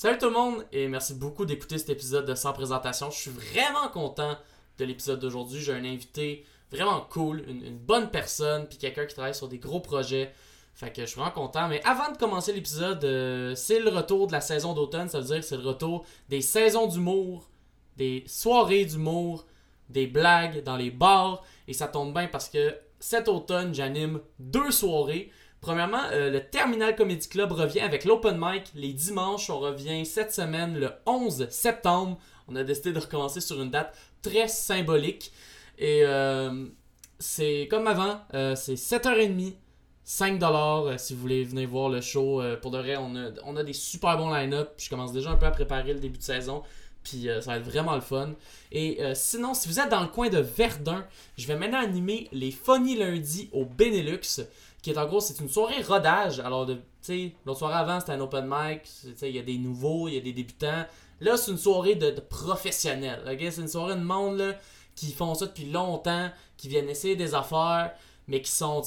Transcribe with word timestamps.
Salut 0.00 0.16
tout 0.16 0.26
le 0.26 0.32
monde 0.32 0.64
et 0.70 0.86
merci 0.86 1.12
beaucoup 1.12 1.44
d'écouter 1.44 1.76
cet 1.76 1.90
épisode 1.90 2.24
de 2.24 2.36
Sans 2.36 2.52
présentation. 2.52 3.10
Je 3.10 3.16
suis 3.16 3.30
vraiment 3.32 3.88
content 3.88 4.36
de 4.78 4.84
l'épisode 4.84 5.18
d'aujourd'hui. 5.18 5.60
J'ai 5.60 5.72
un 5.72 5.84
invité 5.84 6.46
vraiment 6.70 7.00
cool, 7.10 7.42
une, 7.48 7.76
bonne 7.76 8.08
personne, 8.08 8.68
puis 8.68 8.78
quelqu'un 8.78 9.06
qui 9.06 9.14
travaille 9.16 9.34
sur 9.34 9.48
des 9.48 9.58
gros 9.58 9.80
projets. 9.80 10.32
Fait 10.72 10.92
que 10.92 11.00
je 11.00 11.06
suis 11.06 11.18
vraiment 11.18 11.34
content. 11.34 11.66
Mais 11.66 11.82
avant 11.84 12.12
de 12.12 12.16
commencer 12.16 12.52
l'épisode, 12.52 13.04
euh, 13.04 13.56
c'est 13.56 13.80
le 13.80 13.90
retour 13.90 14.28
de 14.28 14.32
la 14.34 14.40
saison 14.40 14.72
d'automne. 14.72 15.08
Ça 15.08 15.18
veut 15.18 15.26
dire 15.26 15.40
que 15.40 15.44
c'est 15.44 15.56
le 15.56 15.66
retour 15.66 16.06
des 16.28 16.42
saisons 16.42 16.86
d'humour, 16.86 17.48
des 17.96 18.22
soirées 18.28 18.84
d'humour, 18.84 19.46
des 19.88 20.06
blagues 20.06 20.62
dans 20.62 20.76
les 20.76 20.92
bars. 20.92 21.42
Et 21.66 21.72
ça 21.72 21.88
tombe 21.88 22.14
bien 22.14 22.28
parce 22.28 22.48
que 22.48 22.72
cet 23.00 23.26
automne, 23.26 23.74
j'anime 23.74 24.20
deux 24.38 24.70
soirées. 24.70 25.32
Premièrement, 25.60 26.04
euh, 26.12 26.30
le 26.30 26.40
Terminal 26.40 26.94
Comedy 26.94 27.28
Club 27.28 27.52
revient 27.52 27.80
avec 27.80 28.04
l'open 28.04 28.38
mic 28.40 28.70
les 28.74 28.92
dimanches. 28.92 29.50
On 29.50 29.58
revient 29.58 30.06
cette 30.06 30.32
semaine 30.32 30.78
le 30.78 30.90
11 31.06 31.48
septembre. 31.50 32.18
On 32.46 32.56
a 32.56 32.64
décidé 32.64 32.92
de 32.92 32.98
recommencer 32.98 33.40
sur 33.40 33.60
une 33.60 33.70
date 33.70 33.96
très 34.22 34.48
symbolique. 34.48 35.32
Et 35.78 36.02
euh, 36.04 36.66
c'est 37.18 37.68
comme 37.70 37.86
avant, 37.86 38.20
euh, 38.34 38.54
c'est 38.56 38.74
7h30, 38.74 39.54
5$ 40.06 40.42
euh, 40.42 40.98
si 40.98 41.14
vous 41.14 41.20
voulez 41.20 41.44
venir 41.44 41.68
voir 41.68 41.88
le 41.88 42.00
show. 42.00 42.42
Pour 42.60 42.70
de 42.70 42.78
vrai, 42.78 42.96
on 42.96 43.56
a, 43.56 43.64
des 43.64 43.72
super 43.72 44.16
bons 44.16 44.32
line-up. 44.32 44.72
Je 44.78 44.90
commence 44.90 45.12
déjà 45.12 45.30
un 45.30 45.36
peu 45.36 45.46
à 45.46 45.50
préparer 45.50 45.92
le 45.92 46.00
début 46.00 46.18
de 46.18 46.22
saison. 46.22 46.62
Puis 47.04 47.28
ça 47.40 47.52
va 47.52 47.56
être 47.58 47.64
vraiment 47.64 47.94
le 47.94 48.00
fun. 48.00 48.34
Et 48.70 48.98
sinon, 49.14 49.54
si 49.54 49.68
vous 49.68 49.80
êtes 49.80 49.88
dans 49.88 50.02
le 50.02 50.08
coin 50.08 50.28
de 50.28 50.38
Verdun, 50.38 51.06
je 51.38 51.46
vais 51.46 51.56
maintenant 51.56 51.80
animer 51.80 52.28
les 52.32 52.50
Funny 52.50 52.96
Lundi 52.96 53.48
au 53.52 53.64
Benelux. 53.64 54.40
Qui 54.82 54.90
est 54.90 54.98
en 54.98 55.06
gros, 55.06 55.20
c'est 55.20 55.40
une 55.40 55.48
soirée 55.48 55.82
rodage. 55.82 56.40
Alors, 56.40 56.66
tu 56.66 56.76
sais, 57.00 57.32
l'autre 57.44 57.58
soirée 57.58 57.74
avant, 57.74 58.00
c'était 58.00 58.12
un 58.12 58.20
open 58.20 58.46
mic. 58.48 58.82
Il 59.22 59.30
y 59.30 59.38
a 59.38 59.42
des 59.42 59.58
nouveaux, 59.58 60.08
il 60.08 60.14
y 60.14 60.18
a 60.18 60.20
des 60.20 60.32
débutants. 60.32 60.84
Là, 61.20 61.36
c'est 61.36 61.50
une 61.50 61.58
soirée 61.58 61.96
de, 61.96 62.10
professionnels. 62.20 63.22
ok? 63.26 63.38
C'est 63.50 63.60
une 63.60 63.68
soirée 63.68 63.96
de 63.96 64.02
monde 64.02 64.38
là, 64.38 64.52
qui 64.94 65.12
font 65.12 65.34
ça 65.34 65.46
depuis 65.46 65.70
longtemps, 65.70 66.30
qui 66.56 66.68
viennent 66.68 66.88
essayer 66.88 67.16
des 67.16 67.34
affaires, 67.34 67.92
mais 68.28 68.40
qui 68.40 68.52
sont, 68.52 68.82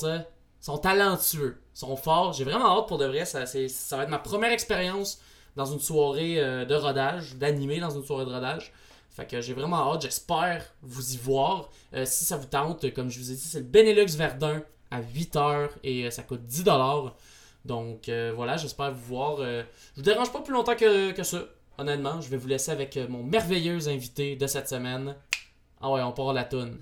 sont 0.61 0.77
talentueux, 0.77 1.61
sont 1.73 1.97
forts. 1.97 2.33
J'ai 2.33 2.45
vraiment 2.45 2.77
hâte 2.77 2.87
pour 2.87 2.97
de 2.97 3.05
vrai. 3.05 3.25
Ça, 3.25 3.45
ça 3.45 3.97
va 3.97 4.03
être 4.03 4.09
ma 4.09 4.19
première 4.19 4.51
expérience 4.51 5.19
dans 5.57 5.65
une 5.65 5.79
soirée 5.79 6.39
euh, 6.39 6.63
de 6.63 6.75
rodage, 6.75 7.35
d'animer 7.35 7.79
dans 7.79 7.89
une 7.89 8.03
soirée 8.03 8.25
de 8.25 8.31
rodage. 8.31 8.71
Fait 9.09 9.25
que 9.25 9.41
j'ai 9.41 9.53
vraiment 9.53 9.91
hâte, 9.91 10.03
j'espère 10.03 10.63
vous 10.81 11.13
y 11.13 11.17
voir. 11.17 11.69
Euh, 11.93 12.05
si 12.05 12.23
ça 12.23 12.37
vous 12.37 12.45
tente, 12.45 12.93
comme 12.93 13.09
je 13.09 13.19
vous 13.19 13.31
ai 13.31 13.35
dit, 13.35 13.41
c'est 13.41 13.59
le 13.59 13.65
Benelux 13.65 14.15
Verdun 14.15 14.61
à 14.91 15.01
8h 15.01 15.69
et 15.83 16.05
euh, 16.05 16.11
ça 16.11 16.23
coûte 16.23 16.41
10$. 16.47 17.11
Donc 17.65 18.09
euh, 18.09 18.31
voilà, 18.35 18.57
j'espère 18.57 18.91
vous 18.91 19.15
voir. 19.15 19.37
Euh, 19.39 19.63
je 19.95 20.01
vous 20.01 20.05
dérange 20.05 20.31
pas 20.31 20.41
plus 20.41 20.53
longtemps 20.53 20.75
que, 20.75 21.11
que 21.11 21.23
ça, 21.23 21.39
honnêtement. 21.77 22.19
Je 22.21 22.29
vais 22.29 22.37
vous 22.37 22.47
laisser 22.47 22.71
avec 22.71 22.97
euh, 22.97 23.07
mon 23.07 23.23
merveilleux 23.23 23.87
invité 23.87 24.35
de 24.35 24.47
cette 24.47 24.67
semaine. 24.69 25.15
Ah 25.81 25.89
ouais, 25.91 26.01
on 26.01 26.11
part 26.11 26.29
à 26.29 26.33
la 26.33 26.43
toune. 26.43 26.77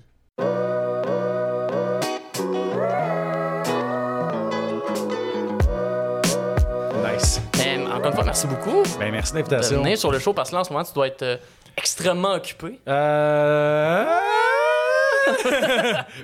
Nice. 7.04 7.40
Euh, 7.66 7.86
encore 7.86 8.06
une 8.08 8.14
fois, 8.14 8.24
merci 8.24 8.46
beaucoup 8.46 8.82
Ben, 8.98 9.12
merci 9.12 9.32
de 9.32 9.38
de 9.38 9.42
l'invitation. 9.42 9.82
venir 9.82 9.98
sur 9.98 10.10
le 10.10 10.18
show 10.18 10.32
parce 10.32 10.50
que 10.50 10.54
là, 10.54 10.60
en 10.60 10.64
ce 10.64 10.72
moment, 10.72 10.84
tu 10.84 10.92
dois 10.92 11.06
être 11.08 11.22
euh, 11.22 11.36
extrêmement 11.76 12.32
occupé. 12.34 12.78
Euh... 12.88 14.04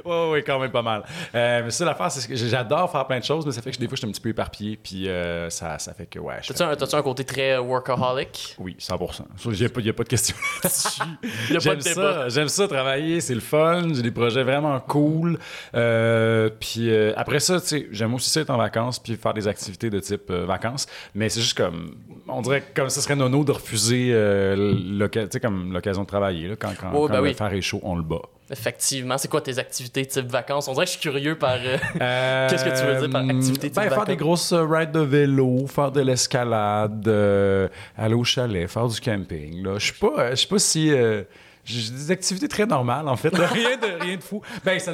ouais, 0.04 0.30
ouais, 0.30 0.42
quand 0.42 0.58
même 0.58 0.70
pas 0.70 0.82
mal. 0.82 1.02
Euh, 1.34 1.62
mais 1.64 1.70
ça, 1.70 1.84
l'affaire, 1.84 2.10
c'est 2.10 2.26
que 2.28 2.36
j'adore 2.36 2.90
faire 2.90 3.06
plein 3.06 3.18
de 3.18 3.24
choses, 3.24 3.46
mais 3.46 3.52
ça 3.52 3.62
fait 3.62 3.70
que 3.72 3.78
des 3.78 3.86
fois, 3.86 3.96
je 3.96 4.00
suis 4.00 4.08
un 4.08 4.12
petit 4.12 4.20
peu 4.20 4.28
éparpillé, 4.30 4.78
puis 4.82 5.08
euh, 5.08 5.50
ça, 5.50 5.78
ça 5.78 5.92
fait 5.94 6.06
que, 6.06 6.18
ouais. 6.18 6.36
T'as-tu 6.46 6.62
un, 6.94 6.98
un 6.98 7.02
côté 7.02 7.24
très 7.24 7.52
euh, 7.52 7.60
workaholic? 7.60 8.56
Oui, 8.58 8.76
100%. 8.78 9.22
Il 9.46 9.50
n'y 9.52 9.64
a, 9.64 9.68
pas- 9.68 9.80
y 9.80 9.90
a 9.90 9.92
pas 9.92 10.04
de 10.04 10.08
question 10.08 10.36
là-dessus. 10.64 11.02
J'aime 11.60 11.80
ça, 11.80 12.28
j'aime 12.28 12.48
ça 12.48 12.68
travailler, 12.68 13.20
c'est 13.20 13.34
le 13.34 13.40
fun, 13.40 13.88
j'ai 13.92 14.02
des 14.02 14.10
projets 14.10 14.42
vraiment 14.42 14.78
cool. 14.80 15.38
Euh, 15.74 16.50
puis 16.60 16.90
euh, 16.90 17.12
après 17.16 17.40
ça, 17.40 17.60
tu 17.60 17.66
sais, 17.66 17.88
j'aime 17.90 18.14
aussi 18.14 18.30
ça 18.30 18.40
être 18.40 18.50
en 18.50 18.56
vacances 18.56 18.98
puis 18.98 19.16
faire 19.16 19.34
des 19.34 19.48
activités 19.48 19.90
de 19.90 20.00
type 20.00 20.30
vacances. 20.30 20.86
Mais 21.14 21.28
c'est 21.28 21.40
juste 21.40 21.56
comme, 21.56 21.96
on 22.28 22.42
dirait 22.42 22.60
que 22.62 22.74
comme 22.80 22.90
ça 22.90 23.00
serait 23.00 23.16
nono 23.16 23.44
de 23.44 23.52
refuser 23.52 24.10
comme 25.40 25.72
l'occasion 25.72 26.02
de 26.02 26.06
travailler. 26.06 26.48
Là, 26.48 26.56
quand 26.56 26.70
quand, 26.80 26.90
quand 26.90 27.08
ben 27.08 27.16
le 27.16 27.22
oui. 27.22 27.34
faire 27.34 27.52
est 27.52 27.60
chaud, 27.62 27.80
on 27.82 27.96
le 27.96 28.02
bat. 28.02 28.22
Effectivement. 28.50 29.18
C'est 29.18 29.28
quoi 29.28 29.40
tes 29.40 29.58
activités 29.58 30.06
type 30.06 30.26
vacances? 30.30 30.68
On 30.68 30.72
dirait 30.72 30.86
que 30.86 30.92
je 30.92 30.98
suis 30.98 31.10
curieux 31.10 31.36
par. 31.36 31.54
euh, 31.56 31.76
Euh, 32.00 32.48
Qu'est-ce 32.50 32.64
que 32.64 32.70
tu 32.80 32.86
veux 32.86 33.00
dire 33.00 33.10
par 33.10 33.22
activité 33.28 33.68
type 33.68 33.74
ben, 33.76 33.82
Faire 33.82 33.90
vacances? 33.90 34.06
des 34.06 34.16
grosses 34.16 34.52
euh, 34.52 34.64
rides 34.64 34.92
de 34.92 35.00
vélo, 35.00 35.66
faire 35.66 35.90
de 35.90 36.00
l'escalade, 36.00 37.06
euh, 37.08 37.68
aller 37.96 38.14
au 38.14 38.24
chalet, 38.24 38.68
faire 38.68 38.86
du 38.88 39.00
camping. 39.00 39.62
là. 39.64 39.78
Je 39.78 39.92
euh, 40.02 40.30
je 40.30 40.34
sais 40.36 40.46
pas 40.48 40.58
si. 40.58 40.90
euh, 40.92 41.22
j'ai 41.68 41.90
des 41.90 42.10
activités 42.12 42.46
très 42.46 42.64
normales, 42.64 43.08
en 43.08 43.16
fait. 43.16 43.30
Rien 43.36 43.76
de, 43.76 44.00
rien 44.00 44.16
de 44.16 44.22
fou. 44.22 44.40
Ben, 44.64 44.78
ça, 44.78 44.92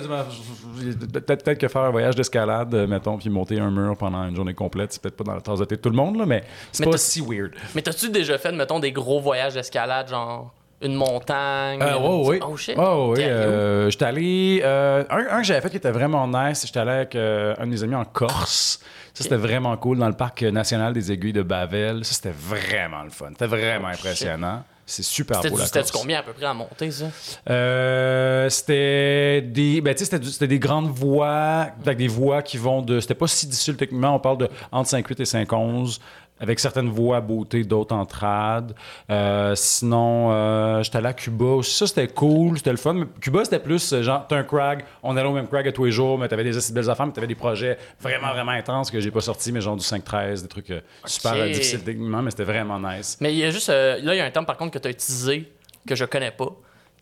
peut-être 1.13 1.59
que 1.59 1.69
faire 1.69 1.83
un 1.83 1.91
voyage 1.91 2.15
d'escalade, 2.15 2.75
euh, 2.75 2.87
mettons, 2.87 3.19
puis 3.19 3.29
monter 3.29 3.61
un 3.61 3.71
mur 3.71 3.95
pendant 3.97 4.27
une 4.27 4.35
journée 4.35 4.55
complète, 4.55 4.93
c'est 4.93 5.03
peut-être 5.03 5.17
pas 5.17 5.25
dans 5.25 5.35
la 5.35 5.43
tasse 5.43 5.59
de 5.59 5.67
thé 5.67 5.77
de 5.77 5.81
tout 5.83 5.91
le 5.91 5.97
monde, 5.97 6.17
là, 6.17 6.25
mais 6.25 6.45
c'est 6.73 6.85
pas 6.85 6.97
si 6.97 7.21
weird. 7.21 7.51
Mais 7.75 7.83
t'as-tu 7.83 8.09
déjà 8.09 8.39
fait, 8.39 8.53
mettons, 8.53 8.81
des 8.81 8.91
gros 8.93 9.21
voyages 9.21 9.53
d'escalade, 9.53 10.09
genre 10.09 10.53
une 10.83 10.95
montagne? 10.95 11.81
Euh. 11.83 11.95
Oh 11.99 12.57
shit. 12.57 12.77
Allé 12.79 12.87
où? 12.87 13.15
euh, 13.19 13.91
j'étais 13.91 14.05
allé. 14.05 14.61
euh, 14.65 15.05
un, 15.11 15.27
un 15.37 15.39
que 15.41 15.45
j'avais 15.47 15.61
fait 15.61 15.71
qui 15.71 15.77
était 15.77 15.91
vraiment 15.91 16.27
nice, 16.29 16.65
j'étais 16.67 16.81
allé 16.81 16.91
avec 16.91 17.15
euh, 17.17 17.55
un 17.59 17.67
de 17.67 17.71
mes 17.71 17.83
amis 17.83 17.95
en 17.95 18.05
Corse. 18.05 18.81
Ça, 19.15 19.25
c'était 19.25 19.37
vraiment 19.37 19.77
cool 19.77 19.99
dans 19.99 20.09
le 20.09 20.15
parc 20.15 20.43
national 20.43 20.93
des 20.95 21.13
aiguilles 21.13 21.35
de 21.35 21.43
Bavel. 21.43 22.05
Ça, 22.05 22.15
c'était 22.15 22.35
vraiment 22.37 23.03
le 23.03 23.11
fun. 23.11 23.27
C'était 23.31 23.47
vraiment 23.47 23.89
Oh, 23.91 23.95
impressionnant. 23.95 24.63
C'est 24.85 25.03
super 25.05 25.37
C'était 25.37 25.51
beau, 25.51 25.57
du- 25.57 25.63
la 25.63 25.69
Corse. 25.69 25.91
combien 25.93 26.19
à 26.19 26.23
peu 26.23 26.33
près 26.33 26.45
à 26.47 26.55
monter, 26.55 26.91
ça? 26.91 27.05
Euh, 27.49 28.49
c'était 28.49 29.41
des 29.43 29.81
ben, 29.81 29.95
tu 29.95 29.99
sais, 30.01 30.05
c'était 30.07 30.19
du- 30.19 30.31
c'était 30.31 30.49
des 30.49 30.59
grandes 30.59 30.89
voies 30.91 31.69
avec 31.85 31.99
des 31.99 32.09
voies 32.09 32.43
qui 32.43 32.57
vont 32.57 32.83
de 32.83 32.99
c'était 33.01 33.15
pas 33.15 33.27
si 33.29 33.47
difficile 33.47 33.77
techniquement 33.77 34.17
on 34.17 34.19
parle 34.19 34.39
de 34.39 34.49
entre 34.73 34.89
5.8 34.91 35.21
et 35.21 35.25
5.11 35.25 36.01
avec 36.43 36.61
certaines 36.61 36.91
voies 36.91 37.17
à 37.17 37.21
beauté 37.23 37.65
d'autres 37.65 37.95
en 37.95 38.05
trad 38.05 38.75
Euh, 39.11 39.55
sinon 39.55 40.31
euh, 40.33 40.83
j'étais 40.83 40.99
allé 40.99 41.07
à 41.07 41.13
Cuba 41.15 41.45
aussi. 41.47 41.75
Ça 41.75 41.87
c'était 41.87 42.09
cool 42.09 42.59
c'était 42.59 42.73
le 42.73 42.77
fun. 42.77 42.93
Mais 42.93 43.07
Cuba 43.21 43.45
c'était 43.45 43.59
plus 43.59 43.93
euh, 43.93 44.03
genre 44.03 44.27
t'as 44.29 44.37
un 44.37 44.45
crag 44.45 44.85
on 45.03 45.17
allait 45.17 45.29
au 45.29 45.33
même 45.33 45.47
crag 45.49 45.67
à 45.67 45.73
tous 45.73 45.85
les 45.87 45.93
jours 45.93 46.19
mais 46.19 46.29
t'avais 46.29 46.45
des 46.45 46.57
assez 46.57 46.73
belles 46.75 46.91
affaires 46.91 47.07
mais 47.07 47.13
t'avais 47.13 47.27
des 47.27 47.35
projets 47.35 47.79
vraiment 48.01 48.33
vraiment 48.33 48.53
intenses 48.53 48.91
que 48.91 49.01
j'ai 49.01 49.11
pas 49.11 49.21
sortis 49.21 49.53
mais 49.53 49.61
genre 49.63 49.77
du 49.77 49.85
5.13 49.85 50.43
des 50.43 50.49
trucs 50.49 50.71
euh, 50.71 50.81
super 51.07 51.35
euh, 51.35 51.49
difficiles 51.49 51.83
techniquement 51.85 52.21
mais 52.23 52.31
c'était 52.31 52.45
vraiment 52.45 52.79
nice. 52.81 53.17
Mais 53.21 53.33
il 53.33 53.39
y 53.39 53.45
a 53.45 53.51
juste. 53.51 53.69
là, 53.69 53.97
il 53.99 54.05
y 54.17 54.21
a 54.21 54.25
un 54.25 54.31
terme, 54.31 54.47
par 54.47 54.57
contre, 54.57 54.73
que 54.73 54.79
tu 54.79 54.89
as 54.89 54.91
utilisé, 54.91 55.53
que 55.87 55.95
je 55.95 56.05
connais 56.05 56.31
pas, 56.33 56.51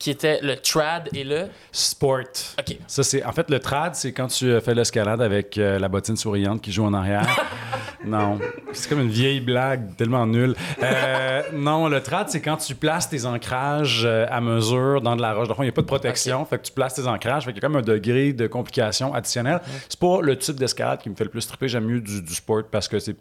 qui 0.00 0.10
était 0.10 0.40
le 0.40 0.56
trad 0.56 1.08
et 1.14 1.22
le. 1.22 1.48
sport 1.70 2.10
OK. 2.58 2.76
Ça, 2.88 3.02
c'est 3.04 3.22
en 3.22 3.32
fait 3.32 3.48
le 3.50 3.60
trad, 3.60 3.94
c'est 3.94 4.12
quand 4.12 4.26
tu 4.26 4.46
euh, 4.46 4.60
fais 4.60 4.74
l'escalade 4.74 5.20
avec 5.20 5.58
euh, 5.58 5.78
la 5.78 5.88
bottine 5.88 6.16
souriante 6.16 6.62
qui 6.62 6.72
joue 6.72 6.84
en 6.84 6.94
arrière. 6.94 7.26
non, 8.04 8.38
c'est 8.72 8.88
comme 8.88 9.02
une 9.02 9.10
vieille 9.10 9.40
blague 9.40 9.94
tellement 9.96 10.26
nulle. 10.26 10.56
Euh, 10.82 11.42
non, 11.52 11.88
le 11.88 12.02
trad, 12.02 12.30
c'est 12.30 12.40
quand 12.40 12.56
tu 12.56 12.74
places 12.74 13.10
tes 13.10 13.26
ancrages 13.26 14.02
euh, 14.04 14.26
à 14.30 14.40
mesure 14.40 15.02
dans 15.02 15.16
de 15.16 15.22
la 15.22 15.34
roche. 15.34 15.48
Dans 15.48 15.52
le 15.52 15.56
fond, 15.56 15.62
il 15.62 15.66
n'y 15.66 15.70
a 15.70 15.74
pas 15.74 15.82
de 15.82 15.86
protection, 15.86 16.44
fait 16.46 16.58
que 16.58 16.64
tu 16.64 16.72
places 16.72 16.94
tes 16.94 17.06
ancrages, 17.06 17.44
fait 17.44 17.52
qu'il 17.52 17.62
y 17.62 17.64
a 17.64 17.68
comme 17.68 17.76
un 17.76 17.82
degré 17.82 18.32
de 18.32 18.46
complication 18.46 19.12
additionnelle. 19.12 19.60
C'est 19.88 20.00
pas 20.00 20.20
le 20.22 20.36
type 20.38 20.56
d'escalade 20.56 21.00
qui 21.00 21.10
me 21.10 21.14
fait 21.14 21.24
le 21.24 21.30
plus 21.30 21.46
triper. 21.46 21.68
J'aime 21.68 21.84
mieux 21.84 22.00
du, 22.00 22.22
du 22.22 22.34
sport 22.34 22.62
parce 22.70 22.88
que 22.88 22.98
c'est 22.98 23.16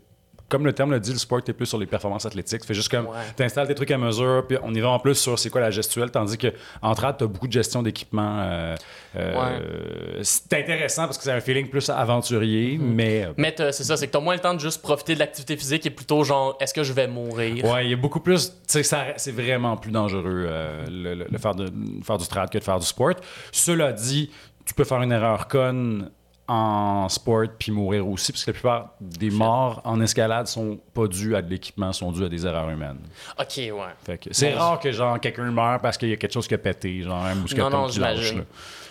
comme 0.49 0.65
le 0.65 0.73
terme 0.73 0.91
le 0.91 0.99
dit, 0.99 1.11
le 1.13 1.17
sport 1.19 1.39
est 1.47 1.53
plus 1.53 1.65
sur 1.67 1.77
les 1.77 1.85
performances 1.85 2.25
athlétiques. 2.25 2.65
Fait 2.65 2.73
juste 2.73 2.89
comme 2.89 3.05
Ouais. 3.07 3.13
tu 3.37 3.43
installes 3.43 3.67
tes 3.67 3.75
trucs 3.75 3.91
à 3.91 3.97
mesure, 3.97 4.43
puis 4.47 4.57
on 4.63 4.73
y 4.73 4.79
va 4.79 4.89
en 4.89 4.99
plus 4.99 5.15
sur 5.15 5.37
c'est 5.39 5.49
quoi 5.49 5.61
la 5.61 5.71
gestuelle, 5.71 6.11
tandis 6.11 6.37
que 6.37 6.47
en 6.81 6.93
trad, 6.95 7.17
tu 7.17 7.23
as 7.23 7.27
beaucoup 7.27 7.47
de 7.47 7.53
gestion 7.53 7.81
d'équipement. 7.83 8.39
euh, 8.41 8.75
euh, 9.15 10.19
C'est 10.23 10.53
intéressant 10.53 11.05
parce 11.05 11.17
que 11.17 11.23
c'est 11.23 11.31
un 11.31 11.39
feeling 11.41 11.69
plus 11.69 11.89
aventurier, 11.89 12.77
Mhm. 12.77 12.93
mais. 12.93 13.25
euh, 13.25 13.33
Mais 13.37 13.55
c'est 13.57 13.83
ça, 13.83 13.97
c'est 13.97 14.07
que 14.07 14.11
t'as 14.11 14.19
moins 14.19 14.33
le 14.35 14.39
temps 14.41 14.53
de 14.53 14.59
juste 14.59 14.81
profiter 14.81 15.13
de 15.15 15.19
l'activité 15.19 15.55
physique 15.57 15.85
et 15.85 15.89
plutôt 15.89 16.23
genre, 16.23 16.57
est-ce 16.59 16.73
que 16.73 16.83
je 16.83 16.93
vais 16.93 17.07
mourir? 17.07 17.63
Ouais, 17.65 17.85
il 17.85 17.91
y 17.91 17.93
a 17.93 17.97
beaucoup 17.97 18.19
plus. 18.19 18.53
tu 18.67 18.83
C'est 18.83 19.31
vraiment 19.31 19.77
plus 19.77 19.91
dangereux 19.91 20.45
euh, 20.47 20.85
le, 20.89 21.13
le- 21.15 21.27
le 21.29 21.37
faire, 21.37 21.55
de, 21.55 21.71
faire 22.03 22.17
du 22.17 22.27
trad 22.27 22.49
que 22.49 22.57
de 22.57 22.63
faire 22.63 22.79
du 22.79 22.85
sport. 22.85 23.13
Cela 23.51 23.91
dit, 23.93 24.29
tu 24.65 24.73
peux 24.73 24.83
faire 24.83 25.01
une 25.01 25.11
erreur 25.11 25.47
conne 25.47 26.09
en 26.51 27.07
sport 27.09 27.45
puis 27.59 27.71
mourir 27.71 28.07
aussi, 28.07 28.31
parce 28.31 28.43
que 28.43 28.49
la 28.49 28.53
plupart 28.53 28.89
des 28.99 29.29
morts 29.29 29.81
en 29.85 30.01
escalade 30.01 30.47
sont 30.47 30.79
pas 30.95 31.05
dus 31.07 31.35
à 31.35 31.41
de 31.43 31.49
l'équipement, 31.49 31.93
sont 31.93 32.11
dus 32.11 32.25
à 32.25 32.29
des 32.29 32.45
erreurs 32.45 32.69
humaines. 32.69 32.97
Ok, 33.39 33.47
ouais. 33.57 34.17
C'est 34.31 34.51
Bon, 34.53 34.57
rare 34.57 34.79
que 34.79 34.91
genre 34.91 35.19
quelqu'un 35.19 35.51
meurt 35.51 35.81
parce 35.81 35.95
qu'il 35.97 36.09
y 36.09 36.13
a 36.13 36.17
quelque 36.17 36.33
chose 36.33 36.47
qui 36.47 36.55
a 36.55 36.57
pété, 36.57 37.03
genre 37.03 37.23
un 37.23 37.35
mousqueton 37.35 37.69
non, 37.69 37.87
qui 37.87 37.99
lâche. 37.99 38.15
j'imagine. 38.17 38.37
là. 38.39 38.43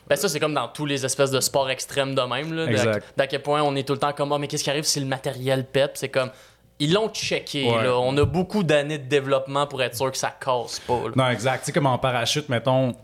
Ben 0.08 0.16
ça, 0.16 0.28
c'est 0.28 0.40
comme 0.40 0.54
dans 0.54 0.68
tous 0.68 0.86
les 0.86 1.04
espèces 1.04 1.30
de 1.32 1.40
sports 1.40 1.68
extrêmes 1.68 2.14
de 2.14 2.22
même, 2.22 2.54
là. 2.54 3.00
d'à- 3.16 3.26
quel 3.26 3.42
point 3.42 3.60
on 3.62 3.74
est 3.76 3.82
tout 3.86 3.92
le 3.92 3.98
temps 3.98 4.12
comme, 4.12 4.32
Ah, 4.32 4.38
mais 4.38 4.46
qu'est-ce 4.46 4.64
qui 4.64 4.70
arrive 4.70 4.84
si 4.84 5.00
le 5.00 5.06
matériel 5.06 5.66
pète? 5.66 5.92
C'est 5.96 6.08
comme, 6.08 6.30
ils 6.78 6.92
l'ont 6.92 7.08
checké, 7.08 7.64
Ouais. 7.68 7.82
là. 7.82 7.98
On 7.98 8.16
a 8.16 8.24
beaucoup 8.24 8.62
d'années 8.62 8.98
de 8.98 9.08
développement 9.08 9.66
pour 9.66 9.82
être 9.82 9.96
sûr 9.96 10.10
que 10.12 10.16
ça 10.16 10.30
casse 10.30 10.78
pas, 10.86 10.94
là. 11.06 11.10
Non, 11.16 11.28
exact. 11.28 11.58
Tu 11.60 11.64
sais, 11.66 11.72
comme 11.72 11.86
en 11.86 11.98
parachute, 11.98 12.48
mettons, 12.48 12.94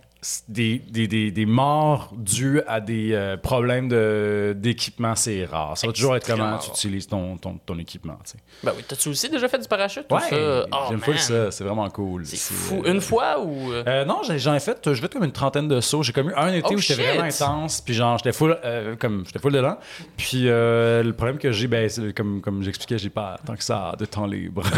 des, 0.49 0.79
des, 0.79 1.07
des, 1.07 1.31
des 1.31 1.47
morts 1.47 2.11
dues 2.17 2.61
à 2.67 2.81
des 2.81 3.11
euh, 3.13 3.37
problèmes 3.37 3.89
de- 3.89 4.55
d'équipement, 4.57 5.15
c'est 5.15 5.45
rare. 5.45 5.77
Ça 5.77 5.87
va 5.87 5.93
toujours 5.93 6.17
être 6.17 6.27
comment 6.27 6.59
tu 6.59 6.71
utilises 6.71 7.07
ton, 7.07 7.37
ton, 7.37 7.59
ton 7.65 7.79
équipement. 7.79 8.17
tu 8.25 8.33
sais. 8.33 8.39
Ben 8.63 8.73
oui, 8.77 8.85
t'as-tu 8.87 9.09
aussi 9.11 9.29
déjà 9.29 9.49
fait 9.49 9.59
du 9.59 9.69
parachute? 9.69 10.07
ou 10.11 10.15
Ouais, 10.15 10.21
ça? 10.23 10.67
Oh, 10.73 10.77
j'aime 10.89 11.01
full 11.01 11.19
ça. 11.19 11.51
C'est 11.51 11.65
vraiment 11.65 11.89
cool. 11.91 12.25
C'est 12.27 12.37
C'est, 12.37 12.55
fou. 12.55 12.83
euh, 12.85 12.93
Une 12.93 13.01
fois 13.01 13.41
ou. 13.41 13.73
euh, 13.73 14.05
non, 14.05 14.21
j'ai- 14.27 14.39
j'en 14.39 14.55
ai 14.55 14.61
fait, 14.61 14.93
je 14.93 15.01
vais 15.03 15.09
comme 15.09 15.25
une 15.25 15.33
trentaine 15.33 15.69
de 15.69 15.81
sauts. 15.81 16.03
J'ai 16.03 16.13
comme 16.13 16.31
eu 16.31 16.35
un 16.35 16.53
été 16.53 16.69
Oh, 16.71 16.75
où 16.75 16.79
j'étais 16.79 17.03
shit! 17.03 17.05
vraiment 17.13 17.25
intense, 17.29 17.81
puis 17.81 17.95
genre 17.95 18.19
j'étais 18.19 18.33
full, 18.33 18.57
comme 18.99 19.25
j'étais 19.27 19.39
full 19.39 19.53
dedans. 19.53 19.77
Puis 20.17 20.43
le 20.45 21.13
problème 21.13 21.39
que 21.39 21.53
j'ai, 21.53 21.67
ben, 21.67 21.89
c'est 21.89 22.13
comme 22.15 22.41
comme 22.41 22.63
j'expliquais, 22.63 22.99
j'ai 22.99 23.11
pas 23.11 23.39
tant 23.45 23.57
que 23.57 23.65
ça 23.65 23.95
de 23.99 24.05
temps 24.07 24.27
libre. 24.27 24.63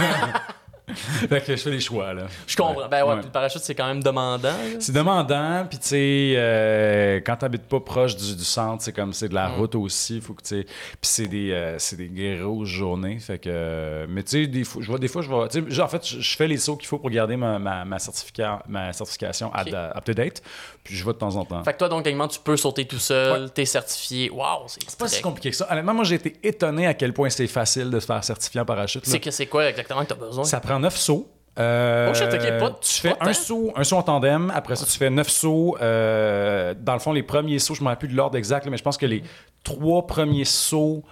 fait 1.29 1.44
que 1.44 1.56
je 1.56 1.62
fais 1.62 1.71
des 1.71 1.81
choix 1.81 2.15
là. 2.15 2.27
Je 2.47 2.56
comprends. 2.56 2.83
Ouais. 2.83 2.88
Ben 2.88 3.03
ouais, 3.05 3.09
Ouais. 3.11 3.17
puis 3.17 3.27
le 3.27 3.33
parachute, 3.33 3.61
c'est 3.62 3.75
quand 3.75 3.87
même 3.88 4.03
demandant. 4.03 4.55
C'est 4.79 4.93
demandant, 4.93 5.67
puis 5.69 5.79
tu 5.79 5.88
sais, 5.88 6.35
euh, 6.37 7.21
quand 7.27 7.37
t'habites 7.37 7.65
pas 7.65 7.81
proche 7.81 8.15
du, 8.17 8.37
du 8.37 8.44
centre, 8.44 8.83
c'est 8.83 8.93
comme 8.93 9.12
c'est 9.12 9.29
de 9.29 9.35
la 9.35 9.49
route 9.49 9.75
aussi, 9.75 10.21
faut 10.21 10.35
que 10.35 10.43
tu 10.43 10.49
sais, 10.61 10.65
puis 10.65 10.99
c'est 11.03 11.27
des 11.27 11.50
euh, 11.50 11.79
c'est 11.79 11.97
des 11.97 12.09
grosses 12.38 12.69
journées, 12.69 13.19
fait 13.19 13.38
que, 13.38 14.06
mais 14.09 14.23
tu 14.23 14.31
sais, 14.31 14.47
des 14.47 14.65
fois, 14.65 14.81
je 14.83 14.87
vois 14.88 14.99
des 14.99 15.09
fois, 15.09 15.23
je 15.23 15.29
vois, 15.29 15.49
genre, 15.69 15.87
en 15.87 15.88
fait, 15.88 16.06
je 16.06 16.37
fais 16.37 16.47
les 16.47 16.56
sauts 16.59 16.77
qu'il 16.77 16.87
faut 16.89 16.99
pour 16.99 17.11
garder 17.11 17.37
ma, 17.37 17.59
ma, 17.59 17.85
ma, 17.85 17.99
certificat, 17.99 18.62
ma 18.69 18.93
certification 18.93 19.49
Ok. 19.49 19.73
up 19.73 20.05
to 20.05 20.15
date, 20.15 20.43
puis 20.85 20.94
je 20.94 21.05
vais 21.05 21.12
de 21.12 21.19
temps 21.19 21.35
en 21.37 21.44
temps. 21.44 21.65
Fait 21.65 21.73
que 21.73 21.79
toi, 21.79 21.89
donc, 21.89 22.05
techniquement, 22.05 22.29
tu 22.29 22.39
peux 22.39 22.56
sauter 22.56 22.85
tout 22.87 22.99
seul, 23.00 23.50
t'es 23.50 23.65
certifié. 23.65 24.31
Waouh, 24.31 24.65
c'est 24.69 24.97
pas 24.97 25.09
si 25.09 25.21
compliqué 25.21 25.50
que 25.50 25.56
ça. 25.56 25.67
Honnêtement, 25.71 25.94
moi, 25.94 26.05
j'ai 26.05 26.15
été 26.17 26.37
étonné 26.44 26.87
à 26.87 26.94
quel 26.94 27.12
point 27.12 27.29
c'est 27.31 27.47
facile 27.49 27.91
de 27.91 27.99
se 27.99 28.06
faire 28.06 28.23
certifier 28.23 28.61
en 28.61 28.65
parachute. 28.65 29.05
C'est 29.05 29.19
que 29.21 29.31
c'est 29.31 29.47
quoi 29.47 29.69
exactement 29.69 30.03
que 30.03 30.09
t'as 30.09 30.15
besoin? 30.15 30.44
Ça 30.44 30.61
prend 30.61 30.75
neuf 30.78 30.96
sauts. 30.96 31.28
Euh, 31.58 32.08
Oh 32.11 32.14
shit, 32.14 32.26
ok, 32.32 32.58
pas- 32.58 32.78
tu 32.82 33.00
fais 33.00 33.14
pas 33.14 33.28
un 33.28 33.32
saut, 33.32 33.73
un 33.75 33.82
saut 33.84 33.96
en 33.96 34.02
tandem. 34.02 34.52
Après 34.55 34.76
ça, 34.76 34.84
tu 34.84 34.99
fais 34.99 35.08
neuf 35.08 35.28
sauts. 35.31 35.76
Euh, 35.81 36.75
dans 36.78 36.93
le 36.93 36.99
fond, 36.99 37.12
les 37.12 37.23
premiers 37.23 37.58
sauts, 37.58 37.75
je 37.75 37.82
me 37.82 37.88
rappelle 37.88 38.08
plus 38.08 38.12
de 38.12 38.17
l'ordre 38.17 38.37
exact, 38.37 38.67
mais 38.70 38.76
je 38.76 38.82
pense 38.82 38.99
que 38.99 39.06
les 39.06 39.23
trois 39.64 40.06
premiers 40.06 40.44
sauts, 40.44 41.02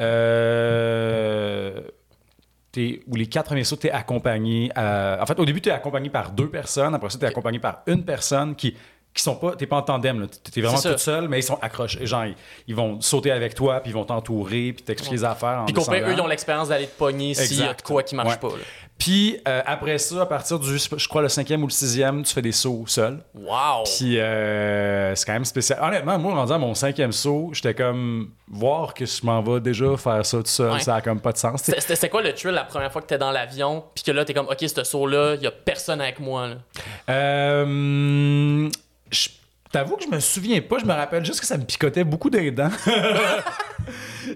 euh, 0.00 1.80
ou 3.06 3.16
les 3.16 3.26
quatre 3.26 3.46
premiers 3.46 3.64
sauts, 3.64 3.76
tu 3.76 3.86
es 3.88 3.90
accompagné. 3.90 4.70
en 4.76 5.26
fait, 5.26 5.38
au 5.38 5.44
début, 5.44 5.60
tu 5.60 5.68
es 5.68 5.72
accompagné 5.72 6.08
par 6.10 6.32
deux 6.32 6.48
personnes. 6.48 6.94
Après 6.94 7.10
ça, 7.10 7.18
tu 7.18 7.24
es 7.24 7.28
accompagné 7.28 7.58
par 7.58 7.82
une 7.86 8.04
personne 8.04 8.56
qui 8.56 8.74
qui 9.14 9.22
sont 9.22 9.34
pas 9.36 9.54
t'es 9.56 9.66
pas 9.66 9.76
en 9.76 9.82
tandem 9.82 10.20
là 10.20 10.26
t'es 10.52 10.60
vraiment 10.62 10.80
toute 10.80 10.98
seule 10.98 11.28
mais 11.28 11.40
ils 11.40 11.42
sont 11.42 11.58
accrochés 11.60 12.06
genre 12.06 12.24
ils, 12.24 12.34
ils 12.66 12.74
vont 12.74 13.00
sauter 13.00 13.30
avec 13.30 13.54
toi 13.54 13.80
puis 13.80 13.90
ils 13.90 13.94
vont 13.94 14.04
t'entourer 14.04 14.72
puis 14.72 14.82
t'expliquer 14.82 15.16
les 15.16 15.24
affaires 15.24 15.64
Puis 15.66 15.74
descendant. 15.74 15.98
eux, 15.98 16.12
ils 16.14 16.20
ont 16.20 16.26
l'expérience 16.26 16.68
d'aller 16.68 16.86
te 16.86 16.96
pogner 16.96 17.34
s'il 17.34 17.60
y 17.60 17.62
a 17.62 17.74
de 17.74 17.82
quoi 17.82 18.02
qui 18.02 18.14
marche 18.14 18.30
Ouais. 18.32 18.36
pas. 18.38 18.48
là. 18.48 18.62
Puis 18.98 19.38
euh, 19.48 19.60
après 19.66 19.98
ça, 19.98 20.22
à 20.22 20.26
partir 20.26 20.60
du, 20.60 20.78
je 20.78 21.08
crois, 21.08 21.22
le 21.22 21.28
cinquième 21.28 21.64
ou 21.64 21.66
le 21.66 21.72
sixième, 21.72 22.22
tu 22.22 22.32
fais 22.32 22.42
des 22.42 22.52
sauts 22.52 22.84
seul. 22.86 23.18
Wow! 23.34 23.82
Puis 23.84 24.18
euh, 24.20 25.12
c'est 25.16 25.24
quand 25.26 25.32
même 25.32 25.44
spécial. 25.44 25.80
Honnêtement, 25.82 26.18
moi, 26.20 26.34
rendu 26.34 26.52
à 26.52 26.58
mon 26.58 26.72
cinquième 26.74 27.10
saut, 27.10 27.50
j'étais 27.52 27.74
comme, 27.74 28.30
voir 28.48 28.94
que 28.94 29.04
je 29.04 29.26
m'en 29.26 29.42
vais 29.42 29.60
déjà 29.60 29.96
faire 29.96 30.24
ça 30.24 30.36
tout 30.38 30.42
seul, 30.46 30.72
Ouais. 30.74 30.78
ça 30.80 30.94
a 30.96 31.00
comme 31.00 31.20
pas 31.20 31.32
de 31.32 31.38
sens. 31.38 31.62
C'était 31.64 32.08
quoi 32.08 32.22
le 32.22 32.32
thrill 32.32 32.52
la 32.52 32.62
première 32.62 32.92
fois 32.92 33.02
que 33.02 33.08
t'es 33.08 33.18
dans 33.18 33.32
l'avion, 33.32 33.82
puis 33.92 34.04
que 34.04 34.12
là, 34.12 34.24
t'es 34.24 34.34
comme, 34.34 34.46
ok, 34.46 34.58
ce 34.60 34.84
saut-là, 34.84 35.34
y 35.34 35.46
a 35.46 35.50
personne 35.50 36.00
avec 36.00 36.20
moi. 36.20 36.46
Là? 36.48 36.54
Euh, 37.10 38.68
je 39.12 39.28
t'avoue 39.70 39.96
que 39.96 40.04
je 40.04 40.08
me 40.08 40.18
souviens 40.20 40.60
pas, 40.60 40.78
je 40.78 40.84
me 40.84 40.92
rappelle 40.92 41.24
juste 41.24 41.40
que 41.40 41.46
ça 41.46 41.56
me 41.56 41.64
picotait 41.64 42.04
beaucoup 42.04 42.28
des 42.30 42.50
dents. 42.50 42.70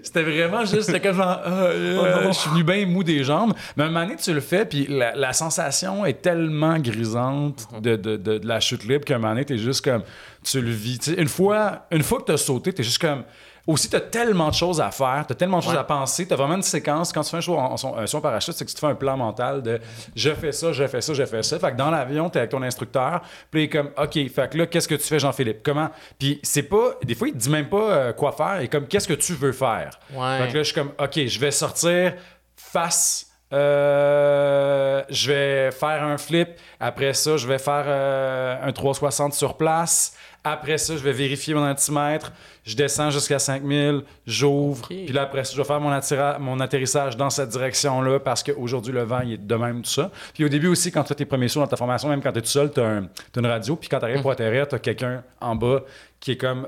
C'était 0.03 0.23
vraiment 0.23 0.65
juste, 0.65 0.83
c'était 0.83 0.99
comme 0.99 1.15
genre, 1.15 1.39
Ah, 1.43 1.49
euh, 1.67 2.27
je 2.27 2.37
suis 2.37 2.49
venu 2.49 2.63
bien 2.63 2.85
mou 2.85 3.03
des 3.03 3.23
jambes. 3.23 3.53
Mais 3.75 3.83
à 3.83 3.87
un 3.87 3.89
moment 3.89 4.05
donné, 4.05 4.17
tu 4.17 4.33
le 4.33 4.41
fais, 4.41 4.65
puis 4.65 4.85
la, 4.89 5.15
la 5.15 5.31
sensation 5.31 6.05
est 6.05 6.21
tellement 6.21 6.77
grisante 6.79 7.67
de, 7.81 7.95
de, 7.95 8.17
de- 8.17 8.37
de 8.39 8.47
la 8.47 8.59
chute 8.59 8.83
libre 8.83 9.05
qu'à 9.05 9.15
un 9.15 9.19
moment 9.19 9.31
donné, 9.33 9.45
t'es 9.45 9.57
juste 9.57 9.83
comme, 9.85 10.03
tu 10.43 10.59
le 10.61 10.69
vis. 10.69 10.99
Une 11.17 11.29
fois, 11.29 11.85
une 11.91 12.03
fois 12.03 12.19
que 12.19 12.25
t'as 12.25 12.37
sauté, 12.37 12.73
t'es 12.73 12.83
juste 12.83 12.99
comme. 12.99 13.23
Aussi, 13.67 13.89
t'as 13.89 13.99
tellement 13.99 14.47
de 14.47 14.53
choses 14.53 14.79
à 14.79 14.91
faire, 14.91 15.25
t'as 15.27 15.35
tellement 15.35 15.57
de 15.59 15.63
choses 15.63 15.73
Ouais. 15.73 15.79
à 15.79 15.83
penser, 15.83 16.25
t'as 16.25 16.37
vraiment 16.37 16.55
une 16.55 16.61
séquence. 16.63 17.11
Quand 17.11 17.21
tu 17.21 17.29
fais 17.31 17.37
un 17.37 17.41
show 17.41 17.57
en, 17.57 17.75
en- 17.75 18.05
en 18.15 18.21
parachute, 18.21 18.53
c'est 18.53 18.63
que 18.63 18.69
tu 18.69 18.75
te 18.75 18.79
fais 18.79 18.87
un 18.87 18.95
plan 18.95 19.17
mental 19.17 19.61
de 19.61 19.79
je 20.15 20.33
fais 20.33 20.53
ça, 20.53 20.71
je 20.71 20.87
fais 20.87 21.01
ça, 21.01 21.13
je 21.13 21.25
fais 21.25 21.43
ça. 21.43 21.59
Fait 21.59 21.71
que 21.71 21.75
dans 21.77 21.91
l'avion, 21.91 22.29
t'es 22.29 22.39
avec 22.39 22.51
ton 22.51 22.61
instructeur, 22.63 23.21
puis 23.51 23.61
il 23.61 23.63
est 23.65 23.69
comme 23.69 23.89
OK, 23.97 24.13
fait 24.13 24.49
que 24.51 24.57
là, 24.57 24.65
qu'est-ce 24.67 24.87
que 24.87 24.95
tu 24.95 25.03
fais, 25.05 25.19
Jean-Philippe? 25.19 25.59
Comment? 25.63 25.89
Puis 26.17 26.39
c'est 26.43 26.63
pas. 26.63 26.91
Des 27.03 27.13
fois, 27.13 27.27
il 27.27 27.33
te 27.33 27.37
dit 27.39 27.49
même 27.49 27.67
pas 27.67 27.77
euh, 27.91 28.13
quoi 28.13 28.31
faire, 28.31 28.61
est 28.61 28.69
comme 28.69 28.87
qu'est-ce 28.87 29.07
que 29.07 29.13
tu 29.13 29.33
veux 29.33 29.51
faire? 29.51 29.99
Ouais. 30.13 30.37
Fait 30.39 30.47
que 30.47 30.53
là, 30.57 30.63
je 30.63 30.71
suis 30.71 30.73
comme 30.73 30.91
OK, 30.97 31.19
je 31.27 31.39
vais 31.39 31.51
sortir 31.51 32.13
face. 32.55 33.25
euh, 33.53 35.03
je 35.09 35.31
vais 35.31 35.71
faire 35.71 36.03
un 36.03 36.17
flip. 36.17 36.49
Après 36.79 37.13
ça, 37.13 37.37
je 37.37 37.47
vais 37.47 37.57
faire 37.59 37.83
euh, 37.87 38.55
un 38.63 38.71
360 38.71 39.33
sur 39.33 39.55
place. 39.57 40.13
Après 40.51 40.77
ça, 40.77 40.95
je 40.95 41.03
vais 41.03 41.11
vérifier 41.11 41.53
mon 41.53 41.63
altimètre. 41.63 42.31
Je 42.65 42.75
descends 42.75 43.09
jusqu'à 43.09 43.39
5000. 43.39 44.01
J'ouvre. 44.25 44.87
Puis 44.87 45.07
là, 45.07 45.23
après 45.23 45.43
ça, 45.43 45.53
je 45.53 45.57
vais 45.57 45.67
faire 45.67 45.79
mon, 45.79 45.91
attira- 45.91 46.37
mon 46.39 46.59
atterrissage 46.59 47.15
dans 47.15 47.29
cette 47.29 47.49
direction-là 47.49 48.19
parce 48.19 48.43
qu'aujourd'hui, 48.43 48.93
le 48.93 49.03
vent, 49.03 49.21
il 49.21 49.33
est 49.33 49.37
de 49.37 49.55
même, 49.55 49.81
tout 49.81 49.89
ça. 49.89 50.11
Puis 50.33 50.43
au 50.45 50.49
début 50.49 50.67
aussi, 50.67 50.91
quand 50.91 51.03
tu 51.03 51.09
fais 51.09 51.15
tes 51.15 51.25
premiers 51.25 51.47
sauts 51.47 51.61
dans 51.61 51.67
ta 51.67 51.77
formation, 51.77 52.09
même 52.09 52.21
quand 52.21 52.31
tu 52.31 52.39
es 52.39 52.41
tout 52.41 52.47
seul, 52.47 52.71
tu 52.71 52.81
as, 52.81 53.01
une 53.35 53.45
radio. 53.45 53.75
Puis 53.75 53.89
quand 53.89 53.99
tu 53.99 54.05
arrives 54.05 54.21
pour 54.21 54.31
atterrir, 54.31 54.67
tu 54.67 54.75
as 54.75 54.79
quelqu'un 54.79 55.23
en 55.39 55.55
bas 55.55 55.81
qui 56.19 56.31
est 56.31 56.37
comme 56.37 56.67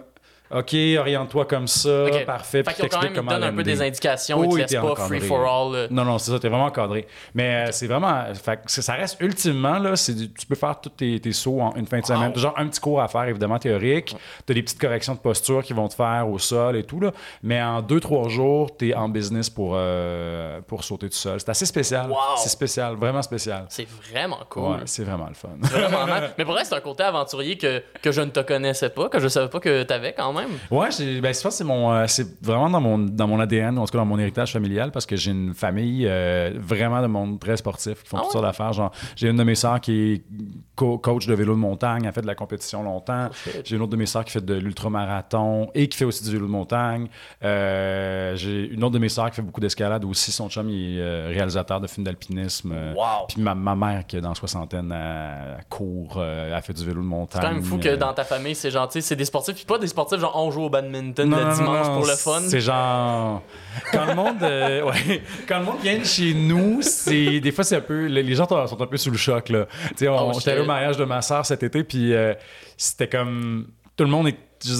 OK, 0.51 0.75
oriente-toi 0.97 1.45
comme 1.45 1.67
ça. 1.67 2.05
Parfait. 2.25 2.63
Fait 2.63 2.71
Puis 2.71 2.75
qu'ils 2.75 2.89
quand 2.89 3.01
ils 3.03 3.13
comment 3.13 3.31
donnent 3.31 3.43
un 3.43 3.53
peu 3.53 3.63
des 3.63 3.81
indications, 3.81 4.43
ils 4.43 4.47
Oh, 4.49 4.53
te 4.53 4.57
laissent 4.61 4.73
pas 4.75 4.95
free 4.95 5.19
for 5.21 5.39
all. 5.45 5.73
là. 5.73 5.87
Non, 5.91 6.03
non, 6.05 6.17
c'est 6.17 6.31
ça, 6.31 6.39
t'es 6.39 6.49
vraiment 6.49 6.65
encadré. 6.65 7.05
Mais 7.35 7.67
euh, 7.67 7.71
c'est 7.71 7.87
vraiment. 7.87 8.23
Fait 8.33 8.59
ça 8.65 8.93
reste 8.93 9.17
ultimement, 9.21 9.77
là, 9.79 9.93
tu 9.95 10.45
peux 10.47 10.55
faire 10.55 10.79
tous 10.81 10.89
tes, 10.89 11.19
tes 11.19 11.31
sauts 11.33 11.61
en 11.61 11.75
une 11.75 11.85
fin 11.85 11.99
de 11.99 12.05
semaine. 12.05 12.35
Genre 12.35 12.53
un 12.57 12.67
petit 12.67 12.79
cours 12.79 12.99
à 13.01 13.07
faire, 13.07 13.25
évidemment, 13.25 13.59
théorique. 13.59 14.15
T'as 14.45 14.53
des 14.53 14.63
petites 14.63 14.79
corrections 14.81 15.13
de 15.13 15.19
posture 15.19 15.61
qui 15.63 15.73
vont 15.73 15.87
te 15.87 15.93
faire 15.93 16.27
au 16.27 16.39
sol 16.39 16.75
et 16.77 16.83
tout, 16.83 16.99
là. 16.99 17.11
Mais 17.43 17.61
en 17.61 17.81
deux, 17.81 17.99
trois 17.99 18.27
jours, 18.27 18.75
t'es 18.75 18.93
en 18.95 19.07
business 19.09 19.49
pour, 19.49 19.73
euh, 19.75 20.61
pour 20.67 20.83
sauter 20.83 21.09
tout 21.09 21.15
seul. 21.15 21.39
C'est 21.39 21.49
assez 21.49 21.65
spécial. 21.65 22.09
Wow. 22.09 22.15
C'est 22.37 22.49
spécial, 22.49 22.95
vraiment 22.95 23.21
spécial. 23.21 23.65
C'est 23.69 23.87
vraiment 24.11 24.39
cool. 24.49 24.63
Ouais, 24.63 24.77
c'est 24.85 25.03
vraiment 25.03 25.27
le 25.27 25.35
fun. 25.35 25.49
Vraiment. 25.61 26.05
Mais 26.37 26.43
pour 26.45 26.53
vrai, 26.53 26.65
c'est 26.65 26.75
un 26.75 26.81
côté 26.81 27.03
aventurier 27.03 27.57
que, 27.57 27.83
que 28.01 28.11
je 28.11 28.21
ne 28.21 28.29
te 28.29 28.39
connaissais 28.39 28.89
pas, 28.89 29.09
que 29.09 29.19
je 29.19 29.27
savais 29.27 29.49
pas 29.49 29.59
que 29.59 29.83
t'avais 29.83 30.13
quand 30.13 30.33
même. 30.33 30.38
Ouais, 30.71 30.89
j'ai- 30.91 31.21
ben, 31.21 31.33
c'est 31.33 31.63
mon, 31.63 31.91
euh, 31.91 32.05
c'est 32.07 32.43
vraiment 32.43 32.69
dans 32.69 32.81
mon, 32.81 32.97
dans 32.97 33.27
mon 33.27 33.39
ADN, 33.39 33.77
en 33.77 33.85
tout 33.85 33.91
cas 33.91 33.97
dans 33.97 34.05
mon 34.05 34.19
héritage 34.19 34.51
familial, 34.53 34.91
parce 34.91 35.05
que 35.05 35.15
j'ai 35.15 35.31
une 35.31 35.53
famille 35.53 36.05
euh, 36.07 36.51
vraiment 36.57 37.01
de 37.01 37.07
monde 37.07 37.39
très 37.39 37.57
sportif 37.57 38.03
qui 38.03 38.09
font 38.09 38.17
Ah 38.17 38.19
toutes 38.21 38.27
ouais? 38.27 38.31
sortes 38.33 38.45
d'affaires. 38.45 38.73
Genre, 38.73 38.91
j'ai 39.15 39.29
une 39.29 39.37
de 39.37 39.43
mes 39.43 39.55
sœurs 39.55 39.79
qui 39.81 40.13
est 40.13 40.23
co- 40.75 40.97
coach 40.97 41.25
de 41.27 41.33
vélo 41.33 41.53
de 41.53 41.59
montagne, 41.59 42.07
a 42.07 42.11
fait 42.11 42.21
de 42.21 42.27
la 42.27 42.35
compétition 42.35 42.83
longtemps. 42.83 43.29
shit. 43.43 43.61
j'ai 43.65 43.75
une 43.75 43.81
autre 43.81 43.91
de 43.91 43.97
mes 43.97 44.05
sœurs 44.05 44.25
qui 44.25 44.31
fait 44.31 44.45
de 44.45 44.53
l'ultramarathon 44.55 45.69
et 45.73 45.87
qui 45.87 45.97
fait 45.97 46.05
aussi 46.05 46.23
du 46.23 46.31
vélo 46.31 46.45
de 46.45 46.51
montagne. 46.51 47.07
Euh, 47.43 48.35
j'ai 48.35 48.67
une 48.67 48.83
autre 48.83 48.93
de 48.93 48.99
mes 48.99 49.09
sœurs 49.09 49.29
qui 49.29 49.37
fait 49.37 49.41
beaucoup 49.41 49.59
d'escalade 49.61 50.03
aussi. 50.05 50.31
Son 50.31 50.49
chum, 50.49 50.69
il 50.69 50.99
est 50.99 51.27
réalisateur 51.27 51.79
de 51.81 51.87
films 51.87 52.05
d'alpinisme. 52.05 52.73
Wow. 52.95 53.25
Puis 53.27 53.41
ma, 53.41 53.55
ma 53.55 53.75
mère, 53.75 54.05
qui 54.05 54.17
est 54.17 54.21
dans 54.21 54.29
la 54.29 54.35
soixantaine, 54.35 54.91
elle, 54.91 55.55
elle 55.59 55.65
court, 55.69 56.21
elle 56.21 56.61
fait 56.61 56.73
du 56.73 56.85
vélo 56.85 57.01
de 57.01 57.05
montagne. 57.07 57.41
C'est 57.41 57.47
quand 57.47 57.53
même 57.53 57.63
fou 57.63 57.77
que 57.77 57.95
dans 57.95 58.13
ta 58.13 58.23
famille, 58.23 58.55
c'est 58.55 58.71
gentil, 58.71 59.01
c'est 59.01 59.15
des 59.15 59.25
sportifs, 59.25 59.55
puis 59.55 59.65
pas 59.65 59.77
des 59.77 59.87
sportifs 59.87 60.19
genre 60.19 60.28
on 60.35 60.51
joue 60.51 60.63
au 60.63 60.69
badminton 60.69 61.29
Non, 61.29 61.37
le 61.37 61.43
non, 61.43 61.53
dimanche 61.53 61.87
non, 61.87 61.95
pour 61.97 62.05
le 62.07 62.15
fun. 62.15 62.41
C'est 62.47 62.59
genre. 62.61 63.41
Quand 63.91 64.05
le 64.05 64.15
monde. 64.15 64.41
euh, 64.43 64.83
ouais, 64.83 65.21
quand 65.47 65.59
le 65.59 65.65
monde 65.65 65.79
vient 65.81 65.97
de 65.99 66.03
chez 66.05 66.33
nous, 66.33 66.81
c'est. 66.81 67.39
Des 67.39 67.51
fois, 67.51 67.63
c'est 67.63 67.75
un 67.77 67.81
peu. 67.81 68.05
Les 68.05 68.35
gens 68.35 68.47
sont 68.47 68.81
un 68.81 68.87
peu 68.87 68.97
sous 68.97 69.11
le 69.11 69.17
choc, 69.17 69.49
là. 69.49 69.65
Tu 69.89 69.97
sais, 69.97 70.07
on 70.07 70.29
Oh, 70.29 70.33
j'étais 70.33 70.51
allé 70.51 70.61
au 70.61 70.65
mariage 70.65 70.97
de 70.97 71.05
ma 71.05 71.21
soeur 71.21 71.45
cet 71.45 71.63
été, 71.63 71.83
puis 71.83 72.13
euh, 72.13 72.33
c'était 72.77 73.07
comme. 73.07 73.67
Tout 73.95 74.03
le 74.05 74.09
monde 74.09 74.27
est. 74.27 74.37
je 74.63 74.73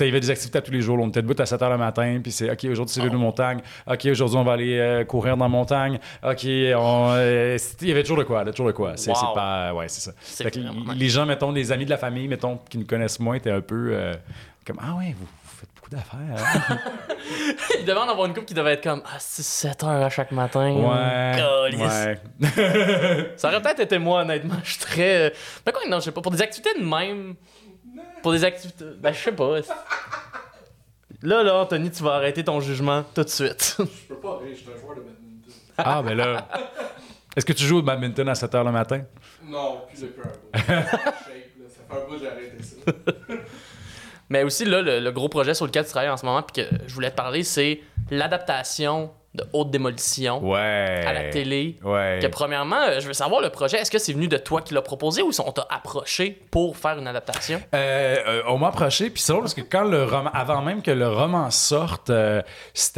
avait 0.00 0.20
des 0.20 0.30
activités 0.30 0.58
à 0.58 0.62
tous 0.62 0.72
les 0.72 0.80
jours. 0.80 0.98
On 1.00 1.08
était 1.08 1.22
debout 1.22 1.40
à 1.40 1.46
7 1.46 1.60
h 1.60 1.70
le 1.70 1.78
matin, 1.78 2.20
puis 2.22 2.32
c'est 2.32 2.50
OK, 2.50 2.64
aujourd'hui, 2.70 2.94
c'est 2.94 3.00
vélo 3.00 3.12
de 3.12 3.18
montagne. 3.18 3.60
OK, 3.86 4.06
aujourd'hui, 4.06 4.36
on 4.38 4.44
va 4.44 4.52
aller 4.52 4.78
euh, 4.78 5.04
courir 5.04 5.36
dans 5.36 5.44
la 5.44 5.48
montagne. 5.48 5.98
OK, 6.22 6.44
on, 6.44 7.10
euh, 7.14 7.56
il 7.80 7.88
y 7.88 7.90
avait 7.90 8.02
toujours 8.02 8.18
de 8.18 8.24
quoi, 8.24 8.44
là, 8.44 8.50
toujours 8.52 8.66
de 8.68 8.72
quoi. 8.72 8.92
C'est 8.96 9.10
Wow. 9.10 9.34
pas. 9.34 9.72
Ouais, 9.74 9.88
c'est 9.88 10.00
ça. 10.00 10.12
Fait 10.18 10.50
que 10.50 10.58
les 10.94 11.08
gens, 11.08 11.26
mettons, 11.26 11.52
les 11.52 11.72
amis 11.72 11.84
de 11.84 11.90
la 11.90 11.98
famille, 11.98 12.28
mettons, 12.28 12.58
qui 12.68 12.78
nous 12.78 12.86
connaissent 12.86 13.20
moins, 13.20 13.34
étaient 13.36 13.50
un 13.50 13.60
peu 13.60 13.90
euh, 13.92 14.14
comme 14.66 14.78
Ah 14.82 14.94
ouais, 14.96 15.14
vous, 15.18 15.26
vous 15.26 15.56
faites 15.60 15.68
beaucoup 15.76 15.90
d'affaires. 15.90 16.18
hein? 16.70 16.78
Il 17.80 17.84
devait 17.84 17.98
en 17.98 18.08
avoir 18.08 18.26
une 18.26 18.34
couple 18.34 18.46
qui 18.46 18.54
devait 18.54 18.72
être 18.74 18.82
comme 18.82 19.02
ah, 19.06 19.16
c'est 19.18 19.42
7 19.44 19.84
heures 19.84 20.04
à 20.04 20.10
chaque 20.10 20.32
matin. 20.32 20.72
ouais. 20.72 22.16
Ça 23.36 23.48
aurait 23.48 23.62
peut-être 23.62 23.80
été 23.80 23.98
moi, 23.98 24.22
honnêtement. 24.22 24.56
Je 24.64 24.70
suis 24.70 24.80
très. 24.80 25.26
euh, 25.26 25.30
Mais 25.64 25.72
quoi, 25.72 25.82
non, 25.88 25.98
je 26.00 26.04
sais 26.06 26.12
pas. 26.12 26.20
Pour 26.22 26.32
des 26.32 26.42
activités 26.42 26.78
de 26.78 26.84
même. 26.84 27.34
Pour 28.22 28.32
des 28.32 28.44
activités. 28.44 28.84
Ben, 28.98 29.12
je 29.12 29.18
sais 29.18 29.32
pas. 29.32 29.58
Là, 31.22 31.42
là, 31.42 31.54
Anthony, 31.56 31.90
tu 31.90 32.02
vas 32.02 32.14
arrêter 32.14 32.44
ton 32.44 32.60
jugement 32.60 33.04
tout 33.14 33.22
de 33.24 33.28
suite. 33.28 33.76
Je 33.78 34.14
peux 34.14 34.20
pas 34.20 34.38
rire, 34.38 34.48
je 34.52 34.60
suis 34.60 34.68
un 34.70 34.80
joueur 34.80 34.96
de 34.96 35.00
badminton. 35.00 35.52
Ah, 35.78 36.02
ben 36.02 36.14
là. 36.14 36.48
Est-ce 37.36 37.46
que 37.46 37.52
tu 37.52 37.64
joues 37.64 37.78
au 37.78 37.82
badminton 37.82 38.28
à 38.28 38.34
7 38.34 38.52
h 38.52 38.64
le 38.64 38.72
matin? 38.72 39.02
Non, 39.44 39.82
plus. 39.88 40.00
Shape, 40.00 40.16
là. 40.18 40.32
Ça 40.54 40.60
fait 40.62 40.74
un 41.90 42.06
bout 42.06 42.14
que 42.14 42.18
j'ai 42.20 42.28
arrêté 42.28 42.62
ça. 42.62 42.92
Mais 44.28 44.42
aussi, 44.42 44.64
là, 44.64 44.82
le, 44.82 45.00
le 45.00 45.12
gros 45.12 45.28
projet 45.28 45.54
sur 45.54 45.66
lequel 45.66 45.84
tu 45.84 45.90
travailles 45.90 46.10
en 46.10 46.16
ce 46.16 46.26
moment, 46.26 46.42
puis 46.42 46.64
que 46.64 46.76
je 46.86 46.94
voulais 46.94 47.10
te 47.10 47.16
parler, 47.16 47.44
c'est 47.44 47.80
l'adaptation 48.10 49.12
de 49.36 49.44
haute 49.52 49.70
démolition 49.70 50.42
Ouais. 50.42 51.04
à 51.06 51.12
la 51.12 51.24
télé. 51.30 51.76
Ouais. 51.84 52.18
Que 52.22 52.26
premièrement, 52.28 52.80
euh, 52.88 53.00
je 53.00 53.06
veux 53.06 53.12
savoir 53.12 53.40
le 53.40 53.50
projet, 53.50 53.78
est-ce 53.78 53.90
que 53.90 53.98
c'est 53.98 54.12
venu 54.12 54.28
de 54.28 54.36
toi 54.36 54.62
qui 54.62 54.74
l'as 54.74 54.82
proposé 54.82 55.22
ou 55.22 55.30
on 55.44 55.52
t'a 55.52 55.66
approché 55.70 56.38
pour 56.50 56.76
faire 56.76 56.98
une 56.98 57.06
adaptation? 57.06 57.60
Euh, 57.74 58.16
euh, 58.26 58.42
on 58.48 58.58
m'a 58.58 58.68
approché, 58.68 59.10
puis 59.10 59.22
c'est 59.22 59.32
drôle 59.32 59.42
parce 59.44 59.54
que 59.54 59.60
quand 59.60 59.84
le 59.84 60.04
roman, 60.04 60.30
avant 60.32 60.62
même 60.62 60.82
que 60.82 60.90
le 60.90 61.08
roman 61.08 61.50
sorte, 61.50 62.10
euh, 62.10 62.42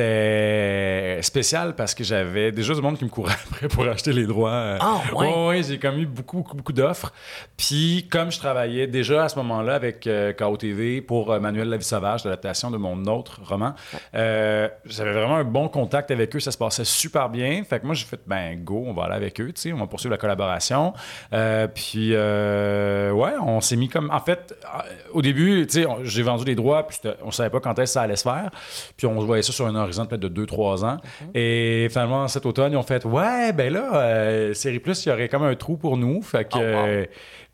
c'était 0.08 1.18
spécial 1.22 1.74
parce 1.74 1.94
que 1.94 2.04
j'avais 2.04 2.52
déjà 2.52 2.74
du 2.74 2.80
monde 2.80 2.98
qui 2.98 3.04
me 3.04 3.10
courait 3.10 3.34
après 3.50 3.68
pour 3.68 3.86
acheter 3.88 4.12
les 4.12 4.26
droits. 4.26 4.76
Ah, 4.80 5.00
ouais? 5.14 5.46
ouais, 5.46 5.62
j'ai 5.62 5.78
comme 5.78 5.98
eu 5.98 6.06
beaucoup, 6.06 6.38
beaucoup, 6.38 6.56
beaucoup 6.56 6.72
d'offres. 6.72 7.12
Puis 7.56 8.06
comme 8.10 8.30
je 8.30 8.38
travaillais 8.38 8.86
déjà 8.86 9.24
à 9.24 9.28
ce 9.28 9.36
moment-là 9.36 9.74
avec 9.74 10.08
KO 10.38 10.56
TV 10.56 11.00
pour 11.00 11.38
Manuel 11.40 11.68
La 11.68 11.76
vie 11.76 11.84
sauvage, 11.84 12.24
l'adaptation 12.24 12.70
de 12.70 12.76
mon 12.76 13.04
autre 13.06 13.40
roman, 13.44 13.74
j'avais 14.12 15.12
vraiment 15.12 15.36
un 15.36 15.44
bon 15.44 15.68
contact 15.68 16.10
avec 16.10 16.27
eux, 16.36 16.40
ça 16.40 16.50
se 16.50 16.58
passait 16.58 16.84
super 16.84 17.28
bien. 17.28 17.62
Fait 17.64 17.80
que 17.80 17.86
moi, 17.86 17.94
j'ai 17.94 18.04
fait, 18.06 18.20
ben 18.26 18.62
go, 18.62 18.84
on 18.86 18.92
va 18.92 19.04
aller 19.04 19.14
avec 19.14 19.40
eux, 19.40 19.52
tu 19.52 19.60
sais, 19.60 19.72
on 19.72 19.78
va 19.78 19.86
poursuivre 19.86 20.12
la 20.12 20.18
collaboration. 20.18 20.92
Euh, 21.32 21.66
puis, 21.66 22.10
euh, 22.14 23.10
ouais, 23.12 23.32
on 23.44 23.60
s'est 23.60 23.76
mis 23.76 23.88
comme. 23.88 24.10
En 24.10 24.20
fait, 24.20 24.54
euh, 24.64 24.78
au 25.12 25.22
début, 25.22 25.66
tu 25.66 25.74
sais, 25.80 25.86
on- 25.86 26.04
j'ai 26.04 26.22
vendu 26.22 26.44
les 26.44 26.54
droits, 26.54 26.86
puis 26.86 26.98
on 27.22 27.30
savait 27.30 27.50
pas 27.50 27.60
quand 27.60 27.72
est-ce 27.78 27.92
que 27.92 27.94
ça 27.94 28.02
allait 28.02 28.16
se 28.16 28.22
faire. 28.22 28.50
Puis 28.96 29.06
on 29.06 29.14
voyait 29.24 29.42
ça 29.42 29.52
sur 29.52 29.66
un 29.66 29.74
horizon 29.74 30.06
peut-être 30.06 30.20
de 30.22 30.28
2-3 30.28 30.84
ans. 30.84 30.98
Et 31.34 31.88
finalement, 31.90 32.28
cet 32.28 32.46
automne, 32.46 32.72
ils 32.72 32.76
ont 32.76 32.82
fait, 32.82 33.04
ouais, 33.04 33.52
ben 33.52 33.72
là, 33.72 34.52
Série 34.54 34.78
Plus, 34.80 35.04
il 35.06 35.08
y 35.08 35.12
aurait 35.12 35.28
comme 35.28 35.42
un 35.44 35.54
trou 35.54 35.76
pour 35.76 35.96
nous. 35.96 36.22
Fait 36.22 36.44
que. 36.44 36.56
Oh, 36.58 36.58
wow. 36.58 37.06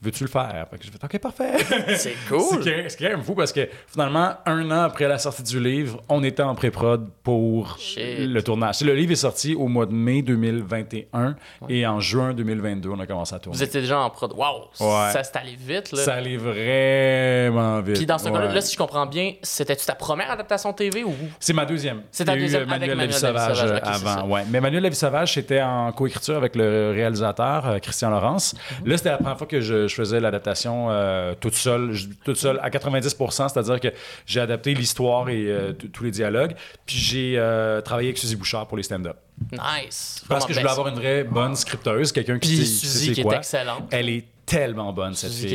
Veux-tu 0.05 0.25
le 0.25 0.29
faire? 0.31 0.67
Fait 0.71 0.79
que 0.79 0.85
j'ai 0.85 0.91
fait 0.91 1.03
OK, 1.03 1.19
parfait. 1.19 1.53
C'est 1.97 2.15
cool! 2.29 2.63
c'est 2.63 2.97
quand 2.99 3.09
même 3.09 3.23
fou 3.23 3.35
parce 3.35 3.53
que 3.53 3.69
finalement, 3.87 4.35
un 4.45 4.71
an 4.71 4.83
après 4.83 5.09
la 5.09 5.19
sortie 5.19 5.43
du 5.43 5.59
livre, 5.59 6.01
on 6.09 6.23
était 6.23 6.43
en 6.43 6.55
pré-prod 6.55 7.09
pour 7.23 7.79
Shit. 7.79 8.19
le 8.19 8.43
tournage. 8.43 8.83
Le 8.83 8.95
livre 8.95 9.13
est 9.13 9.17
sorti 9.17 9.55
au 9.55 9.67
mois 9.67 9.87
de 9.87 9.93
mai 9.95 10.21
2021 10.23 11.37
et 11.69 11.87
en 11.87 12.01
juin 12.01 12.35
2022, 12.35 12.91
on 12.91 13.01
a 13.01 13.07
commencé 13.07 13.35
à 13.35 13.39
tourner. 13.39 13.57
Vous 13.57 13.63
étiez 13.65 13.81
déjà 13.81 13.99
en 14.01 14.11
prod. 14.11 14.33
Wow! 14.35 14.69
Ouais. 14.81 15.11
Ça 15.13 15.23
s'est 15.25 15.39
allé 15.39 15.57
vite, 15.59 15.93
là. 15.93 16.03
Ça 16.03 16.15
allait 16.15 16.37
vraiment 16.37 17.81
vite. 17.81 17.97
Puis 17.97 18.07
dans 18.07 18.19
ce 18.19 18.25
Ouais. 18.27 18.33
cas-là, 18.33 18.53
là, 18.53 18.61
si 18.61 18.73
je 18.73 18.79
comprends 18.79 19.07
bien, 19.07 19.35
c'était-tu 19.43 19.85
ta 19.87 19.95
première 19.95 20.31
adaptation 20.31 20.73
TV 20.73 21.05
ou? 21.05 21.15
C'est 21.39 21.53
ma 21.53 21.65
deuxième. 21.65 22.03
C'est 22.11 22.25
ta 22.25 22.37
eu, 22.37 22.41
deuxième 22.41 22.63
euh, 22.63 22.67
avec 22.67 22.81
Manuel 22.81 22.97
Manuel 22.97 23.09
Lavie-Sauvage 23.11 23.59
Lavie-Sauvage, 23.63 23.71
euh, 23.71 23.77
ok, 23.77 23.95
c'est 24.03 24.09
avant. 24.09 24.29
Ouais. 24.29 24.43
Mais 24.51 24.61
Manuel 24.61 24.83
Lavie-Sauvage, 24.83 25.35
c'était 25.35 25.63
en 25.63 25.93
coécriture 25.93 26.37
avec 26.37 26.57
le 26.57 26.93
réalisateur 26.95 27.67
euh, 27.69 27.79
Christian 27.79 28.11
Laurence. 28.11 28.55
Mhm. 28.83 28.89
Là, 28.89 28.97
c'était 28.97 29.11
la 29.11 29.17
première 29.19 29.39
fois 29.39 29.47
que 29.47 29.61
je, 29.61 29.87
je 29.87 29.94
faisais 29.95 30.21
l'adaptation 30.21 30.89
euh, 30.91 31.35
toute 31.39 31.55
seule, 31.55 31.93
je- 31.93 32.09
toute 32.25 32.37
seule 32.37 32.59
à 32.63 32.71
90%, 32.71 33.49
c'est-à-dire 33.49 33.81
que 33.81 33.89
j'ai 34.27 34.41
adapté 34.41 34.75
l'histoire 34.75 35.29
et 35.29 35.47
euh, 35.47 35.73
tous 35.73 36.05
les 36.05 36.11
dialogues. 36.11 36.55
Puis 36.87 36.97
j'ai 36.97 37.35
euh, 37.39 37.81
travaillé 37.81 38.09
avec 38.09 38.19
Suzy 38.19 38.37
Bouchard 38.37 38.67
pour 38.67 38.77
les 38.77 38.83
stand-up. 38.83 39.17
Nice! 39.53 40.25
Parce 40.29 40.47
que 40.47 40.53
je 40.53 40.61
voulais 40.61 40.71
avoir 40.71 40.89
une 40.89 40.95
vraie 40.95 41.25
bonne 41.25 41.57
scripteuse, 41.57 42.13
quelqu'un 42.13 42.39
qui 42.39 42.57
Puis 42.57 42.67
Suzy 42.67 43.13
qui 43.13 43.21
est 43.23 43.33
excellente. 43.33 43.85
Elle 43.91 44.09
est 44.09 44.25
tellement 44.47 44.93
bonne, 44.93 45.15
cette 45.15 45.33
fille. 45.33 45.49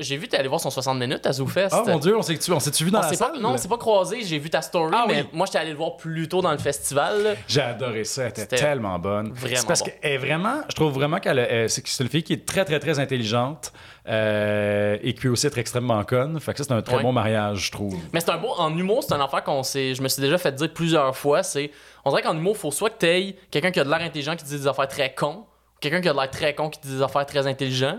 J'ai 0.00 0.16
vu, 0.16 0.28
t'es 0.28 0.36
allé 0.38 0.48
voir 0.48 0.60
son 0.60 0.70
60 0.70 0.98
minutes 0.98 1.26
à 1.26 1.32
ZooFest. 1.32 1.68
Oh 1.72 1.82
mon 1.86 1.98
Dieu, 1.98 2.16
on 2.16 2.22
s'est-tu 2.22 2.84
vu 2.84 2.90
dans 2.90 2.98
On 2.98 3.02
la 3.02 3.08
s'est 3.08 3.16
pas, 3.16 3.32
salle? 3.32 3.40
non, 3.40 3.50
on 3.50 3.56
s'est 3.56 3.68
pas 3.68 3.78
croisé. 3.78 4.22
J'ai 4.22 4.38
vu 4.38 4.50
ta 4.50 4.62
story, 4.62 4.92
Ah 4.96 5.04
mais 5.08 5.22
oui. 5.22 5.28
moi, 5.32 5.46
j'étais 5.46 5.58
allé 5.58 5.70
le 5.70 5.76
voir 5.76 5.96
plus 5.96 6.28
tôt 6.28 6.40
dans 6.42 6.52
le 6.52 6.58
festival. 6.58 7.36
J'ai 7.48 7.60
adoré 7.60 8.04
ça, 8.04 8.22
elle 8.24 8.28
était 8.30 8.46
tellement 8.46 8.98
bonne. 8.98 9.32
vraiment 9.32 9.56
C'est 9.56 9.66
parce 9.66 9.80
bon. 9.80 9.86
qu'elle 10.00 10.12
est 10.12 10.18
vraiment, 10.18 10.60
je 10.68 10.74
trouve 10.74 10.92
vraiment 10.92 11.18
qu'elle 11.18 11.68
c'est 11.68 11.86
c'est 11.86 12.02
une 12.04 12.10
fille 12.10 12.22
qui 12.22 12.32
est 12.34 12.46
très 12.46 12.64
très 12.64 12.78
très 12.80 12.98
intelligente 12.98 13.72
euh, 14.08 14.96
et 15.02 15.14
qui 15.14 15.20
peut 15.22 15.28
aussi 15.28 15.46
être 15.46 15.58
extrêmement 15.58 16.02
conne. 16.04 16.38
Fait 16.40 16.52
que 16.52 16.58
ça 16.58 16.64
c'est 16.64 16.72
un 16.72 16.82
très 16.82 16.96
Ouais. 16.96 17.02
bon 17.02 17.12
mariage, 17.12 17.66
je 17.66 17.72
trouve. 17.72 17.96
Mais 18.12 18.20
c'est 18.20 18.30
un 18.30 18.38
beau. 18.38 18.50
En 18.58 18.76
humour, 18.76 19.02
c'est 19.06 19.14
un 19.14 19.20
affaire 19.24 19.44
qu'on 19.44 19.62
s'est. 19.62 19.94
Je 19.94 20.02
me 20.02 20.08
suis 20.08 20.20
déjà 20.20 20.38
fait 20.38 20.52
dire 20.52 20.72
plusieurs 20.72 21.16
fois. 21.16 21.42
C'est. 21.42 21.70
On 22.04 22.10
dirait 22.10 22.22
qu'en 22.22 22.36
humour, 22.36 22.56
faut 22.56 22.70
soit 22.70 22.90
que 22.90 22.98
t'aies 22.98 23.36
quelqu'un 23.50 23.70
qui 23.70 23.80
a 23.80 23.84
de 23.84 23.90
l'air 23.90 24.00
intelligent 24.00 24.34
qui 24.36 24.44
dit 24.44 24.56
des 24.58 24.66
affaires 24.66 24.88
très 24.88 25.12
cons, 25.14 25.44
quelqu'un 25.80 26.00
qui 26.00 26.08
a 26.08 26.12
de 26.12 26.18
l'air 26.18 26.30
très 26.30 26.54
con 26.54 26.68
qui 26.70 26.80
dit 26.80 26.96
des 26.96 27.02
affaires 27.02 27.26
très 27.26 27.46
intelligents. 27.46 27.98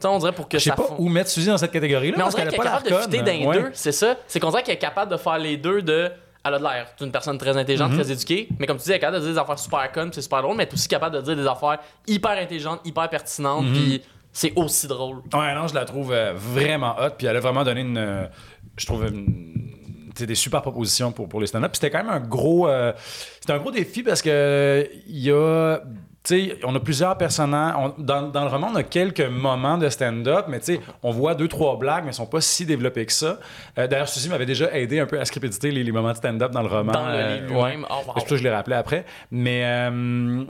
Tu 0.00 0.02
sais, 0.02 0.08
on 0.08 0.18
dirait 0.18 0.32
pour 0.32 0.48
que 0.48 0.58
Je 0.58 0.64
sais 0.64 0.70
ça. 0.70 0.76
pas 0.76 0.94
où 0.98 1.08
mettre 1.08 1.28
Suzy 1.30 1.48
dans 1.48 1.58
cette 1.58 1.72
catégorie-là 1.72 2.16
Mais 2.16 2.22
on 2.22 2.26
parce 2.26 2.36
dirait 2.36 2.46
qu'elle 2.48 2.54
est 2.60 2.64
capable 2.64 2.88
de 2.88 2.94
fitter 2.96 3.18
dans 3.18 3.24
les 3.24 3.46
Ouais. 3.46 3.62
deux, 3.62 3.70
c'est 3.72 3.92
ça. 3.92 4.16
C'est 4.28 4.38
qu'on 4.38 4.50
dirait 4.50 4.62
qu'elle 4.62 4.76
est 4.76 4.78
capable 4.78 5.10
de 5.10 5.16
faire 5.16 5.38
les 5.38 5.56
deux 5.56 5.82
de. 5.82 6.10
Elle 6.44 6.54
a 6.54 6.58
de 6.58 6.62
l'air 6.62 6.86
d'une 6.98 7.10
personne 7.10 7.36
très 7.36 7.56
intelligente, 7.56 7.90
Mhm. 7.90 7.98
très 8.00 8.12
éduquée, 8.12 8.48
mais 8.60 8.66
comme 8.66 8.76
tu 8.78 8.84
dis, 8.84 8.90
elle 8.90 8.96
est 8.96 9.00
capable 9.00 9.18
de 9.18 9.24
dire 9.24 9.32
des 9.34 9.38
affaires 9.40 9.58
super 9.58 9.90
connes, 9.92 10.10
puis 10.10 10.14
c'est 10.14 10.22
super 10.22 10.40
drôle, 10.40 10.56
mais 10.56 10.62
elle 10.62 10.68
est 10.68 10.72
aussi 10.72 10.86
capable 10.88 11.16
de 11.16 11.20
dire 11.20 11.34
des 11.36 11.46
affaires 11.46 11.78
hyper 12.06 12.30
intelligentes, 12.30 12.80
hyper 12.84 13.08
pertinentes, 13.10 13.66
Mhm. 13.66 13.72
puis 13.72 14.02
c'est 14.32 14.52
aussi 14.54 14.86
drôle. 14.86 15.16
Ouais, 15.34 15.52
non, 15.54 15.66
je 15.66 15.74
la 15.74 15.84
trouve 15.84 16.12
euh, 16.12 16.32
vraiment 16.36 16.94
hot. 17.00 17.10
Puis 17.18 17.26
elle 17.26 17.36
a 17.36 17.40
vraiment 17.40 17.64
donné 17.64 17.80
une. 17.80 17.98
euh, 17.98 18.26
je 18.76 18.86
trouve. 18.86 19.04
une- 19.06 19.72
tu 20.14 20.20
sais, 20.22 20.26
des 20.26 20.34
super 20.36 20.62
propositions 20.62 21.10
pour, 21.12 21.28
pour 21.28 21.40
les 21.40 21.46
stand-up. 21.48 21.72
Puis 21.72 21.80
c'était 21.80 21.90
quand 21.90 22.04
même 22.04 22.12
un 22.12 22.20
gros. 22.20 22.68
euh, 22.68 22.92
c'était 23.40 23.52
un 23.52 23.58
gros 23.58 23.70
défi 23.72 24.02
parce 24.04 24.22
que 24.22 24.88
il 25.08 25.18
y 25.18 25.30
a. 25.32 25.80
Sais, 26.28 26.58
on 26.64 26.74
a 26.74 26.80
plusieurs 26.80 27.16
personnages. 27.16 27.74
on- 27.78 27.94
dans, 28.02 28.22
dans 28.28 28.42
le 28.44 28.50
roman, 28.50 28.68
on 28.72 28.76
a 28.76 28.82
quelques 28.82 29.20
moments 29.28 29.78
de 29.78 29.88
stand-up, 29.88 30.44
mais 30.48 30.58
tu 30.60 30.74
sais, 30.74 30.80
on 31.02 31.10
voit 31.10 31.34
deux, 31.34 31.48
trois 31.48 31.76
blagues, 31.78 32.02
mais 32.04 32.08
elles 32.10 32.14
sont 32.14 32.26
pas 32.26 32.40
si 32.40 32.66
développées 32.66 33.06
que 33.06 33.12
ça. 33.12 33.38
Euh, 33.78 33.86
D'ailleurs, 33.86 34.08
Suzy 34.08 34.28
m'avait 34.28 34.44
déjà 34.46 34.70
aidé 34.76 35.00
un 35.00 35.06
peu 35.06 35.18
à 35.20 35.24
scripter 35.24 35.70
les, 35.70 35.82
les 35.84 35.92
moments 35.92 36.12
de 36.12 36.16
stand-up 36.16 36.50
dans 36.52 36.62
le 36.62 36.68
roman. 36.68 36.92
Dans 36.92 37.08
le 37.08 37.14
Euh, 37.14 37.48
ouais. 37.48 37.70
lui-même. 37.72 37.86
Oh, 37.88 37.94
wow. 37.94 38.00
C'est 38.06 38.12
pour 38.12 38.20
ça 38.22 38.28
que 38.28 38.36
je 38.36 38.42
l'ai 38.42 38.50
rappelé 38.50 38.76
après. 38.76 39.04
Mais 39.30 39.62
euh, 39.64 40.44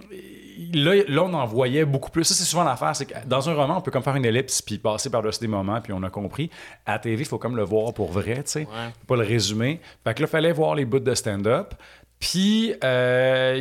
là, 0.75 0.95
là, 1.07 1.23
on 1.25 1.35
en 1.35 1.45
voyait 1.47 1.85
beaucoup 1.85 2.11
plus. 2.11 2.25
Ça, 2.25 2.35
c'est 2.35 2.45
souvent 2.45 2.65
l'affaire. 2.65 2.97
C'est 2.97 3.07
que 3.07 3.15
dans 3.27 3.49
un 3.49 3.55
roman, 3.55 3.79
on 3.79 3.81
peut 3.81 3.91
comme 3.91 4.03
faire 4.03 4.17
une 4.17 4.25
ellipse 4.25 4.61
puis 4.63 4.79
passer 4.79 5.11
par-dessus 5.11 5.41
des 5.41 5.47
moments, 5.49 5.81
puis 5.81 5.93
on 5.93 6.03
a 6.03 6.11
compris. 6.11 6.51
À 6.87 6.99
TV, 6.99 7.23
il 7.23 7.27
faut 7.27 7.39
comme 7.39 7.57
le 7.57 7.63
voir 7.65 7.93
pour 7.95 8.11
vrai, 8.11 8.37
tu 8.37 8.43
sais. 8.47 8.61
Ouais. 8.61 8.93
Pas 9.07 9.17
le 9.17 9.23
résumer. 9.25 9.81
Fait 10.05 10.15
que 10.15 10.23
là, 10.23 10.27
il 10.29 10.31
fallait 10.31 10.53
voir 10.53 10.75
les 10.75 10.85
bouts 10.85 10.99
de 10.99 11.15
stand-up. 11.15 11.75
Puis, 12.19 12.75
euh, 12.83 13.61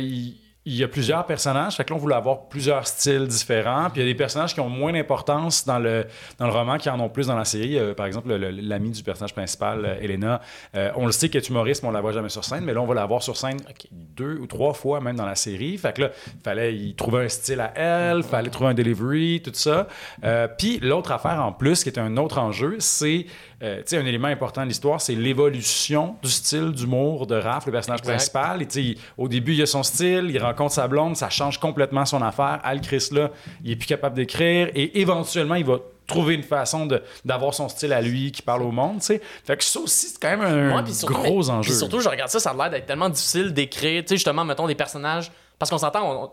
il 0.70 0.76
y 0.76 0.84
a 0.84 0.88
plusieurs 0.88 1.24
personnages, 1.24 1.76
fait 1.76 1.84
que 1.84 1.90
là, 1.90 1.96
on 1.96 1.98
voulait 1.98 2.14
avoir 2.14 2.48
plusieurs 2.48 2.86
styles 2.86 3.26
différents. 3.26 3.88
Puis 3.90 4.00
il 4.00 4.04
y 4.04 4.08
a 4.08 4.12
des 4.12 4.16
personnages 4.16 4.52
qui 4.52 4.60
ont 4.60 4.68
moins 4.68 4.92
d'importance 4.92 5.64
dans 5.64 5.78
le, 5.78 6.06
dans 6.38 6.46
le 6.46 6.52
roman 6.52 6.76
qui 6.76 6.90
en 6.90 7.00
ont 7.00 7.08
plus 7.08 7.26
dans 7.28 7.36
la 7.36 7.44
série. 7.46 7.78
Euh, 7.78 7.94
par 7.94 8.04
exemple, 8.06 8.28
le- 8.28 8.36
le- 8.36 8.50
l'ami 8.50 8.90
du 8.90 9.02
personnage 9.02 9.32
principal, 9.32 9.84
euh, 9.84 10.00
Elena, 10.00 10.40
euh, 10.74 10.90
on 10.96 11.06
le 11.06 11.12
sait 11.12 11.28
qu'elle 11.30 11.42
est 11.42 11.48
humoriste, 11.48 11.82
mais 11.82 11.88
on 11.88 11.92
la 11.92 12.00
voit 12.02 12.12
jamais 12.12 12.28
sur 12.28 12.44
scène. 12.44 12.64
Mais 12.64 12.74
là, 12.74 12.82
on 12.82 12.86
va 12.86 12.94
la 12.94 13.06
voir 13.06 13.22
sur 13.22 13.36
scène 13.36 13.56
deux 13.92 14.36
ou 14.38 14.46
trois 14.46 14.74
fois 14.74 15.00
même 15.00 15.16
dans 15.16 15.26
la 15.26 15.34
série. 15.36 15.78
Fait 15.78 15.94
que 15.96 16.02
là, 16.02 16.10
il 16.26 16.42
fallait 16.44 16.74
y 16.76 16.94
trouver 16.94 17.24
un 17.24 17.28
style 17.28 17.60
à 17.60 17.72
elle, 17.74 18.22
fallait 18.22 18.50
trouver 18.50 18.70
un 18.70 18.74
delivery, 18.74 19.40
tout 19.42 19.52
ça. 19.54 19.86
Puis 20.58 20.78
l'autre 20.80 21.12
affaire 21.12 21.42
en 21.42 21.52
plus, 21.52 21.82
qui 21.82 21.88
est 21.88 21.98
un 21.98 22.16
autre 22.18 22.38
enjeu, 22.38 22.76
c'est 22.80 23.24
tu 23.60 23.66
sais, 23.86 23.96
un 23.96 24.06
élément 24.06 24.28
important 24.28 24.62
de 24.62 24.68
l'histoire, 24.68 25.00
c'est 25.00 25.14
l'évolution 25.16 26.14
du 26.22 26.30
style 26.30 26.70
d'humour 26.72 27.26
de 27.26 27.34
Raph, 27.34 27.66
le 27.66 27.72
personnage 27.72 28.00
Exact. 28.00 28.12
principal. 28.12 28.62
Et 28.62 28.96
au 29.16 29.26
début, 29.26 29.54
il 29.54 29.62
a 29.62 29.66
son 29.66 29.82
style, 29.82 30.26
il 30.30 30.38
rencontre 30.38 30.57
sa 30.68 30.88
blonde, 30.88 31.16
ça 31.16 31.30
change 31.30 31.60
complètement 31.60 32.04
son 32.04 32.20
affaire. 32.22 32.58
Al 32.64 32.80
Chris, 32.80 33.08
là, 33.12 33.30
il 33.62 33.70
est 33.70 33.76
plus 33.76 33.86
capable 33.86 34.16
d'écrire 34.16 34.68
et 34.74 35.00
éventuellement, 35.00 35.54
il 35.54 35.64
va 35.64 35.76
trouver 36.08 36.34
une 36.34 36.42
façon 36.42 36.86
de- 36.86 37.00
d'avoir 37.24 37.54
son 37.54 37.68
style 37.68 37.92
à 37.92 38.00
lui 38.00 38.32
qui 38.32 38.42
parle 38.42 38.62
au 38.62 38.72
monde, 38.72 38.98
tu 39.00 39.06
sais. 39.06 39.20
Fait 39.44 39.56
que 39.56 39.62
ça 39.62 39.78
aussi, 39.78 40.06
c'est 40.08 40.18
quand 40.20 40.30
même 40.36 40.40
un 40.40 40.76
Ouais, 40.76 40.82
puis 40.82 40.94
surtout, 40.94 41.14
gros 41.14 41.42
mais- 41.44 41.50
enjeu. 41.50 41.68
Puis 41.70 41.78
surtout, 41.78 42.00
je 42.00 42.08
regarde 42.08 42.30
ça, 42.30 42.40
ça 42.40 42.50
a 42.50 42.54
l'air 42.54 42.70
d'être 42.70 42.86
tellement 42.86 43.10
difficile 43.10 43.52
d'écrire, 43.52 44.02
tu 44.02 44.08
sais, 44.08 44.16
justement, 44.16 44.44
mettons, 44.44 44.66
des 44.66 44.74
personnages. 44.74 45.30
Parce 45.58 45.70
qu'on 45.70 45.76
s'entend, 45.78 46.28
tu 46.28 46.32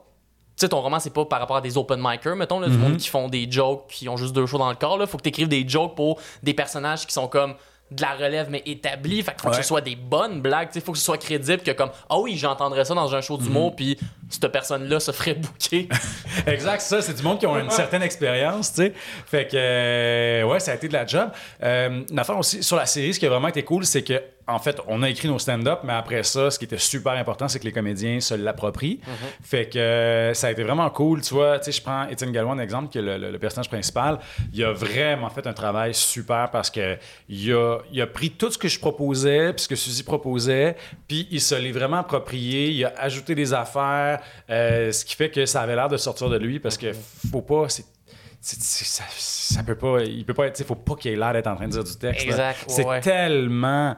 sais, 0.55 0.70
ton 0.70 0.79
roman, 0.79 1.00
c'est 1.00 1.13
pas 1.13 1.25
par 1.25 1.39
rapport 1.39 1.58
à 1.58 1.62
des 1.62 1.77
open 1.77 2.00
micers, 2.01 2.38
mettons, 2.38 2.60
là, 2.62 2.70
du 2.70 2.75
Mhm. 2.77 2.79
monde 2.79 2.98
qui 2.98 3.10
font 3.10 3.27
des 3.27 3.51
jokes, 3.51 3.88
qui 3.89 4.08
ont 4.08 4.15
juste 4.15 4.34
deux 4.34 4.46
shows 4.46 4.58
dans 4.58 4.70
le 4.70 4.75
corps, 4.77 4.98
là. 4.98 5.05
Faut 5.08 5.17
que 5.17 5.24
t'écrives 5.24 5.50
des 5.50 5.67
jokes 5.67 5.94
pour 5.96 6.20
des 6.41 6.53
personnages 6.53 7.05
qui 7.05 7.12
sont 7.13 7.27
comme 7.27 7.55
de 7.96 8.02
la 8.02 8.14
relève 8.16 8.48
mais 8.50 8.62
établis 8.66 9.24
fait 9.24 9.32
qu'il 9.32 9.42
faut 9.42 9.50
que 9.50 9.56
ce 9.56 9.64
soit 9.64 9.82
des 9.82 9.96
bonnes 9.96 10.42
blagues 10.42 10.70
sais. 10.72 10.82
Faut 10.82 10.92
que 10.92 10.98
ce 10.98 11.06
soit 11.06 11.18
crédible 11.18 11.64
que 11.64 11.72
comme 11.72 11.90
ah 12.10 12.20
oui 12.20 12.36
j'entendrais 12.38 12.86
ça 12.86 12.94
dans 12.94 13.14
un 13.16 13.22
show 13.22 13.38
d'humour 13.38 13.70
Mhm. 13.72 13.75
puis 13.75 13.98
cette 14.42 14.51
personne 14.51 14.88
là 14.88 15.00
se 15.00 15.12
ferait 15.12 15.34
bouquer 15.36 15.88
Exact, 16.48 16.82
ça, 16.82 17.01
c'est 17.01 17.13
du 17.13 17.24
monde 17.24 17.39
qui 17.39 17.48
ont 17.48 17.58
une 17.58 17.70
certaine 17.70 18.01
expérience, 18.04 18.74
tu 18.74 18.82
sais. 18.84 18.94
Fait 19.25 19.48
que, 19.48 19.56
euh, 19.56 20.44
ouais, 20.44 20.60
ça 20.60 20.72
a 20.72 20.75
été 20.75 20.88
de 20.88 20.94
la 20.94 21.06
job. 21.06 21.30
Euh, 21.63 22.01
une 22.10 22.20
affaire 22.20 22.38
aussi 22.38 22.62
sur 22.63 22.75
la 22.75 22.86
série, 22.86 23.13
ce 23.13 23.20
qui 23.20 23.25
a 23.25 23.30
vraiment 23.30 23.48
été 23.48 23.63
cool, 23.63 23.86
c'est 23.86 24.04
que, 24.04 24.22
en 24.48 24.60
fait, 24.60 24.80
on 24.88 25.01
a 25.01 25.10
écrit 25.10 25.27
nos 25.27 25.39
stand-up, 25.39 25.80
mais 25.84 25.94
après 25.94 26.22
ça, 26.22 26.51
ce 26.51 26.60
qui 26.60 26.65
était 26.65 26.77
super 26.77 27.13
important, 27.13 27.48
c'est 27.48 27.58
que 27.60 27.63
les 27.63 27.72
comédiens 27.72 28.20
se 28.20 28.36
l'approprient. 28.36 29.00
Fait 29.44 29.68
que 29.68 29.80
euh, 29.80 30.34
ça 30.36 30.48
a 30.48 30.51
été 30.51 30.62
vraiment 30.63 30.88
cool, 30.92 31.22
tu 31.22 31.34
vois. 31.34 31.58
Tu 31.58 31.65
sais, 31.65 31.72
je 31.72 31.82
prends 31.82 32.08
Étienne 32.08 32.32
Gallois, 32.32 32.54
un 32.54 32.60
exemple, 32.60 32.89
qui 32.89 33.00
est 33.00 33.01
le, 33.01 33.18
le- 33.18 33.32
le 33.32 33.39
personnage 33.39 33.70
principal. 33.70 34.20
Il 34.54 34.63
a 34.63 34.72
vraiment 34.72 35.30
fait 35.32 35.48
un 35.48 35.54
travail 35.54 35.96
super 35.96 36.51
parce 36.51 36.70
que 36.70 36.98
il 37.27 37.51
a, 37.54 37.80
il 37.92 38.00
a 38.01 38.06
pris 38.08 38.30
tout 38.30 38.51
ce 38.51 38.58
que 38.60 38.68
je 38.68 38.80
proposais, 38.80 39.51
puis 39.54 39.63
ce 39.63 39.68
que 39.68 39.75
Suzy 39.75 40.04
proposait, 40.04 40.75
puis 41.08 41.27
il 41.32 41.42
se 41.42 41.56
l'est 41.56 41.72
vraiment 41.72 41.98
approprié. 41.98 42.70
Il 42.70 42.86
a 42.86 42.94
ajouté 43.00 43.34
des 43.34 43.51
affaires, 43.51 44.20
euh, 44.50 44.91
ce 44.91 45.05
qui 45.05 45.15
fait 45.15 45.29
que 45.29 45.46
ça 45.46 45.62
avait 45.62 45.75
l'air 45.75 45.89
de 45.89 45.98
sortir 45.98 46.29
de 46.29 46.38
lui 46.38 46.60
parce 46.60 46.77
que 46.77 46.91
faut 47.32 47.41
pas. 47.41 47.67
c'est- 47.70 47.86
ça, 48.41 49.03
ça 49.17 49.63
peut 49.63 49.75
pas. 49.75 50.01
Il 50.03 50.24
peut 50.24 50.36
pas 50.36 50.46
être. 50.48 50.63
Faut 50.63 50.75
pas 50.75 50.96
qu'il 50.96 51.12
ait 51.12 51.15
l'air 51.15 51.34
d'être 51.34 51.48
en 51.48 51.55
train 51.55 51.65
de 51.67 51.72
dire 51.72 51.84
du 51.84 51.96
texte. 51.96 52.27
C'est 52.67 52.86
ouais. 52.86 53.01
tellement, 53.01 53.96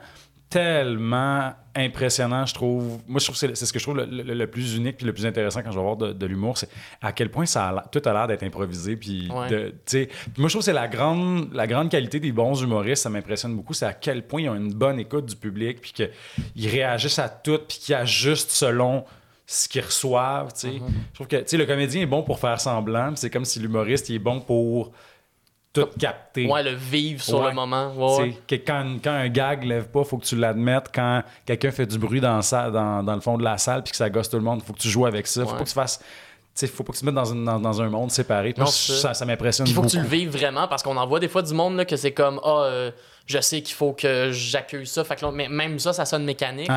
tellement 0.49 1.53
impressionnant, 1.75 2.45
je 2.45 2.53
trouve. 2.53 2.99
Moi, 3.07 3.19
je 3.19 3.25
trouve 3.25 3.35
que 3.35 3.39
c'est 3.39 3.55
c'est 3.55 3.65
ce 3.65 3.73
que 3.73 3.79
je 3.79 3.83
trouve 3.83 3.97
le, 3.97 4.05
le- 4.05 4.33
le 4.33 4.47
plus 4.47 4.75
unique 4.77 4.97
puis 4.97 5.05
le 5.05 5.13
plus 5.13 5.25
intéressant 5.25 5.61
quand 5.61 5.71
je 5.71 5.77
vais 5.77 5.83
voir 5.83 5.97
de, 5.97 6.13
de 6.13 6.25
l'humour, 6.25 6.57
c'est 6.57 6.69
à 7.01 7.11
quel 7.11 7.29
point 7.29 7.45
ça 7.45 7.67
a 7.69 7.81
tout 7.91 8.01
a 8.05 8.13
l'air 8.13 8.27
d'être 8.27 8.43
improvisé. 8.43 8.95
Puis, 8.95 9.29
Ouais. 9.31 9.49
de- 9.49 9.75
puis 9.85 10.07
moi, 10.37 10.47
je 10.47 10.53
trouve 10.53 10.61
que 10.61 10.65
c'est 10.65 10.73
la 10.73 10.87
grande, 10.87 11.53
la 11.53 11.67
grande 11.67 11.89
qualité 11.91 12.19
des 12.19 12.31
bons 12.31 12.61
humoristes, 12.61 13.03
ça 13.03 13.09
m'impressionne 13.09 13.55
beaucoup, 13.55 13.73
c'est 13.73 13.85
à 13.85 13.93
quel 13.93 14.25
point 14.25 14.41
ils 14.43 14.49
ont 14.49 14.55
une 14.55 14.73
bonne 14.73 14.99
écoute 14.99 15.25
du 15.25 15.35
public, 15.35 15.81
puis 15.81 15.91
qu'ils 15.91 16.69
réagissent 16.69 17.19
à 17.19 17.29
tout, 17.29 17.59
puis 17.67 17.77
qu'ils 17.79 17.95
ajustent 17.95 18.51
selon 18.51 19.03
ce 19.49 19.69
qu'ils 19.69 19.81
reçoivent, 19.81 20.51
tu 20.53 20.59
sais. 20.59 20.67
Mm-hmm. 20.67 20.81
Je 21.11 21.15
trouve 21.15 21.27
que, 21.27 21.37
tu 21.37 21.43
sais, 21.47 21.57
le 21.57 21.65
comédien 21.65 22.01
est 22.01 22.05
bon 22.05 22.21
pour 22.21 22.37
faire 22.37 22.59
semblant, 22.59 23.13
c'est 23.15 23.29
comme 23.29 23.45
si 23.45 23.59
l'humoriste, 23.59 24.09
il 24.09 24.15
est 24.15 24.19
bon 24.19 24.41
pour 24.41 24.91
tout 25.73 25.87
capter. 25.99 26.47
Ouais, 26.47 26.63
le 26.63 26.71
vivre 26.75 27.21
sur 27.23 27.39
Ouais. 27.39 27.49
le 27.49 27.55
moment. 27.55 27.93
Ouais, 27.95 28.17
ouais. 28.23 28.37
Que 28.47 28.55
quand, 28.55 28.97
quand 29.03 29.11
un 29.11 29.29
gag 29.29 29.63
lève 29.63 29.87
pas, 29.87 30.03
faut 30.03 30.17
que 30.17 30.25
tu 30.25 30.35
l'admettes. 30.35 30.89
Quand 30.93 31.23
quelqu'un 31.45 31.71
fait 31.71 31.85
du 31.85 31.97
bruit 31.97 32.19
dans, 32.19 32.41
salle- 32.41 32.71
dans, 32.71 33.03
dans 33.03 33.15
le 33.15 33.21
fond 33.21 33.37
de 33.37 33.43
la 33.43 33.57
salle 33.57 33.83
puis 33.83 33.91
que 33.91 33.97
ça 33.97 34.09
gosse 34.09 34.29
tout 34.29 34.37
le 34.37 34.43
monde, 34.43 34.61
faut 34.63 34.73
que 34.73 34.79
tu 34.79 34.89
joues 34.89 35.05
avec 35.05 35.27
ça. 35.27 35.45
Faut 35.45 35.53
pas 35.55 35.63
que 35.63 35.67
tu 35.69 35.73
fasses. 35.73 36.01
Faut 36.73 36.83
pas 36.83 36.91
que 36.91 36.97
tu 36.97 37.01
te 37.01 37.05
mettes 37.05 37.13
dans, 37.15 37.31
une- 37.31 37.45
dans, 37.45 37.59
dans 37.59 37.81
un 37.81 37.89
monde 37.89 38.09
séparé. 38.11 38.53
Non, 38.57 38.63
moi, 38.63 38.71
ça, 38.73 39.13
ça 39.13 39.25
m'impressionne 39.25 39.67
il 39.67 39.73
faut 39.73 39.81
beaucoup. 39.83 39.93
que 39.93 39.97
tu 39.97 40.03
le 40.03 40.09
vives 40.09 40.31
vraiment 40.35 40.67
parce 40.67 40.81
qu'on 40.81 40.97
en 40.97 41.05
voit 41.05 41.19
des 41.19 41.27
fois 41.29 41.43
du 41.43 41.53
monde 41.53 41.75
là, 41.77 41.85
que 41.85 41.95
c'est 41.95 42.11
comme 42.13 42.39
Ah, 42.43 42.63
euh, 42.63 42.91
je 43.27 43.39
sais 43.41 43.61
qu'il 43.61 43.75
faut 43.75 43.91
que 43.93 44.31
j'accueille 44.31 44.87
ça. 44.87 45.03
Fait 45.03 45.15
que 45.17 45.25
là, 45.25 45.31
mais 45.31 45.49
même 45.49 45.77
ça, 45.79 45.91
ça 45.93 46.05
sonne 46.05 46.23
mécanique. 46.23 46.67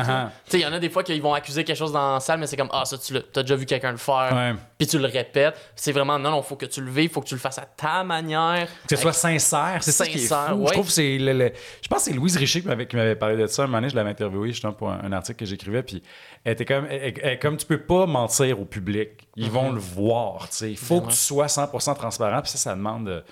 Tu 0.45 0.51
sais, 0.51 0.59
il 0.59 0.61
y 0.61 0.65
en 0.65 0.73
a 0.73 0.79
des 0.79 0.89
fois 0.89 1.01
qu'ils 1.01 1.21
vont 1.21 1.33
accuser 1.33 1.63
quelque 1.63 1.77
chose 1.77 1.93
dans 1.93 2.15
la 2.15 2.19
salle, 2.19 2.39
mais 2.39 2.45
c'est 2.47 2.57
comme 2.57 2.69
Ah, 2.73 2.83
ça, 2.85 2.97
tu 2.97 3.13
l'as 3.13 3.21
t'as 3.21 3.41
déjà 3.41 3.55
vu 3.55 3.65
quelqu'un 3.65 3.91
le 3.91 3.97
faire. 3.97 4.29
Puis 4.77 4.85
tu 4.87 4.99
le 4.99 5.05
répètes. 5.07 5.55
C'est 5.75 5.91
vraiment 5.93 6.19
non, 6.19 6.29
non, 6.31 6.41
faut 6.43 6.57
que 6.57 6.65
tu 6.65 6.81
le 6.81 6.91
vives, 6.91 7.09
faut 7.09 7.21
que 7.21 7.27
tu 7.27 7.35
le 7.35 7.39
fasses 7.39 7.57
à 7.57 7.65
ta 7.65 8.03
manière. 8.03 8.67
Que 8.87 8.95
ce 8.95 9.01
soit 9.01 9.13
sincère, 9.13 9.77
c'est 9.81 9.91
ça 9.93 10.05
qui 10.05 10.17
est 10.17 10.27
fou. 10.27 10.33
ouais. 10.59 10.67
Je 10.67 10.73
trouve 10.73 10.85
que 10.87 10.91
c'est 10.91 11.17
le- 11.17 11.33
le- 11.33 11.51
Je 11.81 11.87
pense 11.87 11.99
que 11.99 12.11
c'est 12.11 12.13
Louise 12.13 12.35
Richer 12.37 12.61
qui 12.61 12.67
m'avait, 12.67 12.85
qui 12.85 12.95
m'avait 12.97 13.15
parlé 13.15 13.37
de 13.37 13.47
ça. 13.47 13.63
Un 13.63 13.67
moment 13.67 13.77
donné, 13.77 13.89
je 13.89 13.95
l'avais 13.95 14.09
interviewé 14.11 14.49
justement 14.49 14.73
pour 14.73 14.89
un, 14.89 14.99
un 15.03 15.11
article 15.13 15.39
que 15.39 15.45
j'écrivais. 15.45 15.83
Puis 15.83 16.03
elle 16.43 16.53
était 16.53 16.65
comme, 16.65 16.85
elle- 16.89 17.13
elle- 17.23 17.39
comme 17.39 17.55
tu 17.57 17.65
peux 17.65 17.81
pas 17.81 18.05
mentir 18.05 18.59
au 18.59 18.65
public. 18.65 19.09
Ils 19.37 19.49
vont 19.49 19.71
le 19.71 19.79
voir. 19.79 20.49
Il 20.61 20.75
faut 20.77 20.99
que 21.01 21.11
tu 21.11 21.15
sois 21.15 21.47
100% 21.47 21.95
transparent. 21.95 22.41
Puis 22.41 22.51
ça, 22.51 22.57
ça 22.57 22.75
demande. 22.75 23.23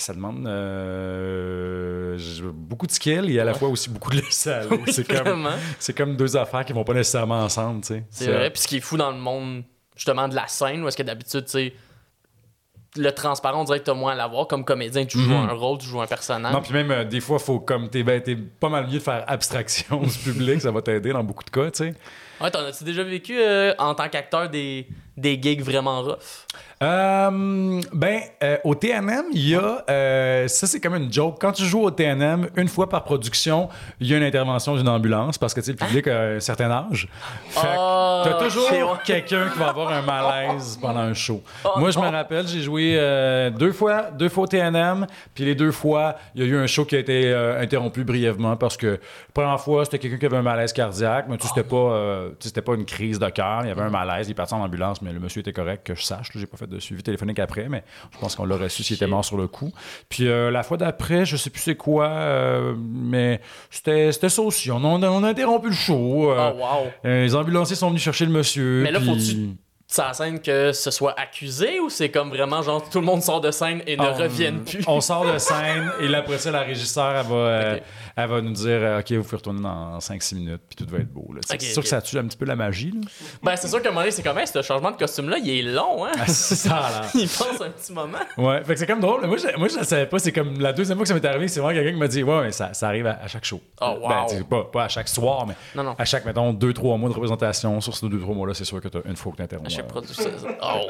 Ça 0.00 0.14
demande 0.14 0.46
euh, 0.46 2.18
beaucoup 2.52 2.86
de 2.86 2.92
skill 2.92 3.30
et 3.30 3.38
à 3.38 3.44
la 3.44 3.54
fois 3.54 3.68
aussi 3.68 3.90
beaucoup 3.90 4.10
de 4.10 4.16
laisser 4.16 4.50
aller. 4.50 4.80
c'est, 4.88 5.06
comme, 5.06 5.16
Vraiment. 5.18 5.50
c'est 5.78 5.96
comme 5.96 6.16
deux 6.16 6.36
affaires 6.36 6.64
qui 6.64 6.72
vont 6.72 6.84
pas 6.84 6.94
nécessairement 6.94 7.42
ensemble. 7.42 7.84
C'est 7.84 8.26
vrai. 8.26 8.50
Puis 8.50 8.62
ce 8.62 8.68
qui 8.68 8.76
est 8.78 8.80
fou 8.80 8.96
dans 8.96 9.10
le 9.10 9.18
monde, 9.18 9.62
justement, 9.96 10.28
de 10.28 10.34
la 10.34 10.46
scène, 10.48 10.82
où 10.82 10.88
est-ce 10.88 10.96
que 10.96 11.02
d'habitude, 11.02 11.44
tu 11.44 11.50
sais, 11.50 11.74
le 12.96 13.10
transparent, 13.12 13.60
on 13.60 13.64
dirait 13.64 13.80
que 13.80 13.84
t'as 13.84 13.94
moins 13.94 14.12
à 14.12 14.16
l'avoir. 14.16 14.46
Comme 14.46 14.64
comédien, 14.64 15.04
tu 15.04 15.18
joues 15.18 15.34
un 15.34 15.52
rôle, 15.52 15.78
tu 15.78 15.86
joues 15.86 16.00
un 16.00 16.06
personnage. 16.06 16.52
Non, 16.52 16.60
puis 16.60 16.72
même 16.72 16.90
euh, 16.90 17.04
des 17.04 17.20
fois, 17.20 17.38
faut 17.38 17.60
comme 17.60 17.88
t'es, 17.88 18.02
ben, 18.02 18.20
t'es 18.20 18.36
pas 18.36 18.68
mal 18.68 18.86
mieux 18.86 18.94
de 18.94 18.98
faire 18.98 19.24
abstraction 19.26 20.00
du 20.02 20.18
public, 20.18 20.60
ça 20.60 20.70
va 20.70 20.82
t'aider 20.82 21.12
dans 21.12 21.22
beaucoup 21.22 21.44
de 21.44 21.50
cas, 21.50 21.70
tu 21.70 21.84
sais. 21.84 21.94
Ouais, 22.40 22.50
t'en 22.50 22.60
as-tu 22.60 22.84
déjà 22.84 23.02
vécu 23.02 23.36
euh, 23.38 23.72
en 23.78 23.94
tant 23.94 24.08
qu'acteur 24.08 24.48
des, 24.48 24.86
des 25.16 25.38
gigs 25.40 25.62
vraiment 25.62 26.02
rough? 26.02 26.46
Euh, 26.82 27.80
ben, 27.92 28.20
euh, 28.42 28.56
au 28.64 28.74
TNM, 28.74 29.24
il 29.34 29.50
y 29.50 29.54
a. 29.54 29.84
euh, 29.90 30.48
ça, 30.48 30.66
c'est 30.66 30.80
comme 30.80 30.94
une 30.94 31.12
joke. 31.12 31.36
Quand 31.38 31.52
tu 31.52 31.64
joues 31.64 31.82
au 31.82 31.90
TNM, 31.90 32.48
une 32.56 32.68
fois 32.68 32.88
par 32.88 33.04
production, 33.04 33.68
il 34.00 34.06
y 34.06 34.14
a 34.14 34.16
une 34.16 34.22
intervention 34.22 34.74
d'une 34.76 34.88
ambulance 34.88 35.36
parce 35.36 35.52
que 35.52 35.60
le 35.60 35.76
public 35.76 36.06
a 36.08 36.20
un 36.22 36.40
certain 36.40 36.70
âge. 36.70 37.06
Fait 37.50 37.60
que 37.60 37.66
Ah, 37.76 38.22
t'as 38.24 38.44
toujours 38.48 38.98
quelqu'un 39.04 39.50
qui 39.50 39.58
va 39.58 39.68
avoir 39.68 39.90
un 39.92 40.00
malaise 40.00 40.78
pendant 40.80 41.00
un 41.00 41.12
show. 41.12 41.42
Oh, 41.66 41.78
Moi, 41.78 41.90
je 41.90 41.98
me 41.98 42.08
rappelle, 42.08 42.48
j'ai 42.48 42.62
joué 42.62 42.94
deux 43.58 43.72
fois, 43.72 44.10
deux 44.12 44.30
fois 44.30 44.44
au 44.44 44.46
TNM, 44.46 45.06
puis 45.34 45.44
les 45.44 45.54
deux 45.54 45.72
fois, 45.72 46.16
il 46.34 46.40
y 46.42 46.44
a 46.44 46.48
eu 46.48 46.56
un 46.56 46.66
show 46.66 46.86
qui 46.86 46.96
a 46.96 47.00
été 47.00 47.30
interrompu 47.60 48.04
brièvement 48.04 48.56
parce 48.56 48.78
que 48.78 48.86
la 48.86 48.98
première 49.34 49.60
fois, 49.60 49.84
c'était 49.84 49.98
quelqu'un 49.98 50.16
qui 50.16 50.24
avait 50.26 50.38
un 50.38 50.42
malaise 50.42 50.72
cardiaque, 50.72 51.26
mais 51.28 51.36
tu 51.36 51.42
sais, 51.46 51.52
c'était 51.54 51.68
pas, 51.68 52.22
c'était 52.38 52.62
pas 52.62 52.74
une 52.74 52.84
crise 52.84 53.18
de 53.18 53.28
cœur, 53.28 53.60
il 53.64 53.68
y 53.68 53.70
avait 53.70 53.82
un 53.82 53.90
malaise, 53.90 54.28
il 54.28 54.32
est 54.32 54.34
parti 54.34 54.54
en 54.54 54.60
ambulance, 54.62 55.02
mais 55.02 55.12
le 55.12 55.20
monsieur 55.20 55.40
était 55.40 55.52
correct, 55.52 55.86
que 55.86 55.94
je 55.94 56.02
sache. 56.02 56.28
J'ai 56.34 56.46
pas 56.46 56.56
fait 56.56 56.66
de 56.68 56.78
suivi 56.78 57.02
téléphonique 57.02 57.38
après, 57.38 57.68
mais 57.68 57.82
je 58.12 58.18
pense 58.18 58.34
qu'on 58.36 58.44
l'aurait 58.44 58.68
su 58.68 58.82
s'il 58.82 58.96
était 58.96 59.06
mort 59.06 59.24
sur 59.24 59.36
le 59.36 59.46
coup. 59.48 59.72
Puis 60.08 60.28
euh, 60.28 60.50
la 60.50 60.62
fois 60.62 60.76
d'après, 60.76 61.24
je 61.24 61.36
sais 61.36 61.50
plus 61.50 61.60
c'est 61.62 61.76
quoi, 61.76 62.06
euh, 62.08 62.74
mais 62.78 63.40
c'était 63.70 64.12
ça 64.12 64.42
aussi. 64.42 64.70
On 64.70 64.84
a, 64.84 65.08
on 65.08 65.24
a 65.24 65.28
interrompu 65.28 65.68
le 65.68 65.74
show. 65.74 66.30
euh, 66.32 66.50
Oh, 66.54 66.58
wow. 66.58 66.90
euh, 67.04 67.22
les 67.24 67.34
ambulanciers 67.34 67.76
sont 67.76 67.88
venus 67.88 68.02
chercher 68.02 68.26
le 68.26 68.32
monsieur. 68.32 68.82
Mais 68.82 68.90
là, 68.90 68.98
puis- 69.00 69.08
faut-tu 69.08 69.48
la 69.98 70.12
scène 70.14 70.40
que 70.40 70.70
ce 70.72 70.90
soit 70.92 71.18
accusé 71.18 71.80
ou 71.80 71.88
c'est 71.90 72.10
comme 72.10 72.28
vraiment 72.30 72.62
genre 72.62 72.88
tout 72.88 73.00
le 73.00 73.04
monde 73.04 73.22
sort 73.22 73.40
de 73.40 73.50
scène 73.50 73.82
et 73.88 73.96
ne 73.96 74.02
On- 74.02 74.14
revienne 74.14 74.62
plus? 74.62 74.84
On 74.86 75.00
sort 75.00 75.26
de 75.32 75.36
scène 75.38 75.90
et 76.00 76.06
là, 76.06 76.18
après 76.18 76.38
ça, 76.38 76.52
la 76.52 76.60
régisseur, 76.60 77.12
elle 77.16 77.26
va, 77.26 77.34
euh. 77.34 77.78
Elle 78.22 78.30
va 78.30 78.40
nous 78.40 78.52
dire 78.52 78.78
euh, 78.82 79.00
OK, 79.00 79.12
vous 79.12 79.22
pouvez 79.22 79.36
retourner 79.36 79.62
dans 79.62 79.98
5-6 79.98 80.34
minutes, 80.34 80.60
puis 80.68 80.76
tout 80.76 80.90
va 80.90 80.98
être 80.98 81.12
beau. 81.12 81.28
C'est 81.46 81.60
sûr 81.60 81.82
que 81.82 81.88
ça 81.88 82.00
tue 82.02 82.18
un 82.18 82.24
petit 82.24 82.36
peu 82.36 82.44
la 82.44 82.56
magie. 82.56 82.90
Là. 82.90 83.00
Ben, 83.42 83.56
c'est 83.56 83.68
sûr 83.68 83.80
qu'à 83.82 83.88
un 83.88 83.92
moment 83.92 84.02
donné, 84.02 84.12
c'est 84.12 84.22
comme, 84.22 84.38
Hey, 84.38 84.46
ce 84.46 84.62
changement 84.62 84.90
de 84.90 84.96
costume-là, 84.96 85.38
il 85.38 85.50
est 85.50 85.62
long, 85.62 86.04
hein? 86.04 86.12
Ah, 86.18 86.26
ça, 86.26 86.68
là. 86.68 87.02
il 87.14 87.28
passe 87.28 87.60
un 87.60 87.70
petit 87.70 87.92
moment. 87.92 88.18
Ouais, 88.36 88.62
fait 88.64 88.74
que 88.74 88.78
c'est 88.80 88.86
comme 88.86 89.00
drôle. 89.00 89.26
Moi, 89.26 89.36
je, 89.36 89.56
moi, 89.58 89.68
je 89.68 89.84
savais 89.84 90.06
pas. 90.06 90.18
C'est 90.18 90.32
comme 90.32 90.58
la 90.60 90.72
deuxième 90.72 90.96
fois 90.96 91.04
que 91.04 91.08
ça 91.08 91.14
m'est 91.14 91.24
arrivé, 91.24 91.48
c'est 91.48 91.60
vraiment 91.60 91.78
quelqu'un 91.78 91.92
qui 91.92 91.98
m'a 91.98 92.08
dit 92.08 92.22
Ouais, 92.22 92.42
mais 92.42 92.52
ça, 92.52 92.72
ça 92.74 92.88
arrive 92.88 93.06
à, 93.06 93.18
à 93.22 93.26
chaque 93.28 93.44
show. 93.44 93.60
Oh, 93.80 93.98
wow. 94.00 94.08
Ben, 94.08 94.26
tu 94.28 94.36
sais, 94.36 94.44
pas, 94.44 94.64
pas 94.64 94.84
à 94.84 94.88
chaque 94.88 95.08
soir, 95.08 95.46
mais 95.46 95.54
Non, 95.74 95.82
non. 95.82 95.94
à 95.98 96.04
chaque, 96.04 96.24
mettons, 96.24 96.52
2-3 96.52 96.98
mois 96.98 97.08
de 97.08 97.14
représentation. 97.14 97.80
Sur 97.80 97.96
ces 97.96 98.06
2-3 98.06 98.34
mois-là, 98.34 98.54
c'est 98.54 98.64
sûr 98.64 98.80
que 98.80 98.88
t'as 98.88 99.00
une 99.04 99.16
fois 99.16 99.32
que 99.32 99.38
t'interromps. 99.38 99.72
Je 99.72 99.80
euh. 99.80 100.52
Oh, 100.62 100.86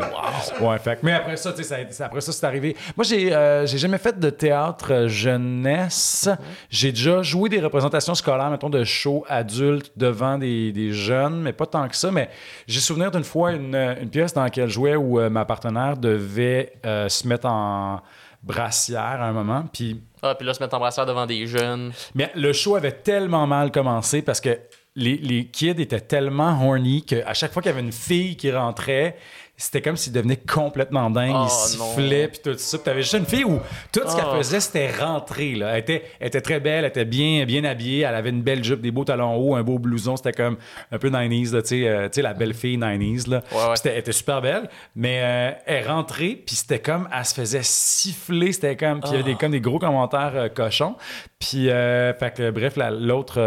wow. 0.61 0.71
Ouais, 0.71 0.79
fait 0.79 1.01
mais 1.03 1.13
après 1.13 1.37
ça, 1.37 1.53
tu 1.53 1.65
sais, 1.65 1.87
après 2.03 2.21
ça, 2.21 2.33
c'est 2.33 2.47
arrivé. 2.47 2.77
Moi, 2.97 3.05
j'ai 3.05 3.35
euh, 3.35 3.67
jamais 3.67 3.99
fait 3.99 4.19
de 4.19 4.31
théâtre 4.31 4.93
euh, 4.93 5.09
jeunesse. 5.09 6.29
J'ai 6.69 6.93
déjà 6.93 7.20
joué 7.23 7.49
des 7.49 7.61
représentations 7.61 8.15
scolaires, 8.15 8.51
mettons, 8.51 8.71
de 8.71 8.85
shows 8.85 9.25
adultes 9.29 9.93
devant 9.97 10.39
des, 10.39 10.73
des 10.73 10.93
jeunes, 10.93 11.41
mais 11.43 11.53
pas 11.53 11.67
tant 11.67 11.89
que 11.89 11.97
ça. 11.97 12.11
Mais 12.11 12.29
j'ai 12.67 12.81
souvenir 12.81 13.11
d'une 13.11 13.25
fois 13.25 13.53
une, 13.53 13.75
une 13.75 14.11
pièce 14.11 14.33
dans 14.35 14.43
laquelle 14.43 14.69
je 14.69 14.75
jouais 14.75 14.97
où 14.97 15.21
euh, 15.21 15.31
ma 15.31 15.45
partenaire 15.45 15.97
devait 15.97 16.73
euh, 16.87 17.09
se 17.09 17.27
mettre 17.29 17.47
en 17.47 18.01
brassière 18.43 19.01
à 19.21 19.27
un 19.27 19.33
moment. 19.33 19.65
Puis 19.73 20.01
Ah, 20.23 20.35
puis 20.35 20.47
là, 20.47 20.55
se 20.55 20.63
mettre 20.63 20.75
en 20.75 20.81
brassière 20.81 21.07
devant 21.07 21.27
des 21.27 21.47
jeunes. 21.47 21.93
mais 22.15 22.31
le 22.35 22.53
show 22.53 22.77
avait 22.77 22.93
tellement 22.93 23.47
mal 23.47 23.71
commencé 23.71 24.23
parce 24.23 24.41
que 24.41 24.59
les, 24.97 25.17
les 25.19 25.47
kids 25.47 25.81
étaient 25.81 26.01
tellement 26.01 26.59
horny 26.67 27.05
qu'à 27.05 27.33
chaque 27.35 27.53
fois 27.53 27.63
qu'il 27.63 27.71
y 27.71 27.75
avait 27.75 27.83
une 27.85 27.93
fille 27.93 28.37
qui 28.37 28.51
rentrait, 28.51 29.17
c'était 29.63 29.83
comme 29.83 29.97
s'ils 29.97 30.13
devenaient 30.13 30.37
complètement 30.37 31.11
dingues. 31.11 31.33
Oh, 31.35 31.47
ils 31.73 31.79
non. 31.79 31.85
sifflaient, 31.95 32.29
puis 32.29 32.41
tout 32.43 32.55
ça. 32.57 32.79
Puis 32.79 32.85
t'avais 32.85 33.03
juste 33.03 33.15
une 33.15 33.27
fille 33.27 33.45
où 33.45 33.59
tout 33.93 34.01
ce 34.07 34.17
qu'elle 34.17 34.25
Oh. 34.33 34.37
faisait, 34.39 34.61
c'était 34.61 34.91
rentrer. 34.91 35.55
Là. 35.55 35.73
Elle, 35.73 35.81
était, 35.81 36.05
elle 36.19 36.29
était 36.29 36.41
très 36.41 36.61
belle, 36.61 36.85
elle 36.85 36.91
était 36.91 37.05
bien, 37.05 37.45
bien 37.45 37.65
habillée, 37.65 38.01
elle 38.01 38.15
avait 38.15 38.31
une 38.31 38.43
belle 38.43 38.63
jupe, 38.65 38.81
des 38.81 38.91
beaux 38.91 39.05
talons 39.05 39.37
hauts, 39.37 39.55
un 39.55 39.63
beau 39.63 39.79
blouson. 39.79 40.17
C'était 40.17 40.33
comme 40.33 40.57
un 40.91 40.99
peu 40.99 41.11
90s, 41.11 41.53
là, 41.55 41.63
tu 41.63 41.69
sais, 41.69 41.89
euh, 41.89 42.09
la 42.17 42.35
belle 42.35 42.55
fille 42.55 42.77
90s. 42.79 43.29
Là. 43.29 43.43
Ouais, 43.53 43.75
elle 43.85 43.99
était 43.99 44.13
super 44.13 44.41
belle, 44.41 44.69
mais 44.97 45.21
euh, 45.23 45.51
elle 45.67 45.87
rentrait, 45.89 46.39
puis 46.47 46.57
c'était 46.57 46.79
comme, 46.81 47.09
elle 47.17 47.25
se 47.25 47.35
faisait 47.35 47.61
siffler, 47.63 48.53
c'était 48.53 48.77
comme, 48.77 49.01
puis 49.01 49.11
il 49.11 49.17
y 49.17 49.21
avait 49.21 49.33
des, 49.33 49.37
comme 49.37 49.53
des 49.53 49.61
gros 49.61 49.79
commentaires 49.79 50.33
euh, 50.35 50.49
cochons. 50.49 50.97
Puis, 51.39 51.71
euh, 51.71 52.13
fait 52.15 52.35
que, 52.35 52.51
bref, 52.51 52.77
la- 52.77 52.91
l'autre 52.91 53.41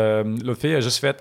l'autre 0.44 0.60
fille 0.62 0.76
a 0.76 0.80
juste 0.80 1.00
fait, 1.00 1.18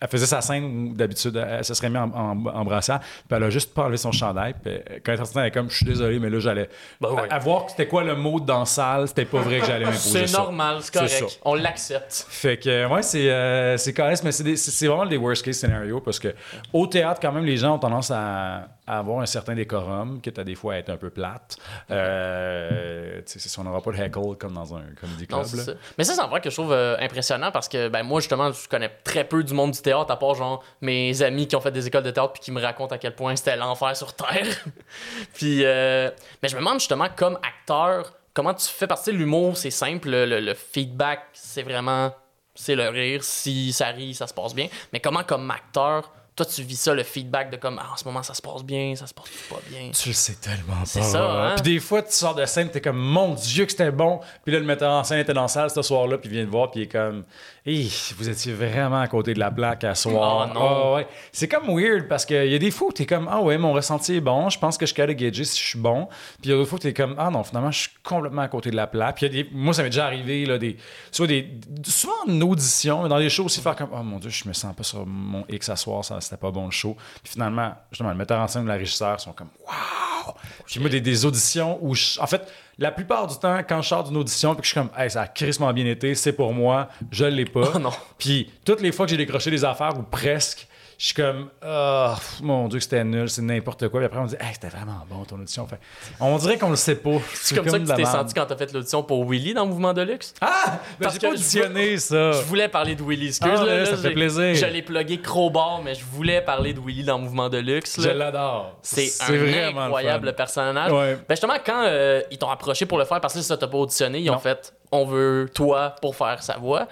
elle 0.00 0.08
faisait 0.08 0.26
sa 0.26 0.40
scène 0.40 0.64
où 0.64 0.94
d'habitude, 0.94 1.36
elle 1.36 1.64
se 1.64 1.74
serait 1.74 1.88
mise 1.90 1.98
en, 1.98 2.10
en, 2.12 2.46
en 2.46 2.64
brassière, 2.64 3.00
puis 3.00 3.36
elle 3.36 3.42
a 3.44 3.50
juste 3.50 3.74
pas 3.74 3.82
enlevé 3.82 3.96
son 3.98 4.12
chandail. 4.12 4.54
Puis 4.62 4.72
euh, 4.72 4.78
quand 5.04 5.12
elle 5.12 5.14
est 5.14 5.24
sortie, 5.24 5.38
elle 5.38 5.44
est 5.46 5.50
comme, 5.50 5.70
je 5.70 5.76
suis 5.76 5.86
désolé, 5.86 6.18
mais 6.18 6.30
là, 6.30 6.38
j'allais. 6.40 6.68
Ben 7.00 7.10
à, 7.28 7.34
à 7.34 7.38
voir 7.38 7.66
que 7.66 7.72
c'était 7.72 7.86
quoi 7.86 8.02
le 8.04 8.14
mot 8.16 8.40
dans 8.40 8.60
la 8.60 8.64
salle, 8.64 9.08
c'était 9.08 9.24
pas 9.26 9.40
vrai 9.40 9.60
que 9.60 9.66
j'allais 9.66 9.84
m'imposer. 9.86 10.26
C'est 10.26 10.32
normal, 10.36 10.78
c'est 10.80 10.92
correct. 10.94 11.38
On 11.44 11.54
l'accepte. 11.54 12.26
Fait 12.28 12.56
que, 12.56 12.68
euh, 12.68 12.88
ouais, 12.88 13.02
c'est 13.02 13.30
euh, 13.30 13.76
c'est 13.76 13.92
carré, 13.92 14.14
mais 14.24 14.32
c'est 14.32 14.44
des- 14.44 14.56
c'est 14.56 14.70
c'est 14.70 14.86
vraiment 14.86 15.06
des 15.06 15.16
worst 15.18 15.44
case 15.44 15.56
scénarios 15.58 16.00
parce 16.00 16.18
que 16.18 16.34
au 16.72 16.86
théâtre, 16.86 17.20
quand 17.20 17.32
même, 17.32 17.44
les 17.44 17.56
gens 17.56 17.74
ont 17.74 17.78
tendance 17.78 18.10
à, 18.10 18.68
à 18.90 18.98
avoir 18.98 19.20
un 19.20 19.26
certain 19.26 19.54
décorum, 19.54 20.20
qui 20.20 20.28
est 20.30 20.38
à 20.38 20.44
des 20.44 20.54
fois 20.54 20.74
à 20.74 20.76
être 20.78 20.90
un 20.90 20.96
peu 20.96 21.10
plate. 21.10 21.56
Euh, 21.90 23.20
ça, 23.24 23.60
on 23.60 23.64
n'aura 23.64 23.80
pas 23.82 23.92
de 23.92 23.96
heckle 23.98 24.36
comme 24.38 24.54
dans 24.54 24.74
un 24.74 24.82
comedy 25.00 25.26
club. 25.26 25.44
ça. 25.44 25.72
Mais 25.96 26.04
ça, 26.04 26.14
c'est 26.14 26.20
en 26.20 26.28
vrai 26.28 26.40
que 26.40 26.50
je 26.50 26.54
trouve 26.56 26.72
euh, 26.72 26.96
impressionnant 26.98 27.50
parce 27.52 27.68
que 27.68 27.88
ben, 27.88 28.02
moi, 28.02 28.20
justement, 28.20 28.50
je 28.52 28.68
connais 28.68 28.88
très 29.04 29.24
peu 29.24 29.44
du 29.44 29.54
monde 29.54 29.70
du 29.72 29.80
théâtre, 29.80 30.10
à 30.10 30.18
part 30.18 30.34
genre 30.34 30.64
mes 30.80 31.22
amis 31.22 31.46
qui 31.46 31.56
ont 31.56 31.60
fait 31.60 31.70
des 31.70 31.86
écoles 31.86 32.02
de 32.02 32.10
théâtre 32.10 32.32
puis 32.32 32.42
qui 32.42 32.52
me 32.52 32.60
racontent 32.60 32.94
à 32.94 32.98
quel 32.98 33.14
point 33.14 33.36
c'était 33.36 33.56
l'enfer 33.56 33.96
sur 33.96 34.12
Terre. 34.14 34.46
puis, 35.34 35.64
euh, 35.64 36.10
mais 36.42 36.48
je 36.48 36.56
me 36.56 36.60
demande 36.60 36.80
justement, 36.80 37.06
comme 37.14 37.38
acteur, 37.46 38.12
comment 38.34 38.54
tu 38.54 38.66
fais 38.66 38.86
partie 38.86 39.12
de 39.12 39.16
l'humour? 39.16 39.56
C'est 39.56 39.70
simple, 39.70 40.08
le, 40.10 40.26
le- 40.26 40.40
le 40.40 40.54
feedback, 40.54 41.20
c'est 41.32 41.62
vraiment. 41.62 42.12
C'est 42.54 42.74
le 42.74 42.88
rire. 42.88 43.22
Si 43.22 43.72
ça 43.72 43.86
rit, 43.86 44.12
ça 44.14 44.26
se 44.26 44.34
passe 44.34 44.54
bien. 44.54 44.66
Mais 44.92 45.00
comment, 45.00 45.22
comme 45.22 45.50
acteur, 45.50 46.10
toi, 46.42 46.46
tu 46.46 46.62
vis 46.62 46.76
ça, 46.76 46.94
le 46.94 47.02
feedback 47.02 47.50
de 47.50 47.56
comme, 47.56 47.78
ah, 47.78 47.90
en 47.92 47.96
ce 47.96 48.04
moment, 48.04 48.22
ça 48.22 48.32
se 48.32 48.40
passe 48.40 48.64
bien, 48.64 48.94
ça 48.96 49.06
se 49.06 49.12
passe 49.12 49.28
pas 49.50 49.60
bien. 49.68 49.90
Tu 49.90 50.08
le 50.08 50.14
sais 50.14 50.34
tellement 50.34 50.80
pas. 50.80 50.86
C'est 50.86 51.02
ça, 51.02 51.30
hein? 51.30 51.54
Puis 51.56 51.74
des 51.74 51.80
fois, 51.80 52.02
tu 52.02 52.12
sors 52.12 52.34
de 52.34 52.46
scène, 52.46 52.70
t'es 52.70 52.80
comme, 52.80 52.98
mon 52.98 53.34
Dieu, 53.34 53.66
que 53.66 53.70
c'était 53.70 53.90
bon. 53.90 54.20
Puis 54.42 54.54
là, 54.54 54.58
le 54.58 54.64
metteur 54.64 54.90
en 54.90 55.04
scène 55.04 55.18
était 55.18 55.34
dans 55.34 55.42
la 55.42 55.48
salle 55.48 55.70
ce 55.70 55.82
soir-là, 55.82 56.16
puis 56.16 56.30
il 56.30 56.36
vient 56.36 56.46
te 56.46 56.50
voir, 56.50 56.70
puis 56.70 56.80
il 56.80 56.82
est 56.84 56.88
comme, 56.88 57.24
Hi, 57.66 57.92
vous 58.16 58.26
étiez 58.30 58.54
vraiment 58.54 59.00
à 59.02 59.06
côté 59.06 59.34
de 59.34 59.38
la 59.38 59.50
plaque 59.50 59.84
à 59.84 59.94
soir. 59.94 60.48
Oh, 60.50 60.54
non. 60.54 60.60
Ah, 60.66 60.94
ouais. 60.94 61.06
C'est 61.30 61.46
comme 61.46 61.66
weird 61.78 62.08
parce 62.08 62.24
qu'il 62.24 62.46
y 62.50 62.54
a 62.54 62.58
des 62.58 62.70
fois 62.70 62.88
où 62.88 62.92
t'es 62.92 63.04
comme, 63.04 63.28
ah 63.30 63.42
ouais, 63.42 63.58
mon 63.58 63.74
ressenti 63.74 64.14
est 64.16 64.20
bon, 64.22 64.48
je 64.48 64.58
pense 64.58 64.78
que 64.78 64.86
je 64.86 64.92
suis 64.92 64.96
capable 64.96 65.14
de 65.18 65.24
gager 65.26 65.44
si 65.44 65.60
je 65.62 65.66
suis 65.68 65.78
bon. 65.78 66.06
Puis 66.06 66.44
il 66.44 66.50
y 66.50 66.52
a 66.54 66.56
d'autres 66.56 66.70
fois 66.70 66.76
où 66.78 66.80
t'es 66.80 66.94
comme, 66.94 67.14
ah 67.18 67.28
non, 67.30 67.44
finalement, 67.44 67.70
je 67.70 67.80
suis 67.80 67.90
complètement 68.02 68.40
à 68.40 68.48
côté 68.48 68.70
de 68.70 68.76
la 68.76 68.86
plaque. 68.86 69.16
Puis 69.16 69.26
y 69.26 69.28
a 69.28 69.42
des, 69.42 69.48
moi, 69.52 69.74
ça 69.74 69.82
m'est 69.82 69.90
déjà 69.90 70.06
arrivé, 70.06 70.46
là, 70.46 70.56
des, 70.56 70.78
soit 71.12 71.26
des, 71.26 71.50
souvent 71.84 72.14
en 72.26 72.40
audition, 72.40 73.02
mais 73.02 73.10
dans 73.10 73.18
des 73.18 73.28
shows 73.28 73.44
aussi, 73.44 73.60
faire 73.60 73.76
comme, 73.76 73.90
oh 73.92 74.02
mon 74.02 74.18
Dieu, 74.18 74.30
je 74.30 74.48
me 74.48 74.54
sens 74.54 74.74
pas 74.74 74.82
sur 74.82 75.04
mon 75.04 75.44
X 75.50 75.68
à 75.68 75.76
soir, 75.76 76.02
ça, 76.02 76.18
c'était 76.22 76.38
pas 76.38 76.50
bon 76.50 76.64
le 76.64 76.70
show. 76.70 76.96
Puis 77.22 77.32
finalement, 77.34 77.74
justement, 77.90 78.08
le 78.10 78.16
metteur 78.16 78.40
en 78.40 78.48
scène 78.48 78.62
ou 78.62 78.68
la 78.68 78.74
régisseur 78.76 79.20
sont 79.20 79.32
comme, 79.32 79.50
waouh! 79.66 80.34
Puis 80.64 80.80
moi, 80.80 80.88
des, 80.88 81.02
des 81.02 81.26
auditions 81.26 81.78
où, 81.82 81.94
je- 81.94 82.18
en 82.20 82.26
fait, 82.26 82.50
la 82.80 82.90
plupart 82.90 83.26
du 83.26 83.36
temps, 83.36 83.58
quand 83.68 83.82
je 83.82 83.88
sors 83.88 84.04
d'une 84.04 84.16
audition, 84.16 84.54
puis 84.54 84.62
que 84.62 84.66
je 84.66 84.72
suis 84.72 84.80
comme, 84.80 84.90
hey, 84.96 85.10
ça 85.10 85.22
a 85.22 85.28
crissement 85.28 85.70
bien 85.72 85.84
été, 85.84 86.14
c'est 86.14 86.32
pour 86.32 86.54
moi, 86.54 86.88
je 87.10 87.26
l'ai 87.26 87.44
pas. 87.44 87.72
Oh 87.74 87.78
non. 87.78 87.92
Puis 88.18 88.50
toutes 88.64 88.80
les 88.80 88.90
fois 88.90 89.04
que 89.04 89.10
j'ai 89.10 89.18
décroché 89.18 89.50
des 89.50 89.64
affaires, 89.64 89.98
ou 89.98 90.02
presque, 90.02 90.66
je 91.00 91.06
suis 91.06 91.14
comme, 91.14 91.48
ah, 91.62 92.14
pff, 92.14 92.42
mon 92.42 92.68
Dieu, 92.68 92.78
que 92.78 92.82
c'était 92.82 93.02
nul, 93.04 93.30
c'est 93.30 93.40
n'importe 93.40 93.88
quoi. 93.88 94.00
Puis 94.00 94.04
après, 94.04 94.18
on 94.18 94.26
dit, 94.26 94.34
hey, 94.38 94.52
c'était 94.52 94.68
vraiment 94.68 94.98
bon 95.08 95.24
ton 95.24 95.36
audition. 95.36 95.66
Fait, 95.66 95.78
on 96.20 96.36
dirait 96.36 96.58
qu'on 96.58 96.68
le 96.68 96.76
sait 96.76 96.96
pas. 96.96 97.16
C'est 97.32 97.54
comme, 97.54 97.66
ça 97.70 97.78
que 97.78 97.86
tu 97.86 97.94
t'es 97.94 98.04
senti 98.04 98.34
quand 98.34 98.44
t'as 98.44 98.56
fait 98.56 98.70
l'audition 98.70 99.02
pour 99.02 99.26
Willy 99.26 99.54
dans 99.54 99.64
Mouvement 99.64 99.94
de 99.94 100.02
Luxe? 100.02 100.34
Ah! 100.42 100.78
Ben, 100.98 101.04
Parce 101.04 101.14
j'ai 101.14 101.20
pas 101.20 101.30
auditionné 101.32 101.96
ça. 101.96 102.32
Je 102.32 102.42
voulais 102.42 102.68
parler 102.68 102.96
de 102.96 103.02
Willy. 103.02 103.28
Excuse, 103.28 103.50
Ah, 103.50 103.64
là, 103.64 103.76
là, 103.78 103.86
ça 103.86 103.96
fait 103.96 104.10
plaisir. 104.10 104.54
Je 104.54 104.66
l'ai 104.66 104.82
plugué 104.82 105.18
crowbar, 105.22 105.80
mais 105.82 105.94
je 105.94 106.04
voulais 106.04 106.42
parler 106.42 106.74
de 106.74 106.80
Willy 106.80 107.04
dans 107.04 107.18
Mouvement 107.18 107.48
de 107.48 107.56
Luxe. 107.56 107.98
Je 107.98 108.10
l'adore. 108.10 108.76
C'est 108.82 109.10
un 109.22 109.78
incroyable 109.78 110.26
le 110.26 110.32
personnage. 110.34 110.92
Ouais. 110.92 111.14
Ben 111.14 111.34
justement, 111.34 111.56
quand 111.64 111.84
euh, 111.86 112.20
ils 112.30 112.36
t'ont 112.36 112.50
approché 112.50 112.84
pour 112.84 112.98
le 112.98 113.06
faire, 113.06 113.22
parce 113.22 113.32
que 113.32 113.40
ça 113.40 113.56
t'a 113.56 113.68
pas 113.68 113.78
auditionné, 113.78 114.18
ils 114.18 114.30
ont 114.30 114.38
fait 114.38 114.74
on 114.92 115.06
veut 115.06 115.48
toi 115.54 115.94
pour 116.02 116.14
faire 116.14 116.42
sa 116.42 116.58
voix. 116.58 116.88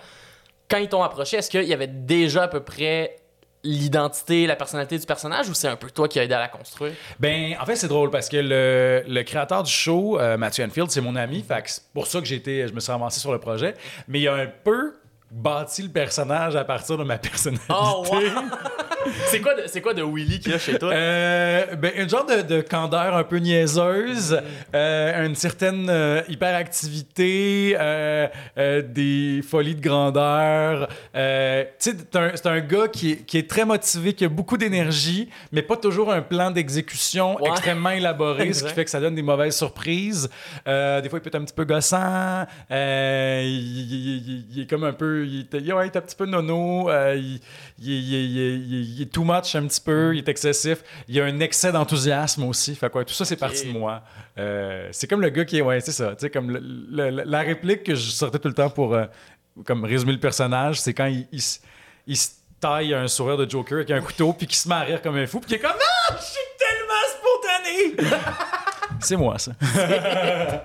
Quand 0.71 0.79
ils 0.79 0.88
t'ont 0.88 1.03
approché, 1.03 1.37
est-ce 1.37 1.51
qu'il 1.51 1.64
y 1.64 1.75
avait 1.75 1.87
déjà 1.87 2.44
à 2.44 2.49
peu 2.49 2.61
près 2.61 3.17
l'identité, 3.64 4.47
la 4.47 4.57
personnalité 4.57 4.99
du 4.99 5.07
personnage 5.07 5.49
ou 5.49 5.55
c'est 5.55 5.68
un 5.68 5.77
peu 5.77 5.90
toi 5.90 6.09
qui 6.09 6.18
as 6.18 6.25
aidé 6.25 6.35
à 6.35 6.38
la 6.38 6.49
construire? 6.49 6.92
Ben, 7.18 7.57
en 7.61 7.66
fait, 7.66 7.77
c'est 7.77 7.88
drôle 7.88 8.11
parce 8.11 8.29
que 8.29 8.37
le, 8.37 9.05
le 9.07 9.23
créateur 9.23 9.62
du 9.62 9.71
show, 9.71 10.18
euh, 10.18 10.37
Matthew 10.37 10.61
Enfield, 10.61 10.90
c'est 10.90 11.01
mon 11.01 11.16
ami. 11.16 11.42
Fait 11.42 11.62
c'est 11.66 11.83
pour 11.92 12.07
ça 12.07 12.21
que 12.21 12.27
été, 12.35 12.66
je 12.68 12.73
me 12.73 12.81
suis 12.81 12.92
avancé 12.92 13.21
sur 13.21 13.33
le 13.33 13.38
projet. 13.38 13.75
Mais 14.07 14.21
il 14.21 14.29
a 14.29 14.35
un 14.35 14.47
peu 14.47 14.94
bâti 15.31 15.83
le 15.83 15.88
personnage 15.91 16.57
à 16.57 16.64
partir 16.64 16.97
de 16.99 17.05
ma 17.05 17.19
personnalité. 17.19 17.67
Oh, 17.69 18.05
wow! 18.11 18.19
c'est 19.27 19.41
quoi, 19.41 19.55
de- 19.55 19.62
c'est 19.67 19.81
quoi 19.83 19.93
de 19.95 20.03
Willy 20.03 20.41
qu'il 20.41 20.53
y 20.53 20.55
a 20.55 20.59
chez 20.59 20.79
toi? 20.79 20.91
Euh, 20.93 21.77
ben, 21.77 21.93
un 21.99 22.09
genre 22.09 22.25
de, 22.27 22.43
de 22.43 22.61
candeur 22.62 23.14
un 23.14 23.25
peu 23.25 23.37
niaiseuse, 23.37 24.41
euh, 24.75 25.27
une 25.27 25.35
certaine 25.35 25.88
euh, 25.91 26.23
hyperactivité, 26.29 27.77
euh, 27.79 28.29
des 28.83 29.43
folies 29.49 29.75
de 29.75 29.81
grandeur. 29.81 30.88
Tu 30.88 31.21
sais, 31.79 31.97
c'est 32.35 32.47
un, 32.47 32.61
gars 32.61 32.88
qui 32.88 33.12
est, 33.12 33.17
qui 33.27 33.38
est 33.38 33.49
très 33.49 33.64
motivé, 33.64 34.14
qui 34.14 34.25
a 34.25 34.29
beaucoup 34.29 34.57
d'énergie, 34.57 35.29
mais 35.53 35.62
pas 35.62 35.77
toujours 35.77 36.12
un 36.12 36.23
plan 36.23 36.51
d'exécution 36.51 37.37
Ouais. 37.43 37.51
extrêmement 37.51 37.91
élaboré, 37.91 38.53
ce 38.53 38.64
qui 38.64 38.73
fait 38.73 38.85
que 38.85 38.91
ça 38.91 39.01
donne 39.01 39.14
des 39.14 39.23
mauvaises 39.23 39.57
surprises. 39.57 40.29
Des 40.67 41.09
fois, 41.09 41.19
il 41.19 41.21
peut 41.21 41.29
être 41.29 41.35
un 41.35 41.45
petit 41.45 41.55
peu 41.55 41.64
gossant. 41.64 42.47
Il, 42.71 43.47
il- 43.47 44.29
il- 44.29 44.45
il 44.53 44.62
est 44.62 44.67
comme 44.67 44.85
un 44.85 44.93
peu... 44.93 45.17
Il 45.24 45.46
est, 45.52 45.72
ouais, 45.72 45.87
il 45.87 45.90
est 45.90 45.96
un 45.96 46.00
petit 46.00 46.16
peu 46.16 46.26
nono. 46.26 46.90
euh, 46.90 47.14
il, 47.78 49.02
est 49.02 49.12
too 49.12 49.24
much 49.24 49.54
un 49.54 49.66
petit 49.66 49.81
peu. 49.81 50.14
Il 50.14 50.18
est 50.18 50.28
excessif. 50.28 50.78
Il 51.09 51.14
y 51.14 51.20
a 51.20 51.24
un 51.24 51.40
excès 51.40 51.72
d'enthousiasme 51.72 52.44
aussi. 52.44 52.74
Fait 52.74 52.90
quoi, 52.90 53.04
tout 53.04 53.14
ça, 53.14 53.24
c'est 53.24 53.37
parti 53.37 53.66
de 53.72 53.72
moi. 53.78 54.02
Euh, 54.38 54.88
c'est 54.92 55.07
comme 55.07 55.20
le 55.20 55.31
gars 55.31 55.44
qui 55.44 55.59
est... 55.59 55.62
Ouais, 55.62 55.81
c'est 55.81 55.92
ça. 55.92 56.11
Tu 56.11 56.20
sais, 56.20 56.31
comme 56.31 56.50
le- 56.50 56.61
le- 57.11 57.22
la 57.24 57.40
réplique 57.40 57.83
que 57.85 57.94
je 57.94 58.11
sortais 58.11 58.38
tout 58.38 58.48
le 58.48 58.54
temps 58.54 58.70
pour... 58.70 58.94
euh, 58.94 59.07
comme 59.64 59.85
résumer 59.85 60.12
le 60.12 60.20
personnage, 60.20 60.81
c'est 60.81 60.94
quand 60.94 61.07
il, 61.07 61.26
il, 61.33 61.42
se- 61.42 61.59
il 62.07 62.16
se 62.16 62.28
taille 62.61 62.94
un 62.94 63.09
sourire 63.09 63.37
de 63.37 63.48
Joker 63.50 63.78
avec 63.78 63.90
un 63.90 64.00
couteau, 64.00 64.33
puis 64.33 64.46
qu'il 64.46 64.57
se 64.57 64.68
met 64.68 64.74
à 64.76 64.81
rire 64.81 65.02
comme 65.02 65.16
un 65.16 65.26
fou, 65.26 65.40
puis 65.40 65.48
qu'il 65.48 65.57
est 65.57 65.61
comme 65.61 65.72
«Ah, 66.11 66.16
je 66.16 66.24
suis 66.24 66.37
tellement 66.59 67.96
spontané!» 67.96 68.22
C'est 69.00 69.16
moi, 69.16 69.38
ça. 69.38 69.52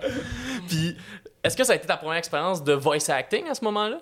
Puis, 0.67 0.97
est-ce 1.43 1.55
que 1.57 1.63
ça 1.63 1.73
a 1.73 1.75
été 1.75 1.85
ta 1.87 1.97
première 1.97 2.17
expérience 2.17 2.63
de 2.63 2.73
voice 2.73 3.09
acting 3.09 3.47
à 3.49 3.53
ce 3.53 3.63
moment-là? 3.65 3.99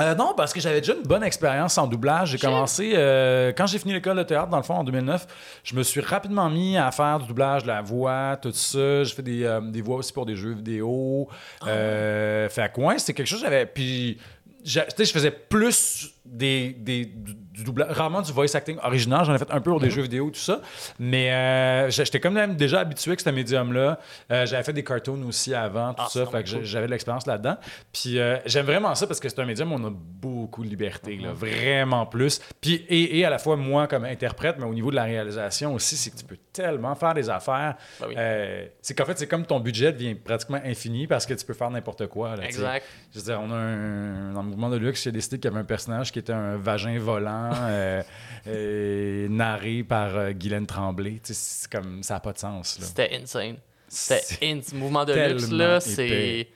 Euh, 0.00 0.14
non, 0.14 0.32
parce 0.36 0.52
que 0.52 0.60
j'avais 0.60 0.80
déjà 0.80 0.94
une 0.94 1.02
bonne 1.02 1.24
expérience 1.24 1.76
en 1.76 1.86
doublage. 1.86 2.30
J'ai 2.30 2.38
commencé, 2.38 2.92
euh, 2.94 3.52
quand 3.56 3.66
j'ai 3.66 3.78
fini 3.78 3.92
l'école 3.92 4.16
de 4.16 4.22
théâtre, 4.22 4.48
dans 4.48 4.56
le 4.58 4.62
fond, 4.62 4.74
en 4.74 4.84
2009, 4.84 5.26
je 5.64 5.74
me 5.74 5.82
suis 5.82 6.00
rapidement 6.00 6.48
mis 6.48 6.76
à 6.76 6.90
faire 6.92 7.18
du 7.18 7.26
doublage, 7.26 7.62
de 7.62 7.68
la 7.68 7.82
voix, 7.82 8.36
tout 8.40 8.52
ça. 8.52 9.04
J'ai 9.04 9.14
fait 9.14 9.22
des, 9.22 9.44
euh, 9.44 9.60
des 9.60 9.82
voix 9.82 9.96
aussi 9.96 10.12
pour 10.12 10.26
des 10.26 10.36
jeux 10.36 10.52
vidéo. 10.52 11.28
Euh, 11.66 12.48
fait 12.48 12.72
que, 12.72 12.80
ouais, 12.80 12.98
c'était 12.98 13.14
quelque 13.14 13.26
chose 13.26 13.40
que 13.40 13.46
j'avais... 13.46 13.66
Puis, 13.66 14.18
tu 14.64 14.70
sais, 14.70 15.04
je 15.04 15.12
faisais 15.12 15.30
plus 15.30 16.14
des, 16.30 16.70
des, 16.72 17.04
du, 17.06 17.34
du 17.34 17.64
doublage, 17.64 17.90
rarement 17.90 18.22
du 18.22 18.30
voice 18.32 18.54
acting 18.54 18.76
original. 18.82 19.24
J'en 19.24 19.34
ai 19.34 19.38
fait 19.38 19.50
un 19.50 19.60
peu 19.60 19.70
pour 19.70 19.80
des 19.80 19.90
jeux 19.90 20.02
vidéo, 20.02 20.30
tout 20.30 20.38
ça. 20.38 20.60
Mais 21.00 21.32
euh, 21.32 21.90
j'ai- 21.90 22.04
j'étais 22.04 22.20
quand 22.20 22.30
même 22.30 22.54
déjà 22.54 22.80
habitué 22.80 23.10
avec 23.10 23.20
ce 23.20 23.30
médium-là. 23.30 23.98
Euh, 24.30 24.46
j'avais 24.46 24.62
fait 24.62 24.72
des 24.72 24.84
cartoons 24.84 25.22
aussi 25.26 25.54
avant, 25.54 25.92
tout 25.94 26.02
Ah, 26.06 26.08
ça. 26.10 26.26
Fait 26.26 26.44
que 26.44 26.50
cool. 26.50 26.58
j'ai- 26.60 26.64
j'avais 26.64 26.86
de 26.86 26.92
l'expérience 26.92 27.26
là-dedans. 27.26 27.56
Puis 27.92 28.18
euh, 28.20 28.36
j'aime 28.46 28.66
vraiment 28.66 28.94
ça 28.94 29.06
parce 29.08 29.18
que 29.18 29.28
c'est 29.28 29.40
un 29.40 29.44
médium 29.44 29.72
où 29.72 29.76
on 29.76 29.86
a 29.88 29.90
beaucoup 29.92 30.62
de 30.64 30.68
liberté, 30.68 31.16
là, 31.16 31.32
vraiment 31.32 32.06
plus. 32.06 32.40
Puis 32.60 32.74
et, 32.88 33.18
et 33.18 33.24
à 33.24 33.30
la 33.30 33.38
fois 33.38 33.56
moi 33.56 33.88
comme 33.88 34.04
interprète, 34.04 34.56
mais 34.58 34.64
au 34.66 34.74
niveau 34.74 34.90
de 34.90 34.96
la 34.96 35.04
réalisation 35.04 35.74
aussi, 35.74 35.96
c'est 35.96 36.10
que 36.10 36.16
tu 36.16 36.24
peux 36.24 36.38
tellement 36.52 36.94
faire 36.94 37.14
des 37.14 37.28
affaires. 37.28 37.74
Ben 38.00 38.06
oui. 38.08 38.14
C'est 38.82 38.94
qu'en 38.96 39.04
fait, 39.04 39.18
c'est 39.18 39.26
comme 39.26 39.44
ton 39.46 39.58
budget 39.60 39.92
devient 39.92 40.14
pratiquement 40.14 40.60
infini 40.64 41.06
parce 41.06 41.26
que 41.26 41.34
tu 41.34 41.44
peux 41.44 41.54
faire 41.54 41.70
n'importe 41.70 42.06
quoi. 42.06 42.36
là. 42.36 42.44
Exact. 42.44 42.84
Je 43.12 43.18
veux 43.18 43.24
dire, 43.24 43.40
on 43.42 43.50
a 43.50 43.54
un, 43.56 44.32
dans 44.32 44.42
le 44.42 44.48
mouvement 44.48 44.70
de 44.70 44.76
luxe, 44.76 45.06
a 45.06 45.10
décidé 45.10 45.38
qu'il 45.38 45.50
y 45.50 45.52
avait 45.52 45.60
un 45.60 45.64
personnage 45.64 46.12
qui 46.12 46.17
était 46.18 46.32
un 46.32 46.56
vagin 46.56 46.98
volant, 46.98 47.50
euh, 47.54 48.02
narré 49.28 49.82
par 49.82 50.16
euh, 50.16 50.32
Guylaine 50.32 50.66
Tremblay. 50.66 51.20
Tu 51.22 51.32
sais, 51.32 51.34
C'est 51.34 51.70
comme 51.70 52.02
ça 52.02 52.14
n'a 52.14 52.20
pas 52.20 52.32
de 52.32 52.38
sens. 52.38 52.78
Là. 52.78 52.86
C'était 52.86 53.16
insane. 53.20 53.56
C'était 53.88 54.46
ins- 54.46 54.74
Mouvement 54.74 55.04
de 55.04 55.14
luxe, 55.14 55.50
là, 55.50 55.80
c'est 55.80 56.48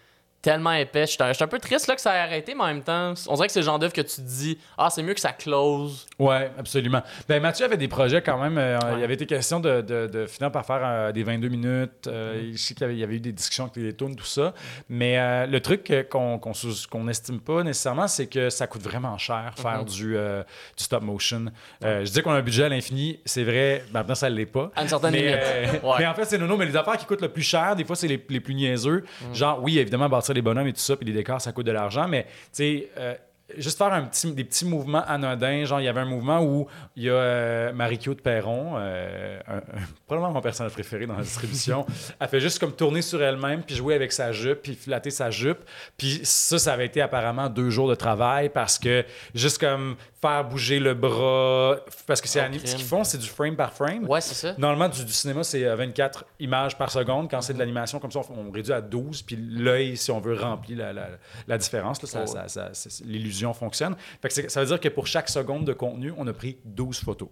tellement 0.43 0.73
épais. 0.73 1.05
Un, 1.21 1.33
j'étais 1.33 1.45
un 1.45 1.49
peu 1.49 1.59
triste 1.61 1.87
là, 1.87 1.95
que 1.95 2.01
ça 2.01 2.15
ait 2.17 2.19
arrêté, 2.21 2.55
mais 2.55 2.63
en 2.63 2.67
même 2.67 2.83
temps, 2.83 3.15
on 3.29 3.35
dirait 3.35 3.47
que 3.47 3.53
c'est 3.53 3.61
le 3.61 3.65
genre 3.65 3.79
d'œuvre 3.79 3.93
que 3.93 4.01
tu 4.01 4.17
te 4.17 4.21
dis 4.21 4.59
Ah, 4.77 4.91
c'est 4.91 5.03
mieux 5.03 5.15
que 5.15 5.21
ça 5.21 5.33
close. 5.33 6.07
Ouais, 6.19 6.51
absolument. 6.59 7.03
Ben, 7.29 7.41
Mathieu 7.41 7.65
avait 7.65 7.77
des 7.77 7.89
projets 7.89 8.21
quand 8.23 8.39
même. 8.39 8.59
euh, 8.59 8.79
Ouais. 8.83 8.99
Il 8.99 9.05
avait 9.05 9.15
été 9.15 9.27
question 9.27 9.61
de, 9.61 9.81
de, 9.81 10.07
de 10.09 10.27
finir 10.27 10.51
par 10.51 10.67
faire 10.67 10.81
euh, 10.83 11.13
des 11.13 11.23
22 11.23 11.49
minutes. 11.49 12.07
Euh, 12.09 12.51
Je 12.53 12.57
sais 12.59 12.75
qu'il 12.75 12.83
y 12.83 12.85
avait, 12.85 12.95
il 12.95 12.99
y 13.01 13.05
avait 13.05 13.15
eu 13.17 13.21
des 13.21 13.33
discussions 13.33 13.65
avec 13.65 13.77
les 13.77 13.95
tunes, 13.95 14.17
tout 14.17 14.25
ça. 14.25 14.53
Mais 14.89 15.19
euh, 15.19 15.47
le 15.47 15.61
truc 15.61 15.93
qu'on 16.11 16.39
qu'on 16.39 17.05
n'estime 17.05 17.41
pas 17.41 17.63
nécessairement, 17.63 18.09
c'est 18.09 18.27
que 18.27 18.51
ça 18.51 18.67
coûte 18.67 18.83
vraiment 18.83 19.17
cher 19.19 19.53
faire 19.57 19.85
du, 19.85 20.17
euh, 20.17 20.43
du 20.77 20.83
stop 20.85 21.03
motion. 21.03 21.45
Je 21.83 22.11
dis 22.11 22.21
qu'on 22.23 22.33
a 22.33 22.37
un 22.39 22.43
budget 22.43 22.65
à 22.65 22.69
l'infini. 22.69 23.21
C'est 23.25 23.45
vrai, 23.45 23.85
maintenant 23.93 24.15
ça 24.17 24.29
ne 24.29 24.35
l'est 24.35 24.47
pas. 24.47 24.71
À 24.75 24.83
une 24.83 24.89
certaine 24.89 25.13
Mais, 25.13 25.67
limite. 25.67 25.83
Ouais. 25.85 25.91
mais 26.01 26.07
en 26.07 26.15
fait, 26.15 26.25
c'est 26.25 26.39
non, 26.39 26.47
non, 26.47 26.57
mais 26.57 26.67
les 26.67 26.77
affaires 26.77 26.97
qui 26.97 27.07
coûtent 27.07 27.23
le 27.23 27.29
plus 27.31 27.43
cher, 27.43 27.77
des 27.77 27.85
fois, 27.85 27.95
c'est 27.97 28.09
les, 28.09 28.25
les 28.29 28.41
plus 28.41 28.55
niaiseux. 28.55 29.05
Mm. 29.31 29.35
Genre, 29.35 29.63
oui, 29.63 29.79
évidemment, 29.79 30.09
bâtir 30.09 30.32
les 30.33 30.43
bonhommes 30.43 30.67
et 30.67 30.73
tout 30.73 30.81
ça, 30.81 30.97
puis 30.97 31.07
les 31.07 31.13
décors, 31.13 31.41
ça 31.41 31.53
coûte 31.53 31.67
de 31.67 31.73
l'argent, 31.73 32.09
mais 32.09 32.25
tu 32.25 32.31
sais, 32.53 32.89
euh, 32.99 33.15
juste 33.59 33.77
faire 33.77 33.93
un 33.93 34.03
petit, 34.05 34.33
des 34.33 34.45
petits 34.45 34.65
mouvements 34.65 35.05
anodins. 35.07 35.65
Genre, 35.67 35.79
il 35.81 35.85
y 35.85 35.89
avait 35.89 36.01
un 36.01 36.07
mouvement 36.07 36.43
où 36.43 36.67
il 36.97 37.03
y 37.03 37.11
a 37.11 37.13
euh, 37.15 37.73
Marie-Claude 37.75 38.23
Perron, 38.23 38.75
euh, 38.79 39.39
un- 39.47 39.57
un- 39.57 39.61
probablement 40.07 40.33
mon 40.33 40.41
personnage 40.41 40.73
préféré 40.73 41.07
dans 41.07 41.17
la 41.17 41.23
distribution. 41.23 41.85
elle 42.21 42.29
fait 42.29 42.41
juste 42.41 42.59
comme 42.59 42.73
tourner 42.73 43.03
sur 43.03 43.23
elle-même, 43.23 43.63
puis 43.63 43.75
jouer 43.77 43.95
avec 43.95 44.11
sa 44.13 44.33
jupe, 44.33 44.63
puis 44.63 44.75
flatter 44.75 45.11
sa 45.11 45.31
jupe. 45.31 45.59
Puis 45.99 46.21
ça, 46.23 46.59
ça 46.59 46.73
avait 46.73 46.87
été 46.87 47.03
apparemment 47.03 47.51
deux 47.51 47.69
jours 47.69 47.89
de 47.91 47.95
travail 47.95 48.49
parce 48.49 48.79
que 48.79 49.05
juste 49.35 49.59
comme 49.59 49.97
faire 50.23 50.45
bouger 50.45 50.79
le 50.79 50.95
bras, 50.95 51.77
parce 52.07 52.21
que 52.21 52.29
c'est 52.29 52.41
Oh, 52.41 52.45
anim- 52.45 52.65
ce 52.65 52.77
qu'ils 52.77 52.85
font, 52.85 53.03
c'est 53.03 53.19
du 53.19 53.27
frame 53.29 53.57
par 53.57 53.73
frame. 53.73 54.09
Ouais, 54.09 54.21
c'est 54.21 54.35
ça. 54.35 54.55
Normalement, 54.57 54.89
du, 54.89 55.05
du 55.05 55.13
cinéma, 55.13 55.43
c'est 55.43 55.65
euh, 55.65 55.75
24 55.75 56.25
images 56.39 56.79
par 56.79 56.91
seconde. 56.93 57.29
Quand 57.29 57.41
c'est 57.43 57.55
de 57.55 57.59
l'animation 57.59 57.99
comme 57.99 58.13
ça, 58.13 58.21
on, 58.31 58.49
on 58.49 58.51
réduit 58.53 58.73
à 58.73 58.81
12. 58.81 59.23
Puis 59.23 59.37
l'œil, 59.37 59.97
si 59.97 60.11
on 60.13 60.21
veut, 60.21 60.35
remplit 60.41 60.77
la, 60.77 60.93
la- 60.93 61.09
la 61.49 61.59
différence. 61.59 62.01
là, 62.03 62.09
ça- 62.09 62.25
Oh. 62.47 62.69
c'est- 62.73 63.05
L'illusion 63.05 63.53
fonctionne. 63.53 63.97
Fait 64.23 64.29
que 64.29 64.49
ça 64.49 64.61
veut 64.61 64.67
dire 64.67 64.79
que 64.81 64.89
pour 64.89 65.07
chaque 65.09 65.29
seconde 65.29 65.65
de 65.67 65.73
contenu, 65.73 66.13
on 66.17 66.27
a 66.29 66.33
pris 66.33 66.57
12 66.65 67.01
photos. 67.01 67.29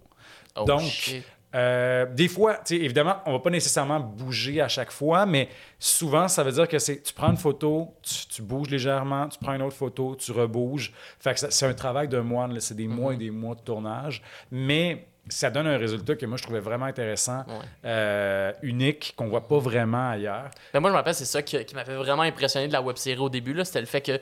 Oh, 0.57 0.64
Donc, 0.64 0.81
shit. 0.83 1.24
Euh, 1.54 2.06
des 2.06 2.28
fois, 2.28 2.54
tu 2.64 2.76
sais, 2.76 2.76
évidemment, 2.76 3.16
on 3.26 3.32
va 3.32 3.38
pas 3.40 3.50
nécessairement 3.50 3.98
bouger 3.98 4.60
à 4.60 4.68
chaque 4.68 4.92
fois, 4.92 5.26
mais 5.26 5.48
souvent, 5.78 6.28
ça 6.28 6.44
veut 6.44 6.52
dire 6.52 6.68
que 6.68 6.78
c'est 6.78 7.02
tu 7.02 7.12
prends 7.12 7.30
une 7.30 7.36
photo, 7.36 7.92
tu, 8.02 8.26
tu 8.28 8.42
bouges 8.42 8.70
légèrement, 8.70 9.28
tu 9.28 9.38
prends 9.38 9.54
une 9.54 9.62
autre 9.62 9.76
photo, 9.76 10.14
tu 10.16 10.30
rebouges. 10.32 10.92
Fait 11.18 11.34
que 11.34 11.50
c'est 11.50 11.66
un 11.66 11.74
travail 11.74 12.06
de 12.08 12.18
moine, 12.20 12.54
là, 12.54 12.60
c'est 12.60 12.76
des 12.76 12.86
mois 12.86 13.14
et 13.14 13.16
des 13.16 13.30
mois 13.30 13.56
de 13.56 13.60
tournage, 13.62 14.22
mais 14.52 15.06
ça 15.28 15.50
donne 15.50 15.66
un 15.66 15.76
résultat 15.76 16.14
que 16.16 16.24
moi 16.26 16.36
je 16.36 16.42
trouvais 16.44 16.60
vraiment 16.60 16.86
intéressant, 16.86 17.40
Ouais. 17.46 17.54
euh, 17.84 18.52
unique, 18.62 19.14
qu'on 19.16 19.28
voit 19.28 19.46
pas 19.48 19.58
vraiment 19.58 20.10
ailleurs. 20.10 20.50
Mais 20.72 20.80
moi, 20.80 20.90
je 20.90 20.92
me 20.92 20.98
rappelle, 20.98 21.14
c'est 21.14 21.24
ça 21.24 21.42
qui, 21.42 21.62
qui 21.64 21.74
m'avait 21.74 21.96
vraiment 21.96 22.22
impressionné 22.22 22.68
de 22.68 22.72
la 22.72 22.82
web 22.82 22.96
série 22.96 23.18
au 23.20 23.28
début. 23.28 23.52
là, 23.54 23.64
C'était 23.64 23.80
le 23.80 23.86
fait 23.86 24.00
que, 24.00 24.20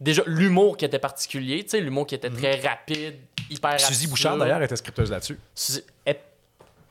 déjà, 0.00 0.22
l'humour 0.26 0.76
qui 0.76 0.84
était 0.84 0.98
particulier, 0.98 1.64
tu 1.64 1.70
sais, 1.70 1.80
l'humour 1.80 2.06
qui 2.06 2.14
était 2.14 2.30
très 2.30 2.60
rapide, 2.60 3.16
hyper 3.50 3.80
Suzy 3.80 3.90
absurde. 4.04 4.10
Bouchard, 4.10 4.36
d'ailleurs, 4.38 4.62
était 4.62 4.76
scripteuse 4.76 5.10
là-dessus. 5.10 5.38
Suzy- 5.54 5.82
Elle, 6.04 6.16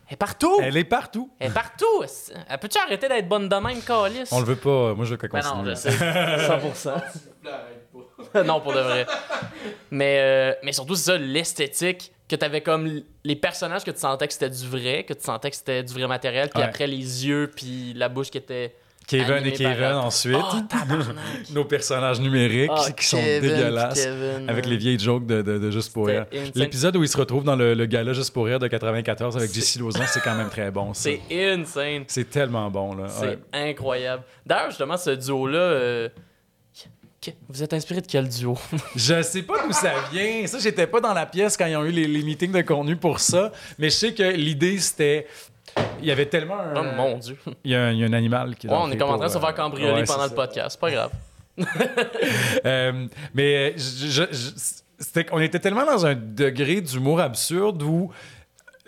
elle 0.08 0.14
est 0.14 0.18
partout! 0.18 0.58
Elle, 0.62 0.68
Elle 0.70 0.78
est 0.78 0.84
partout. 0.84 1.30
est 1.40 1.50
partout! 1.50 2.04
Elle 2.50 2.58
peut-tu 2.60 2.78
arrêter 2.78 3.08
d'être 3.08 3.28
bonne 3.28 3.48
de 3.50 3.56
même, 3.56 3.82
Calis? 3.82 4.28
On 4.32 4.40
le 4.40 4.46
veut 4.46 4.56
pas, 4.56 4.94
moi 4.94 5.06
je 5.06 5.12
veux 5.12 5.18
qu'elle 5.18 5.30
Ben 5.30 5.42
continue. 5.42 5.64
non, 5.64 5.70
je 5.70 5.76
sais. 5.76 5.90
100%. 5.90 5.92
S'il 5.92 6.92
vous 7.22 7.34
plaît, 7.42 7.52
arrête 7.52 8.32
pas. 8.34 8.44
non, 8.44 8.62
pour 8.62 8.74
de 8.74 8.80
vrai. 8.80 9.06
Mais, 9.92 10.18
euh, 10.20 10.54
mais 10.64 10.72
surtout, 10.74 10.96
c'est 10.96 11.12
ça, 11.12 11.18
l'esthétique, 11.18 12.12
que 12.28 12.36
t'avais 12.36 12.62
comme 12.62 13.02
les 13.24 13.36
personnages 13.38 13.84
que 13.86 13.92
tu 13.92 14.00
sentais 14.00 14.28
que 14.28 14.34
c'était 14.34 14.50
du 14.50 14.68
vrai, 14.68 15.04
que 15.06 15.14
tu 15.14 15.24
sentais 15.24 15.50
que 15.50 15.56
c'était 15.56 15.84
du 15.84 15.94
vrai 15.94 16.08
matériel, 16.08 16.50
puis 16.50 16.60
Ouais. 16.62 16.68
après 16.68 16.88
les 16.88 17.26
yeux, 17.26 17.50
puis 17.56 17.94
la 17.96 18.10
bouche 18.10 18.30
qui 18.30 18.38
était. 18.38 18.76
Kevin 19.08 19.32
Animé 19.36 19.50
et 19.50 19.58
Kevin 19.58 19.84
ensuite. 19.94 20.38
Oh! 20.38 20.58
Nos 21.54 21.64
personnages 21.66 22.20
numériques 22.20 22.70
Ah, 22.76 22.92
qui 22.92 23.06
sont 23.06 23.18
Kevin, 23.18 23.50
dégueulasses. 23.52 24.04
Kevin, 24.04 24.50
Avec 24.50 24.66
man. 24.66 24.72
les 24.74 24.78
vieilles 24.78 25.00
jokes 25.00 25.26
de, 25.26 25.42
de- 25.42 25.58
de 25.58 25.72
Juste 25.72 25.94
pour 25.94 26.08
rire. 26.08 26.26
L'épisode 26.56 26.96
où 26.98 27.04
il 27.04 27.10
se 27.10 27.18
retrouve 27.18 27.44
dans 27.44 27.56
le, 27.56 27.74
le 27.74 27.86
gala 27.86 28.12
Juste 28.14 28.34
pour 28.34 28.46
rire 28.46 28.60
de 28.60 28.68
94 28.68 29.38
avec 29.38 29.54
Jessie 29.54 29.80
Lauzon, 29.80 30.04
c'est 30.08 30.20
quand 30.22 30.36
même 30.36 30.50
très 30.50 30.70
bon. 30.72 30.94
C'est 30.94 31.22
insane. 31.32 32.04
C'est 32.08 32.30
tellement 32.30 32.70
bon. 32.70 32.96
là. 32.96 33.06
C'est 33.10 33.26
Ouais. 33.28 33.40
incroyable. 33.54 34.24
D'ailleurs, 34.46 34.70
justement, 34.70 34.98
ce 34.98 35.12
duo-là, 35.12 35.58
euh, 35.58 36.10
Que- 37.20 37.32
Vous 37.50 37.64
êtes 37.64 37.74
inspiré 37.74 38.00
de 38.02 38.06
quel 38.06 38.30
duo? 38.30 38.56
Je 38.96 39.22
sais 39.24 39.42
pas 39.42 39.66
d'où 39.66 39.74
ça 39.74 39.92
vient. 40.12 40.46
Ça, 40.46 40.60
j'étais 40.60 40.86
pas 40.86 41.02
dans 41.02 41.14
la 41.16 41.26
pièce 41.26 41.58
quand 41.58 41.66
ils 41.66 41.76
ont 41.76 41.84
eu 41.84 41.90
les, 41.92 42.06
les 42.06 42.22
meetings 42.22 42.52
de 42.52 42.62
contenu 42.62 42.96
pour 42.96 43.20
ça. 43.20 43.52
Mais 43.80 43.90
je 43.90 43.96
sais 43.96 44.14
que 44.14 44.22
l'idée, 44.24 44.78
c'était. 44.78 45.26
Il 46.02 46.06
y 46.08 46.12
avait 46.12 46.28
tellement 46.28 46.60
un. 46.60 46.74
Oh 46.76 46.84
mon 46.96 47.18
dieu. 47.18 47.38
Il 47.64 47.72
y, 47.72 47.76
a 47.76 47.86
un, 47.86 47.92
il 47.92 48.00
y 48.00 48.04
a 48.04 48.08
un 48.08 48.14
animal 48.14 48.56
qui 48.56 48.68
est 48.68 48.70
Ouais, 48.70 48.76
dans 48.76 48.84
on 48.88 48.92
est 48.92 48.98
comme 48.98 49.10
en 49.10 49.18
train 49.18 49.28
de 49.28 49.32
se 49.32 49.40
faire 49.40 49.50
euh, 49.50 49.54
cambrioler 49.54 49.94
ouais, 50.02 50.06
pendant 50.06 50.26
le 50.26 50.34
podcast. 50.34 50.72
C'est 50.72 50.80
pas 50.80 50.92
grave. 50.92 51.12
Euh, 52.66 53.08
mais 53.34 53.74
je- 53.78 54.08
je- 54.08 54.24
je- 54.32 54.52
c'était, 55.00 55.26
on 55.32 55.40
était 55.40 55.60
tellement 55.60 55.86
dans 55.86 56.06
un 56.06 56.16
degré 56.16 56.82
d'humour 56.82 57.20
absurde 57.20 57.82
où 57.84 58.12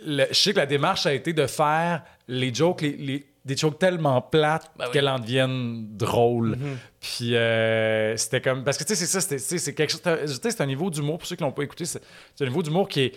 le- 0.05 0.25
je 0.29 0.33
sais 0.35 0.53
que 0.53 0.57
la 0.57 0.65
démarche 0.65 1.05
a 1.05 1.13
été 1.13 1.33
de 1.33 1.45
faire 1.47 2.03
les 2.27 2.53
jokes, 2.53 2.81
les, 2.81 2.91
les- 2.97 3.25
des 3.45 3.55
jokes 3.57 3.79
tellement 3.79 4.21
plates 4.21 4.69
Ben 4.77 4.85
oui. 4.85 4.91
qu'elles 4.91 5.07
en 5.07 5.19
deviennent 5.19 5.87
drôles. 5.97 6.57
Puis 6.99 7.35
euh, 7.35 8.15
c'était 8.17 8.41
comme. 8.41 8.63
Parce 8.63 8.77
que 8.77 8.83
tu 8.83 8.89
sais, 8.89 9.05
c'est 9.05 9.05
ça, 9.11 9.21
c'était- 9.21 9.39
c'est 9.57 9.73
quelque 9.73 9.91
chose. 9.91 10.01
tu 10.01 10.27
sais, 10.27 10.51
C'est 10.51 10.61
un 10.61 10.65
niveau 10.67 10.89
d'humour, 10.89 11.17
pour 11.19 11.27
ceux 11.27 11.35
qui 11.35 11.43
l'ont 11.43 11.51
pas 11.51 11.63
écouté, 11.63 11.85
c'est, 11.85 12.01
c'est 12.35 12.43
un 12.43 12.47
niveau 12.47 12.61
d'humour 12.63 12.87
qui 12.87 13.01
est. 13.01 13.15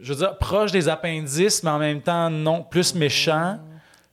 Je 0.00 0.12
veux 0.12 0.18
dire, 0.18 0.36
proche 0.38 0.72
des 0.72 0.88
appendices, 0.88 1.62
mais 1.62 1.70
en 1.70 1.78
même 1.78 2.00
temps, 2.00 2.30
non, 2.30 2.62
plus 2.62 2.94
méchant 2.94 3.58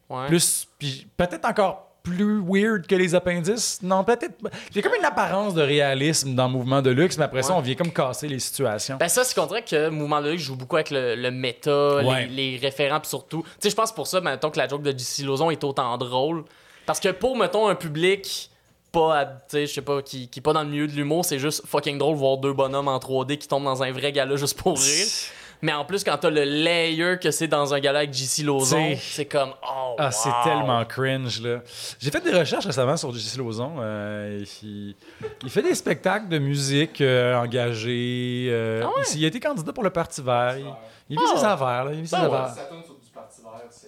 Ouais. 0.09 0.25
plus 0.27 0.67
puis 0.79 1.05
peut-être 1.17 1.45
encore 1.45 1.85
plus 2.01 2.41
weird 2.43 2.87
que 2.87 2.95
les 2.95 3.13
appendices. 3.13 3.79
Non, 3.83 4.03
peut-être. 4.03 4.33
J'ai 4.73 4.81
comme 4.81 4.95
une 4.97 5.05
apparence 5.05 5.53
de 5.53 5.61
réalisme 5.61 6.33
dans 6.33 6.49
mouvement 6.49 6.81
de 6.81 6.89
luxe, 6.89 7.17
mais 7.19 7.25
après 7.25 7.43
ça, 7.43 7.53
on 7.53 7.59
vient 7.61 7.75
comme 7.75 7.91
casser 7.91 8.27
les 8.27 8.39
situations. 8.39 8.97
Ben 8.99 9.07
ça, 9.07 9.23
c'est 9.23 9.35
qu'on 9.35 9.45
dirait 9.45 9.61
que 9.63 9.89
Mouvement 9.89 10.19
de 10.21 10.31
Luxe 10.31 10.41
joue 10.43 10.55
beaucoup 10.55 10.77
avec 10.77 10.89
le, 10.89 11.13
le 11.15 11.29
méta, 11.29 11.97
Ouais. 11.97 12.25
les, 12.27 12.53
les 12.53 12.57
référents, 12.57 12.99
puis 12.99 13.09
surtout... 13.09 13.43
Tu 13.43 13.49
sais, 13.59 13.69
je 13.69 13.75
pense 13.75 13.91
pour 13.93 14.07
ça, 14.07 14.19
ben, 14.21 14.31
mettons, 14.31 14.49
que 14.49 14.57
la 14.57 14.67
joke 14.67 14.81
de 14.81 14.91
JC 14.97 15.23
Lozon 15.23 15.51
est 15.51 15.63
autant 15.63 15.95
drôle. 15.99 16.43
Parce 16.87 16.99
que 16.99 17.09
pour, 17.09 17.37
mettons, 17.37 17.67
un 17.67 17.75
public 17.75 18.49
pas, 18.91 19.19
à- 19.19 19.25
tu 19.25 19.31
sais, 19.49 19.67
je 19.67 19.73
sais 19.73 19.81
pas, 19.83 20.01
qui, 20.01 20.27
qui 20.29 20.39
est 20.39 20.41
pas 20.41 20.53
dans 20.53 20.63
le 20.63 20.69
milieu 20.69 20.87
de 20.87 20.93
l'humour, 20.93 21.23
c'est 21.25 21.37
juste 21.37 21.61
fucking 21.67 21.99
drôle 21.99 22.15
voir 22.15 22.37
deux 22.37 22.53
bonhommes 22.53 22.87
en 22.87 22.97
3D 22.97 23.37
qui 23.37 23.47
tombent 23.47 23.65
dans 23.65 23.83
un 23.83 23.91
vrai 23.91 24.11
gala 24.11 24.35
juste 24.37 24.57
pour 24.57 24.79
rire. 24.79 25.05
Mais 25.61 25.73
en 25.73 25.83
plus, 25.83 26.03
quand 26.05 26.17
t'as 26.17 26.29
le 26.29 26.43
layer 26.43 27.17
que 27.21 27.31
c'est 27.31 27.47
dans 27.49 27.73
un 27.73 27.79
gala 27.81 27.99
avec 27.99 28.13
JC 28.13 28.43
Lozon, 28.43 28.95
c'est 28.97 29.25
comme, 29.25 29.53
oh, 29.61 29.95
Ah, 29.97 30.09
c'est 30.11 30.29
tellement 30.43 30.85
cringe, 30.85 31.41
là. 31.41 31.59
J'ai 31.99 32.11
fait 32.11 32.21
des 32.21 32.31
recherches 32.37 32.65
récemment 32.65 32.95
sur 32.95 33.13
J.C. 33.13 33.37
Lauzon. 33.37 33.73
euh, 33.79 34.43
il, 34.63 34.95
il 35.43 35.49
fait 35.49 35.61
des 35.61 35.75
spectacles 35.75 36.29
de 36.29 36.37
musique 36.39 37.01
euh, 37.01 37.35
engagés. 37.35 38.47
euh, 38.49 38.83
Ah 38.85 38.87
ouais? 38.97 39.03
il, 39.13 39.19
il 39.19 39.25
a 39.25 39.27
été 39.27 39.39
candidat 39.41 39.73
pour 39.73 39.83
le 39.83 39.89
Parti 39.89 40.21
vert. 40.21 40.55
Il, 40.57 40.65
il 41.09 41.17
vit 41.17 41.25
Ah. 41.33 41.37
ses 41.37 41.43
affaires, 41.45 41.85
là. 41.85 41.91
Il 41.93 42.01
vit 42.01 42.07
ses 42.07 42.15
Ben 42.15 42.29
ouais. 42.29 42.35
affaires. 42.37 42.49
Si 42.53 42.59
ça 42.59 42.65
tourne 42.65 42.83
sur 42.85 42.93
du 42.95 43.09
parti 43.13 43.41
vert, 43.41 43.51
c'est- 43.69 43.87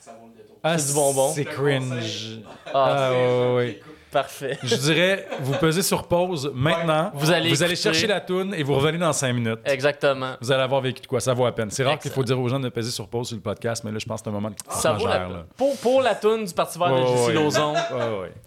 ça 0.00 0.10
vaut 0.20 0.26
le 0.34 0.42
détour. 0.42 0.56
Ah, 0.64 0.78
C'est 0.78 0.88
du 0.88 0.94
bonbon. 0.94 1.32
C'est 1.32 1.44
cringe. 1.44 2.38
Ah, 2.66 2.70
Ah, 2.74 3.10
ouais, 3.12 3.54
ouais. 3.54 3.80
Parfait. 4.14 4.58
Je 4.62 4.76
dirais, 4.76 5.26
vous 5.40 5.52
pesez 5.58 5.82
sur 5.82 6.08
pause 6.08 6.50
maintenant. 6.54 7.10
Vous 7.14 7.30
allez 7.30 7.50
vous 7.50 7.62
allez 7.62 7.74
écouter. 7.74 7.90
chercher 7.92 8.06
la 8.06 8.20
toune 8.20 8.54
et 8.54 8.62
vous 8.62 8.74
revenez 8.74 8.96
dans 8.98 9.12
5 9.12 9.32
minutes. 9.32 9.58
Exactement. 9.64 10.36
Vous 10.40 10.50
allez 10.52 10.62
avoir 10.62 10.80
vécu 10.80 11.02
de 11.02 11.06
quoi, 11.06 11.20
ça 11.20 11.34
vaut 11.34 11.44
à 11.44 11.54
peine. 11.54 11.70
C'est 11.70 11.84
rare 11.84 11.98
qu'il 11.98 12.10
faut 12.10 12.24
dire 12.24 12.40
aux 12.40 12.48
gens 12.48 12.60
de 12.60 12.68
peser 12.68 12.90
sur 12.90 13.08
pause 13.08 13.28
sur 13.28 13.36
le 13.36 13.42
podcast, 13.42 13.84
mais 13.84 13.90
là, 13.92 13.98
je 13.98 14.06
pense 14.06 14.20
que 14.20 14.24
c'est 14.24 14.30
un 14.30 14.32
moment 14.32 14.50
de 14.50 14.56
Ça 14.70 14.92
vaut 14.92 15.06
la 15.06 15.18
là. 15.18 15.44
Pour, 15.56 15.76
pour 15.78 16.00
la 16.00 16.14
toune 16.14 16.44
du 16.44 16.54
Parti 16.54 16.78
vert 16.78 16.88
de 16.88 17.26
ouais. 17.26 17.34
Lozon, 17.34 17.74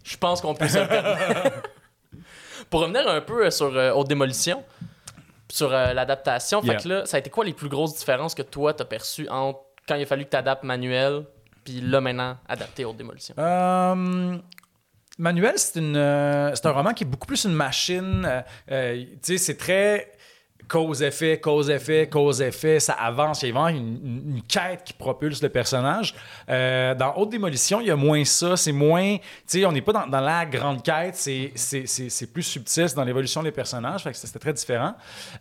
je 0.04 0.18
pense 0.18 0.42
qu'on 0.42 0.56
peut 0.56 0.68
se. 0.68 0.80
Pour 2.70 2.82
revenir 2.82 3.08
un 3.08 3.22
peu 3.22 3.46
euh, 3.46 3.50
sur 3.50 3.76
euh, 3.78 3.94
Haute 3.94 4.10
Démolition, 4.10 4.64
sur 5.50 5.74
euh, 5.74 5.94
l'adaptation, 5.94 6.62
Yeah. 6.64 6.80
là, 6.86 7.06
ça 7.06 7.16
a 7.18 7.20
été 7.20 7.30
quoi 7.30 7.46
les 7.46 7.54
plus 7.54 7.70
grosses 7.70 7.96
différences 7.98 8.36
que 8.36 8.42
toi 8.42 8.74
t'as 8.74 8.84
perçues 8.86 9.28
entre 9.30 9.60
quand 9.88 9.96
il 9.96 10.04
a 10.04 10.06
fallu 10.06 10.26
que 10.26 10.32
tu 10.32 10.36
adaptes 10.38 10.64
manuel, 10.64 11.24
puis 11.64 11.80
là 11.80 12.02
maintenant 12.02 12.38
adapté 12.48 12.84
Haute 12.84 12.98
Démolition? 12.98 13.36
Euh, 13.38 14.38
Manuel, 15.20 15.56
euh, 15.78 16.52
c'est 16.54 16.66
un 16.68 16.72
roman 16.72 16.94
qui 16.94 17.04
est 17.04 17.08
beaucoup 17.08 17.26
plus 17.26 17.46
une 17.46 17.54
machine. 17.54 18.24
euh, 18.26 18.42
euh, 18.72 19.06
c'est 19.22 19.58
très 19.58 20.12
cause-effet, 20.68 21.40
cause-effet, 21.40 22.08
cause-effet. 22.08 22.80
Ça 22.80 22.94
avance. 22.94 23.42
Il 23.44 23.48
y 23.48 23.52
a 23.52 23.54
vraiment 23.54 23.70
une, 23.70 24.42
quête 24.48 24.84
qui 24.86 24.94
propulse 24.94 25.42
le 25.42 25.50
personnage. 25.50 26.16
Euh, 26.50 26.94
dans 26.96 27.14
Haute 27.16 27.30
Démolition, 27.30 27.82
il 27.82 27.88
y 27.88 27.92
a 27.92 27.96
moins 27.96 28.24
ça. 28.26 28.58
C'est 28.58 28.72
moins. 28.72 29.18
Tu 29.18 29.24
sais, 29.48 29.66
on 29.66 29.72
n'est 29.72 29.82
pas 29.82 29.94
dans, 29.94 30.20
la 30.20 30.46
grande 30.46 30.84
quête. 30.84 31.16
C'est, 31.16 31.52
c'est, 31.56 32.34
plus 32.34 32.44
subtil. 32.44 32.88
Dans 32.96 33.04
l'évolution 33.04 33.44
des 33.44 33.52
personnages. 33.52 34.04
Fait 34.04 34.12
que 34.12 34.18
c'était 34.18 34.40
très 34.40 34.54
différent. 34.54 34.94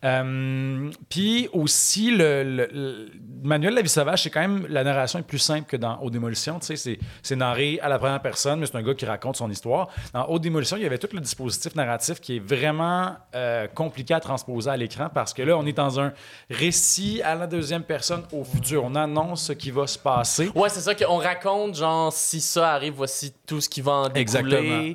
Euh, 0.05 0.91
Puis 1.09 1.49
aussi, 1.53 2.11
le, 2.11 2.43
le- 2.43 2.69
le- 2.73 3.11
Manuel 3.43 3.75
La 3.75 3.83
Vie 3.83 3.89
Sauvage, 3.89 4.23
c'est 4.23 4.31
quand 4.31 4.41
même 4.41 4.67
la 4.69 4.85
narration 4.85 5.19
est 5.19 5.23
plus 5.23 5.39
simple 5.39 5.67
que 5.69 5.77
dans 5.77 5.99
Haute 6.01 6.13
Démolition. 6.13 6.59
Tu 6.59 6.67
sais, 6.67 6.77
c'est, 6.77 6.99
c'est 7.23 7.37
narré 7.37 7.79
à 7.83 7.89
la 7.89 7.99
première 7.99 8.23
personne, 8.23 8.61
mais 8.61 8.67
c'est 8.67 8.77
un 8.77 8.83
gars 8.83 8.95
qui 8.95 9.07
raconte 9.07 9.37
son 9.37 9.51
histoire. 9.51 9.89
Dans 10.13 10.27
Haute 10.29 10.43
Démolition, 10.43 10.77
il 10.77 10.83
y 10.83 10.87
avait 10.87 10.99
tout 10.99 11.09
le 11.13 11.21
dispositif 11.21 11.75
narratif 11.75 12.21
qui 12.21 12.37
est 12.37 12.41
vraiment 12.41 13.17
euh, 13.35 13.67
compliqué 13.69 14.15
à 14.15 14.21
transposer 14.21 14.71
à 14.71 14.77
l'écran 14.77 15.09
parce 15.17 15.33
que 15.33 15.41
là, 15.41 15.57
on 15.57 15.65
est 15.65 15.73
dans 15.73 15.99
un 15.99 16.13
récit 16.51 17.23
à 17.25 17.35
la 17.35 17.47
deuxième 17.47 17.83
personne 17.83 18.23
au 18.33 18.45
futur. 18.45 18.85
On 18.85 18.95
annonce 18.95 19.45
ce 19.45 19.55
qui 19.55 19.71
va 19.71 19.87
se 19.87 19.99
passer. 19.99 20.51
Ouais, 20.55 20.69
c'est 20.69 20.83
ça 20.83 20.95
qu'on 20.95 21.17
raconte, 21.17 21.75
genre, 21.75 22.13
si 22.13 22.39
ça 22.39 22.73
arrive, 22.75 22.93
voici 22.93 23.33
tout 23.47 23.63
ce 23.63 23.69
qui 23.71 23.81
va 23.81 23.93
en 23.93 24.03
découler. 24.09 24.21
Exactement. 24.21 24.93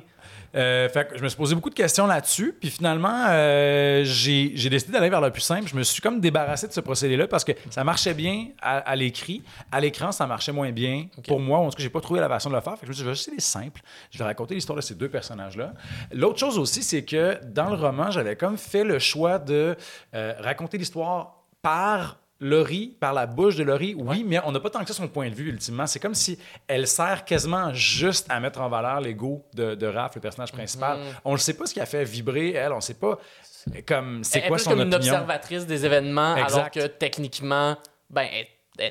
Euh, 0.54 0.88
fait 0.88 1.08
que 1.08 1.18
je 1.18 1.22
me 1.22 1.28
suis 1.28 1.36
posé 1.36 1.54
beaucoup 1.54 1.70
de 1.70 1.74
questions 1.74 2.06
là-dessus. 2.06 2.54
Puis 2.58 2.70
finalement, 2.70 3.26
euh, 3.28 4.02
j'ai 4.04 4.52
j'ai 4.54 4.70
décidé 4.70 4.92
d'aller 4.92 5.10
vers 5.10 5.20
le 5.20 5.30
plus 5.30 5.42
simple. 5.42 5.68
Je 5.68 5.76
me 5.76 5.82
suis 5.82 6.00
comme 6.00 6.20
débarrassé 6.20 6.68
de 6.68 6.72
ce 6.72 6.80
procédé-là 6.80 7.26
parce 7.26 7.44
que 7.44 7.52
ça 7.70 7.84
marchait 7.84 8.14
bien 8.14 8.48
à, 8.60 8.78
à 8.78 8.96
l'écrit. 8.96 9.42
À 9.70 9.80
l'écran, 9.80 10.12
ça 10.12 10.26
marchait 10.26 10.52
moins 10.52 10.70
bien. 10.72 11.06
Pour 11.26 11.40
moi, 11.40 11.58
en 11.58 11.70
tout 11.70 11.76
cas, 11.76 11.82
j'ai 11.82 11.90
pas 11.90 12.00
trouvé 12.00 12.20
la 12.20 12.28
façon 12.28 12.50
de 12.50 12.54
le 12.54 12.60
faire. 12.60 12.78
Fait 12.78 12.86
que 12.86 12.86
je 12.86 12.90
me 12.90 12.94
suis 12.94 13.02
dit, 13.02 13.04
je 13.04 13.08
vais 13.08 13.12
essayer 13.12 13.36
des 13.36 13.42
simples. 13.42 13.82
Je 14.10 14.18
vais 14.18 14.24
raconter 14.24 14.54
l'histoire 14.54 14.76
de 14.76 14.82
ces 14.82 14.94
deux 14.94 15.08
personnages-là. 15.08 15.72
L'autre 16.12 16.38
chose 16.38 16.58
aussi, 16.58 16.82
c'est 16.82 17.04
que 17.04 17.38
dans 17.44 17.70
le 17.70 17.76
roman, 17.76 18.10
j'avais 18.10 18.36
comme 18.36 18.58
fait 18.58 18.84
le 18.84 18.98
choix 18.98 19.38
de 19.38 19.76
euh, 20.14 20.34
raconter 20.38 20.78
l'histoire 20.78 21.42
par 21.62 22.21
Laurie, 22.44 22.96
par 22.98 23.12
la 23.14 23.26
bouche 23.26 23.54
de 23.54 23.62
Laurie, 23.62 23.94
oui, 23.96 24.24
mais 24.26 24.40
on 24.44 24.50
n'a 24.50 24.58
pas 24.58 24.68
tant 24.68 24.80
que 24.80 24.88
ça 24.88 24.94
son 24.94 25.06
point 25.06 25.30
de 25.30 25.34
vue, 25.34 25.48
ultimement. 25.48 25.86
C'est 25.86 26.00
comme 26.00 26.14
si 26.14 26.38
elle 26.66 26.88
sert 26.88 27.24
quasiment 27.24 27.72
juste 27.72 28.26
à 28.28 28.40
mettre 28.40 28.60
en 28.60 28.68
valeur 28.68 29.00
l'ego 29.00 29.46
de, 29.54 29.76
de 29.76 29.86
Raph, 29.86 30.16
le 30.16 30.20
personnage 30.20 30.50
principal. 30.52 30.98
On 31.24 31.32
ne 31.32 31.38
sait 31.38 31.54
pas 31.54 31.66
ce 31.66 31.72
qui 31.74 31.80
a 31.80 31.86
fait 31.86 32.02
vibrer 32.04 32.50
elle, 32.52 32.72
on 32.72 32.76
ne 32.76 32.80
sait 32.80 32.94
pas 32.94 33.18
comme 33.86 34.24
c'est 34.24 34.40
Elle 34.40 34.44
est 34.46 34.48
quoi 34.48 34.56
plus 34.56 34.64
son 34.64 34.70
comme 34.70 34.80
une 34.80 34.94
observatrice 34.94 35.66
des 35.66 35.86
événements, 35.86 36.34
alors 36.34 36.70
que 36.70 36.86
techniquement, 36.88 37.76
ben, 38.10 38.26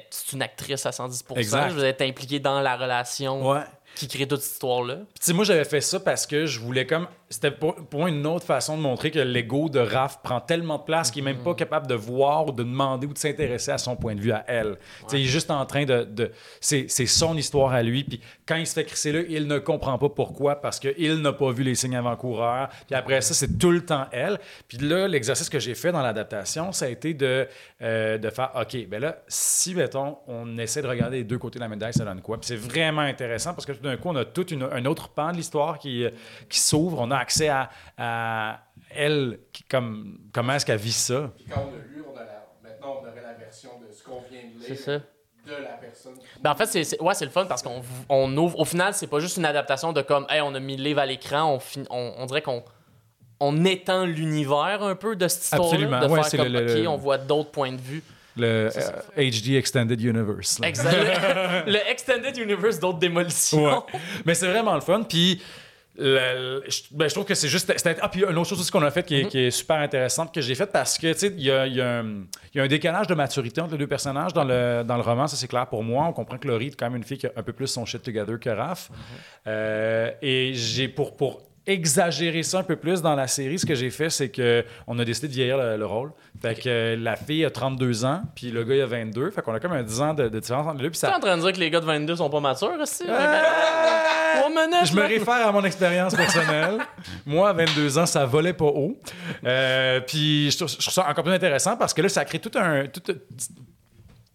c'est 0.09 0.31
une 0.33 0.41
actrice 0.41 0.85
à 0.85 0.91
110%. 0.91 1.37
Exact. 1.37 1.69
Je 1.71 1.73
veux 1.75 1.83
être 1.85 2.01
impliquée 2.03 2.39
dans 2.39 2.61
la 2.61 2.77
relation 2.77 3.49
Ouais. 3.49 3.63
qui 3.95 4.07
crée 4.07 4.27
toute 4.27 4.39
cette 4.41 4.53
histoire-là. 4.53 4.99
Puis, 5.21 5.33
moi, 5.33 5.43
j'avais 5.43 5.65
fait 5.65 5.81
ça 5.81 5.99
parce 5.99 6.25
que 6.25 6.45
je 6.45 6.59
voulais 6.59 6.85
comme. 6.85 7.07
C'était 7.31 7.49
pour, 7.49 7.73
pour 7.75 8.01
moi 8.01 8.09
une 8.09 8.27
autre 8.27 8.45
façon 8.45 8.77
de 8.77 8.81
montrer 8.81 9.09
que 9.09 9.17
l'ego 9.19 9.69
de 9.69 9.79
Raph 9.79 10.21
prend 10.21 10.39
tellement 10.41 10.77
de 10.77 10.83
place 10.83 11.09
qu'il 11.09 11.23
n'est 11.23 11.33
même 11.33 11.41
pas 11.43 11.55
capable 11.55 11.87
de 11.87 11.95
voir 11.95 12.45
ou 12.47 12.51
de 12.51 12.61
demander 12.61 13.07
ou 13.07 13.13
de 13.13 13.17
s'intéresser 13.17 13.71
à 13.71 13.77
son 13.77 13.95
point 13.95 14.13
de 14.15 14.19
vue 14.21 14.31
à 14.33 14.43
elle. 14.47 14.77
Tu 14.99 15.05
sais, 15.07 15.19
il 15.21 15.23
est 15.23 15.29
juste 15.29 15.49
en 15.49 15.65
train 15.65 15.85
de. 15.85 16.03
de- 16.03 16.31
c'est, 16.59 16.85
c'est 16.89 17.05
son 17.05 17.35
histoire 17.37 17.71
à 17.71 17.81
lui. 17.81 18.03
Puis 18.03 18.19
quand 18.45 18.57
il 18.57 18.67
se 18.67 18.73
fait 18.73 18.83
crisser 18.83 19.11
là, 19.13 19.21
il 19.27 19.47
ne 19.47 19.57
comprend 19.59 19.97
pas 19.97 20.09
pourquoi 20.09 20.57
parce 20.57 20.79
qu'il 20.79 21.21
n'a 21.21 21.33
pas 21.33 21.51
vu 21.51 21.63
les 21.63 21.73
signes 21.75 21.95
avant-coureurs. 21.95 22.67
Puis 22.85 22.95
après 22.95 23.21
ça, 23.21 23.33
c'est 23.33 23.57
tout 23.57 23.71
le 23.71 23.85
temps 23.85 24.07
elle. 24.11 24.37
Puis 24.67 24.77
là, 24.79 25.07
l'exercice 25.07 25.49
que 25.49 25.59
j'ai 25.59 25.73
fait 25.73 25.91
dans 25.93 26.01
l'adaptation, 26.01 26.71
ça 26.73 26.85
a 26.85 26.89
été 26.89 27.13
de, 27.13 27.47
euh, 27.81 28.17
de 28.17 28.29
faire 28.29 28.51
OK, 28.59 28.87
ben 28.89 29.01
là, 29.01 29.17
si, 29.29 29.73
mettons, 29.73 30.17
on 30.27 30.57
essaie 30.57 30.81
de 30.81 30.87
regarder 30.87 31.17
les 31.17 31.23
deux 31.23 31.37
côtés 31.37 31.59
de 31.59 31.63
la 31.63 31.69
médaille, 31.69 31.93
ça 31.93 32.03
donne 32.03 32.21
quoi? 32.21 32.37
Puis 32.39 32.47
c'est 32.47 32.55
vraiment 32.57 33.01
intéressant 33.01 33.53
parce 33.53 33.65
que 33.65 33.71
tout 33.71 33.83
d'un 33.83 33.95
coup, 33.95 34.09
on 34.09 34.15
a 34.17 34.25
tout 34.25 34.47
une- 34.53 34.63
un 34.63 34.85
autre 34.85 35.07
pan 35.09 35.31
de 35.31 35.37
l'histoire 35.37 35.79
qui, 35.79 36.03
euh, 36.03 36.09
qui 36.49 36.59
s'ouvre. 36.59 36.99
On 36.99 37.09
a 37.11 37.20
accès 37.21 37.47
à, 37.49 37.69
à 37.97 38.59
elle, 38.93 39.39
qui, 39.53 39.63
comme, 39.63 40.19
comment 40.33 40.53
est-ce 40.53 40.65
qu'elle 40.65 40.77
vit 40.79 40.91
ça? 40.91 41.31
Puis 41.37 41.45
quand 41.49 41.61
on 41.61 41.73
a 41.73 41.77
lu, 41.95 42.03
on 42.13 42.17
a 42.17 42.23
la- 42.23 42.47
maintenant 42.63 42.97
on 43.01 43.07
aurait 43.07 43.21
la 43.21 43.33
version 43.33 43.69
de 43.79 43.93
ce 43.93 44.03
qu'on 44.03 44.21
vient 44.29 44.41
de 44.41 44.59
lire 44.59 44.65
C'est 44.67 44.75
ça. 44.75 44.91
de 44.97 45.63
la 45.63 45.69
personne. 45.79 46.13
qui- 46.19 46.25
Ben 46.41 46.51
en 46.51 46.55
fait, 46.55 46.65
c'est, 46.65 47.01
ouais, 47.01 47.13
c'est 47.13 47.25
le 47.25 47.31
fun 47.31 47.45
parce 47.45 47.61
qu'on 47.63 47.81
on 48.09 48.35
ouvre. 48.37 48.59
Au 48.59 48.65
final, 48.65 48.93
c'est 48.93 49.07
pas 49.07 49.19
juste 49.19 49.37
une 49.37 49.45
adaptation 49.45 49.93
de 49.93 50.01
comme, 50.01 50.25
hey, 50.29 50.41
on 50.41 50.53
a 50.55 50.59
mis 50.59 50.75
le 50.77 50.83
livre 50.83 50.99
à 50.99 51.05
l'écran, 51.05 51.53
on, 51.55 51.59
fin- 51.59 51.83
on, 51.89 52.13
on 52.17 52.25
dirait 52.25 52.41
qu'on 52.41 52.63
on 53.39 53.65
étend 53.65 54.05
l'univers 54.05 54.83
un 54.83 54.95
peu 54.95 55.15
de 55.15 55.27
cette 55.27 55.43
histoire 55.45 55.63
Absolument. 55.63 55.99
De 55.99 56.05
Ouais, 56.07 56.15
faire 56.15 56.25
c'est 56.25 56.37
comme, 56.37 56.47
le- 56.47 56.65
le- 56.65 56.73
OK, 56.73 56.79
le- 56.81 56.87
on 56.89 56.97
voit 56.97 57.17
d'autres 57.17 57.49
poins 57.51 57.71
de 57.71 57.81
vue. 57.81 58.03
Le 58.37 58.69
ça. 58.69 58.93
euh, 59.17 59.29
HD 59.29 59.55
Extended 59.57 59.99
Universe. 59.99 60.59
là. 60.59 60.67
Exact. 60.67 61.65
le, 61.65 61.71
le 61.73 61.89
Extended 61.89 62.37
Universe 62.37 62.79
d'autres 62.79 62.99
démolitions. 62.99 63.63
Ouais. 63.79 63.99
Mais 64.25 64.35
c'est 64.35 64.47
vraiment 64.47 64.75
le 64.75 64.79
fun. 64.81 65.03
Puis, 65.03 65.41
le- 65.97 66.63
je, 66.67 66.81
ben, 66.91 67.07
je 67.07 67.13
trouve 67.13 67.25
que 67.25 67.35
c'est 67.35 67.47
juste. 67.49 67.71
Ah, 68.01 68.09
puis 68.09 68.21
une 68.23 68.37
autre 68.37 68.49
chose 68.49 68.59
aussi 68.59 68.71
qu'on 68.71 68.81
a 68.81 68.91
faite 68.91 69.05
qui, 69.05 69.15
est- 69.21 69.25
qui 69.27 69.39
est 69.39 69.51
super 69.51 69.77
intéressante 69.77 70.33
que 70.33 70.41
j'ai 70.41 70.55
faite 70.55 70.71
parce 70.71 70.97
que, 70.97 71.11
tu 71.13 71.19
sais, 71.19 71.27
il 71.27 71.41
y 71.41 71.43
y 71.45 71.75
y 71.77 71.81
a 71.81 72.63
un 72.63 72.67
décalage 72.67 73.07
de 73.07 73.13
maturité 73.15 73.61
entre 73.61 73.73
les 73.73 73.77
deux 73.79 73.87
personnages 73.87 74.33
dans 74.33 74.43
le, 74.43 74.83
dans 74.85 74.95
le 74.95 75.01
roman, 75.01 75.27
ça 75.27 75.35
c'est 75.35 75.47
clair 75.47 75.67
pour 75.67 75.83
moi. 75.83 76.05
On 76.07 76.13
comprend 76.13 76.37
que 76.37 76.47
Laurie 76.47 76.67
est 76.67 76.75
quand 76.75 76.87
même 76.89 76.97
une 76.97 77.03
fille 77.03 77.17
qui 77.17 77.27
a 77.27 77.31
un 77.35 77.43
peu 77.43 77.53
plus 77.53 77.67
son 77.67 77.85
shit 77.85 78.01
together 78.01 78.39
que 78.39 78.49
Raph. 78.49 78.89
Euh, 79.47 80.11
et 80.21 80.53
j'ai 80.53 80.87
pour. 80.87 81.15
pour 81.15 81.41
exagérer 81.67 82.43
ça 82.43 82.59
un 82.59 82.63
peu 82.63 82.75
plus 82.75 83.01
dans 83.01 83.15
la 83.15 83.27
série, 83.27 83.59
ce 83.59 83.65
que 83.65 83.75
j'ai 83.75 83.89
fait, 83.91 84.09
c'est 84.09 84.29
que 84.29 84.65
on 84.87 84.97
a 84.99 85.05
décidé 85.05 85.27
de 85.27 85.33
vieillir 85.33 85.57
le, 85.57 85.77
le 85.77 85.85
rôle. 85.85 86.11
Fait 86.41 86.55
que 86.55 86.67
euh, 86.67 86.95
la 86.97 87.15
fille 87.15 87.45
a 87.45 87.51
32 87.51 88.03
ans, 88.05 88.21
puis 88.35 88.49
le 88.51 88.63
gars 88.63 88.75
il 88.75 88.81
a 88.81 88.85
22. 88.87 89.29
Fait 89.31 89.41
qu'on 89.41 89.53
a 89.53 89.59
comme 89.59 89.73
un 89.73 89.83
10 89.83 90.01
ans 90.01 90.13
de, 90.13 90.27
de 90.27 90.39
différence 90.39 90.65
entre 90.65 90.77
les 90.77 90.83
deux. 90.83 90.89
Puis 90.89 90.99
Tu 90.99 91.05
es 91.05 91.09
ça, 91.09 91.15
en 91.17 91.19
train 91.19 91.37
de 91.37 91.41
dire 91.41 91.53
que 91.53 91.59
les 91.59 91.69
gars 91.69 91.79
de 91.79 91.85
22 91.85 92.15
sont 92.15 92.29
pas 92.29 92.39
matures, 92.39 92.77
aussi? 92.81 93.03
Euh, 93.07 93.11
Euh, 94.33 94.85
je 94.85 94.95
me 94.95 95.01
réfère 95.01 95.47
à 95.47 95.51
mon 95.51 95.63
expérience 95.63 96.15
personnelle. 96.15 96.77
Moi, 97.25 97.49
à 97.49 97.53
22 97.53 97.97
ans, 97.97 98.05
ça 98.05 98.25
volait 98.25 98.53
pas 98.53 98.65
haut. 98.65 98.97
Euh, 99.45 99.99
puis 100.01 100.49
je 100.49 100.55
trouve, 100.57 100.69
je 100.69 100.77
trouve 100.77 100.93
ça 100.93 101.07
encore 101.09 101.23
plus 101.23 101.33
intéressant 101.33 101.75
parce 101.77 101.93
que 101.93 102.01
là, 102.01 102.09
ça 102.09 102.23
crée 102.25 102.39
tout 102.39 102.51
un. 102.57 102.87
tout- 102.87 103.01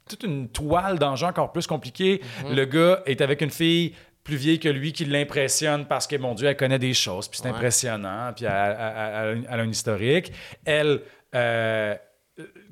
toute 0.09 0.23
une 0.23 0.49
toile 0.49 1.01
d'enjeux 1.01 1.27
encore 1.27 1.51
plus 1.51 1.67
compliquée. 1.67 2.21
Mhm. 2.45 2.55
Le 2.55 2.65
gars 2.67 3.03
est 3.07 3.21
avec 3.21 3.41
une 3.41 3.51
fille 3.51 3.93
plus 4.27 4.37
vieille 4.37 4.59
que 4.59 4.69
lui 4.69 4.93
qui 4.93 5.05
l'impressionne 5.05 5.87
parce 5.87 6.07
que, 6.07 6.17
mon 6.17 6.35
Dieu, 6.35 6.49
elle 6.49 6.57
connaît 6.57 6.79
des 6.79 6.95
choses, 6.95 7.29
puis 7.29 7.39
c'est 7.41 7.49
Ouais. 7.49 7.55
impressionnant, 7.55 8.33
puis 8.35 8.45
elle, 8.45 8.77
elle- 8.79 9.15
elle- 9.39 9.47
elle 9.51 9.61
a 9.61 9.63
un 9.63 9.69
historique. 9.71 10.33
Elle, 10.65 11.01
euh, 11.35 11.95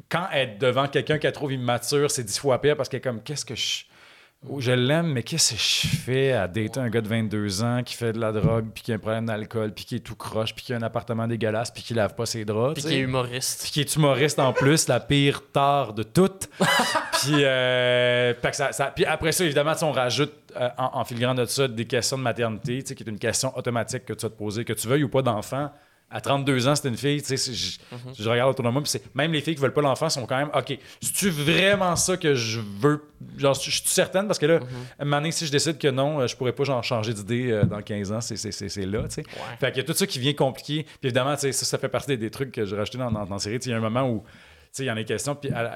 quand 0.09 0.27
elle 0.33 0.51
est 0.51 0.59
devant 0.59 0.89
quelqu'un 0.89 1.19
qu'elle 1.19 1.33
trouve 1.33 1.53
immature, 1.53 2.11
c'est 2.11 2.25
dix 2.25 2.39
fois 2.39 2.61
pire 2.61 2.77
parce 2.77 2.89
qu'elle 2.89 2.99
est 2.99 3.03
comme, 3.03 3.23
qu'est-ce 3.23 3.45
que 3.45 3.55
je... 3.55 3.85
oh, 4.49 4.61
je 4.61 4.73
l'aime, 4.73 5.13
mais 5.13 5.23
qu'est-ce 5.23 5.55
que 5.55 5.61
je 5.61 5.97
fais 5.97 6.33
à 6.33 6.47
dater 6.49 6.79
un 6.81 6.89
gars 6.91 7.01
de 7.01 7.09
22 7.09 7.63
ans 7.63 7.83
qui 7.85 7.95
fait 7.95 8.13
de 8.13 8.21
la 8.21 8.33
drogue, 8.33 8.67
puis 8.75 8.83
qui 8.85 8.93
a 8.93 8.97
un 8.97 8.99
problème 8.99 9.27
d'alcool, 9.27 9.73
puis 9.73 9.85
qui 9.85 9.97
est 9.97 10.01
tout 10.01 10.15
croche, 10.17 10.55
puis 10.55 10.65
qui 10.65 10.73
a 10.73 10.77
un 10.77 10.83
appartement 10.83 11.27
dégueulasse, 11.27 11.71
puis 11.71 11.83
qui 11.83 11.95
lave 11.95 12.15
pas 12.15 12.27
ses 12.27 12.45
draps, 12.45 12.75
Puis 12.75 12.83
qui 12.83 12.95
est 12.95 13.01
humoriste. 13.01 13.63
puis 13.63 13.71
qui 13.73 13.81
est 13.81 13.97
humoriste 13.97 14.39
en 14.39 14.53
plus, 14.53 14.89
la 14.89 15.01
pire 15.01 15.43
tare 15.53 15.93
de 15.95 16.03
toutes. 16.03 16.49
puis, 16.59 17.45
euh, 17.45 18.35
ça- 18.53 18.73
ça- 18.73 18.93
puis 18.95 19.05
après 19.05 19.33
ça, 19.33 19.45
évidemment, 19.45 19.73
on 19.83 19.93
rajoute 19.93 20.33
euh, 20.57 20.69
en, 20.79 21.01
en 21.01 21.05
filigrane 21.05 21.37
de 21.37 21.45
ça 21.47 21.67
des 21.67 21.85
questions 21.87 22.17
de 22.19 22.23
maternité, 22.23 22.83
qui 22.83 22.93
est 23.03 23.09
une 23.09 23.19
question 23.19 23.57
automatique 23.57 24.05
que 24.05 24.13
tu 24.13 24.23
vas 24.27 24.31
te 24.31 24.37
poser, 24.39 24.65
que 24.65 24.73
tu 24.73 24.87
veuilles 24.89 25.05
ou 25.05 25.09
pas 25.09 25.23
d'enfant. 25.23 25.71
À 26.17 26.21
32 26.21 26.69
ans, 26.69 26.77
c'est 26.77 26.87
une 26.89 26.97
fille, 26.97 27.21
tu 27.21 27.27
sais, 27.29 27.37
c'est- 27.37 27.53
je, 27.53 27.79
je 28.23 28.31
regarde 28.31 28.49
autour 28.51 28.65
de 28.65 28.71
moi, 28.71 28.81
puis 28.83 29.01
même 29.15 29.33
les 29.33 29.41
filles 29.41 29.57
qui 29.57 29.61
veulent 29.61 29.73
pas 29.73 29.81
l'enfant 29.83 30.09
sont 30.09 30.25
quand 30.27 30.37
même, 30.39 30.51
OK, 30.55 30.79
c'est-tu 31.01 31.29
vraiment 31.29 31.97
ça 31.97 32.17
que 32.17 32.35
je 32.37 32.61
veux? 32.61 33.03
Genre, 33.37 33.53
je 33.55 33.61
suis 33.71 33.83
certaine, 33.87 34.27
parce 34.29 34.39
que 34.39 34.47
là, 34.47 34.61
à 34.99 35.03
un 35.03 35.05
moment 35.05 35.17
donné, 35.17 35.33
si 35.33 35.45
je 35.45 35.51
décide 35.51 35.77
que 35.77 35.89
non, 35.89 36.21
euh, 36.21 36.27
je 36.29 36.37
pourrais 36.37 36.53
pas 36.53 36.63
genre, 36.65 36.85
changer 36.85 37.13
d'idée 37.15 37.51
euh, 37.51 37.65
dans 37.65 37.83
15 37.83 38.13
ans, 38.13 38.21
c'est- 38.21 38.37
c'est 38.37 38.53
c'est- 38.53 38.69
c'est 38.69 38.87
là, 38.87 39.03
tu 39.09 39.15
sais. 39.17 39.23
Fait 39.59 39.73
qu'il 39.73 39.79
y 39.79 39.81
a 39.81 39.85
tout 39.85 39.93
ça 39.93 40.07
qui 40.07 40.19
vient 40.21 40.35
compliquer. 40.35 40.85
Puis 40.85 40.99
évidemment, 41.09 41.35
tu 41.35 41.41
sais, 41.41 41.53
ça, 41.53 41.65
ça 41.67 41.79
fait 41.79 41.89
partie 41.89 42.07
des, 42.09 42.17
des 42.17 42.31
trucs 42.31 42.53
que 42.53 42.65
j'ai 42.65 42.77
rajoutés 42.77 42.99
dans, 42.99 43.11
dans, 43.11 43.25
dans 43.25 43.35
la 43.35 43.41
série. 43.41 43.57
Il 43.65 43.71
y 43.71 43.75
a 43.75 43.77
un 43.77 43.81
moment 43.81 44.09
où 44.09 44.23
sais, 44.79 44.83
il 44.85 44.87
y 44.87 44.91
en 44.91 44.95
a 44.95 44.97
des 44.97 45.05
questions, 45.05 45.35
puis 45.35 45.51
elle, 45.55 45.71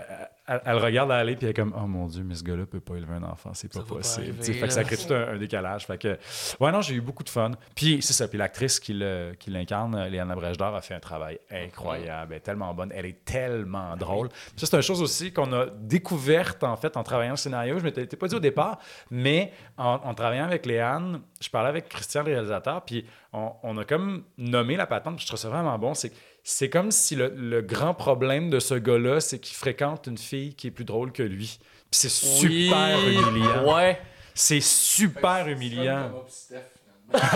elle- 0.64 0.78
regarde 0.78 1.10
aller, 1.12 1.36
puis 1.36 1.44
elle 1.46 1.50
est 1.50 1.54
comme 1.54 1.74
Oh 1.76 1.86
mon 1.86 2.06
Dieu, 2.06 2.22
mais 2.24 2.34
ce 2.34 2.42
gars-là 2.42 2.64
peut 2.66 2.80
pas 2.80 2.94
élever 2.96 3.14
un 3.14 3.22
enfant, 3.22 3.50
c'est 3.54 3.72
pas 3.72 3.82
possible. 3.82 4.28
arriver, 4.40 4.52
fait 4.54 4.66
que 4.66 4.72
ça 4.72 4.82
crée 4.84 4.96
tout 4.96 5.12
un, 5.12 5.28
un 5.34 5.36
décalage. 5.36 5.86
Fait 5.86 5.98
que, 5.98 6.18
ouais, 6.60 6.72
non, 6.72 6.80
j'ai 6.80 6.94
eu 6.94 7.00
beaucoup 7.00 7.22
de 7.22 7.28
fun. 7.28 7.50
Puis 7.74 7.98
c'est 8.02 8.12
ça, 8.14 8.26
puis 8.28 8.38
l'actrice 8.38 8.80
qui 8.80 8.94
l'incarne, 8.94 10.06
Léana 10.08 10.34
Brèche-d'Or, 10.34 10.74
a 10.74 10.80
fait 10.80 10.94
un 10.94 11.00
travail 11.00 11.38
incroyable. 11.50 12.32
Elle 12.32 12.38
est 12.38 12.40
tellement 12.40 12.72
bonne, 12.74 12.90
elle 12.94 13.06
est 13.06 13.24
tellement 13.24 13.96
drôle. 13.96 14.28
Puis 14.30 14.52
ça, 14.56 14.66
c'est 14.66 14.76
une 14.76 14.82
chose 14.82 15.02
aussi 15.02 15.32
qu'on 15.32 15.52
a 15.52 15.66
découverte, 15.66 16.64
en 16.64 16.76
fait, 16.76 16.96
en 16.96 17.02
travaillant 17.02 17.32
le 17.32 17.36
scénario. 17.36 17.78
Je 17.78 17.84
m'étais 17.84 18.06
t'ai 18.06 18.16
pas 18.16 18.28
dit 18.28 18.34
au 18.34 18.40
départ, 18.40 18.78
mais 19.10 19.52
en, 19.76 20.00
en 20.04 20.14
travaillant 20.14 20.44
avec 20.44 20.64
Léane, 20.66 21.20
je 21.40 21.50
parlais 21.50 21.68
avec 21.68 21.88
Christian, 21.88 22.22
le 22.22 22.32
réalisateur, 22.32 22.82
puis 22.84 23.04
on, 23.32 23.52
on 23.62 23.76
a 23.78 23.84
comme 23.84 24.24
nommé 24.38 24.76
la 24.76 24.86
patente, 24.86 25.16
puis 25.16 25.22
je 25.22 25.28
trouve 25.28 25.38
ça 25.38 25.48
vraiment 25.50 25.78
bon. 25.78 25.92
C'est 25.94 26.12
c'est 26.50 26.70
comme 26.70 26.90
si 26.90 27.14
le, 27.14 27.28
le 27.36 27.60
grand 27.60 27.92
problème 27.92 28.48
de 28.48 28.58
ce 28.58 28.72
gars-là, 28.74 29.20
c'est 29.20 29.38
qu'il 29.38 29.54
fréquente 29.56 30.06
une 30.06 30.16
fille 30.16 30.54
qui 30.54 30.68
est 30.68 30.70
plus 30.70 30.86
drôle 30.86 31.12
que 31.12 31.22
lui. 31.22 31.58
Puis 31.90 32.00
c'est 32.00 32.08
super 32.08 32.98
Oui. 33.04 33.16
humiliant. 33.18 33.74
Ouais. 33.74 34.00
C'est 34.34 34.60
super 34.62 35.46
humiliant. 35.48 36.08
Thomas 36.10 36.24
pis 36.26 36.32
Steph, 36.32 36.62
finalement. 37.10 37.28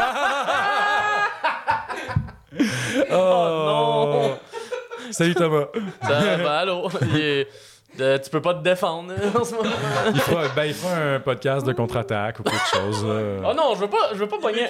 Oh, 3.11 4.35
Salut 5.11 5.35
Thomas. 5.35 5.67
Ça, 6.03 6.37
ben, 6.37 6.47
allô? 6.47 6.89
Il 7.03 7.17
est- 7.21 7.49
de- 7.99 8.17
tu 8.19 8.31
peux 8.31 8.41
pas 8.41 8.55
te 8.55 8.63
défendre 8.63 9.13
hein, 9.13 9.39
en 9.39 9.45
ce 9.45 9.55
moment. 9.55 9.69
Il 10.15 10.21
fera, 10.21 10.43
ben, 10.55 10.65
il 10.65 10.75
fera 10.75 10.95
un 10.97 11.21
podcast 11.21 11.67
de 11.67 11.73
contre-attaque 11.73 12.41
ou 12.41 12.43
quelque 12.43 12.67
chose. 12.73 13.05
là. 13.05 13.51
Oh 13.51 13.55
non, 13.55 13.75
je 13.75 13.81
veux 13.81 13.89
pas, 13.89 14.11
je 14.13 14.19
veux 14.19 14.29
pas 14.29 14.39
pogner. 14.39 14.67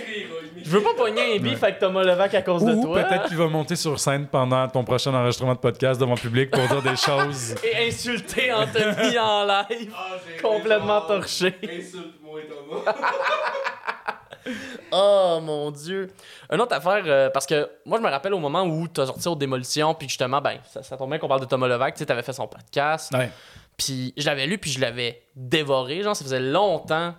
Je 0.63 0.71
veux 0.71 0.83
pas 0.83 0.95
pogner 0.95 1.37
un 1.37 1.39
bif 1.39 1.63
avec 1.63 1.79
Thomas 1.79 2.03
Levac 2.03 2.35
à 2.35 2.43
cause 2.43 2.65
de 2.65 2.73
Ou 2.73 2.83
toi. 2.85 3.03
peut-être 3.03 3.29
qu'il 3.29 3.37
va 3.37 3.47
monter 3.49 3.77
sur 3.77 3.99
scène 4.01 4.27
pendant 4.27 4.67
ton 4.69 4.85
prochain 4.85 5.13
enregistrement 5.15 5.55
de 5.55 5.59
podcast 5.59 6.01
devant 6.01 6.15
le 6.15 6.21
public 6.21 6.51
pour 6.51 6.67
dire 6.67 6.83
des 6.83 6.97
choses. 6.97 7.55
Et 7.65 7.89
insulter 7.89 8.53
Anthony 8.53 9.19
en 9.19 9.45
live. 9.45 9.93
Ah, 9.97 10.17
Complètement 10.43 11.01
torché. 11.03 11.55
Insulte-moi, 11.63 12.41
Thomas. 12.49 12.95
Oh 14.93 15.41
mon 15.43 15.71
dieu. 15.71 16.11
Une 16.51 16.61
autre 16.61 16.75
affaire, 16.75 17.03
euh, 17.07 17.31
parce 17.31 17.47
que 17.47 17.69
moi 17.87 17.99
je 17.99 18.03
me 18.03 18.11
rappelle 18.11 18.35
au 18.35 18.39
moment 18.39 18.63
où 18.65 18.87
t'as 18.89 19.07
sorti 19.07 19.27
aux 19.29 19.35
démolitions, 19.37 19.95
puis 19.95 20.09
justement, 20.09 20.41
ben, 20.41 20.59
ça, 20.71 20.83
ça 20.83 20.97
tombe 20.97 21.11
bien 21.11 21.19
qu'on 21.19 21.29
parle 21.29 21.41
de 21.41 21.47
Thomas 21.47 21.69
Levac, 21.69 21.95
tu 21.95 22.01
sais, 22.01 22.07
t'avais 22.07 22.23
fait 22.23 22.33
son 22.33 22.47
podcast. 22.47 23.13
Ouais. 23.15 23.31
Puis 23.77 24.13
je 24.17 24.27
l'avais 24.27 24.47
lu, 24.47 24.59
puis 24.59 24.71
je 24.71 24.81
l'avais 24.81 25.23
dévoré. 25.35 26.03
Genre, 26.03 26.15
ça 26.15 26.25
faisait 26.25 26.41
longtemps, 26.41 27.15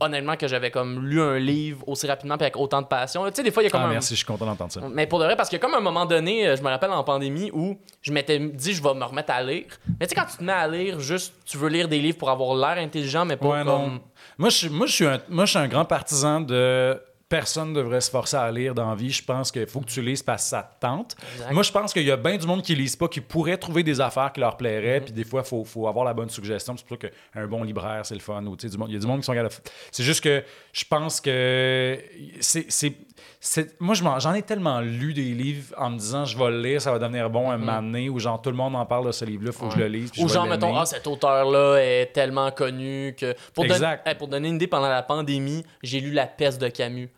honnêtement, 0.00 0.36
que 0.36 0.46
j'avais 0.48 0.70
comme 0.70 1.06
lu 1.06 1.20
un 1.20 1.38
livre 1.38 1.82
aussi 1.88 2.06
rapidement, 2.06 2.36
puis 2.36 2.44
avec 2.44 2.56
autant 2.56 2.82
de 2.82 2.86
passion. 2.86 3.24
Tu 3.26 3.32
sais, 3.34 3.42
des 3.42 3.50
fois, 3.50 3.62
il 3.62 3.66
y 3.66 3.68
a 3.68 3.70
comme 3.70 3.82
Ah, 3.82 3.86
un. 3.86 3.90
merci, 3.90 4.14
je 4.14 4.18
suis 4.18 4.26
content 4.26 4.46
d'entendre 4.46 4.72
ça. 4.72 4.80
Mais 4.92 5.06
pour 5.06 5.18
de 5.18 5.24
vrai, 5.24 5.36
parce 5.36 5.48
que 5.48 5.56
comme 5.56 5.74
à 5.74 5.78
un 5.78 5.80
moment 5.80 6.06
donné, 6.06 6.46
euh, 6.46 6.56
je 6.56 6.62
me 6.62 6.68
rappelle 6.68 6.90
en 6.90 7.02
pandémie 7.04 7.50
où 7.52 7.78
je 8.02 8.12
m'étais 8.12 8.38
dit 8.38 8.72
je 8.74 8.82
vais 8.82 8.94
me 8.94 9.04
remettre 9.04 9.32
à 9.32 9.42
lire. 9.42 9.66
Mais 10.00 10.06
tu 10.06 10.10
sais, 10.10 10.14
quand 10.14 10.26
tu 10.30 10.36
te 10.38 10.44
mets 10.44 10.52
à 10.52 10.66
lire, 10.68 11.00
juste 11.00 11.34
tu 11.44 11.56
veux 11.58 11.68
lire 11.68 11.88
des 11.88 11.98
livres 12.00 12.18
pour 12.18 12.30
avoir 12.30 12.54
l'air 12.54 12.82
intelligent, 12.82 13.24
mais 13.24 13.36
pas 13.36 13.46
Ouais, 13.46 13.58
comme. 13.64 13.66
non. 13.66 14.00
Moi, 14.38 14.50
je, 14.50 14.68
moi, 14.68 14.86
je 14.86 14.92
suis 14.92 15.06
un, 15.06 15.20
moi, 15.28 15.44
je 15.44 15.50
suis 15.50 15.58
un 15.58 15.68
grand 15.68 15.84
partisan 15.84 16.40
de 16.40 17.00
personne 17.28 17.70
ne 17.70 17.74
devrait 17.74 18.00
se 18.00 18.10
forcer 18.10 18.36
à 18.36 18.50
lire 18.50 18.74
dans 18.74 18.88
la 18.88 18.94
vie. 18.94 19.10
Je 19.10 19.22
pense 19.22 19.52
qu'il 19.52 19.66
faut 19.66 19.80
que 19.80 19.86
tu 19.90 20.00
lises 20.00 20.22
parce 20.22 20.44
que 20.44 20.48
ça 20.50 20.62
te 20.62 20.80
tente. 20.86 21.14
Exact. 21.34 21.52
Moi, 21.52 21.62
je 21.62 21.72
pense 21.72 21.92
qu'il 21.92 22.04
y 22.04 22.10
a 22.10 22.16
bien 22.16 22.36
du 22.36 22.46
monde 22.46 22.62
qui 22.62 22.74
lisent 22.74 22.96
pas, 22.96 23.08
qui 23.08 23.20
pourrait 23.20 23.58
trouver 23.58 23.82
des 23.82 24.00
affaires 24.00 24.32
qui 24.32 24.40
leur 24.40 24.56
plairaient. 24.56 25.00
Puis 25.02 25.12
des 25.12 25.24
fois, 25.24 25.42
il 25.44 25.48
faut, 25.48 25.62
faut 25.64 25.86
avoir 25.88 26.04
la 26.04 26.14
bonne 26.14 26.30
suggestion. 26.30 26.74
C'est 26.76 26.86
pour 26.86 26.96
ça 27.00 27.08
qu'un 27.34 27.46
bon 27.46 27.62
libraire, 27.64 28.06
c'est 28.06 28.14
le 28.14 28.20
fun. 28.20 28.42
Ou, 28.46 28.56
tu 28.56 28.66
sais, 28.66 28.72
du 28.72 28.78
monde- 28.78 28.88
Il 28.88 28.94
y 28.94 28.96
a 28.96 29.00
du 29.00 29.06
monde 29.06 29.20
qui 29.20 29.26
sont 29.26 29.34
capables 29.34 29.54
C'est 29.90 30.02
juste 30.04 30.22
que 30.24 30.42
je 30.72 30.84
pense 30.88 31.20
que 31.20 31.98
c'est. 32.40 33.78
Moi, 33.80 33.94
j'en 33.94 34.34
ai 34.34 34.42
tellement 34.42 34.80
lu 34.80 35.12
des 35.12 35.34
livres 35.34 35.74
en 35.76 35.90
me 35.90 35.98
disant 35.98 36.24
je 36.24 36.36
vais 36.36 36.50
le 36.50 36.62
lire, 36.62 36.80
ça 36.82 36.92
va 36.92 36.98
devenir 36.98 37.28
bon 37.30 37.50
un 37.50 37.58
moment 37.58 37.82
donné, 37.82 38.08
ou 38.08 38.18
genre 38.18 38.40
tout 38.40 38.50
le 38.50 38.56
monde 38.56 38.74
en 38.76 38.86
parle 38.86 39.06
de 39.06 39.12
ce 39.12 39.24
livre-là, 39.24 39.52
faut 39.52 39.68
que 39.68 39.74
je 39.74 39.78
le 39.80 39.88
lise. 39.88 40.10
Ou 40.18 40.28
genre, 40.28 40.46
mettons, 40.46 40.76
ah, 40.76 40.86
cet 40.86 41.06
auteur-là 41.06 41.76
est 41.78 42.06
tellement 42.12 42.50
connu 42.50 43.14
que. 43.18 43.34
Pour, 43.54 43.64
don- 43.64 43.74
Exact. 43.74 44.06
Hey, 44.06 44.14
pour 44.14 44.28
donner 44.28 44.48
une 44.48 44.54
idée, 44.56 44.66
pendant 44.66 44.88
la 44.88 45.02
pandémie, 45.02 45.64
j'ai 45.82 46.00
lu 46.00 46.10
La 46.12 46.26
peste 46.26 46.60
de 46.60 46.68
Camus. 46.68 47.08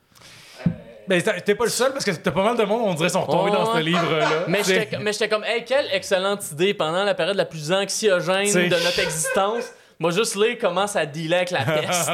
Ben, 1.11 1.21
t'es 1.45 1.55
pas 1.57 1.65
le 1.65 1.71
seul 1.71 1.93
parce 1.93 2.05
que 2.05 2.13
t'as 2.13 2.31
pas 2.31 2.45
mal 2.45 2.57
de 2.57 2.63
monde, 2.65 2.83
on 2.85 2.95
dirait, 2.95 3.09
sont 3.09 3.23
retombés 3.23 3.51
Ouais, 3.51 3.57
dans 3.57 3.75
ce 3.75 3.81
livre-là. 3.81 4.29
Mais 4.49 4.63
j'étais 4.63 5.29
comme, 5.29 5.45
hey, 5.45 5.65
quelle 5.65 5.87
excellente 5.93 6.51
idée 6.53 6.73
pendant 6.73 7.05
la 7.05 7.15
période 7.15 7.37
la 7.37 7.45
plus 7.45 7.73
anxiogène 7.73 8.45
T'sais. 8.47 8.69
de 8.69 8.75
notre 8.85 9.01
existence. 9.01 9.65
Moi, 9.99 10.13
juste 10.13 10.35
lire 10.37 10.57
comment 10.59 10.87
ça 10.87 11.05
dealait 11.05 11.37
avec 11.37 11.51
la 11.51 11.63
peste. 11.63 12.11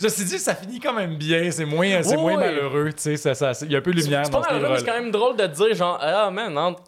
Ceci 0.00 0.24
dit, 0.24 0.38
ça 0.38 0.54
finit 0.54 0.80
quand 0.80 0.94
même 0.94 1.16
bien. 1.16 1.50
C'est 1.50 1.66
moins, 1.66 2.00
Ouais, 2.02 2.16
moins 2.16 2.36
malheureux. 2.38 2.90
tu 2.92 3.02
sais, 3.02 3.16
Ça, 3.16 3.34
ça, 3.34 3.52
il 3.66 3.72
y 3.72 3.74
a 3.74 3.78
un 3.78 3.82
peu 3.82 3.92
de 3.92 4.00
lumière 4.00 4.22
C'est 4.24 4.32
pas 4.32 4.42
ce 4.42 4.52
malheureux, 4.54 4.72
mais 4.72 4.78
c'est 4.78 4.86
quand 4.86 4.94
même 5.00 5.10
drôle 5.10 5.36
de 5.36 5.46
dire, 5.48 5.74
genre, 5.74 5.98
ah, 6.00 6.30
man, 6.30 6.56
entre, 6.56 6.80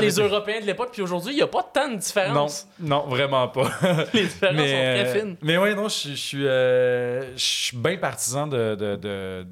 les. 0.00 0.12
Européens 0.20 0.60
de 0.60 0.66
l'époque 0.66 0.90
puis 0.92 1.02
aujourd'hui, 1.02 1.32
il 1.32 1.36
n'y 1.36 1.42
a 1.42 1.48
pas 1.48 1.64
tant 1.74 1.88
de 1.88 1.92
Non, 1.94 1.98
différence. 1.98 2.68
non, 2.78 3.04
vraiment 3.08 3.48
pas. 3.48 3.68
Les 4.14 4.22
différences 4.26 4.54
mais, 4.56 4.68
sont 4.98 5.04
très 5.10 5.20
fines. 5.20 5.36
mais 5.42 5.58
ouais, 5.58 5.74
non, 5.74 5.88
je 5.88 5.94
suis- 5.94 6.10
je 6.16 6.22
suis 6.22 6.46
euh, 6.46 7.36
je 7.36 7.42
suis 7.44 7.76
bien 7.76 7.96
partisan 7.96 8.46
de. 8.46 8.76
de, 8.76 8.94
de 8.94 9.46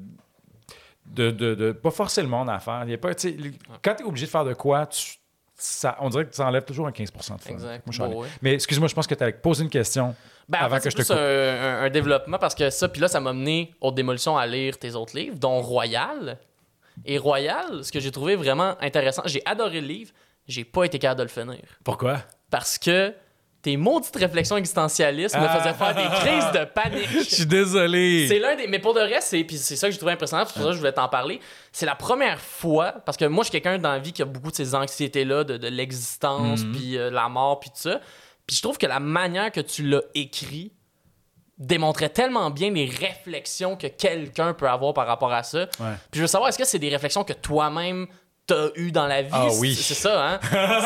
de, 1.11 1.29
de, 1.31 1.55
de- 1.55 1.71
pas 1.71 1.91
forcer 1.91 2.21
le 2.21 2.27
monde 2.27 2.49
à 2.49 2.59
faire. 2.59 2.83
Il 2.85 2.91
y 2.91 2.93
a 2.93 2.97
pas, 2.97 3.09
quand 3.83 3.95
tu 3.95 4.03
es 4.03 4.05
obligé 4.05 4.25
de 4.25 4.31
faire 4.31 4.45
de 4.45 4.53
quoi, 4.53 4.85
tu- 4.87 5.15
ça, 5.55 5.95
on 5.99 6.09
dirait 6.09 6.25
que 6.25 6.33
ça 6.35 6.47
enlève 6.47 6.63
toujours 6.65 6.87
un 6.87 6.91
15 6.91 7.11
de 7.11 7.17
fun. 7.21 7.35
Exact. 7.49 7.83
Moi, 7.85 8.07
Bon, 8.09 8.21
ouais. 8.21 8.27
Mais 8.41 8.53
excuse-moi, 8.55 8.87
je 8.87 8.95
pense 8.95 9.05
que 9.05 9.13
tu 9.13 9.23
allais 9.23 9.33
poser 9.33 9.63
une 9.63 9.69
question 9.69 10.15
Ben, 10.49 10.59
en 10.59 10.63
avant 10.63 10.77
fait, 10.77 10.85
que 10.85 10.89
je 10.89 10.95
te 10.97 11.01
coupe. 11.03 11.11
un, 11.11 11.17
un- 11.17 11.83
un 11.83 11.89
développement 11.91 12.39
parce 12.39 12.55
que 12.55 12.69
ça, 12.71 12.89
puis 12.89 12.99
là, 13.01 13.07
ça 13.07 13.19
m'a 13.19 13.31
mené 13.33 13.73
aux 13.79 13.91
démolitions 13.91 14.37
à 14.37 14.47
lire 14.47 14.79
tes 14.79 14.95
autres 14.95 15.15
livres, 15.15 15.37
dont 15.37 15.61
Royal. 15.61 16.39
Et 17.05 17.17
Royal, 17.19 17.83
ce 17.83 17.91
que 17.91 17.99
j'ai 17.99 18.11
trouvé 18.11 18.35
vraiment 18.35 18.75
intéressant, 18.81 19.21
j'ai 19.25 19.41
adoré 19.45 19.81
le 19.81 19.87
livre, 19.87 20.11
j'ai 20.47 20.63
pas 20.65 20.83
été 20.85 20.97
capable 20.97 21.19
de 21.19 21.23
le 21.23 21.29
finir. 21.29 21.61
Pourquoi? 21.83 22.17
Parce 22.49 22.77
que 22.79 23.13
tes 23.61 23.77
maudites 23.77 24.15
réflexions 24.15 24.57
existentialistes 24.57 25.35
me 25.37 25.45
Ah. 25.45 25.59
faisaient 25.59 25.73
faire 25.75 25.93
des 25.95 26.15
crises 26.19 26.51
de 26.59 26.65
panique. 26.65 27.09
Je 27.29 27.35
suis 27.35 27.45
désolé. 27.45 28.27
C'est 28.27 28.39
l'un 28.39 28.55
des. 28.55 28.67
Mais 28.67 28.79
pour 28.79 28.93
de 28.93 29.01
vrai, 29.01 29.19
c'est. 29.21 29.43
Puis 29.43 29.57
c'est 29.57 29.75
ça 29.75 29.87
que 29.87 29.91
j'ai 29.91 29.97
trouvé 29.99 30.13
impressionnant, 30.13 30.43
c'est 30.45 30.53
pour 30.53 30.63
ça 30.63 30.67
que 30.69 30.73
je 30.73 30.79
voulais 30.79 30.91
t'en 30.93 31.07
parler. 31.09 31.39
C'est 31.71 31.85
la 31.85 31.95
première 31.95 32.39
fois, 32.39 32.91
parce 33.05 33.17
que 33.17 33.25
moi, 33.25 33.43
je 33.43 33.49
suis 33.49 33.61
quelqu'un 33.61 33.77
dans 33.77 33.91
la 33.91 33.99
vie 33.99 34.13
qui 34.13 34.21
a 34.21 34.25
beaucoup 34.25 34.49
de 34.51 34.55
ces 34.55 34.73
anxiétés-là, 34.73 35.43
de, 35.43 35.57
de 35.57 35.67
l'existence, 35.67 36.63
Mhm. 36.63 36.71
puis 36.71 36.97
euh, 36.97 37.09
la 37.11 37.29
mort, 37.29 37.59
puis 37.59 37.69
tout 37.69 37.77
ça. 37.81 37.99
Puis 38.47 38.55
je 38.57 38.61
trouve 38.63 38.77
que 38.77 38.87
la 38.87 38.99
manière 38.99 39.51
que 39.51 39.61
tu 39.61 39.83
l'as 39.83 40.01
écrit 40.15 40.71
démontrait 41.57 42.09
tellement 42.09 42.49
bien 42.49 42.71
les 42.71 42.85
réflexions 42.85 43.75
que 43.75 43.85
quelqu'un 43.87 44.53
peut 44.53 44.67
avoir 44.67 44.93
par 44.95 45.05
rapport 45.05 45.31
à 45.31 45.43
ça. 45.43 45.59
Ouais. 45.79 45.93
Puis 46.09 46.17
je 46.17 46.21
veux 46.21 46.27
savoir, 46.27 46.49
est-ce 46.49 46.57
que 46.57 46.65
c'est 46.65 46.79
des 46.79 46.89
réflexions 46.89 47.23
que 47.23 47.33
toi-même 47.33 48.07
t'as 48.53 48.69
eues 48.81 48.91
dans 48.91 49.07
la 49.07 49.21
vie? 49.21 49.29
Ah 49.31 49.47
oui. 49.59 49.73
C'est 49.75 49.93
ça, 49.93 50.27
hein? 50.33 50.39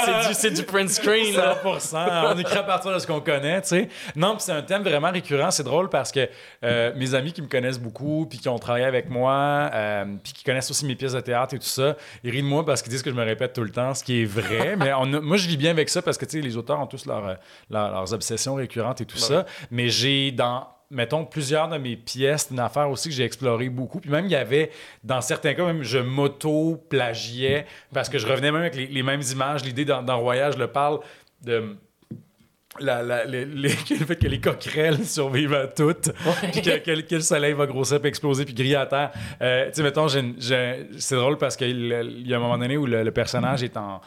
c'est 0.06 0.28
du, 0.28 0.34
c'est 0.34 0.52
du 0.52 0.64
print 0.64 0.90
screen, 0.90 1.36
là. 1.36 1.58
100%. 1.64 2.34
On 2.34 2.38
écrit 2.38 2.58
à 2.58 2.64
partir 2.64 2.94
de 2.94 3.00
ce 3.00 3.08
qu'on 3.08 3.22
connaît, 3.22 3.62
tu 3.62 3.70
sais. 3.70 3.90
Non, 4.16 4.34
puis 4.36 4.44
c'est 4.44 4.52
un 4.52 4.62
thème 4.62 4.84
vraiment 4.84 5.12
récurrent. 5.12 5.52
C'est 5.52 5.64
drôle 5.64 5.90
parce 5.90 6.12
que 6.12 6.28
euh, 6.64 6.92
mes 6.96 7.14
amis 7.16 7.34
qui 7.34 7.42
me 7.42 7.48
connaissent 7.48 7.80
beaucoup, 7.80 8.28
puis 8.30 8.38
qui 8.40 8.50
ont 8.50 8.60
travaillé 8.60 8.86
avec 8.86 9.10
moi, 9.10 9.70
euh, 9.74 10.06
puis 10.24 10.34
qui 10.34 10.44
connaissent 10.44 10.70
aussi 10.70 10.86
mes 10.86 10.96
pièces 10.96 11.14
de 11.14 11.20
théâtre 11.22 11.54
et 11.56 11.60
tout 11.60 11.66
ça, 11.66 11.96
ils 12.24 12.32
rient 12.32 12.42
de 12.44 12.48
moi 12.48 12.66
parce 12.66 12.82
qu'ils 12.82 12.92
disent 12.92 13.04
que 13.04 13.10
je 13.12 13.16
me 13.16 13.24
répète 13.24 13.54
tout 13.54 13.64
le 13.64 13.72
temps, 13.72 13.94
ce 13.94 14.04
qui 14.04 14.22
est 14.22 14.26
vrai. 14.26 14.76
mais 14.78 14.94
on 14.94 15.12
a- 15.14 15.20
moi, 15.22 15.38
je 15.38 15.48
vis 15.48 15.58
bien 15.58 15.72
avec 15.72 15.90
ça 15.90 16.02
parce 16.02 16.18
que, 16.18 16.26
tu 16.26 16.40
sais, 16.40 16.46
les 16.46 16.58
auteurs 16.58 16.80
ont 16.80 16.88
tous 16.88 17.06
leurs, 17.06 17.28
euh, 17.28 17.34
leurs, 17.70 17.92
leurs 17.92 18.14
obsessions 18.14 18.56
récurrentes 18.56 19.02
et 19.02 19.06
tout 19.06 19.18
ça. 19.18 19.46
Mais 19.72 19.90
j'ai 19.90 20.32
dans 20.32 20.68
mettons, 20.92 21.26
plusieurs 21.26 21.68
de 21.70 21.78
mes 21.78 21.96
pièces, 21.96 22.50
une 22.52 22.60
affaire 22.60 22.90
aussi 22.90 23.10
que 23.10 23.16
j'ai 23.16 23.24
exploré 23.26 23.70
beaucoup. 23.70 24.00
Puis 24.00 24.10
même, 24.10 24.26
il 24.26 24.32
y 24.32 24.36
avait, 24.36 24.72
dans 25.04 25.22
certains 25.22 25.54
cas, 25.54 25.66
même, 25.66 25.84
je 25.84 25.98
m'auto-plagiais 25.98 27.66
parce 27.94 28.10
que 28.10 28.18
je 28.18 28.28
revenais 28.28 28.52
même 28.52 28.62
avec 28.62 28.76
les, 28.76 28.88
les 28.88 29.04
mêmes 29.04 29.22
images. 29.32 29.64
L'idée 29.64 29.86
dans, 29.86 30.02
dans 30.04 30.20
Royal, 30.20 30.54
je 30.54 30.58
le 30.60 30.68
parle 30.68 31.00
de. 31.44 31.76
La, 32.78 33.02
la- 33.04 33.24
les- 33.24 33.46
les- 33.46 33.70
le 34.00 34.06
fait 34.06 34.18
que 34.18 34.28
les 34.28 34.42
coquerelles 34.42 35.06
survivent 35.06 35.54
à 35.54 35.68
toutes, 35.68 36.12
puis 36.52 36.62
que, 36.62 36.78
que- 36.80 37.02
que 37.02 37.16
le 37.16 37.22
soleil 37.22 37.54
va 37.54 37.68
grossir, 37.68 38.02
puis 38.02 38.10
exploser, 38.10 38.44
puis 38.44 38.54
griller 38.54 38.76
à 38.76 38.86
terre. 38.86 39.12
Euh, 39.42 39.68
tu 39.70 39.76
sais, 39.76 39.84
mettons, 39.84 40.08
c'est 40.10 41.16
drôle 41.16 41.38
parce 41.38 41.56
qu'il 41.56 41.70
il 42.20 42.28
y 42.28 42.34
a 42.34 42.38
un 42.38 42.42
moment 42.42 42.58
donné 42.58 42.76
où 42.76 42.86
le, 42.86 43.02
le 43.04 43.12
personnage 43.12 43.64
est 43.64 43.78
en, 43.78 44.02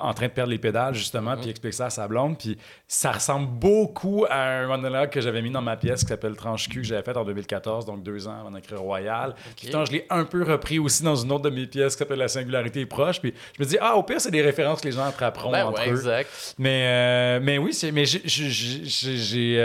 en 0.00 0.14
train 0.14 0.26
de 0.26 0.32
perdre 0.32 0.50
les 0.50 0.58
pédales, 0.58 0.94
justement, 0.94 1.36
puis 1.36 1.46
il 1.46 1.50
explique 1.50 1.74
ça 1.74 1.86
à 1.86 1.90
sa 1.90 2.08
blonde, 2.08 2.38
puis 2.38 2.56
ça 2.88 3.12
ressemble 3.12 3.46
beaucoup 3.46 4.24
à 4.28 4.40
un 4.60 4.66
monologue 4.66 5.10
que 5.10 5.20
j'avais 5.20 5.42
mis 5.42 5.50
dans 5.50 5.62
ma 5.62 5.76
pièce 5.76 6.02
qui 6.02 6.08
s'appelle 6.08 6.36
Tranche-Cul, 6.36 6.80
que 6.82 6.86
j'avais 6.86 7.02
fait 7.02 7.16
en 7.16 7.24
2014, 7.24 7.86
donc 7.86 8.02
deux 8.02 8.28
ans 8.28 8.36
avant 8.40 8.50
d'écrire 8.50 8.80
Royal. 8.80 9.34
Puis 9.56 9.68
pourtant, 9.68 9.84
je 9.84 9.92
l'ai 9.92 10.06
un 10.10 10.24
peu 10.24 10.42
repris 10.42 10.78
aussi 10.78 11.02
dans 11.02 11.16
une 11.16 11.32
autre 11.32 11.44
de 11.44 11.50
mes 11.50 11.66
pièces 11.66 11.94
qui 11.94 12.00
s'appelle 12.00 12.18
La 12.18 12.28
singularité 12.28 12.80
est 12.80 12.86
proche, 12.86 13.20
puis 13.20 13.34
je 13.58 13.62
me 13.62 13.68
dis, 13.68 13.76
ah, 13.80 13.96
au 13.96 14.02
pire, 14.02 14.20
c'est 14.20 14.30
des 14.30 14.42
références 14.42 14.80
que 14.80 14.86
les 14.88 14.92
gens 14.92 15.04
attraperont 15.04 15.50
Ben 15.52 15.66
entre 15.66 15.80
ouais, 15.80 15.90
eux. 15.90 15.96
exact. 15.96 16.54
Mais, 16.58 16.82
euh, 16.86 17.40
mais 17.42 17.58
oui, 17.58 17.76
mais 17.92 18.04
j'ai. 18.04 19.62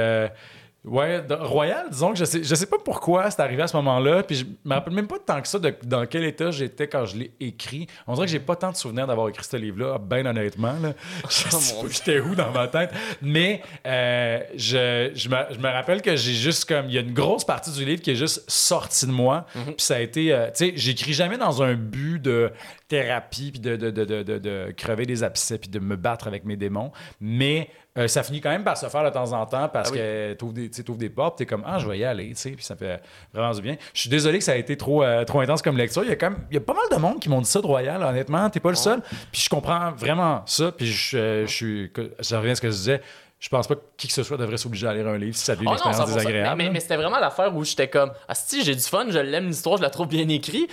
Ouais, 0.85 1.21
Royal, 1.29 1.87
disons 1.89 2.11
que 2.13 2.19
je 2.19 2.25
sais, 2.25 2.43
je 2.43 2.55
sais 2.55 2.65
pas 2.65 2.77
pourquoi 2.83 3.29
c'est 3.29 3.41
arrivé 3.41 3.61
à 3.63 3.67
ce 3.67 3.75
moment-là. 3.77 4.23
Puis 4.23 4.35
je 4.37 4.45
me 4.65 4.73
rappelle 4.73 4.93
même 4.93 5.07
pas 5.07 5.19
tant 5.19 5.41
que 5.41 5.47
ça 5.47 5.59
de 5.59 5.73
dans 5.83 6.05
quel 6.05 6.23
état 6.23 6.51
j'étais 6.51 6.87
quand 6.87 7.05
je 7.05 7.17
l'ai 7.17 7.31
écrit. 7.39 7.87
On 8.07 8.13
dirait 8.15 8.25
que 8.25 8.31
j'ai 8.31 8.39
pas 8.39 8.55
tant 8.55 8.71
de 8.71 8.75
souvenirs 8.75 9.07
d'avoir 9.07 9.29
écrit 9.29 9.43
ce 9.43 9.57
livre-là, 9.57 9.97
bien 9.99 10.25
honnêtement. 10.25 10.73
Là. 10.81 10.93
Je 11.29 11.49
sais 11.49 11.75
mon 11.75 11.83
pas 11.83 11.87
j'étais 11.91 12.19
où 12.19 12.35
dans 12.35 12.51
ma 12.51 12.67
tête. 12.67 12.91
Mais 13.21 13.61
euh, 13.85 14.39
je, 14.55 15.11
je, 15.13 15.29
me, 15.29 15.35
je 15.51 15.57
me 15.59 15.69
rappelle 15.69 16.01
que 16.01 16.15
j'ai 16.15 16.33
juste 16.33 16.65
comme. 16.65 16.85
Il 16.87 16.93
y 16.93 16.97
a 16.97 17.01
une 17.01 17.13
grosse 17.13 17.43
partie 17.45 17.71
du 17.71 17.85
livre 17.85 18.01
qui 18.01 18.11
est 18.11 18.15
juste 18.15 18.43
sortie 18.49 19.05
de 19.05 19.11
moi. 19.11 19.45
Puis 19.53 19.75
ça 19.77 19.95
a 19.95 19.99
été. 19.99 20.33
euh, 20.33 20.47
tu 20.47 20.65
sais, 20.65 20.73
j'écris 20.75 21.13
jamais 21.13 21.37
dans 21.37 21.61
un 21.61 21.73
but 21.73 22.19
de 22.19 22.51
thérapie, 22.91 23.51
puis 23.51 23.59
de, 23.61 23.75
de, 23.77 23.89
de, 23.89 24.03
de, 24.23 24.73
crever 24.75 25.05
des 25.05 25.23
abcès, 25.23 25.57
puis 25.57 25.69
de 25.69 25.79
me 25.79 25.95
battre 25.95 26.27
avec 26.27 26.43
mes 26.43 26.57
démons. 26.57 26.91
Mais 27.21 27.69
euh, 27.97 28.07
ça 28.09 28.21
finit 28.23 28.41
quand 28.41 28.49
même 28.49 28.63
par 28.65 28.77
se 28.77 28.85
faire 28.87 29.03
de 29.03 29.09
temps 29.09 29.31
en 29.31 29.45
temps 29.45 29.69
parce 29.69 29.89
Ah 29.89 29.93
oui. 29.93 29.97
que 29.99 30.33
tu 30.33 30.43
ouvres 30.45 30.53
des, 30.97 31.07
des 31.07 31.09
portes, 31.09 31.37
tu 31.37 31.43
es 31.43 31.45
comme 31.45 31.63
Ah, 31.65 31.79
je 31.79 31.87
vais 31.87 31.99
y 31.99 32.03
aller, 32.03 32.29
tu 32.29 32.35
sais, 32.35 32.51
puis 32.51 32.63
ça 32.65 32.75
fait 32.75 33.01
vraiment 33.33 33.53
du 33.53 33.61
bien. 33.61 33.77
Je 33.93 34.01
suis 34.01 34.09
désolé 34.09 34.37
que 34.39 34.43
ça 34.43 34.51
a 34.51 34.55
été 34.57 34.75
trop, 34.77 35.03
euh, 35.03 35.23
trop 35.23 35.39
intense 35.39 35.61
comme 35.61 35.77
lecture. 35.77 36.03
Il 36.03 36.09
y 36.09 36.13
a 36.13 36.15
quand 36.17 36.31
même 36.31 36.39
il 36.49 36.55
y 36.55 36.57
a 36.57 36.61
pas 36.61 36.73
mal 36.73 36.83
de 36.91 36.97
monde 36.97 37.19
qui 37.19 37.29
m'ont 37.29 37.41
dit 37.41 37.49
ça 37.49 37.61
de 37.61 37.65
Royal, 37.67 38.01
honnêtement. 38.03 38.49
T'es 38.49 38.59
pas 38.59 38.69
le 38.69 38.75
seul. 38.75 39.01
Puis 39.31 39.41
je 39.41 39.49
comprends 39.49 39.91
vraiment 39.91 40.43
ça. 40.45 40.71
Puis 40.71 40.87
je, 40.87 41.17
euh, 41.17 41.47
je 41.47 41.53
suis. 41.55 41.91
Ça 42.19 42.39
revient 42.39 42.51
à 42.51 42.55
ce 42.55 42.61
que 42.61 42.69
je 42.69 42.75
disais. 42.75 43.01
Je 43.39 43.49
pense 43.49 43.67
pas 43.67 43.73
que 43.73 43.81
qui 43.97 44.07
que 44.07 44.13
ce 44.13 44.21
soit 44.21 44.37
devrait 44.37 44.57
s'obliger 44.57 44.85
à 44.85 44.93
lire 44.93 45.07
un 45.07 45.17
livre 45.17 45.35
si 45.35 45.43
ça 45.43 45.55
devient 45.55 45.65
une 45.65 45.71
Oh 45.71 45.73
expérience 45.73 46.01
100%. 46.01 46.05
désagréable. 46.13 46.57
Mais, 46.57 46.63
mais- 46.65 46.69
mais 46.73 46.79
c'était 46.79 46.95
vraiment 46.97 47.17
l'affaire 47.19 47.55
où 47.55 47.63
j'étais 47.63 47.87
comme, 47.89 48.11
ah 48.27 48.35
si, 48.35 48.63
j'ai 48.63 48.75
du 48.75 48.81
fun, 48.81 49.05
je 49.09 49.17
l'aime 49.17 49.47
l'histoire, 49.47 49.77
je 49.77 49.81
la 49.81 49.89
trouve 49.89 50.07
bien 50.07 50.29
écrite. 50.29 50.69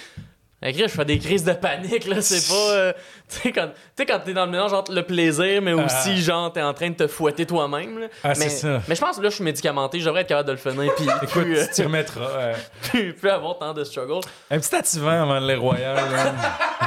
Je 0.61 0.89
fais 0.89 1.05
des 1.05 1.19
crises 1.21 1.45
de 1.45 1.53
panique, 1.53 2.05
là, 2.07 2.21
c'est 2.21 2.49
pas... 2.49 2.73
euh, 2.73 2.93
tu 3.29 3.39
sais, 3.43 3.53
quand, 3.53 3.67
tu 3.69 3.73
sais, 3.97 4.07
quand 4.07 4.19
t'es 4.25 4.33
dans 4.33 4.45
le 4.45 4.51
mélange 4.51 4.73
entre 4.73 4.93
le 4.93 5.05
plaisir, 5.05 5.63
mais 5.63 5.73
aussi, 5.73 6.11
Ah. 6.11 6.15
genre, 6.17 6.53
t'es 6.53 6.63
en 6.63 6.75
train 6.75 6.91
de 6.91 6.97
te 6.97 7.07
fouetter 7.07 7.47
toi-même, 7.47 7.99
là. 8.01 8.07
Ah, 8.25 8.35
c'est 8.35 8.45
mais, 8.45 8.51
ça. 8.51 8.83
mais 8.89 8.95
je 8.97 9.01
pense 9.01 9.17
que 9.19 9.23
là, 9.23 9.29
je 9.31 9.37
suis 9.37 9.45
médicamenté, 9.45 10.01
je 10.01 10.07
devrais 10.07 10.23
être 10.23 10.27
capable 10.29 10.49
de 10.49 10.53
le 10.53 10.59
finir, 10.59 10.93
puis 10.97 11.07
Écoute, 11.23 11.29
plus, 11.45 11.59
euh, 11.59 11.65
tu 11.67 11.71
t'y 11.75 11.83
remettras. 11.85 12.21
euh, 12.39 12.55
plus, 12.91 13.13
plus 13.15 13.31
avoir 13.31 13.57
tant 13.59 13.73
de 13.73 13.85
struggle. 13.85 14.21
un 14.51 14.59
petit 14.59 14.75
attivant 14.75 15.23
avant 15.23 15.41
de 15.41 15.47
lire 15.47 15.61
Royal. 15.61 15.95
là. 15.95 16.35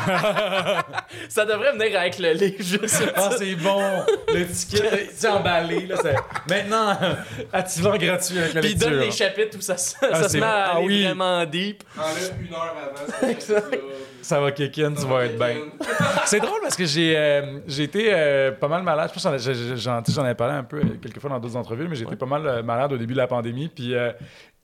Ça 1.29 1.45
devrait 1.45 1.71
venir 1.73 1.97
avec 1.99 2.19
le 2.19 2.33
livre, 2.33 2.55
juste. 2.63 3.03
Ah, 3.15 3.29
c'est 3.37 3.55
bon! 3.55 3.81
Le 4.33 4.45
ticket, 4.47 5.09
sais, 5.13 5.27
emballé. 5.27 5.85
Là, 5.87 5.95
c'est- 6.01 6.15
Maintenant, 6.49 6.97
attivant 7.53 7.95
gratuit 7.97 8.37
avec 8.39 8.53
la 8.53 8.61
Puis 8.61 8.75
donne 8.75 8.99
les 8.99 9.11
chapitres 9.11 9.57
où 9.57 9.61
ça, 9.61 9.77
se- 9.77 9.95
Ah, 10.01 10.15
ça 10.15 10.23
se 10.23 10.29
c'est 10.29 10.39
met 10.39 10.45
à. 10.45 10.49
Ah 10.71 10.75
aller 10.77 10.85
oui. 10.85 11.03
vraiment 11.05 11.45
deep. 11.45 11.83
Enlève 11.97 12.33
une 12.41 12.53
heure 12.53 12.75
avant. 13.21 13.60
Ça 14.21 14.39
va 14.39 14.51
kick 14.51 14.77
in, 14.77 14.93
tu 14.93 15.05
vas 15.07 15.25
être 15.25 15.37
bien. 15.37 15.55
C'est 16.25 16.39
drôle 16.39 16.59
parce 16.61 16.75
que 16.75 16.85
j'ai 16.85 17.17
euh, 17.17 17.59
j'ai 17.67 17.83
été 17.83 18.11
euh, 18.13 18.51
pas 18.51 18.67
mal 18.67 18.83
malade. 18.83 19.09
Je 19.09 19.19
pense 19.19 19.23
que 19.23 19.51
j'en- 19.53 19.75
j'en 19.75 20.03
j'en- 20.07 20.27
ai 20.27 20.35
parlé 20.35 20.53
un 20.53 20.63
peu 20.63 20.77
euh, 20.77 20.83
quelques 21.01 21.19
fois 21.19 21.29
dans 21.31 21.39
d'autres 21.39 21.55
entrevues, 21.57 21.87
mais 21.89 21.95
j'étais 21.95 22.15
pas 22.15 22.27
mal 22.27 22.45
euh, 22.45 22.61
malade 22.63 22.93
au 22.93 22.97
début 22.97 23.13
de 23.13 23.17
la 23.17 23.27
pandémie. 23.27 23.67
Puis 23.67 23.95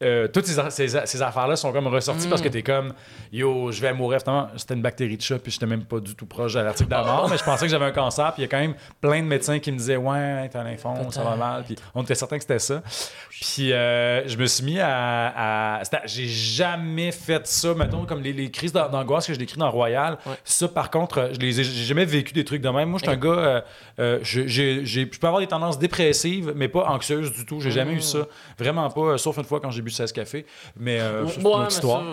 euh, 0.03 0.27
toutes 0.27 0.45
ces, 0.45 1.21
affaires-là 1.21 1.55
sont 1.55 1.71
comme 1.71 1.87
ressorties 1.87 2.27
parce 2.27 2.41
que 2.41 2.49
t'es 2.49 2.61
comme 2.61 2.93
yo, 3.31 3.71
je 3.71 3.81
vais 3.81 3.93
mourir. 3.93 4.19
Finalement, 4.21 4.49
c'était 4.55 4.75
une 4.75 4.81
bactérie 4.81 5.17
de 5.17 5.21
chat, 5.21 5.39
puis 5.39 5.51
j'étais 5.51 5.65
même 5.65 5.85
pas 5.85 5.99
du 5.99 6.13
tout 6.15 6.25
proche 6.27 6.53
de 6.53 6.59
l'article 6.59 6.89
de 6.89 6.95
la 6.95 7.03
mort, 7.03 7.27
mais 7.31 7.37
je 7.37 7.43
pensais 7.43 7.65
que 7.65 7.71
j'avais 7.71 7.85
un 7.85 7.91
cancer. 7.91 8.31
Puis 8.33 8.43
il 8.43 8.45
y 8.45 8.47
a 8.47 8.49
quand 8.49 8.59
même 8.59 8.75
plein 9.01 9.21
de 9.21 9.27
médecins 9.27 9.57
qui 9.59 9.71
me 9.71 9.77
disaient 9.77 9.97
ouais, 9.97 10.49
t'as 10.49 10.61
un 10.61 10.63
lymphome, 10.65 11.11
ça 11.11 11.23
va 11.23 11.35
mal. 11.35 11.63
Puis 11.63 11.75
on 11.95 12.03
était 12.03 12.15
certain 12.15 12.37
que 12.37 12.43
c'était 12.43 12.59
ça. 12.59 12.81
Puis 13.29 13.71
euh, 13.73 14.27
je 14.27 14.37
me 14.37 14.45
suis 14.45 14.63
mis 14.65 14.79
à. 14.79 15.79
à- 15.79 15.81
J'ai 16.05 16.27
jamais 16.27 17.11
fait 17.11 17.45
ça, 17.47 17.73
mettons, 17.73 18.05
comme 18.05 18.21
les, 18.21 18.33
les 18.33 18.51
crises 18.51 18.71
d'an- 18.73 18.89
d'angoisse 18.89 19.27
que 19.27 19.33
je 19.33 19.39
décris 19.39 19.57
dans 19.57 19.71
Royal. 19.71 20.17
Ouais. 20.25 20.33
Ça, 20.43 20.67
par 20.67 20.89
contre, 20.91 21.29
je 21.33 21.39
les 21.39 21.59
ai- 21.59 21.63
j'ai 21.63 21.83
jamais 21.85 22.05
vécu 22.05 22.33
des 22.33 22.43
trucs 22.45 22.61
de 22.61 22.69
même. 22.69 22.89
Moi, 22.89 22.99
je 22.99 23.05
suis 23.09 23.13
un 23.13 23.19
gars. 23.19 23.29
euh, 23.29 23.61
euh, 23.99 24.19
je- 24.23 25.05
peux 25.05 25.27
avoir 25.27 25.41
des 25.41 25.47
tendances 25.47 25.79
dépressives, 25.79 26.53
mais 26.55 26.67
pas 26.67 26.85
anxieuses 26.89 27.31
du 27.33 27.45
tout. 27.45 27.59
J'ai 27.61 27.71
jamais 27.71 27.93
eu 27.93 28.01
ça. 28.01 28.19
Vraiment 28.59 28.89
pas, 28.89 29.17
sauf 29.17 29.37
une 29.37 29.43
fois 29.43 29.59
quand 29.59 29.71
j'ai 29.71 29.81
bu 29.87 29.91
16 29.93 30.11
cafés. 30.11 30.45
Mais 30.77 30.99
euh, 30.99 31.25
c'est 31.27 31.39
une 31.41 31.47
autre 31.47 31.67
histoire. 31.67 32.03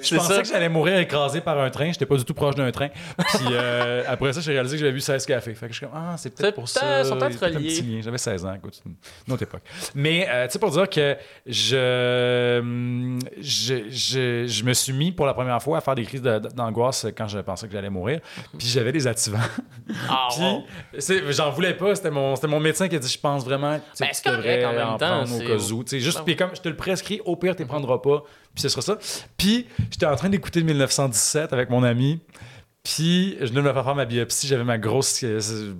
Je 0.00 0.16
pensais 0.16 0.34
ça. 0.34 0.42
que 0.42 0.48
j'allais 0.48 0.68
mourir 0.68 0.98
écrasé 0.98 1.40
par 1.40 1.58
un 1.58 1.70
train. 1.70 1.90
J'étais 1.92 2.06
pas 2.06 2.16
du 2.16 2.24
tout 2.24 2.34
proche 2.34 2.54
d'un 2.54 2.70
train. 2.70 2.88
Puis 2.88 3.46
euh, 3.52 4.02
après 4.08 4.32
ça, 4.32 4.40
j'ai 4.40 4.52
réalisé 4.52 4.76
que 4.76 4.80
j'avais 4.80 4.92
vu 4.92 5.00
16 5.00 5.26
cafés. 5.26 5.54
Fait 5.54 5.66
que 5.66 5.72
je 5.72 5.78
suis 5.78 5.86
comme, 5.86 5.94
ah, 5.96 6.16
c'est 6.16 6.34
peut-être 6.34 6.54
pour 6.54 6.68
ça. 6.68 6.80
a 7.00 7.56
un 7.56 7.60
petit 7.60 7.82
lien. 7.82 8.00
J'avais 8.02 8.18
16 8.18 8.44
ans, 8.44 8.54
écoute, 8.54 8.80
une 9.26 9.32
autre 9.32 9.42
époque. 9.42 9.62
Mais, 9.94 10.26
euh, 10.30 10.46
tu 10.46 10.52
sais, 10.52 10.58
pour 10.58 10.70
dire 10.70 10.88
que 10.88 11.16
je, 11.46 12.58
hum, 12.60 13.18
je, 13.40 13.74
je, 13.90 14.46
je 14.46 14.64
me 14.64 14.72
suis 14.72 14.92
mis 14.92 15.12
pour 15.12 15.26
la 15.26 15.34
première 15.34 15.62
fois 15.62 15.78
à 15.78 15.80
faire 15.80 15.94
des 15.94 16.04
crises 16.04 16.22
de- 16.22 16.38
d'angoisse 16.54 17.06
quand 17.16 17.28
je 17.28 17.38
pensais 17.38 17.66
que 17.66 17.72
j'allais 17.72 17.90
mourir. 17.90 18.20
Puis 18.58 18.68
j'avais 18.68 18.92
des 18.92 19.06
activants. 19.06 19.38
Ah, 20.08 20.28
Puis, 20.92 21.02
j'en 21.30 21.50
voulais 21.50 21.74
pas. 21.74 21.94
C'était 21.94 22.10
mon, 22.10 22.34
c'était 22.34 22.48
mon 22.48 22.60
médecin 22.60 22.88
qui 22.88 22.96
a 22.96 22.98
dit 22.98 23.08
Je 23.08 23.18
pense 23.18 23.44
vraiment 23.44 23.78
que 23.78 23.82
Ben, 24.00 24.08
tu 24.12 24.28
devrais 24.30 24.64
en 24.64 24.72
même 24.72 24.88
en 24.88 24.98
temps, 24.98 25.24
prendre 25.24 25.36
au 25.36 25.38
cas 25.40 25.72
où. 25.72 25.84
Juste, 26.08 26.18
Ben 26.18 26.24
puis 26.24 26.36
comme 26.36 26.50
je 26.54 26.60
te 26.60 26.68
le 26.68 26.76
prescris, 26.76 27.20
au 27.24 27.36
pire, 27.36 27.54
tu 27.54 27.62
ne 27.62 27.68
prendras 27.68 27.98
pas. 27.98 28.22
Puis 28.54 28.62
ce 28.62 28.68
sera 28.68 28.82
ça. 28.82 28.98
Puis 29.36 29.66
j'étais 29.90 30.06
en 30.06 30.16
train 30.16 30.28
d'écouter 30.28 30.62
1917 30.62 31.52
avec 31.52 31.70
mon 31.70 31.82
ami. 31.82 32.20
Puis 32.32 32.38
je 32.96 33.46
venais 33.46 33.62
de 33.62 33.68
me 33.68 33.72
faire 33.72 33.84
faire 33.84 33.94
ma 33.94 34.04
biopsie. 34.04 34.46
J'avais 34.46 34.64
ma 34.64 34.78
grosse 34.78 35.20
euh, 35.24 35.74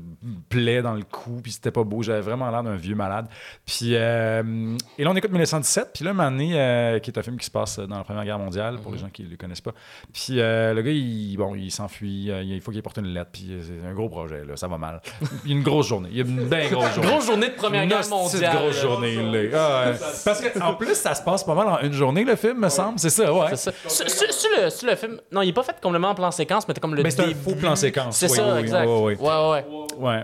plaie 0.48 0.82
dans 0.82 0.94
le 0.94 1.02
cou. 1.02 1.40
Puis 1.42 1.52
c'était 1.52 1.70
pas 1.70 1.84
beau. 1.84 2.02
J'avais 2.02 2.20
vraiment 2.20 2.50
l'air 2.50 2.62
d'un 2.62 2.76
vieux 2.76 2.94
malade. 2.94 3.26
Puis 3.66 3.94
euh, 3.94 4.76
et 4.98 5.04
là, 5.04 5.10
on 5.10 5.16
écoute 5.16 5.30
1917. 5.30 5.90
Puis 5.94 6.04
là, 6.04 6.12
donné, 6.12 6.52
euh, 6.54 6.98
qui 6.98 7.10
est 7.10 7.18
un 7.18 7.22
film 7.22 7.38
qui 7.38 7.46
se 7.46 7.50
passe 7.50 7.78
dans 7.78 7.96
la 7.96 8.04
Première 8.04 8.24
Guerre 8.24 8.38
mondiale, 8.38 8.78
pour 8.78 8.92
les 8.92 8.98
gens 8.98 9.08
qui 9.08 9.22
ne 9.24 9.30
le 9.30 9.36
connaissent 9.36 9.60
pas. 9.60 9.72
Puis 10.12 10.40
euh, 10.40 10.74
le 10.74 10.82
gars, 10.82 10.90
il, 10.90 11.36
bon, 11.36 11.54
il 11.54 11.70
s'enfuit. 11.70 12.30
il 12.44 12.60
faut 12.60 12.70
qu'il 12.70 12.82
porte 12.82 12.98
une 12.98 13.06
lettre. 13.06 13.30
Puis 13.32 13.50
c'est 13.62 13.88
un 13.88 13.94
gros 13.94 14.08
projet. 14.08 14.44
Là, 14.44 14.56
ça 14.56 14.68
va 14.68 14.78
mal. 14.78 15.00
Il 15.44 15.50
y 15.50 15.54
a 15.54 15.56
une 15.56 15.62
grosse 15.62 15.88
journée. 15.88 16.08
Il 16.12 16.18
y 16.18 16.20
a 16.20 16.24
une 16.24 16.48
bien 16.48 16.68
grosse 16.68 16.94
journée. 16.94 17.08
Grosse 17.10 17.26
journée 17.26 17.48
de 17.48 17.54
Première 17.54 17.82
Une 17.82 17.88
Guerre 17.88 18.08
mondiale. 18.08 18.56
grosse 18.56 18.80
journée, 18.80 19.16
là. 19.16 19.48
Ah. 19.54 19.92
Parce 20.24 20.42
qu'en 20.42 20.74
plus, 20.74 20.94
ça 20.94 21.14
se 21.14 21.22
passe 21.22 21.44
pas 21.44 21.54
mal 21.54 21.68
en 21.68 21.80
une 21.80 21.92
journée, 21.92 22.24
le 22.24 22.36
film, 22.36 22.58
me 22.58 22.68
semble. 22.68 22.98
C'est 22.98 23.10
ça, 23.10 23.32
ouais. 23.32 23.56
C'est 23.56 23.72
le, 23.72 24.90
le 24.90 24.96
film, 24.96 25.20
non, 25.32 25.42
il 25.42 25.48
est 25.48 25.52
pas 25.52 25.62
fait 25.62 25.76
complètement 25.80 26.10
en 26.10 26.14
plan 26.14 26.30
séquence, 26.30 26.66
mais 26.66 26.74
t'es 26.74 26.80
comme 26.80 26.94
le 26.98 27.02
Mais 27.04 27.10
c'est 27.10 27.22
un 27.22 27.28
début. 27.28 27.40
faux 27.40 27.54
plan 27.54 27.74
séquence. 27.76 28.16
C'est 28.18 28.30
oui, 28.30 28.36
ça, 28.36 28.54
oui, 28.54 28.60
exact. 28.60 28.86
oui, 28.86 29.14
oui, 29.18 29.26
Ouais, 29.26 29.50
ouais. 29.50 29.64
oui. 29.68 29.86
Ouais. 29.98 30.22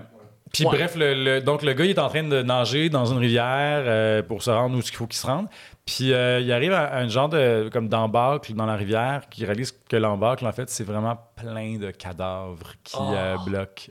Puis 0.52 0.64
Ouais. 0.66 0.76
bref, 0.76 0.94
le, 0.94 1.14
le- 1.14 1.40
donc 1.40 1.62
le 1.62 1.72
gars 1.72 1.84
il 1.84 1.90
est 1.90 1.98
en 1.98 2.08
train 2.08 2.22
de 2.22 2.40
nager 2.42 2.88
dans 2.88 3.06
une 3.06 3.18
rivière 3.18 3.82
euh, 3.86 4.22
pour 4.22 4.40
se 4.42 4.50
rendre 4.52 4.76
où 4.76 4.78
il 4.80 4.90
faut 4.94 5.06
qu'il 5.08 5.18
se 5.18 5.26
rende. 5.26 5.48
Puis 5.84 6.12
euh, 6.12 6.38
il 6.40 6.52
arrive 6.52 6.72
à, 6.72 6.84
à 6.84 6.98
un 7.00 7.08
genre 7.08 7.28
de 7.28 7.68
comme 7.72 7.88
d'embâcle 7.88 8.54
dans 8.54 8.64
la 8.64 8.76
rivière 8.76 9.22
qui 9.28 9.44
réalise 9.44 9.72
que 9.88 9.96
l'embâcle 9.96 10.46
en 10.46 10.52
fait 10.52 10.70
c'est 10.70 10.84
vraiment 10.84 11.18
plein 11.34 11.76
de 11.78 11.90
cadavres 11.90 12.72
qui 12.84 12.96
euh, 13.00 13.36
bloquent 13.44 13.88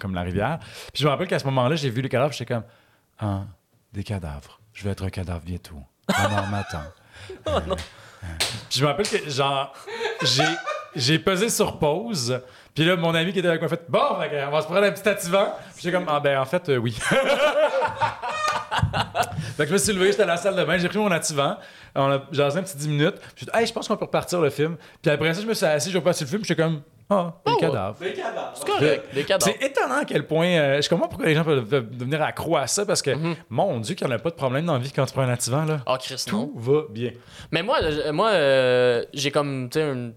comme 0.00 0.14
la 0.16 0.22
rivière. 0.22 0.58
Puis 0.92 1.02
je 1.02 1.04
me 1.04 1.10
rappelle 1.10 1.28
qu'à 1.28 1.38
ce 1.38 1.44
moment-là 1.44 1.76
j'ai 1.76 1.88
vu 1.90 2.02
les 2.02 2.08
cadavres, 2.08 2.32
j'étais 2.32 2.52
comme 2.52 2.64
ah 3.20 3.42
des 3.92 4.02
cadavres. 4.02 4.58
Je 4.72 4.82
vais 4.82 4.90
être 4.90 5.04
un 5.04 5.10
cadavre 5.10 5.42
bientôt. 5.44 5.78
La 6.08 6.28
mort 6.28 6.46
m'attend. 6.48 6.82
Puis 8.68 8.78
je 8.78 8.82
me 8.82 8.88
rappelle 8.88 9.08
que, 9.08 9.30
genre, 9.30 9.72
j'ai, 10.22 10.42
j'ai 10.94 11.18
pesé 11.18 11.48
sur 11.48 11.78
pause. 11.78 12.40
Puis 12.74 12.84
là, 12.84 12.96
mon 12.96 13.14
ami 13.14 13.32
qui 13.32 13.38
était 13.40 13.48
avec 13.48 13.60
moi 13.60 13.66
a 13.66 13.70
fait 13.70 13.84
Bon, 13.88 13.98
on 14.12 14.50
va 14.50 14.60
se 14.60 14.66
prendre 14.66 14.84
un 14.84 14.92
petit 14.92 15.08
attivant. 15.08 15.54
Puis 15.74 15.82
j'ai 15.84 15.92
comme 15.92 16.04
Ah, 16.08 16.20
ben, 16.20 16.38
en 16.38 16.44
fait, 16.44 16.68
euh, 16.68 16.76
oui. 16.76 16.96
fait 19.56 19.64
que 19.64 19.66
je 19.68 19.72
me 19.72 19.78
suis 19.78 19.92
levé, 19.92 20.10
j'étais 20.12 20.22
à 20.22 20.26
la 20.26 20.36
salle 20.36 20.56
de 20.56 20.64
bain, 20.64 20.78
j'ai 20.78 20.88
pris 20.88 20.98
mon 20.98 21.10
attivant. 21.10 21.56
On 21.94 22.10
a 22.10 22.20
jasé 22.30 22.58
un 22.58 22.62
petit 22.62 22.76
10 22.76 22.88
minutes. 22.88 23.16
Puis 23.34 23.44
j'ai 23.44 23.46
dit 23.46 23.52
Hey, 23.54 23.66
je 23.66 23.72
pense 23.72 23.88
qu'on 23.88 23.96
peut 23.96 24.04
repartir 24.04 24.40
le 24.40 24.50
film. 24.50 24.76
Puis 25.02 25.10
après 25.10 25.34
ça, 25.34 25.40
je 25.42 25.46
me 25.46 25.54
suis 25.54 25.66
assis, 25.66 25.90
j'ai 25.90 25.98
reparti 25.98 26.24
le 26.24 26.28
film. 26.30 26.40
Puis 26.42 26.48
j'étais 26.48 26.62
comme 26.62 26.82
Ah, 27.10 27.32
des 27.44 27.56
cadavres. 27.56 27.96
Des 27.98 28.12
cadavres. 28.12 28.52
C'est 28.54 28.66
correct. 28.66 29.04
Des 29.14 29.24
cadavres. 29.24 29.52
C'est 29.60 29.66
étonnant 29.66 29.96
à 30.00 30.04
quel 30.04 30.26
point. 30.26 30.46
euh, 30.46 30.80
je 30.80 30.88
comprends 30.88 31.08
pourquoi 31.08 31.26
les 31.26 31.34
gens 31.34 31.42
peuvent, 31.44 31.64
peuvent 31.66 31.90
devenir 31.96 32.22
accros 32.22 32.56
à 32.56 32.66
ça 32.68 32.86
parce 32.86 33.02
que, 33.02 33.10
Mhm. 33.10 33.34
mon 33.50 33.80
Dieu, 33.80 33.94
qu'il 33.96 34.06
n'y 34.06 34.12
en 34.12 34.16
a 34.16 34.20
pas 34.20 34.30
de 34.30 34.36
problème 34.36 34.66
dans 34.66 34.74
la 34.74 34.78
vie 34.78 34.92
quand 34.92 35.04
tu 35.06 35.12
prends 35.12 35.22
un 35.22 35.28
attivant. 35.32 35.64
Là. 35.64 35.78
Ah, 35.86 35.98
Chris, 36.00 36.24
non. 36.30 36.46
Tout 36.46 36.52
va 36.56 36.82
bien. 36.90 37.10
Mais 37.50 37.62
moi, 37.64 37.78
moi 38.12 38.28
euh, 38.30 39.04
j'ai 39.12 39.32
comme, 39.32 39.68
tu 39.70 39.80
sais, 39.80 39.84
une 39.90 40.14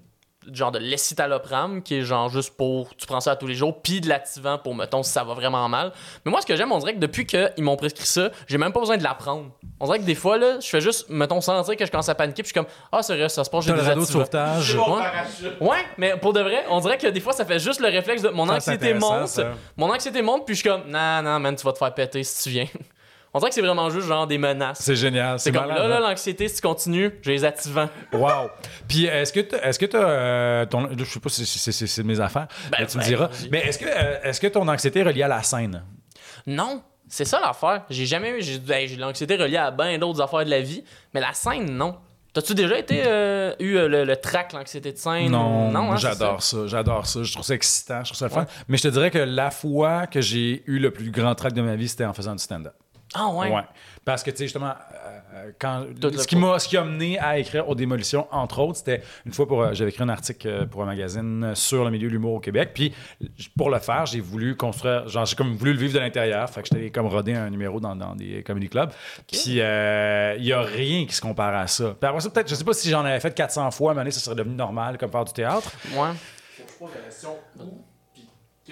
genre 0.52 0.72
de 0.72 0.80
l'escitalopram, 0.80 1.82
qui 1.82 1.96
est 1.96 2.02
genre 2.02 2.30
juste 2.30 2.56
pour, 2.58 2.96
tu 2.96 3.06
prends 3.06 3.20
ça 3.20 3.32
à 3.32 3.36
tous 3.36 3.48
les 3.48 3.56
jours, 3.56 3.82
puis 3.82 4.02
de 4.02 4.10
l'activant 4.10 4.58
pour, 4.58 4.76
mettons, 4.76 5.04
si 5.04 5.12
ça 5.12 5.24
va 5.24 5.34
vraiment 5.34 5.68
mal. 5.70 5.92
Mais 6.26 6.32
moi, 6.32 6.42
ce 6.42 6.46
que 6.46 6.56
j'aime, 6.56 6.72
on 6.72 6.80
dirait 6.80 6.94
que 6.94 7.00
depuis 7.00 7.26
qu'ils 7.26 7.52
m'ont 7.64 7.76
prescrit 7.76 8.06
ça, 8.06 8.30
j'ai 8.48 8.58
même 8.58 8.74
pas 8.74 8.80
besoin 8.80 8.98
de 8.98 9.04
l'apprendre. 9.04 9.52
On 9.80 9.86
dirait 9.86 10.00
que 10.00 10.04
des 10.06 10.16
fois, 10.16 10.38
là, 10.38 10.60
je 10.60 10.68
fais 10.68 10.82
juste, 10.82 11.10
mettons, 11.10 11.42
sentir 11.42 11.76
que 11.76 11.86
je 11.86 11.92
commence 11.92 12.10
à 12.10 12.16
paniquer, 12.16 12.44
puis 12.44 12.50
je 12.54 12.60
suis 12.60 12.66
comme, 12.66 12.74
ah, 12.92 13.02
c'est 13.04 13.16
vrai, 13.16 13.30
ça 13.30 13.44
se 13.44 13.50
passe, 13.50 13.66
j'ai 13.66 13.72
le 13.72 13.80
des 13.80 13.88
radeau 13.88 14.02
de 14.02 14.06
sauvetage. 14.06 14.76
Ouais. 14.76 15.68
Ouais, 15.68 15.86
mais 15.98 16.18
pour 16.18 16.34
de 16.34 16.42
vrai, 16.42 16.66
on 16.70 16.80
dirait 16.80 16.98
que 16.98 17.08
des 17.08 17.20
fois, 17.20 17.34
ça 17.34 17.46
fait 17.46 17.60
juste 17.60 17.80
le 17.80 17.88
réflexe 17.88 18.22
de 18.22 18.30
mon 18.30 18.46
Ça, 18.48 18.54
anxiété 18.56 18.94
monte. 18.94 19.28
ça. 19.28 19.52
Mon 19.78 19.90
anxiété 19.90 20.22
monte, 20.22 20.46
puis 20.46 20.56
je 20.56 20.62
suis 20.62 20.70
comme, 20.70 20.84
non, 20.90 21.22
non, 21.22 21.40
man, 21.40 21.56
tu 21.56 21.64
vas 21.66 21.74
te 21.74 21.78
faire 21.78 21.94
péter 21.94 22.24
si 22.24 22.44
tu 22.44 22.50
viens. 22.50 22.68
on 23.34 23.40
dirait 23.40 23.50
que 23.50 23.56
c'est 23.56 23.62
vraiment 23.62 23.90
juste 23.90 24.08
genre 24.08 24.28
des 24.28 24.38
menaces. 24.38 24.80
C'est 24.82 24.96
génial. 24.96 25.40
C'est 25.40 25.52
comme 25.52 25.62
malade, 25.68 25.78
là, 25.78 25.84
hein? 25.86 26.00
là, 26.02 26.10
l'anxiété, 26.10 26.48
si 26.48 26.56
tu 26.56 26.62
continues, 26.62 27.12
j'ai 27.22 27.32
les 27.32 27.44
activants. 27.46 27.90
Wow. 28.14 28.50
Puis 28.88 29.06
est-ce 29.06 29.34
que 29.34 29.40
est-ce 29.40 29.80
que 29.80 29.86
tu 29.86 29.98
as 29.98 30.66
ton 30.68 30.88
je 30.98 31.04
sais 31.04 31.20
pas 31.20 31.30
si 31.30 31.46
c'est- 31.46 32.04
mes 32.04 32.20
affaires, 32.20 32.48
Ben, 32.72 32.78
mais 32.82 32.86
tu 32.88 32.98
me 32.98 33.02
ben, 33.02 33.08
diras. 33.08 33.30
Mais 33.52 33.60
est-ce 33.68 33.80
que 33.80 33.86
euh, 33.88 34.22
est-ce 34.24 34.40
que 34.40 34.48
ton 34.48 34.68
anxiété 34.68 35.00
est 35.00 35.04
reliée 35.04 35.24
à 35.24 35.28
la 35.28 35.42
scène? 35.44 35.84
Non, 36.46 36.84
c'est 37.08 37.26
ça 37.26 37.40
l'affaire. 37.40 37.84
J'ai 37.90 38.06
jamais 38.06 38.32
eu. 38.38 38.42
J'ai 38.42 38.60
ben, 38.60 38.88
l'anxiété 39.00 39.36
reliée 39.36 39.58
à 39.58 39.72
bien 39.72 39.98
d'autres 39.98 40.22
affaires 40.22 40.46
de 40.46 40.50
la 40.50 40.62
vie, 40.62 40.84
mais 41.14 41.22
la 41.22 41.34
scène, 41.34 41.72
non. 41.76 41.98
T'as-tu 42.34 42.56
déjà 42.56 42.80
été 42.80 43.04
euh, 43.06 43.54
eu 43.60 43.76
euh, 43.78 43.88
le, 43.88 44.06
le 44.06 44.16
trac, 44.16 44.54
l'anxiété 44.54 44.92
de 44.92 44.98
scène? 44.98 45.30
Non, 45.30 45.70
non 45.72 45.92
hein, 45.92 45.98
j'adore 45.98 46.42
ça. 46.42 46.66
j'adore 46.66 47.06
ça, 47.06 47.22
je 47.22 47.32
trouve 47.32 47.46
ça 47.46 47.54
excitant, 47.54 48.00
je 48.04 48.10
trouve 48.10 48.18
ça 48.18 48.26
le 48.26 48.32
fun. 48.32 48.40
Ouais. 48.42 48.48
Mais 48.68 48.78
je 48.78 48.84
te 48.84 48.88
dirais 48.88 49.12
que 49.12 49.20
la 49.20 49.52
fois 49.52 50.08
que 50.08 50.20
j'ai 50.20 50.64
eu 50.66 50.80
le 50.80 50.90
plus 50.90 51.12
grand 51.12 51.36
trac 51.36 51.54
de 51.54 51.62
ma 51.62 51.76
vie, 51.76 51.88
c'était 51.88 52.06
en 52.06 52.14
faisant 52.14 52.34
du 52.34 52.44
stand-up. 52.44 52.74
Ah 53.14 53.30
ouais. 53.30 53.52
Parce 54.06 54.22
que, 54.24 54.32
tu 54.32 54.38
sais, 54.38 54.44
justement, 54.46 54.68
euh, 54.72 55.20
euh, 55.34 55.52
quand, 55.60 55.86
ce, 56.18 56.28
qui 56.28 56.36
m'a, 56.36 56.60
ce 56.60 56.68
qui 56.68 56.76
a 56.76 56.84
mené 56.84 57.18
à 57.20 57.38
écrire 57.38 57.70
aux 57.70 57.76
démolitions, 57.76 58.28
entre 58.32 58.60
autres, 58.60 58.80
c'était 58.80 59.02
une 59.26 59.32
fois 59.32 59.48
pour. 59.48 59.62
euh, 59.62 59.74
j'avais 59.74 59.92
écrit 59.92 60.04
un 60.04 60.10
article 60.10 60.48
euh, 60.48 60.66
pour 60.66 60.84
un 60.84 60.86
magazine 60.86 61.54
sur 61.56 61.86
le 61.86 61.92
milieu 61.92 62.10
de 62.10 62.14
l'humour 62.14 62.34
au 62.34 62.40
Québec. 62.42 62.72
Puis, 62.74 62.94
pour 63.58 63.70
le 63.70 63.80
faire, 63.80 64.06
j'ai 64.06 64.20
voulu 64.20 64.58
construire. 64.58 65.08
Genre, 65.08 65.26
j'ai 65.26 65.36
comme 65.38 65.56
voulu 65.56 65.72
le 65.74 65.80
vivre 65.80 65.94
de 65.94 66.00
l'intérieur. 66.00 66.50
Fait 66.50 66.62
que 66.64 66.68
j'étais 66.72 66.90
comme 66.92 67.08
rodé 67.08 67.34
un 67.34 67.50
numéro 67.50 67.80
dans, 67.80 67.96
dans 67.96 68.14
des 68.16 68.44
comedy 68.44 68.68
clubs. 68.68 68.90
Puis, 69.32 69.62
euh, 69.62 70.36
il 70.38 70.46
y 70.46 70.52
a 70.52 70.62
rien 70.62 71.06
qui 71.06 71.14
se 71.16 71.22
compare 71.22 71.56
à 71.56 71.68
ça. 71.68 71.96
Puis 72.00 72.10
après 72.10 72.20
ça, 72.20 72.30
peut-être, 72.30 72.50
je 72.50 72.56
sais 72.56 72.64
pas 72.66 72.74
si 72.74 72.90
j'en 72.90 73.06
avais 73.06 73.20
fait 73.22 73.34
400 73.34 73.72
fois, 73.72 73.90
à 73.90 73.92
un 73.92 73.94
moment 73.94 74.02
donné, 74.02 74.12
ça 74.12 74.20
serait 74.20 74.36
devenu 74.36 74.56
normal, 74.56 74.98
comme 74.98 75.12
faire 75.12 75.24
du 75.24 75.34
théâtre. 75.34 75.72
Ouais. 75.96 76.10
Faut 76.58 76.64
que 76.66 76.70
je 76.72 76.78
pose 76.78 76.90
la 76.96 77.02
question 77.02 77.30
où, 77.60 77.82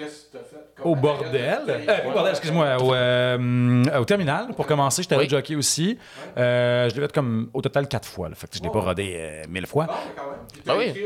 qu'est-ce 0.04 0.26
que 0.26 0.38
t'as 0.38 0.44
fait? 0.44 0.66
comme 0.76 0.92
Au 0.92 0.96
bordel. 0.96 1.60
de- 1.66 1.72
Euh, 1.72 1.86
pas 1.86 2.06
au 2.10 2.12
bordel, 2.12 2.32
excuse-moi. 2.32 2.78
Au, 2.82 2.94
euh, 2.94 3.84
au 4.00 4.06
terminal, 4.06 4.48
pour 4.56 4.66
commencer, 4.68 5.02
j'étais 5.04 5.16
Oui. 5.16 5.22
allé 5.22 5.30
jockey 5.30 5.56
aussi. 5.56 5.98
Euh, 6.38 6.90
je 6.90 6.96
l'ai 6.96 7.02
fait 7.02 7.12
comme 7.14 7.50
au 7.54 7.62
total 7.62 7.88
quatre 7.88 8.08
fois. 8.08 8.30
là. 8.30 8.36
Fait 8.36 8.48
que 8.48 8.56
je 8.58 8.62
l'ai 8.64 8.70
pas 8.70 8.80
Oh. 8.80 8.82
rodé 8.82 9.14
euh, 9.16 9.44
mille 9.50 9.68
fois. 9.68 9.88
Ah, 9.90 9.94
mais 10.08 10.14
quand 10.16 10.30
même. 10.30 10.40
Puis 10.52 10.62
Ah 10.68 10.78
oui. 10.78 11.06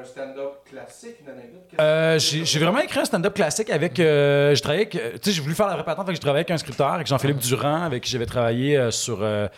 Un 0.00 0.04
stand-up 0.04 0.64
classique, 0.68 1.16
une 1.22 1.30
anecdote? 1.32 1.62
Euh, 1.80 2.18
j'ai 2.18 2.58
vraiment 2.58 2.80
écrit 2.80 3.00
un 3.00 3.04
stand-up 3.04 3.34
classique 3.34 3.70
avec. 3.70 3.98
euh, 3.98 4.54
j'ai 4.54 4.60
travaillé 4.60 4.82
avec. 4.82 4.94
euh, 4.96 5.12
Tu 5.14 5.18
sais, 5.30 5.32
j'ai 5.32 5.40
voulu 5.42 5.54
faire 5.54 5.66
la 5.66 5.74
vraie 5.74 5.84
patente, 5.84 6.06
fait 6.06 6.12
que 6.12 6.16
j'ai 6.16 6.20
travaillé 6.20 6.40
avec 6.40 6.50
un 6.50 6.58
scripteur, 6.58 6.88
avec 6.92 7.06
Jean-Philippe 7.06 7.38
Durand, 7.38 7.82
avec 7.82 8.02
qui 8.04 8.10
j'avais 8.10 8.26
travaillé 8.26 8.76
euh, 8.76 8.90
sur 8.90 9.18
euh, 9.22 9.48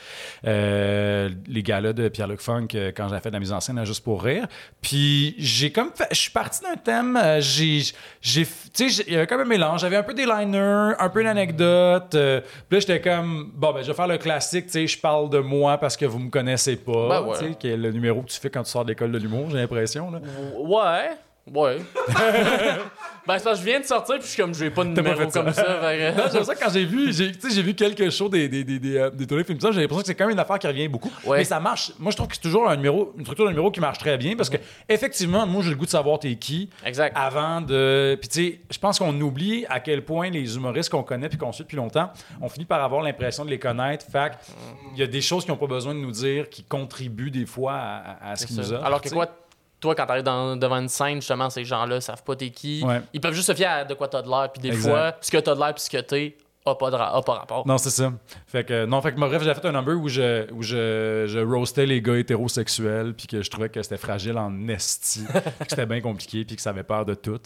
euh, 0.46 1.28
les 1.46 1.62
galas 1.62 1.92
de 1.92 2.08
Pierre-Luc 2.08 2.40
Funk 2.40 2.68
euh, 2.74 2.92
quand 2.96 3.08
j'avais 3.08 3.20
fait 3.20 3.30
de 3.30 3.34
la 3.34 3.40
mise 3.40 3.52
en 3.52 3.60
scène 3.60 3.84
Juste 3.84 4.04
pour 4.04 4.22
rire. 4.22 4.46
Puis 4.80 5.34
j'ai 5.38 5.72
comme 5.72 5.90
fait. 5.94 6.08
Je 6.10 6.16
suis 6.18 6.30
parti 6.30 6.60
d'un 6.62 6.76
thème. 6.76 7.18
j'ai. 7.40 7.82
j'ai- 8.20 8.46
Tu 8.74 8.90
sais, 8.90 9.04
il 9.06 9.12
y 9.12 9.16
avait 9.16 9.26
comme 9.26 9.40
un 9.40 9.44
mélange. 9.44 9.80
J'avais 9.80 9.96
un 9.96 10.02
peu 10.02 10.14
des 10.14 10.24
liners, 10.26 10.94
un 10.98 11.08
peu 11.08 11.20
une 11.20 11.26
anecdote. 11.26 12.14
euh, 12.14 12.40
puis 12.68 12.78
là, 12.78 12.80
j'étais 12.80 13.00
comme. 13.00 13.50
Bon, 13.54 13.72
ben, 13.72 13.82
je 13.82 13.88
vais 13.88 13.94
faire 13.94 14.06
le 14.06 14.18
classique, 14.18 14.66
tu 14.66 14.72
sais, 14.72 14.86
je 14.86 14.98
parle 14.98 15.28
de 15.30 15.38
moi 15.38 15.78
parce 15.78 15.96
que 15.96 16.04
vous 16.06 16.18
me 16.18 16.30
connaissez 16.30 16.76
pas. 16.76 17.08
Ben 17.08 17.22
ouais. 17.22 17.38
Tu 17.38 17.44
sais, 17.48 17.54
qui 17.54 17.68
est 17.68 17.76
le 17.76 17.90
numéro 17.92 18.22
que 18.22 18.30
tu 18.30 18.38
fais 18.40 18.50
quand 18.50 18.62
tu 18.62 18.70
sors 18.70 18.84
de 18.84 18.90
l'école 18.90 19.12
de 19.12 19.18
l'humour, 19.18 19.48
j'ai 19.50 19.56
l'impression. 19.58 20.10
là. 20.10 20.20
Ouais. 20.58 21.10
Ouais. 21.52 21.78
ben, 23.26 23.38
c'est 23.38 23.42
parce 23.42 23.42
que 23.42 23.54
je 23.56 23.62
viens 23.64 23.80
de 23.80 23.84
sortir, 23.84 24.14
puis 24.16 24.24
je 24.26 24.30
suis 24.30 24.40
comme, 24.40 24.54
je 24.54 24.60
vais 24.64 24.70
pas 24.70 24.84
de 24.84 24.94
pas 24.94 25.02
numéro 25.02 25.28
ça. 25.28 25.42
comme 25.42 25.52
ça. 25.52 25.62
que- 25.64 26.16
Non, 26.16 26.24
j'aime 26.32 26.44
ça 26.44 26.54
quand 26.54 26.70
j'ai 26.72 26.84
vu, 26.84 27.12
j'ai, 27.12 27.32
j'ai 27.50 27.62
vu 27.62 27.74
quelques 27.74 28.10
shows 28.10 28.28
des, 28.28 28.48
des, 28.48 28.62
des, 28.62 28.78
des, 28.78 28.96
euh, 28.96 29.10
des 29.10 29.26
tournées 29.26 29.42
films, 29.42 29.58
ça, 29.58 29.72
j'ai 29.72 29.80
l'impression 29.80 30.02
que 30.02 30.06
c'est 30.06 30.14
quand 30.14 30.26
même 30.26 30.34
une 30.34 30.38
affaire 30.38 30.60
qui 30.60 30.68
revient 30.68 30.86
beaucoup. 30.86 31.10
Ouais. 31.26 31.38
Mais 31.38 31.44
ça 31.44 31.58
marche. 31.58 31.92
Moi, 31.98 32.12
je 32.12 32.16
trouve 32.16 32.28
que 32.28 32.36
c'est 32.36 32.42
toujours 32.42 32.68
un 32.70 32.76
numéro, 32.76 33.12
une 33.18 33.22
structure 33.24 33.44
de 33.46 33.50
numéro 33.50 33.72
qui 33.72 33.80
marche 33.80 33.98
très 33.98 34.16
bien 34.18 34.36
parce 34.36 34.48
que, 34.50 34.56
effectivement, 34.88 35.44
moi, 35.44 35.62
j'ai 35.64 35.70
le 35.70 35.76
goût 35.76 35.84
de 35.84 35.90
savoir 35.90 36.20
t'es 36.20 36.36
qui 36.36 36.70
Exact. 36.86 37.12
avant 37.16 37.60
de. 37.60 38.16
Puis, 38.20 38.28
tu 38.28 38.40
sais, 38.52 38.60
je 38.70 38.78
pense 38.78 39.00
qu'on 39.00 39.20
oublie 39.20 39.66
à 39.68 39.80
quel 39.80 40.04
point 40.04 40.30
les 40.30 40.54
humoristes 40.54 40.90
qu'on 40.90 41.02
connaît 41.02 41.28
puis 41.28 41.38
qu'on 41.38 41.50
suit 41.50 41.64
depuis 41.64 41.76
longtemps, 41.76 42.12
on 42.40 42.48
finit 42.48 42.66
par 42.66 42.82
avoir 42.84 43.02
l'impression 43.02 43.44
de 43.44 43.50
les 43.50 43.58
connaître. 43.58 44.06
Fait 44.10 44.30
il 44.94 45.00
y 45.00 45.02
a 45.02 45.08
des 45.08 45.20
choses 45.20 45.44
qu'ils 45.44 45.52
n'ont 45.52 45.58
pas 45.58 45.66
besoin 45.66 45.92
de 45.92 45.98
nous 46.00 46.12
dire 46.12 46.48
qui 46.48 46.62
contribuent 46.62 47.32
des 47.32 47.46
fois 47.46 47.74
à, 48.22 48.36
ce 48.36 48.46
qu'ils 48.46 48.54
C'est 48.54 48.62
nous 48.62 48.68
ça. 48.68 48.74
offrent. 48.76 48.86
Alors 48.86 49.00
que 49.00 49.08
quoi, 49.08 49.26
toi, 49.82 49.94
quand 49.96 50.06
t'arrives 50.06 50.22
devant 50.22 50.76
une 50.78 50.88
scène, 50.88 51.16
justement, 51.16 51.50
ces 51.50 51.64
gens-là 51.64 52.00
savent 52.00 52.22
pas 52.22 52.36
t'es 52.36 52.50
qui. 52.50 52.82
Ouais. 52.84 53.02
Ils 53.12 53.20
peuvent 53.20 53.34
juste 53.34 53.48
se 53.48 53.54
fier 53.54 53.66
à 53.70 53.84
de 53.84 53.92
quoi 53.94 54.06
t'as 54.08 54.22
de 54.22 54.28
l'air, 54.28 54.48
puis 54.52 54.62
des 54.62 54.68
Exact. 54.68 54.88
fois, 54.90 55.16
ce 55.20 55.30
que 55.30 55.38
t'as 55.38 55.54
de 55.54 55.60
l'air, 55.60 55.74
puis 55.74 55.82
ce 55.82 55.90
que 55.90 55.98
t'es, 55.98 56.36
a 56.64 56.74
pas, 56.76 56.90
de 56.90 56.96
ra- 56.96 57.16
a 57.16 57.22
pas 57.22 57.34
rapport. 57.34 57.66
Non, 57.66 57.76
c'est 57.78 57.90
ça. 57.90 58.12
Fait 58.46 58.64
que, 58.64 58.84
non, 58.86 59.00
fait 59.02 59.12
que, 59.12 59.18
bref, 59.20 59.42
j'avais 59.42 59.60
fait 59.60 59.66
un 59.66 59.72
number 59.72 59.96
où 59.96 60.08
je, 60.08 60.50
où 60.52 60.62
je, 60.62 61.24
je 61.28 61.38
roastais 61.40 61.86
les 61.86 62.00
gars 62.00 62.16
hétérosexuels, 62.16 63.14
puis 63.14 63.26
que 63.26 63.42
je 63.42 63.50
trouvais 63.50 63.68
que 63.68 63.82
c'était 63.82 63.96
fragile 63.98 64.38
en 64.38 64.68
esti, 64.68 65.24
que 65.58 65.64
c'était 65.68 65.86
bien 65.86 66.00
compliqué, 66.00 66.44
puis 66.44 66.56
que 66.56 66.62
ça 66.62 66.70
avait 66.70 66.84
peur 66.84 67.04
de 67.04 67.14
tout. 67.14 67.40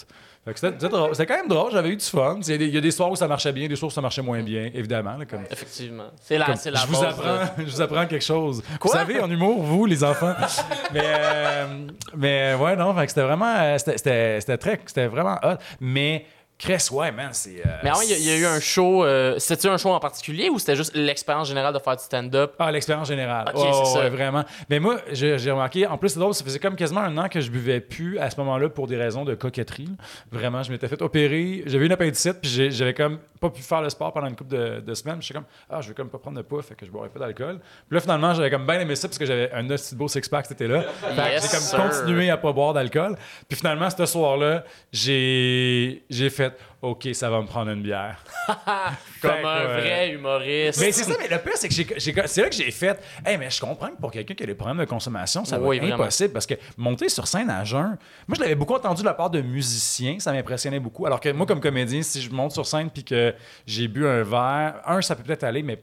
Fait 0.44 0.52
que 0.52 0.60
c'était, 0.60 0.74
c'était 0.78 0.88
drôle. 0.94 1.10
C'était 1.14 1.26
quand 1.26 1.38
même 1.38 1.48
drôle, 1.48 1.72
j'avais 1.72 1.88
eu 1.88 1.96
du 1.96 2.04
fun. 2.04 2.38
Il 2.42 2.48
y, 2.50 2.52
a 2.52 2.58
des, 2.58 2.66
il 2.66 2.74
y 2.74 2.78
a 2.78 2.80
des 2.80 2.90
soirs 2.92 3.10
où 3.10 3.16
ça 3.16 3.26
marchait 3.26 3.52
bien, 3.52 3.66
des 3.66 3.74
soirs 3.74 3.88
où 3.90 3.92
ça 3.94 4.00
marchait 4.00 4.22
moins 4.22 4.42
bien, 4.42 4.70
évidemment. 4.74 5.16
là, 5.16 5.24
comme, 5.26 5.42
Effectivement. 5.50 6.06
C'est 6.20 6.38
la, 6.38 6.54
c'est 6.54 6.70
la 6.70 6.80
je, 6.80 6.86
vous 6.86 7.02
apprends, 7.02 7.38
je 7.58 7.64
vous 7.64 7.80
apprends 7.80 8.06
quelque 8.06 8.24
chose. 8.24 8.62
Quoi? 8.78 8.90
Vous 8.92 8.96
savez, 8.98 9.18
en 9.20 9.28
humour, 9.30 9.60
vous, 9.62 9.86
les 9.86 10.04
enfants. 10.04 10.34
mais, 10.92 11.00
euh, 11.04 11.86
mais 12.16 12.54
ouais, 12.54 12.76
non, 12.76 12.94
fait 12.94 13.06
que 13.06 13.08
c'était 13.12 13.22
vraiment. 13.26 13.54
euh, 13.56 13.78
C'était, 13.78 13.96
c'était, 13.98 14.40
c'était 14.40 14.58
très. 14.58 14.80
C'était 14.86 15.06
vraiment 15.08 15.36
hot. 15.42 15.56
Mais, 15.80 16.26
Chris, 16.58 16.88
ouais, 16.90 17.12
man, 17.12 17.28
c'est. 17.32 17.60
euh, 17.66 17.70
Mais 17.84 17.90
avant, 17.90 18.00
il 18.00 18.08
y, 18.10 18.14
a- 18.14 18.16
il 18.16 18.24
y 18.24 18.30
a 18.30 18.36
eu 18.38 18.46
un 18.46 18.60
show. 18.60 19.04
Euh, 19.04 19.34
C'était-tu 19.38 19.68
un 19.68 19.76
show 19.76 19.90
en 19.90 20.00
particulier 20.00 20.48
ou 20.48 20.58
c'était 20.58 20.74
juste 20.74 20.94
l'expérience 20.96 21.48
générale 21.48 21.74
de 21.74 21.78
faire 21.78 21.96
du 21.96 22.02
stand-up? 22.02 22.54
Ah, 22.58 22.72
l'expérience 22.72 23.08
générale. 23.08 23.44
Ok, 23.54 23.62
Ouais, 23.62 23.70
c'est 23.84 23.98
ouais, 23.98 24.08
vraiment. 24.08 24.42
Mais 24.70 24.80
moi, 24.80 24.96
j'ai 25.12 25.36
remarqué, 25.50 25.86
en 25.86 25.98
plus, 25.98 26.08
c'est 26.08 26.18
drôle, 26.18 26.32
ça 26.32 26.42
faisait 26.44 26.58
comme 26.58 26.74
quasiment 26.76 27.02
un 27.02 27.18
an 27.18 27.28
que 27.28 27.42
je 27.42 27.50
buvais 27.50 27.80
plus 27.80 28.18
à 28.18 28.30
ce 28.30 28.36
moment-là 28.38 28.70
pour 28.70 28.86
des 28.86 28.96
raisons 28.96 29.24
de 29.26 29.34
coquetterie. 29.34 29.84
là. 29.84 30.04
Vraiment, 30.32 30.62
je 30.62 30.72
m'étais 30.72 30.88
fait 30.88 31.02
opérer. 31.02 31.62
J'avais 31.66 31.84
une 31.84 31.92
appendicite, 31.92 32.40
puis 32.40 32.70
j'avais 32.72 32.94
comme 32.94 33.18
pas 33.38 33.50
pu 33.50 33.60
faire 33.60 33.82
le 33.82 33.90
sport 33.90 34.14
pendant 34.14 34.28
une 34.28 34.34
couple 34.36 34.56
de, 34.56 34.80
de 34.80 34.94
semaines. 34.94 35.20
J'étais 35.20 35.34
comme, 35.34 35.44
ah, 35.68 35.82
je 35.82 35.88
vais 35.88 35.94
comme 35.94 36.08
pas 36.08 36.16
prendre 36.16 36.38
de 36.38 36.42
poids, 36.42 36.62
fait 36.62 36.74
que 36.74 36.86
je 36.86 36.90
boirais 36.90 37.10
pas 37.10 37.20
d'alcool. 37.20 37.58
Puis 37.86 37.94
là, 37.96 38.00
finalement, 38.00 38.32
j'avais 38.32 38.48
comme 38.50 38.64
bien 38.66 38.80
aimé 38.80 38.94
ça 38.96 39.08
parce 39.08 39.18
que 39.18 39.26
j'avais 39.26 39.52
un 39.52 39.66
petit 39.68 39.94
beau 39.94 40.08
six-pack, 40.08 40.46
c'était 40.46 40.68
là. 40.68 40.82
Fait 41.14 41.32
Yes, 41.32 41.42
j'ai 41.42 41.48
comme 41.50 41.60
sir. 41.60 41.82
continué 41.82 42.30
à 42.30 42.38
pas 42.38 42.52
boire 42.52 42.72
d'alcool. 42.72 43.14
Puis 43.46 43.58
finalement, 43.58 43.90
ce 43.90 44.06
soir-là, 44.06 44.64
j'ai 45.10 46.02
j'ai 46.08 46.30
fait, 46.50 46.58
OK, 46.82 47.08
ça 47.12 47.30
va 47.30 47.40
me 47.40 47.46
prendre 47.46 47.70
une 47.70 47.82
bière. 47.82 48.22
Comme 49.22 49.30
un 49.44 49.66
ouais. 49.66 49.80
vrai 49.80 50.10
humoriste. 50.12 50.80
Mais 50.80 50.92
c'est 50.92 51.04
ça, 51.04 51.14
mais 51.18 51.28
le 51.28 51.38
pire, 51.42 51.52
c'est 51.56 51.68
que 51.68 51.74
j'ai- 51.74 51.86
j'ai- 51.96 52.26
c'est 52.26 52.42
là 52.42 52.48
que 52.48 52.54
j'ai 52.54 52.70
fait. 52.70 53.00
Hey, 53.24 53.38
mais 53.38 53.50
je 53.50 53.60
comprends 53.60 53.88
que 53.88 53.96
pour 54.00 54.10
quelqu'un 54.10 54.34
qui 54.34 54.42
a 54.42 54.46
des 54.46 54.54
problèmes 54.54 54.78
de 54.78 54.84
consommation, 54.84 55.44
ça 55.44 55.58
va 55.58 55.74
être 55.76 55.84
impossible 55.84 56.32
parce 56.32 56.46
que 56.46 56.54
monter 56.76 57.08
sur 57.08 57.26
scène 57.26 57.50
à 57.50 57.64
jeun, 57.64 57.96
moi 58.26 58.36
je 58.36 58.40
l'avais 58.40 58.54
beaucoup 58.54 58.74
entendu 58.74 59.02
de 59.02 59.06
la 59.06 59.14
part 59.14 59.30
de 59.30 59.40
musiciens, 59.40 60.18
ça 60.18 60.32
m'impressionnait 60.32 60.80
beaucoup. 60.80 61.06
Alors 61.06 61.20
que 61.20 61.30
moi, 61.30 61.46
comme 61.46 61.60
comédien, 61.60 62.02
si 62.02 62.20
je 62.22 62.30
monte 62.30 62.52
sur 62.52 62.66
scène 62.66 62.90
puis 62.90 63.04
que 63.04 63.34
j'ai 63.66 63.88
bu 63.88 64.06
un 64.06 64.22
verre, 64.22 64.80
un, 64.86 65.00
ça 65.02 65.16
peut 65.16 65.22
peut-être 65.22 65.44
aller, 65.44 65.62
mais. 65.62 65.82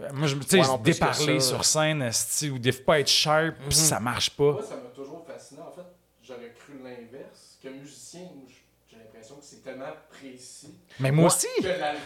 euh, 0.00 0.08
Moi, 0.14 0.28
je 0.28 0.36
me 0.36 0.40
Ouais, 0.42 0.78
déparler 0.82 1.40
sur 1.40 1.64
scène, 1.64 2.08
ou 2.52 2.58
des 2.58 2.72
pas 2.72 3.00
être 3.00 3.08
sharp, 3.08 3.54
puis 3.68 3.74
ça 3.76 3.98
marche 4.00 4.30
pas. 4.30 4.52
Moi, 4.52 4.62
ça 4.62 4.76
m'a 4.76 4.90
toujours 4.94 5.26
fasciné. 5.26 5.60
En 5.60 5.72
fait, 5.72 5.86
j'aurais 6.22 6.52
cru 6.56 6.74
l'inverse. 6.82 7.58
Que 7.62 7.68
musicien, 7.70 8.20
moi, 8.36 8.44
j'ai 8.88 8.96
l'impression 8.96 9.34
que 9.36 9.44
c'est 9.44 9.57
tellement 9.68 9.92
précis. 10.10 10.74
Mais 11.00 11.10
moi 11.10 11.26
aussi! 11.26 11.46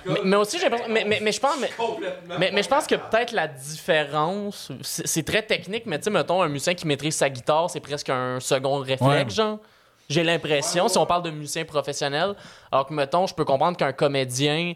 Mais, 0.06 0.20
mais 0.24 0.36
aussi, 0.36 0.58
j'ai 0.58 0.64
l'impression. 0.68 0.92
Mais, 0.92 1.04
mais, 1.04 1.20
mais 1.22 1.32
je 1.32 1.40
pense. 1.40 1.56
Mais, 1.58 1.70
mais, 2.38 2.50
mais 2.52 2.62
je 2.62 2.68
pense 2.68 2.86
que 2.86 2.94
peut-être 2.96 3.32
la 3.32 3.48
différence, 3.48 4.70
c'est 4.82 5.24
très 5.24 5.42
technique, 5.42 5.86
mais 5.86 5.98
tu 5.98 6.04
sais, 6.04 6.10
mettons, 6.10 6.42
un 6.42 6.48
musicien 6.48 6.74
qui 6.74 6.86
maîtrise 6.86 7.14
sa 7.16 7.30
guitare, 7.30 7.70
c'est 7.70 7.80
presque 7.80 8.10
un 8.10 8.40
second 8.40 8.78
réflexe, 8.78 9.02
Ouais. 9.02 9.30
genre. 9.30 9.58
J'ai 10.08 10.24
l'impression, 10.24 10.88
si 10.88 10.98
on 10.98 11.06
parle 11.06 11.22
de 11.22 11.30
musicien 11.30 11.64
professionnel, 11.64 12.34
alors 12.70 12.86
que, 12.86 12.92
mettons, 12.92 13.26
je 13.26 13.34
peux 13.34 13.44
comprendre 13.46 13.78
qu'un 13.78 13.92
comédien, 13.92 14.74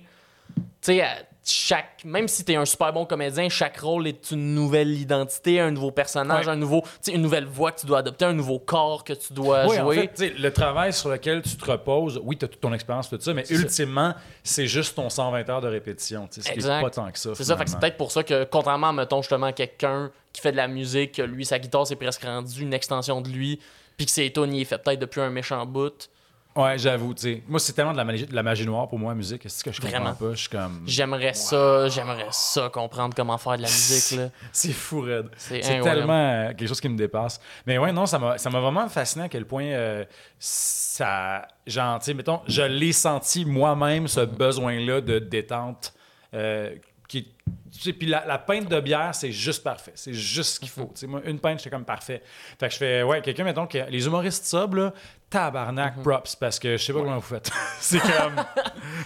tu 0.57 0.63
sais, 0.81 1.05
chaque, 1.49 2.03
même 2.05 2.27
si 2.29 2.45
t'es 2.45 2.57
un 2.57 2.65
super 2.65 2.93
bon 2.93 3.05
comédien, 3.05 3.49
chaque 3.49 3.79
rôle 3.79 4.07
est 4.09 4.31
une 4.33 4.55
nouvelle 4.55 4.91
identité, 4.99 5.61
un 5.61 5.71
nouveau 5.71 5.91
personnage, 5.91 6.47
Ouais. 6.47 6.53
un 6.53 6.57
nouveau, 6.57 6.83
tu 7.03 7.13
une 7.13 7.23
nouvelle 7.23 7.45
voix 7.47 7.73
que 7.73 7.81
tu 7.81 7.87
dois 7.87 7.99
adopter, 7.99 8.25
un 8.25 8.33
nouveau 8.33 8.59
corps 8.59 9.05
que 9.05 9.13
tu 9.13 9.33
dois 9.33 9.67
Oui, 9.67 9.79
en 9.79 9.85
jouer. 9.85 9.97
fait, 9.97 10.09
tu 10.09 10.15
sais, 10.17 10.31
le 10.39 10.53
travail 10.53 10.93
sur 10.93 11.09
lequel 11.09 11.43
tu 11.43 11.57
te 11.57 11.71
reposes, 11.71 12.21
oui, 12.25 12.37
tu 12.37 12.45
as 12.45 12.49
toute 12.49 12.61
ton 12.61 12.73
expérience, 12.73 13.09
tout 13.09 13.19
ça, 13.21 13.33
mais 13.33 13.45
ultimement, 13.51 14.15
c'est 14.43 14.67
juste 14.67 14.97
ton 14.97 15.09
120 15.09 15.49
heures 15.49 15.61
de 15.61 15.69
répétition. 15.69 16.27
tu 16.27 16.43
Ce 16.43 16.51
qui 16.51 16.59
n'est 16.59 16.81
pas 16.81 16.91
tant 16.91 17.11
que 17.11 17.19
ça. 17.19 17.31
C'est 17.35 17.45
ça, 17.45 17.57
c'est 17.65 17.79
peut-être 17.79 17.97
pour 17.97 18.11
ça 18.13 18.23
que, 18.25 18.45
contrairement, 18.45 18.93
mettons, 18.93 19.23
justement, 19.23 19.47
à 19.47 19.53
quelqu'un 19.53 20.11
qui 20.33 20.41
fait 20.41 20.53
de 20.53 20.57
la 20.57 20.69
musique, 20.69 21.13
que 21.13 21.23
lui, 21.23 21.45
sa 21.47 21.59
guitare, 21.59 21.87
c'est 21.87 21.97
presque 21.97 22.25
rendu 22.25 22.63
une 22.63 22.75
extension 22.75 23.21
de 23.21 23.29
lui, 23.29 23.61
puis 23.97 24.05
que 24.07 24.13
ses 24.13 24.31
tunes, 24.33 24.53
il 24.53 24.63
est 24.63 24.65
fait 24.65 24.79
peut-être 24.79 24.99
depuis 25.01 25.21
un 25.21 25.31
méchant 25.31 25.65
bout. 25.65 26.09
Ouais, 26.57 26.79
j'avoue, 26.79 27.13
tu 27.15 27.23
sais. 27.23 27.43
Moi, 27.47 27.61
c'est 27.61 27.73
tellement 27.75 27.93
de 27.93 27.97
la, 27.99 28.05
magie, 28.05 28.27
de 28.27 28.35
la 28.35 28.43
magie 28.43 28.65
noire 28.67 28.89
pour 28.89 28.99
moi, 28.99 29.11
la 29.13 29.17
musique. 29.17 29.45
Est-ce 29.45 29.63
que 29.63 29.71
je 29.73 29.81
comprends 29.81 29.99
Vraiment. 30.01 30.15
pas? 30.15 30.31
Je 30.33 30.37
suis 30.37 30.49
comme. 30.49 30.83
J'aimerais 30.87 31.35
ça, 31.35 31.89
j'aimerais 31.89 32.27
ça 32.31 32.71
comprendre 32.73 33.15
comment 33.15 33.37
faire 33.39 33.57
de 33.59 33.63
la 33.63 33.69
musique, 33.69 34.19
là. 34.19 34.29
C'est 34.53 34.73
fou, 34.73 35.01
raide. 35.03 35.29
C'est 35.37 35.63
C'est 35.63 35.75
incroyable. 35.75 36.01
tellement 36.01 36.13
euh, 36.33 36.49
quelque 36.55 36.67
chose 36.67 36.81
qui 36.81 36.89
me 36.89 36.97
dépasse. 36.97 37.41
Mais 37.67 37.77
ouais, 37.79 37.93
non, 37.93 38.07
ça 38.07 38.19
m'a 38.19 38.39
ça 38.39 38.49
m'a 38.51 38.61
vraiment 38.61 38.89
fasciné 38.89 39.25
à 39.25 39.29
quel 39.29 39.45
point 39.45 39.65
euh, 39.65 40.05
ça. 40.39 41.47
Genre, 41.67 41.99
tu 41.99 42.07
sais, 42.07 42.15
mettons, 42.15 42.41
je 42.47 42.63
l'ai 42.63 42.93
senti 42.93 43.45
moi-même, 43.45 44.09
ce 44.09 44.21
besoin-là 44.21 45.01
de 45.01 45.19
détente. 45.19 45.93
euh, 46.35 46.75
qui, 47.09 47.25
tu 47.73 47.81
sais, 47.81 47.93
puis 47.93 48.07
la, 48.07 48.25
la 48.27 48.39
pinte 48.39 48.69
de 48.69 48.81
bière, 48.81 49.15
c'est 49.15 49.33
juste 49.33 49.63
parfait. 49.63 49.93
C'est 49.95 50.13
juste 50.13 50.55
ce 50.55 50.61
qu'il 50.61 50.69
faut. 50.69 50.91
Tu 50.95 51.01
sais, 51.01 51.07
moi, 51.07 51.21
une 51.25 51.39
pinte, 51.39 51.61
c'est 51.61 51.71
comme 51.71 51.85
parfait. 51.85 52.23
Fait 52.59 52.69
que 52.69 52.73
je 52.73 52.79
fais, 52.79 53.03
ouais, 53.03 53.21
quelqu'un, 53.21 53.45
mettons, 53.45 53.67
que 53.67 53.79
les 53.89 54.07
humoristes 54.07 54.45
sobres, 54.45 54.77
là, 54.77 54.93
tabarnak, 55.31 56.03
props, 56.03 56.37
parce 56.37 56.59
que 56.59 56.77
je 56.77 56.83
sais 56.83 56.93
pas 56.93 57.01
comment 57.01 57.17
vous 57.17 57.21
faites. 57.21 57.51
c'est 57.81 58.01
comme. 58.01 58.45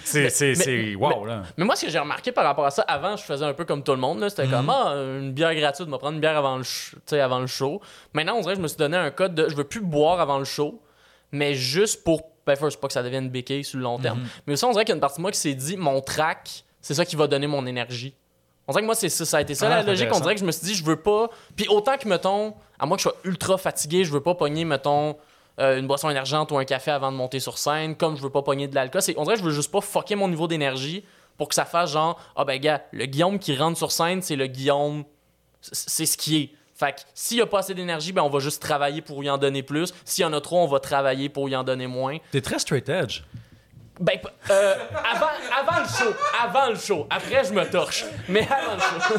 C'est. 0.04 0.94
Wow, 0.94 1.26
là. 1.26 1.42
Mais 1.56 1.64
moi, 1.64 1.76
ce 1.76 1.86
que 1.86 1.90
j'ai 1.90 1.98
remarqué 1.98 2.32
par 2.32 2.44
rapport 2.44 2.64
à 2.64 2.70
ça, 2.70 2.82
avant, 2.82 3.16
je 3.16 3.24
faisais 3.24 3.44
un 3.44 3.54
peu 3.54 3.64
comme 3.64 3.82
tout 3.82 3.92
le 3.92 3.98
monde. 3.98 4.20
là. 4.20 4.30
C'était 4.30 4.48
comme, 4.48 4.70
ah, 4.70 4.94
une 4.94 5.32
bière 5.32 5.54
gratuite, 5.54 5.86
je 5.86 5.92
vais 5.92 5.98
prendre 5.98 6.14
une 6.14 6.20
bière 6.20 6.36
avant 6.36 6.58
le, 6.58 7.20
avant 7.20 7.40
le 7.40 7.46
show. 7.46 7.80
Maintenant, 8.14 8.36
on 8.36 8.40
dirait 8.40 8.54
que 8.54 8.58
je 8.58 8.62
me 8.62 8.68
suis 8.68 8.78
donné 8.78 8.96
un 8.96 9.10
code 9.10 9.34
de 9.34 9.48
je 9.48 9.56
veux 9.56 9.64
plus 9.64 9.80
boire 9.80 10.20
avant 10.20 10.38
le 10.38 10.44
show, 10.44 10.82
mais 11.32 11.54
juste 11.54 12.04
pour. 12.04 12.22
Ben, 12.46 12.56
first, 12.56 12.80
pas 12.80 12.86
que 12.86 12.94
ça 12.94 13.02
devienne 13.02 13.28
béquille 13.28 13.64
sur 13.64 13.76
le 13.76 13.84
long 13.84 13.98
terme. 13.98 14.20
Mais 14.46 14.54
aussi, 14.54 14.64
on 14.64 14.72
dirait 14.72 14.84
qu'il 14.84 14.92
y 14.92 14.94
a 14.94 14.96
une 14.96 15.00
partie 15.00 15.18
de 15.18 15.22
moi 15.22 15.30
qui 15.30 15.38
s'est 15.38 15.54
dit, 15.54 15.76
mon 15.76 16.00
track, 16.00 16.64
c'est 16.80 16.94
ça 16.94 17.04
qui 17.04 17.16
va 17.16 17.26
donner 17.26 17.46
mon 17.46 17.66
énergie. 17.66 18.14
On 18.68 18.72
dirait 18.72 18.82
que 18.82 18.86
moi, 18.86 18.94
c'est 18.94 19.08
ça, 19.08 19.24
ça 19.24 19.38
a 19.38 19.40
été 19.40 19.54
ça 19.54 19.66
Ah, 19.66 19.76
la 19.76 19.82
logique. 19.82 20.08
On 20.12 20.20
dirait 20.20 20.34
que 20.34 20.40
je 20.40 20.44
me 20.44 20.52
suis 20.52 20.66
dit, 20.66 20.74
je 20.74 20.84
veux 20.84 21.00
pas. 21.00 21.28
Puis 21.56 21.66
autant 21.68 21.96
que, 21.98 22.06
mettons, 22.08 22.54
à 22.78 22.86
moins 22.86 22.96
que 22.96 23.02
je 23.02 23.08
sois 23.08 23.16
ultra 23.24 23.58
fatigué, 23.58 24.04
je 24.04 24.12
veux 24.12 24.22
pas 24.22 24.34
pogner, 24.34 24.64
mettons, 24.64 25.16
euh, 25.58 25.78
une 25.78 25.86
boisson 25.86 26.08
énergente 26.08 26.52
ou 26.52 26.58
un 26.58 26.64
café 26.64 26.90
avant 26.90 27.10
de 27.10 27.16
monter 27.16 27.40
sur 27.40 27.58
scène, 27.58 27.96
comme 27.96 28.16
je 28.16 28.22
veux 28.22 28.30
pas 28.30 28.42
pogner 28.42 28.68
de 28.68 28.74
l'alcool. 28.74 29.02
On 29.16 29.24
dirait 29.24 29.34
que 29.34 29.40
je 29.40 29.44
veux 29.44 29.52
juste 29.54 29.72
pas 29.72 29.80
fucker 29.80 30.14
mon 30.14 30.28
niveau 30.28 30.46
d'énergie 30.46 31.04
pour 31.36 31.48
que 31.48 31.54
ça 31.54 31.64
fasse 31.64 31.92
genre, 31.92 32.20
ah 32.36 32.44
ben 32.44 32.60
gars, 32.60 32.82
le 32.92 33.06
Guillaume 33.06 33.38
qui 33.38 33.56
rentre 33.56 33.76
sur 33.76 33.90
scène, 33.92 34.22
c'est 34.22 34.36
le 34.36 34.46
Guillaume, 34.46 35.04
c'est 35.60 36.06
ce 36.06 36.16
qui 36.16 36.36
est. 36.36 36.50
Fait 36.74 36.92
que 36.92 37.00
s'il 37.12 37.38
y 37.38 37.40
a 37.42 37.46
pas 37.46 37.58
assez 37.58 37.74
d'énergie, 37.74 38.12
ben 38.12 38.22
on 38.22 38.30
va 38.30 38.38
juste 38.38 38.62
travailler 38.62 39.02
pour 39.02 39.22
y 39.22 39.28
en 39.28 39.36
donner 39.36 39.62
plus. 39.62 39.92
S'il 40.04 40.22
y 40.22 40.24
en 40.24 40.32
a 40.32 40.40
trop, 40.40 40.60
on 40.60 40.66
va 40.66 40.80
travailler 40.80 41.28
pour 41.28 41.48
y 41.48 41.56
en 41.56 41.64
donner 41.64 41.86
moins. 41.86 42.18
T'es 42.30 42.40
très 42.40 42.58
straight 42.58 42.88
edge. 42.88 43.22
Ben, 44.00 44.18
euh, 44.50 44.74
avant, 45.14 45.26
avant 45.60 45.80
le 45.82 45.86
show, 45.88 46.14
avant 46.42 46.68
le 46.70 46.76
show. 46.76 47.06
Après, 47.10 47.44
je 47.44 47.52
me 47.52 47.64
torche. 47.70 48.04
Mais 48.28 48.40
avant 48.48 48.74
le 48.74 48.80
show. 49.02 49.14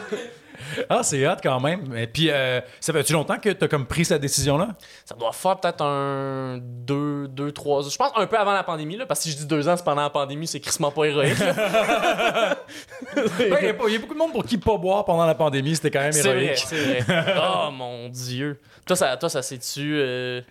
Ah, 0.89 1.01
c'est 1.03 1.27
hot 1.27 1.35
quand 1.41 1.59
même. 1.59 1.95
Et 1.97 2.07
puis, 2.07 2.29
euh, 2.29 2.61
ça 2.79 2.93
fait-tu 2.93 3.13
longtemps 3.13 3.37
que 3.39 3.49
t'as 3.49 3.67
comme 3.67 3.85
pris 3.85 4.05
cette 4.05 4.21
décision-là? 4.21 4.69
Ça 5.05 5.15
doit 5.15 5.31
faire 5.33 5.59
peut-être 5.59 5.83
un. 5.83 6.59
deux, 6.61 7.27
deux, 7.27 7.51
trois. 7.51 7.81
Je 7.87 7.95
pense 7.97 8.11
un 8.15 8.25
peu 8.27 8.37
avant 8.37 8.53
la 8.53 8.63
pandémie, 8.63 8.95
là, 8.95 9.05
parce 9.05 9.19
que 9.19 9.23
si 9.25 9.31
je 9.31 9.37
dis 9.37 9.45
deux 9.47 9.67
ans, 9.67 9.75
c'est 9.75 9.83
pendant 9.83 10.03
la 10.03 10.09
pandémie, 10.09 10.47
c'est 10.47 10.59
crissement 10.59 10.91
pas 10.91 11.05
héroïque. 11.05 11.35
Il 13.39 13.47
y, 13.47 13.67
a 13.69 13.73
pas- 13.73 13.89
y 13.89 13.95
a 13.95 13.99
beaucoup 13.99 14.13
de 14.13 14.19
monde 14.19 14.31
pour 14.33 14.45
qui 14.45 14.57
pas 14.57 14.77
boire 14.77 15.03
pendant 15.05 15.25
la 15.25 15.35
pandémie, 15.35 15.75
c'était 15.75 15.91
quand 15.91 15.99
même 15.99 16.11
c'est 16.11 16.21
vrai, 16.21 16.43
héroïque. 16.43 16.63
c'est 16.65 16.99
vrai. 17.01 17.35
Oh 17.43 17.71
mon 17.71 18.09
dieu. 18.09 18.59
Toi, 18.85 18.95
ça, 18.95 19.17
toi, 19.17 19.29
ça 19.29 19.41
s'est-tu. 19.41 19.95
euh, 19.99 20.41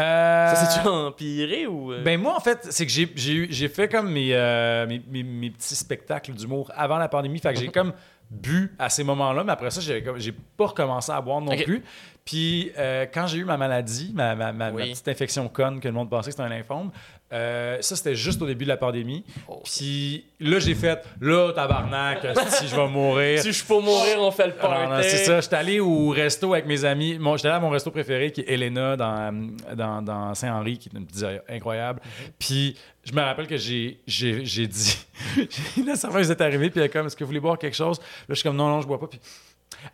Euh, 0.00 0.54
Ça 0.54 0.56
s'est-tu 0.66 0.88
empiré 0.88 1.66
ou. 1.66 1.92
euh? 1.92 2.02
Ben 2.02 2.20
moi, 2.20 2.34
en 2.36 2.40
fait, 2.40 2.66
c'est 2.70 2.86
que 2.86 2.92
j'ai- 2.92 3.68
fait 3.68 3.88
comme 3.88 4.10
mes, 4.10 4.30
euh, 4.34 4.86
mes, 4.86 5.02
mes- 5.08 5.22
mes 5.22 5.50
petits 5.50 5.76
spectacles 5.76 6.32
d'humour 6.32 6.70
avant 6.74 6.98
la 6.98 7.08
pandémie. 7.08 7.38
Fait 7.38 7.52
que 7.54 7.60
j'ai 7.60 7.68
comme 7.68 7.92
bu 8.30 8.72
à 8.78 8.88
ces 8.88 9.02
moments-là, 9.04 9.42
mais 9.44 9.52
après 9.52 9.70
ça, 9.70 9.80
j'ai 9.80 10.32
pas 10.56 10.66
recommencé 10.66 11.10
à 11.12 11.20
boire 11.20 11.40
non 11.40 11.56
plus. 11.56 11.82
Puis 12.24 12.70
euh, 12.78 13.06
quand 13.12 13.26
j'ai 13.26 13.38
eu 13.38 13.44
ma 13.44 13.56
maladie, 13.56 14.12
ma, 14.14 14.34
ma- 14.36 14.52
ma- 14.52 14.70
ma 14.70 14.76
Oui. 14.76 14.90
petite 14.92 15.08
infection 15.08 15.48
conne 15.48 15.80
que 15.80 15.88
le 15.88 15.94
monde 15.94 16.08
pensait 16.10 16.30
que 16.30 16.36
c'était 16.36 16.42
un 16.44 16.48
lymphome, 16.48 16.90
euh, 17.32 17.78
ça 17.80 17.94
c'était 17.94 18.16
juste 18.16 18.42
au 18.42 18.46
début 18.46 18.64
de 18.64 18.70
la 18.70 18.76
pandémie. 18.76 19.24
Oh. 19.48 19.62
Puis 19.64 20.24
là, 20.40 20.58
j'ai 20.58 20.74
fait, 20.74 21.04
là, 21.20 21.52
tabarnak, 21.52 22.26
si 22.48 22.66
je 22.66 22.74
vais 22.74 22.88
mourir. 22.88 23.40
Si 23.40 23.52
je 23.52 23.64
peux 23.64 23.80
mourir, 23.80 24.18
on 24.18 24.30
fait 24.30 24.48
le 24.48 24.54
party. 24.54 25.08
c'est 25.08 25.24
ça. 25.24 25.40
J'étais 25.40 25.56
allé 25.56 25.80
au 25.80 26.08
resto 26.08 26.52
avec 26.52 26.66
mes 26.66 26.84
amis. 26.84 27.18
Mon, 27.18 27.36
j'étais 27.36 27.48
allé 27.48 27.58
à 27.58 27.60
mon 27.60 27.70
resto 27.70 27.90
préféré 27.90 28.32
qui 28.32 28.40
est 28.40 28.50
Elena 28.52 28.96
dans, 28.96 29.50
dans, 29.74 30.02
dans 30.02 30.34
Saint-Henri, 30.34 30.78
qui 30.78 30.88
est 30.88 30.98
une 30.98 31.06
pizzeria 31.06 31.42
incroyable. 31.48 32.00
Puis 32.38 32.76
je 33.04 33.12
me 33.12 33.20
rappelle 33.20 33.46
que 33.46 33.56
j'ai, 33.56 34.00
j'ai, 34.06 34.44
j'ai 34.44 34.66
dit. 34.66 34.98
la 35.86 35.96
serveuse 35.96 36.30
est 36.30 36.40
arrivée, 36.40 36.70
puis 36.70 36.80
elle 36.80 36.86
est 36.86 36.90
comme 36.90 37.06
Est-ce 37.06 37.16
que 37.16 37.24
vous 37.24 37.28
voulez 37.28 37.40
boire 37.40 37.58
quelque 37.58 37.76
chose? 37.76 37.98
Là, 37.98 38.04
je 38.30 38.34
suis 38.34 38.42
comme 38.42 38.56
Non, 38.56 38.68
non, 38.68 38.80
je 38.80 38.86
bois 38.86 38.98
pas. 38.98 39.06
Puis. 39.06 39.20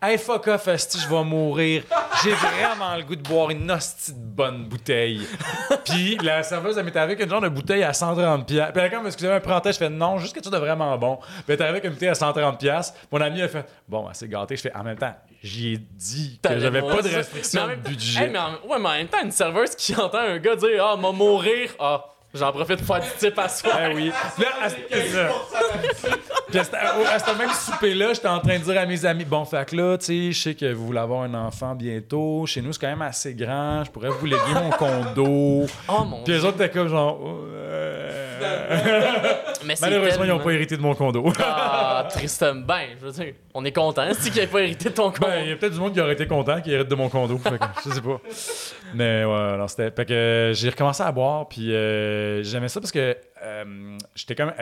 Hey, 0.01 0.17
fuck 0.17 0.47
off, 0.47 0.67
esti, 0.67 0.99
je 0.99 1.07
vais 1.07 1.23
mourir. 1.23 1.83
J'ai 2.23 2.31
vraiment 2.31 2.95
le 2.95 3.03
goût 3.03 3.15
de 3.15 3.21
boire 3.21 3.49
une 3.49 3.69
hostie 3.71 4.13
de 4.13 4.19
bonne 4.19 4.65
bouteille. 4.65 5.21
Puis 5.85 6.17
la 6.21 6.43
serveuse, 6.43 6.77
elle 6.77 6.85
m'était 6.85 6.99
avec 6.99 7.19
une 7.19 7.29
genre 7.29 7.41
de 7.41 7.49
bouteille 7.49 7.83
à 7.83 7.91
130$. 7.91 8.45
Puis 8.45 8.57
elle 8.57 8.85
est 8.85 8.89
comme, 8.89 9.07
excusez-moi, 9.07 9.41
Je 9.65 9.71
fais 9.71 9.89
non, 9.89 10.17
juste 10.19 10.33
quelque 10.33 10.43
chose 10.43 10.53
de 10.53 10.57
vraiment 10.57 10.95
bon. 10.97 11.17
Puis 11.45 11.55
elle 11.55 11.61
avec 11.63 11.83
une 11.83 11.91
bouteille 11.91 12.09
à 12.09 12.13
130$. 12.13 12.93
Mon 13.11 13.21
ami 13.21 13.41
a 13.41 13.47
fait, 13.47 13.65
bon, 13.87 14.07
elle 14.07 14.15
s'est 14.15 14.27
gâtée. 14.27 14.55
Je 14.55 14.61
fais, 14.61 14.75
en 14.75 14.83
même 14.83 14.97
temps, 14.97 15.15
j'y 15.41 15.73
ai 15.73 15.77
dit 15.77 16.39
que 16.43 16.59
j'avais 16.59 16.81
pas 16.81 17.01
de 17.01 17.15
restriction 17.15 17.67
de 17.67 17.75
budget. 17.75 18.25
Hey, 18.25 18.29
mais 18.29 18.39
en... 18.39 18.51
Ouais, 18.67 18.79
mais 18.79 18.89
en 18.89 18.93
même 18.93 19.07
temps, 19.07 19.23
une 19.23 19.31
serveuse 19.31 19.75
qui 19.75 19.95
entend 19.99 20.19
un 20.19 20.37
gars 20.37 20.55
dire 20.55 20.85
Ah, 20.85 20.95
m'a 20.95 21.11
mourir. 21.11 21.71
Ah, 21.79 22.05
j'en 22.37 22.51
profite 22.51 22.83
pour 22.85 22.95
faire 22.95 23.03
du 23.05 23.11
type 23.17 23.37
à 23.39 23.49
soi. 23.49 23.71
Ben 23.75 23.95
oui. 23.95 24.11
Là, 24.39 24.45
à, 24.63 24.69
c'est 24.69 25.07
ça. 25.07 25.29
Puis 26.49 26.59
à 26.59 26.63
ce- 26.63 26.75
à- 26.75 27.13
à 27.15 27.19
ce 27.19 27.37
même 27.37 27.49
souper-là, 27.51 28.13
j'étais 28.13 28.27
en 28.27 28.39
train 28.39 28.57
de 28.57 28.63
dire 28.63 28.79
à 28.79 28.85
mes 28.85 29.05
amis 29.05 29.25
Bon, 29.25 29.43
fait 29.45 29.65
que 29.69 29.75
là, 29.75 29.97
tu 29.97 30.05
sais, 30.05 30.31
je 30.31 30.41
sais 30.41 30.53
que 30.55 30.71
vous 30.73 30.85
voulez 30.87 30.99
avoir 30.99 31.23
un 31.23 31.33
enfant 31.33 31.75
bientôt. 31.75 32.45
Chez 32.45 32.61
nous, 32.61 32.71
c'est 32.73 32.79
quand 32.81 32.87
même 32.87 33.01
assez 33.01 33.33
grand. 33.33 33.83
Je 33.83 33.91
pourrais 33.91 34.09
vous 34.09 34.25
léguer 34.25 34.53
mon 34.53 34.69
condo. 34.69 35.65
Oh 35.87 36.03
mon 36.05 36.23
Puis 36.23 36.33
les 36.33 36.45
autres 36.45 36.61
étaient 36.61 36.69
comme 36.77 36.87
genre. 36.87 37.19
euh, 37.23 38.37
Mais 39.65 39.75
c'est 39.75 39.81
Malheureusement, 39.81 40.23
ils 40.23 40.29
n'ont 40.29 40.39
pas 40.39 40.51
hérité 40.51 40.77
de 40.77 40.81
mon 40.81 40.93
condo. 40.95 41.31
Ah, 41.39 41.76
tristement. 42.03 42.61
Ben, 42.61 42.89
je 42.99 43.05
veux 43.05 43.11
dire, 43.11 43.33
on 43.53 43.63
est 43.65 43.71
content. 43.71 44.07
C'est 44.13 44.29
qu'il 44.29 44.39
n'avait 44.39 44.51
pas 44.51 44.61
hérité 44.61 44.89
de 44.89 44.93
ton 44.93 45.11
compte. 45.11 45.21
Ben, 45.21 45.43
il 45.43 45.49
y 45.49 45.51
a 45.51 45.55
peut-être 45.55 45.73
du 45.73 45.79
monde 45.79 45.93
qui 45.93 46.01
aurait 46.01 46.13
été 46.13 46.27
content 46.27 46.61
qui 46.61 46.71
hérite 46.71 46.87
de 46.87 46.95
mon 46.95 47.09
condo. 47.09 47.37
Fait 47.37 47.57
que, 47.57 47.65
je 47.85 47.89
sais 47.89 48.01
pas. 48.01 48.19
Mais 48.93 49.25
ouais, 49.25 49.57
non, 49.57 49.67
c'était. 49.67 49.91
Fait 49.91 50.05
que 50.05 50.13
euh, 50.13 50.53
j'ai 50.53 50.69
recommencé 50.69 51.03
à 51.03 51.11
boire, 51.11 51.47
puis 51.47 51.73
euh, 51.73 52.43
j'aimais 52.43 52.69
ça 52.69 52.79
parce 52.79 52.91
que 52.91 53.15
euh, 53.43 53.97
j'étais 54.15 54.35
comme. 54.35 54.53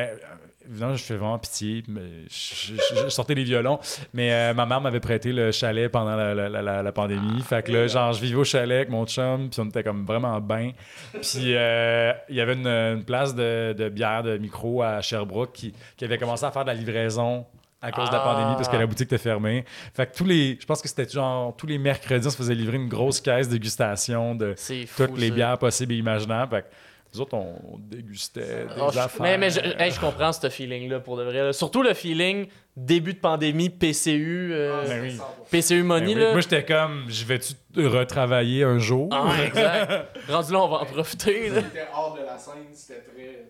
Évidemment, 0.70 0.96
je 0.96 1.04
fais 1.04 1.16
vraiment 1.16 1.38
pitié, 1.40 1.84
mais 1.88 2.02
je, 2.30 2.74
je- 2.76 3.04
je 3.04 3.10
sortais 3.10 3.34
les 3.36 3.44
violons. 3.44 3.80
Mais 4.14 4.32
euh, 4.34 4.54
ma 4.54 4.66
mère 4.66 4.82
m'avait 4.82 5.00
prêté 5.00 5.32
le 5.34 5.52
chalet 5.52 5.92
pendant 5.92 6.16
la, 6.16 6.34
la- 6.34 6.50
la- 6.62 6.84
la 6.84 6.92
pandémie. 6.92 7.42
fait 7.42 7.66
que 7.66 7.72
là, 7.72 7.88
genre, 7.88 8.14
je 8.14 8.22
vivais 8.22 8.36
au 8.38 8.44
chalet 8.44 8.78
avec 8.78 8.90
mon 8.90 9.06
chum, 9.06 9.50
puis 9.50 9.60
on 9.62 9.66
était 9.66 9.84
comme 9.84 10.06
vraiment 10.06 10.40
bien. 10.42 10.72
Puis 11.14 11.56
euh, 11.56 12.14
il 12.30 12.36
y 12.36 12.42
avait 12.42 12.54
une, 12.54 12.68
une 12.68 13.04
place 13.04 13.34
de, 13.36 13.74
de 13.74 13.90
bière 13.90 14.24
de 14.24 14.38
micro 14.38 14.82
à 14.82 15.02
Sherbrooke 15.02 15.52
qui, 15.54 15.74
qui 15.98 16.06
avait 16.06 16.18
commencé 16.18 16.46
à 16.46 16.52
faire 16.52 16.64
de 16.64 16.70
la 16.70 16.74
livraison 16.76 17.46
à 17.82 17.92
cause 17.92 18.10
de 18.10 18.16
la 18.16 18.22
Ah. 18.22 18.34
pandémie 18.34 18.56
parce 18.56 18.68
que 18.70 18.78
la 18.78 18.88
boutique 18.88 19.06
était 19.08 19.20
fermée. 19.20 19.64
Fait 19.94 20.08
que 20.12 20.18
tous 20.18 20.26
les, 20.26 20.58
je 20.60 20.66
pense 20.66 20.82
que 20.82 20.88
c'était 20.88 21.08
genre 21.08 21.56
tous 21.56 21.68
les 21.68 21.78
mercredis, 21.78 22.26
on 22.26 22.30
se 22.32 22.38
faisait 22.38 22.56
livrer 22.56 22.78
une 22.78 22.88
grosse 22.90 23.22
caisse 23.22 23.48
de 23.48 23.54
dégustation 23.54 24.34
de 24.34 24.56
fou. 24.58 25.06
toutes 25.06 25.20
les 25.20 25.30
ça. 25.30 25.36
bières 25.36 25.58
possibles 25.60 25.94
et 25.94 25.98
imaginables. 25.98 26.56
Fait 26.56 26.62
que 26.64 26.68
nous 27.16 27.22
autres, 27.22 27.34
on, 27.36 27.78
dégustait 27.80 28.42
des 28.66 28.82
Oh, 28.82 28.88
affaires. 28.90 29.10
mais 29.22 29.38
mais 29.38 29.50
je, 29.50 29.60
hey, 29.80 29.92
je 29.92 30.00
comprends 30.00 30.32
ce 30.34 30.50
feeling-là 30.50 31.00
pour 31.00 31.18
de 31.18 31.24
vrai. 31.24 31.44
là. 31.44 31.54
Surtout 31.54 31.82
le 31.82 31.94
feeling 31.94 32.48
début 32.76 33.14
de 33.14 33.20
pandémie, 33.20 33.70
PCU, 33.70 34.50
euh, 34.54 34.84
Ben 34.88 35.02
oui. 35.02 35.18
PCU 35.52 35.82
Ben 35.82 35.84
Money. 35.88 36.08
oui. 36.08 36.22
là. 36.22 36.32
Moi, 36.34 36.42
j'étais 36.42 36.64
comme, 36.66 37.06
je 37.08 37.26
vais-tu 37.26 37.54
retravailler 37.78 38.64
un 38.64 38.78
jour? 38.80 39.10
Ah, 39.12 39.32
exact. 39.46 39.92
Rendu 40.30 40.52
là, 40.54 40.60
on 40.60 40.68
va 40.68 40.78
en 40.78 40.86
profiter. 40.86 41.50
C'était 41.54 41.88
hors 41.96 42.14
de 42.16 42.26
la 42.26 42.38
scène, 42.38 42.54
c'était 42.74 43.00
très. 43.02 43.46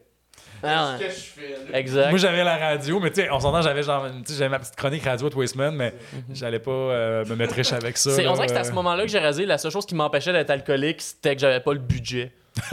Ah, 0.67 0.95
Qu'est-ce 0.97 1.15
que 1.15 1.21
je 1.39 1.41
fais 1.47 1.71
là? 1.71 1.77
exact. 1.77 2.09
Moi, 2.09 2.17
j'avais 2.17 2.43
la 2.43 2.57
radio, 2.57 2.99
mais 2.99 3.11
tu 3.11 3.21
sais, 3.21 3.29
on 3.29 3.39
s'entend, 3.39 3.61
j'avais 3.61 3.83
genre, 3.83 4.07
tu 4.25 4.31
sais, 4.31 4.39
j'avais 4.39 4.49
ma 4.49 4.57
petite 4.57 4.75
chronique 4.75 5.03
radio 5.03 5.27
à 5.27 5.29
Twisman, 5.29 5.75
mais 5.75 5.93
j'allais 6.33 6.59
pas 6.59 6.71
euh, 6.71 7.25
me 7.25 7.35
mettre 7.35 7.53
riche 7.53 7.73
avec 7.73 7.97
ça. 7.97 8.09
Mhm. 8.11 8.15
C'est- 8.15 8.23
là, 8.23 8.31
on 8.31 8.33
dirait 8.35 8.47
que 8.47 8.53
c'est 8.53 8.59
à 8.59 8.63
ce 8.63 8.71
moment-là 8.71 9.03
que 9.03 9.09
j'ai 9.09 9.19
rasé. 9.19 9.45
La 9.45 9.57
seule 9.59 9.71
chose 9.71 9.85
qui 9.85 9.93
m'empêchait 9.95 10.31
d'être 10.31 10.49
alcoolique, 10.49 11.01
c'était 11.01 11.35
que 11.35 11.41
j'avais 11.41 11.59
pas 11.59 11.73
le 11.73 11.79
budget. 11.79 12.31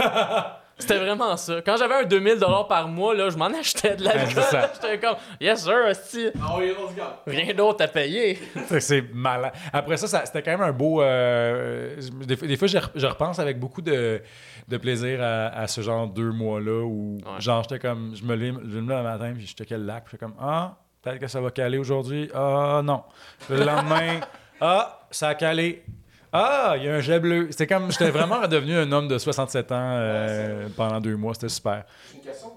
c'était 0.82 0.98
vraiment 0.98 1.36
ça. 1.36 1.62
Quand 1.64 1.76
j'avais 1.76 1.94
un 1.94 2.04
2000 2.04 2.38
par 2.68 2.86
mois, 2.88 3.14
là, 3.14 3.30
je 3.30 3.36
m'en 3.36 3.46
achetais 3.46 3.96
de 3.96 4.04
l'alcool. 4.04 4.42
Ouais. 4.52 4.60
J'étais 4.82 4.98
comme, 4.98 5.16
yes 5.40 5.62
sir, 5.64 5.74
hostie. 5.88 6.28
Ah 6.40 6.54
oui, 6.58 6.72
on 6.78 6.90
se 6.90 6.94
garde. 6.96 7.12
rien 7.26 7.54
d'autre 7.54 7.84
à 7.84 7.88
payer. 7.88 8.38
C'est- 8.80 9.04
malin. 9.14 9.50
Après 9.72 9.96
ça, 9.96 10.06
ça- 10.06 10.26
c'était 10.26 10.42
quand 10.42 10.52
même 10.52 10.60
un 10.68 10.72
beau. 10.72 11.02
euh, 11.02 11.96
des, 12.26 12.36
fois- 12.36 12.48
des 12.48 12.56
fois, 12.56 12.68
je, 12.68 12.78
re- 12.78 12.90
je 12.94 13.06
repense 13.06 13.38
avec 13.38 13.58
beaucoup 13.58 13.82
de, 13.82 14.20
de 14.68 14.76
plaisir 14.76 15.22
à, 15.22 15.46
à 15.48 15.66
ce 15.66 15.80
genre 15.80 16.06
de 16.08 16.14
deux 16.14 16.30
mois-là 16.32 16.84
où, 16.84 17.18
Ouais. 17.24 17.40
genre, 17.40 17.62
j'étais 17.62 17.78
comme. 17.78 18.14
Je 18.14 18.24
me 18.24 18.34
lève, 18.34 18.58
je 18.64 18.78
me 18.78 18.88
lève 18.88 18.98
le 18.98 19.02
matin, 19.04 19.32
puis 19.36 19.46
je 19.46 19.54
checkais 19.54 19.78
le 19.78 19.84
lac, 19.84 20.04
puis 20.04 20.12
j'étais 20.12 20.24
comme, 20.24 20.34
ah, 20.40 20.76
peut-être 21.02 21.18
que 21.18 21.26
ça 21.28 21.40
va 21.40 21.50
caler 21.50 21.78
aujourd'hui. 21.78 22.30
Ah, 22.34 22.80
non. 22.84 23.02
Le 23.50 23.64
lendemain, 23.64 24.20
ah, 24.60 25.00
ça 25.10 25.28
a 25.28 25.34
calé. 25.34 25.84
Ah, 26.32 26.74
il 26.78 26.84
y 26.84 26.88
a 26.88 26.94
un 26.94 27.00
jet 27.00 27.20
bleu. 27.20 27.48
C'était 27.50 27.66
comme. 27.66 27.90
J'étais 27.92 28.10
vraiment 28.10 28.40
redevenu 28.40 28.74
un 28.74 28.90
homme 28.90 29.06
de 29.08 29.18
67 29.18 29.70
ans 29.72 29.76
euh, 29.96 30.68
pendant 30.76 31.00
deux 31.00 31.16
mois. 31.16 31.34
C'était 31.34 31.48
super. 31.50 31.84
J'ai 32.10 32.18
une 32.18 32.24
question. 32.24 32.48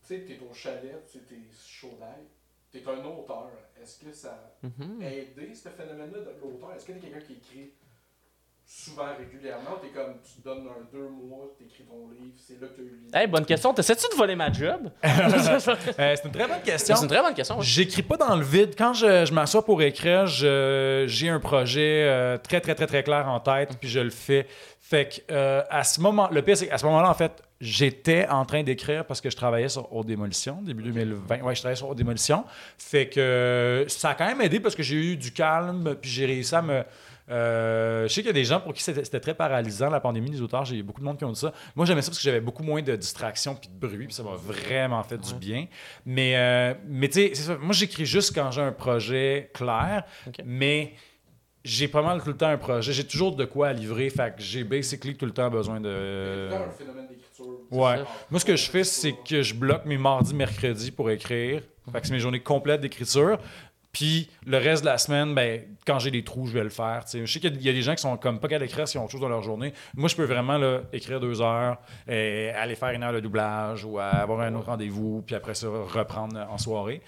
Tu 0.00 0.14
sais, 0.14 0.20
t'es 0.26 0.38
au 0.50 0.54
chalet, 0.54 1.04
tu 1.12 1.18
t'es 1.20 1.36
chaud 1.66 1.96
d'ail. 2.00 2.24
T'es 2.72 2.82
un 2.88 3.04
auteur. 3.04 3.50
Est-ce 3.82 4.04
que 4.04 4.12
ça 4.12 4.30
a 4.62 4.66
Mhm. 4.66 5.02
aidé 5.02 5.54
ce 5.54 5.68
phénomène-là 5.68 6.18
de 6.20 6.40
l'auteur? 6.42 6.72
Est-ce 6.74 6.86
que 6.86 6.92
t'es 6.92 7.00
quelqu'un 7.00 7.20
qui 7.26 7.34
écrit 7.34 7.72
souvent, 8.70 9.06
régulièrement, 9.18 9.78
t'es 9.80 9.88
comme, 9.88 10.16
tu 10.22 10.40
te 10.42 10.44
donnes 10.46 10.66
un 10.68 10.84
deux 10.92 11.08
mois, 11.08 11.46
t'écris 11.58 11.84
ton 11.84 12.10
livre, 12.10 12.34
c'est 12.36 12.60
là 12.60 12.66
que 12.68 12.76
t'as 12.76 12.82
eu 12.82 12.98
l'idée. 13.02 13.16
Hey, 13.18 13.26
bonne 13.26 13.46
question. 13.46 13.72
T'essaies-tu 13.72 14.06
de 14.12 14.14
voler 14.16 14.36
ma 14.36 14.52
job? 14.52 14.90
Euh, 15.98 16.14
c'est 16.16 16.24
une 16.26 16.30
très 16.32 16.46
bonne 16.46 16.60
question. 16.62 16.94
C'est 16.96 17.02
une 17.02 17.08
très 17.08 17.22
bonne 17.22 17.34
question. 17.34 17.58
oui. 17.58 17.64
J'écris 17.64 18.02
pas 18.02 18.16
dans 18.16 18.36
le 18.36 18.44
vide. 18.44 18.74
Quand 18.76 18.92
je, 18.92 19.24
je 19.24 19.32
m'assois 19.32 19.64
pour 19.64 19.80
écrire, 19.82 20.26
je- 20.26 21.04
j'ai 21.08 21.28
un 21.30 21.40
projet 21.40 22.04
euh, 22.06 22.36
très, 22.38 22.60
très, 22.60 22.74
très, 22.74 22.86
très 22.86 23.02
clair 23.02 23.26
en 23.28 23.40
tête, 23.40 23.70
puis 23.80 23.88
je 23.88 24.00
le 24.00 24.10
fais. 24.10 24.46
Fait 24.80 25.08
que, 25.08 25.32
euh, 25.32 25.62
à 25.70 25.82
ce 25.84 26.00
moment, 26.00 26.28
le 26.30 26.42
pire, 26.42 26.56
c'est 26.56 26.68
qu'à 26.68 26.78
ce 26.78 26.84
moment-là, 26.86 27.10
en 27.10 27.14
fait, 27.14 27.32
j'étais 27.60 28.26
en 28.28 28.44
train 28.44 28.62
d'écrire 28.62 29.04
parce 29.06 29.20
que 29.20 29.30
je 29.30 29.36
travaillais 29.36 29.68
sur 29.68 29.92
Haute 29.92 30.06
Démolition, 30.06 30.60
début 30.62 30.82
2020. 30.84 31.40
Ouais, 31.42 31.54
je 31.54 31.60
travaillais 31.60 31.76
sur 31.76 31.88
Haute 31.88 31.96
Démolition. 31.98 32.44
Fait 32.76 33.08
que 33.08 33.84
ça 33.88 34.10
a 34.10 34.14
quand 34.14 34.26
même 34.26 34.40
aidé 34.42 34.60
parce 34.60 34.74
que 34.74 34.82
j'ai 34.82 34.96
eu 34.96 35.16
du 35.16 35.32
calme, 35.32 35.96
puis 36.00 36.10
j'ai 36.10 36.26
réussi 36.26 36.54
à 36.54 36.62
me. 36.62 36.82
Euh, 37.30 38.08
je 38.08 38.12
sais 38.12 38.20
qu'il 38.22 38.28
y 38.28 38.30
a 38.30 38.34
des 38.34 38.44
gens 38.44 38.60
pour 38.60 38.72
qui 38.72 38.82
c'était 38.82 39.20
très 39.20 39.34
paralysant 39.34 39.90
la 39.90 40.00
pandémie, 40.00 40.30
les 40.30 40.40
auteurs. 40.40 40.64
J'ai 40.64 40.82
beaucoup 40.82 41.00
de 41.00 41.06
monde 41.06 41.18
qui 41.18 41.24
ont 41.24 41.32
dit 41.32 41.40
ça. 41.40 41.52
Moi, 41.76 41.84
j'aimais 41.86 42.02
ça 42.02 42.08
parce 42.08 42.18
que 42.18 42.24
j'avais 42.24 42.40
beaucoup 42.40 42.62
moins 42.62 42.82
de 42.82 42.96
distractions 42.96 43.54
puis 43.54 43.68
de 43.68 43.78
bruit, 43.78 44.06
puis 44.06 44.14
ça 44.14 44.22
m'a 44.22 44.34
vraiment 44.34 45.02
fait 45.02 45.18
du 45.18 45.34
bien. 45.34 45.66
Mais, 46.06 46.36
euh, 46.36 46.74
mais 46.86 47.08
tu 47.08 47.34
sais. 47.34 47.56
Moi, 47.60 47.72
j'écris 47.72 48.06
juste 48.06 48.34
quand 48.34 48.50
j'ai 48.50 48.62
un 48.62 48.72
projet 48.72 49.50
clair, 49.52 50.04
mais 50.44 50.94
j'ai 51.64 51.88
pas 51.88 52.02
mal 52.02 52.22
tout 52.22 52.28
le 52.28 52.36
temps 52.36 52.48
un 52.48 52.56
projet. 52.56 52.92
J'ai 52.92 53.06
toujours 53.06 53.36
de 53.36 53.44
quoi 53.44 53.68
à 53.68 53.72
livrer, 53.72 54.08
fait 54.08 54.34
que 54.34 54.42
j'ai 54.42 54.64
basically 54.64 55.16
tout 55.16 55.26
le 55.26 55.32
temps 55.32 55.50
besoin 55.50 55.80
de. 55.80 55.88
C'est 55.90 56.48
tout 56.48 56.54
le 56.54 56.58
temps 56.58 56.64
un 56.64 56.70
phénomène 56.70 57.06
d'écriture. 57.08 57.46
Ouais. 57.70 57.96
Moi, 58.30 58.40
ce 58.40 58.44
que 58.44 58.56
je 58.56 58.70
fais, 58.70 58.84
c'est 58.84 59.12
que 59.12 59.42
je 59.42 59.54
bloque 59.54 59.84
mes 59.84 59.98
mardis, 59.98 60.34
mercredis 60.34 60.90
pour 60.90 61.10
écrire. 61.10 61.62
Fait 61.92 62.00
que 62.00 62.06
c'est 62.06 62.12
mes 62.12 62.20
journées 62.20 62.40
complètes 62.40 62.80
d'écriture. 62.80 63.38
Puis 63.98 64.28
le 64.46 64.58
reste 64.58 64.82
de 64.84 64.86
la 64.88 64.96
semaine, 64.96 65.34
ben, 65.34 65.60
quand 65.84 65.98
j'ai 65.98 66.12
des 66.12 66.22
trous, 66.22 66.46
je 66.46 66.52
vais 66.52 66.62
le 66.62 66.68
faire. 66.70 67.04
tu 67.04 67.10
sais. 67.18 67.26
Je 67.26 67.32
sais 67.32 67.40
qu'il 67.40 67.60
y 67.60 67.68
a- 67.68 67.72
des 67.72 67.82
gens 67.82 67.96
qui 67.96 68.02
sont 68.02 68.16
comme 68.16 68.38
pas 68.38 68.46
qu'à 68.46 68.60
d'écrire 68.60 68.86
s'ils 68.86 69.00
ont 69.00 69.04
autre 69.04 69.10
chose 69.12 69.20
dans 69.20 69.28
leur 69.28 69.42
journée. 69.42 69.72
Moi, 69.96 70.08
je 70.08 70.14
peux 70.14 70.22
vraiment 70.24 70.56
là, 70.56 70.82
écrire 70.92 71.18
deux 71.18 71.40
heures, 71.42 71.78
et 72.08 72.50
aller 72.50 72.76
faire 72.76 72.90
une 72.90 73.02
heure 73.02 73.12
de 73.12 73.18
doublage 73.18 73.84
ou 73.84 73.98
avoir 73.98 74.40
un 74.42 74.54
autre 74.54 74.66
rendez-vous, 74.66 75.22
puis 75.26 75.34
après 75.34 75.54
ça, 75.54 75.66
reprendre 75.68 76.38
en 76.48 76.58
soirée. 76.58 77.00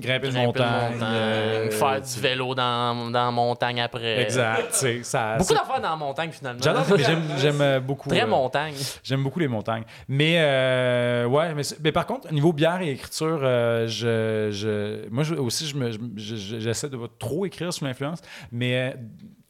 Grimper 0.00 0.28
une 0.28 0.34
montagne. 0.34 0.92
montagne, 0.92 1.00
euh, 1.02 1.70
faire 1.70 2.00
du 2.00 2.20
vélo 2.20 2.54
dans, 2.54 3.10
dans 3.10 3.24
la 3.26 3.30
montagne 3.30 3.80
après. 3.80 4.22
Exact. 4.22 4.72
ça, 5.02 5.36
Beaucoup 5.36 5.54
d'affaires 5.54 5.80
dans 5.80 5.90
la 5.90 5.96
montagne 5.96 6.30
finalement. 6.30 6.60
J'adore, 6.62 6.84
j'aime, 7.38 7.60
euh, 7.60 7.80
beaucoup. 7.80 8.08
Très 8.08 8.22
euh, 8.22 8.26
montagne. 8.26 8.74
J'aime 9.02 9.22
beaucoup 9.22 9.38
les 9.40 9.48
montagnes. 9.48 9.84
Mais, 10.08 10.36
euh, 10.40 11.26
ouais, 11.26 11.54
mais, 11.82 11.92
par 11.92 12.06
contre, 12.06 12.32
niveau 12.32 12.52
bière 12.52 12.80
et 12.82 12.90
écriture, 12.92 13.38
je, 13.40 14.48
je- 14.50 15.08
moi 15.10 15.22
je- 15.22 15.34
aussi, 15.34 15.66
je 15.66 15.76
me- 15.76 15.90
je- 15.92 15.98
je- 16.16 16.58
j'essaie 16.60 16.88
de 16.88 16.96
pas 16.96 17.06
trop 17.18 17.44
écrire 17.46 17.72
sous 17.72 17.84
l'influence. 17.84 18.20
Mais 18.52 18.96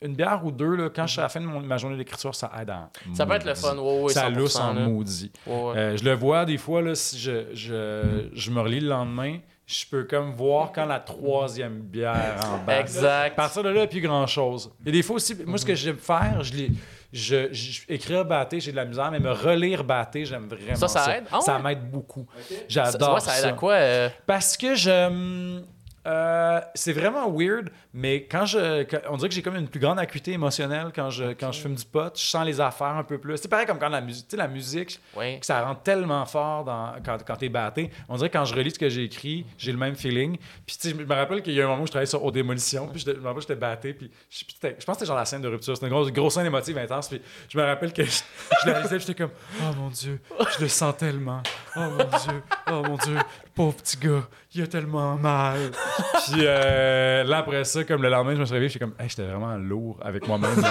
une 0.03 0.15
bière 0.15 0.41
ou 0.45 0.51
deux, 0.51 0.77
là, 0.77 0.89
quand 0.95 1.07
je 1.07 1.13
suis 1.13 1.21
à 1.21 1.25
la 1.25 1.29
fin 1.29 1.41
de 1.41 1.47
mon- 1.47 1.61
ma 1.61 1.77
journée 1.77 1.97
d'écriture, 1.97 2.35
ça 2.35 2.51
aide 2.61 2.71
en 2.71 2.89
Ça 3.15 3.27
peut 3.27 3.35
être 3.35 3.45
le 3.45 3.55
fun, 3.55 3.77
ouais, 3.77 4.01
ouais, 4.03 4.13
Ça 4.13 4.29
100%, 4.31 4.35
lousse 4.39 4.57
en 4.57 4.73
là. 4.73 4.81
maudit. 4.81 5.31
Ouais. 5.47 5.77
Euh, 5.77 5.97
je 5.97 6.05
le 6.05 6.15
vois 6.15 6.45
des 6.47 6.57
fois, 6.57 6.81
là, 6.81 6.95
si 6.95 7.19
je, 7.19 7.45
je, 7.53 8.29
je 8.33 8.51
me 8.51 8.61
relis 8.61 8.81
le 8.81 8.89
lendemain, 8.89 9.39
je 9.73 9.87
peux 9.87 10.03
comme 10.05 10.33
voir 10.33 10.73
quand 10.73 10.85
la 10.87 10.99
troisième 10.99 11.79
bière 11.81 12.41
en 12.47 12.59
bas. 12.65 12.73
À 12.75 12.81
Exact. 12.81 13.37
partir 13.37 13.63
de 13.63 13.69
là, 13.69 13.75
il 13.75 13.79
n'y 13.79 13.85
a 13.85 13.87
plus 13.87 14.01
grand-chose. 14.01 14.73
Et 14.85 14.91
des 14.91 15.03
fois 15.03 15.17
aussi, 15.17 15.37
moi, 15.47 15.59
ce 15.59 15.65
que 15.65 15.75
j'aime 15.75 15.99
faire, 15.99 16.43
je 16.43 16.53
l'ai. 16.55 16.71
Je, 17.13 17.53
je- 17.53 17.81
écrire 17.89 18.25
batté, 18.25 18.61
j'ai 18.61 18.71
de 18.71 18.77
la 18.77 18.85
misère, 18.85 19.11
mais 19.11 19.19
me 19.19 19.33
relire 19.33 19.83
batté, 19.83 20.25
j'aime 20.25 20.47
vraiment 20.47 20.77
Ça, 20.77 20.87
ça. 20.87 21.01
ça 21.01 21.17
aide? 21.19 21.25
Ah 21.33 21.41
Ça 21.41 21.57
ouais? 21.57 21.63
m'aide 21.63 21.91
beaucoup. 21.91 22.25
J'adore 22.69 23.21
ça, 23.21 23.31
ça. 23.31 23.33
ça 23.41 23.49
aide 23.49 23.55
à 23.55 23.57
quoi? 23.57 23.73
euh, 23.75 24.09
Parce 24.27 24.57
que 24.57 24.75
je. 24.77 25.61
Euh, 26.07 26.61
c'est 26.75 26.93
vraiment 26.93 27.31
weird, 27.31 27.71
mais 27.93 28.25
quand 28.25 28.47
je. 28.47 28.85
quand- 28.85 29.01
on 29.11 29.17
dirait 29.17 29.29
que 29.29 29.35
j'ai 29.35 29.43
comme 29.43 29.57
une 29.57 29.69
plus 29.69 29.81
grande 29.81 29.99
acuité 29.99 30.33
émotionnelle 30.33 30.93
quand 30.95 31.11
je, 31.11 31.33
quand 31.35 31.53
je 31.53 31.61
fume 31.61 31.75
du 31.75 31.85
pot. 31.85 32.13
Je 32.17 32.23
sens 32.23 32.45
les 32.47 32.61
affaires 32.61 32.97
un 32.97 33.05
peu 33.05 33.19
plus. 33.19 33.37
C'est 33.37 33.49
pareil 33.49 33.67
comme 33.67 33.79
quand 33.79 33.89
la 33.89 34.01
musique. 34.01 34.27
Tu 34.29 34.31
sais, 34.33 34.37
la 34.37 34.49
musique, 34.49 34.99
Oui. 35.17 35.39
que 35.41 35.47
ça 35.47 35.63
rentre 35.63 35.83
tellement 35.83 36.25
fort 36.25 36.65
dans, 36.65 36.95
quand, 37.05 37.19
quand 37.27 37.37
t'es 37.37 37.49
batté. 37.49 37.91
On 38.09 38.17
dirait 38.17 38.29
que 38.31 38.39
quand 38.39 38.45
je 38.45 38.55
relis 38.55 38.71
ce 38.71 38.79
que 38.79 38.89
j'ai 38.89 39.05
écrit, 39.05 39.45
j'ai 39.59 39.73
le 39.73 39.79
même 39.79 39.95
feeling. 39.95 40.37
Puis 40.67 40.77
tu 40.81 40.89
sais, 40.91 40.95
je 40.99 41.03
me 41.05 41.15
rappelle 41.15 41.43
qu'il 41.43 41.53
y 41.55 41.61
a 41.61 41.65
un 41.65 41.69
moment 41.69 41.83
où 41.83 41.87
je 41.87 41.91
travaillais 41.91 42.07
sur 42.07 42.25
Aux 42.25 42.31
Démolitions, 42.31 42.87
puis 42.89 43.01
je, 43.01 43.05
je 43.11 43.17
me 43.19 43.23
rappelle 43.25 43.35
que 43.35 43.41
j'étais 43.43 43.55
batté, 43.57 43.93
puis 43.95 44.11
je, 44.31 44.45
pense 44.45 44.77
que 44.77 44.93
c'était 44.93 45.07
genre 45.07 45.17
la 45.17 45.25
scène 45.25 45.43
de 45.43 45.49
rupture. 45.49 45.75
C'était 45.77 45.87
une 45.87 45.93
grosse, 45.93 46.11
grosse 46.13 46.35
scène 46.35 46.47
émotive 46.47 46.79
intense, 46.79 47.09
puis 47.09 47.21
je 47.49 47.59
me 47.59 47.65
rappelle 47.65 47.93
que 47.93 48.03
je, 48.05 48.11
je 48.65 48.71
la 48.71 48.81
lisais, 48.81 48.99
j'étais 49.01 49.15
comme 49.15 49.31
«Oh 49.63 49.75
mon 49.77 49.89
Dieu, 49.91 50.21
je 50.57 50.63
le 50.63 50.69
sens 50.69 50.97
tellement. 50.97 51.43
Oh 51.77 51.81
mon 51.81 52.05
Dieu, 52.05 52.43
oh 52.71 52.83
mon 52.83 52.97
Dieu, 52.97 53.17
pauvre 53.61 53.75
petit 53.77 53.97
gars, 53.99 54.23
il 54.55 54.63
a 54.63 54.67
tellement 54.67 55.17
mal.» 55.17 55.59
Puis 56.33 56.41
euh, 56.45 57.25
là, 57.25 57.39
après 57.39 57.65
ça, 57.65 57.85
comme 57.85 58.03
le 58.03 58.09
lendemain, 58.09 58.35
je 58.35 58.41
me 58.41 58.45
suis 58.47 58.55
réveillé, 58.55 58.69
j'étais 58.71 58.85
comme 58.85 58.95
hey, 58.99 59.09
«J'étais 59.11 59.25
vraiment 59.25 59.57
lourd 59.57 59.99
avec 60.03 60.27
moi-même.» 60.27 60.51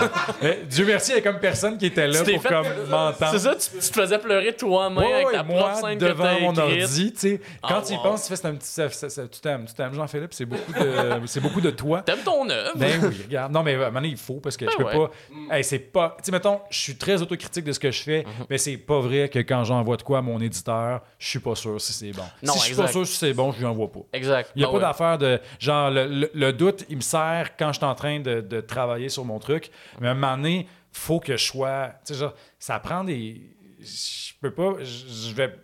Mais 0.42 0.62
Dieu 0.68 0.86
merci, 0.86 1.12
il 1.12 1.16
y 1.16 1.18
a 1.20 1.22
comme 1.22 1.40
personne 1.40 1.78
qui 1.78 1.86
était 1.88 2.08
là 2.08 2.24
Tu 2.24 2.34
pour 2.34 2.42
fait- 2.42 2.50
comme 2.50 2.66
m'entendre. 2.90 3.32
C'est 3.32 3.40
ça, 3.40 3.56
tu, 3.56 3.70
tu 3.80 3.92
te 3.92 4.02
faisais 4.02 4.18
pleurer 4.18 4.54
toi-même 4.56 4.98
Ouais, 4.98 5.14
avec 5.14 5.28
ouais, 5.28 5.34
ta 5.34 5.44
moi, 5.44 5.60
propre 5.60 5.88
scène 5.88 5.98
que 6.00 6.06
devant 6.06 6.24
t'as 6.24 6.40
mon 6.40 6.58
ordi, 6.58 7.14
tu 7.14 7.20
sais. 7.20 7.42
Quand 7.62 7.76
Ah, 7.78 7.84
tu 7.86 7.94
y 7.94 7.96
wow. 7.98 8.04
penses, 8.04 8.24
tu 8.24 8.30
fais 8.30 8.36
c'est 8.36 8.48
un 8.48 8.56
petit, 8.56 8.68
ça- 8.68 8.90
ça- 8.90 9.10
ça- 9.10 9.28
tu 9.28 9.40
t'aimes, 9.40 9.66
tu 9.66 9.74
t'aimes 9.74 9.94
Jean-Philippe, 9.94 10.34
c'est 10.34 10.46
beaucoup 10.46 10.74
de, 10.74 10.94
c'est 11.28 11.40
beaucoup 11.42 11.62
de 11.62 11.70
toi. 11.72 12.02
T'aimes 12.02 12.24
ton 12.26 12.50
œuvre? 12.50 12.72
Ben 12.76 13.00
oui, 13.04 13.22
regarde. 13.28 13.52
Non, 13.54 13.62
mais 13.64 13.74
à 13.76 13.78
un 13.78 13.80
moment 13.86 13.94
donné, 14.02 14.08
il 14.10 14.18
faut 14.18 14.40
parce 14.40 14.58
que 14.58 14.66
Ben 14.66 14.72
je 14.72 14.78
peux 14.78 14.84
ouais. 14.86 15.08
pas. 15.48 15.56
Hey, 15.58 15.64
c'est 15.64 15.80
pas. 15.80 16.16
Tu 16.20 16.26
sais, 16.26 16.32
mettons, 16.32 16.60
je 16.70 16.80
suis 16.80 16.96
très 16.96 17.22
autocritique 17.22 17.66
de 17.66 17.72
ce 17.72 17.80
que 17.80 17.92
je 17.92 18.02
fais, 18.02 18.24
Mhm. 18.24 18.46
mais 18.50 18.58
c'est 18.58 18.78
pas 18.78 19.00
vrai 19.00 19.30
que 19.30 19.40
quand 19.40 19.64
j'envoie 19.64 19.98
de 19.98 20.04
quoi 20.04 20.20
à 20.20 20.22
mon 20.22 20.40
éditeur, 20.40 21.02
je 21.20 21.28
suis 21.28 21.40
pas 21.40 21.56
sûr 21.56 21.80
si 21.80 21.94
c'est 21.94 22.12
bon. 22.12 22.24
Non, 22.44 22.54
si 22.54 22.74
suis 22.88 22.93
pas 22.99 23.05
sûr 23.05 23.07
si 23.07 23.15
c'est 23.17 23.34
bon, 23.34 23.51
je 23.51 23.59
lui 23.59 23.65
envoie 23.65 23.91
pas. 23.91 23.99
Exact. 24.13 24.51
Il 24.55 24.59
n'y 24.59 24.65
a 24.65 24.67
Ah 24.67 24.71
pas 24.71 24.77
ouais. 24.77 24.82
d'affaire 24.82 25.17
de. 25.17 25.39
Genre, 25.59 25.89
le, 25.91 26.05
le- 26.07 26.32
le 26.34 26.53
doute, 26.53 26.86
il 26.89 26.97
me 26.97 27.01
sert 27.01 27.55
quand 27.57 27.71
je 27.73 27.77
suis 27.77 27.86
en 27.86 27.95
train 27.95 28.19
de, 28.19 28.41
de 28.41 28.61
travailler 28.61 29.09
sur 29.09 29.25
mon 29.25 29.39
truc. 29.39 29.69
Mais 29.99 30.07
à 30.07 30.11
un 30.11 30.13
moment 30.15 30.38
donné, 30.38 30.67
faut 30.91 31.19
que 31.19 31.38
je 31.38 31.45
sois. 31.45 31.89
Tu 32.05 32.13
sais, 32.13 32.19
genre, 32.19 32.34
ça 32.57 32.80
prend 32.80 33.03
des. 33.03 33.55
Je 33.80 34.34
peux 34.41 34.51
pas. 34.51 34.73
Je 34.84 35.34
vais. 35.34 35.55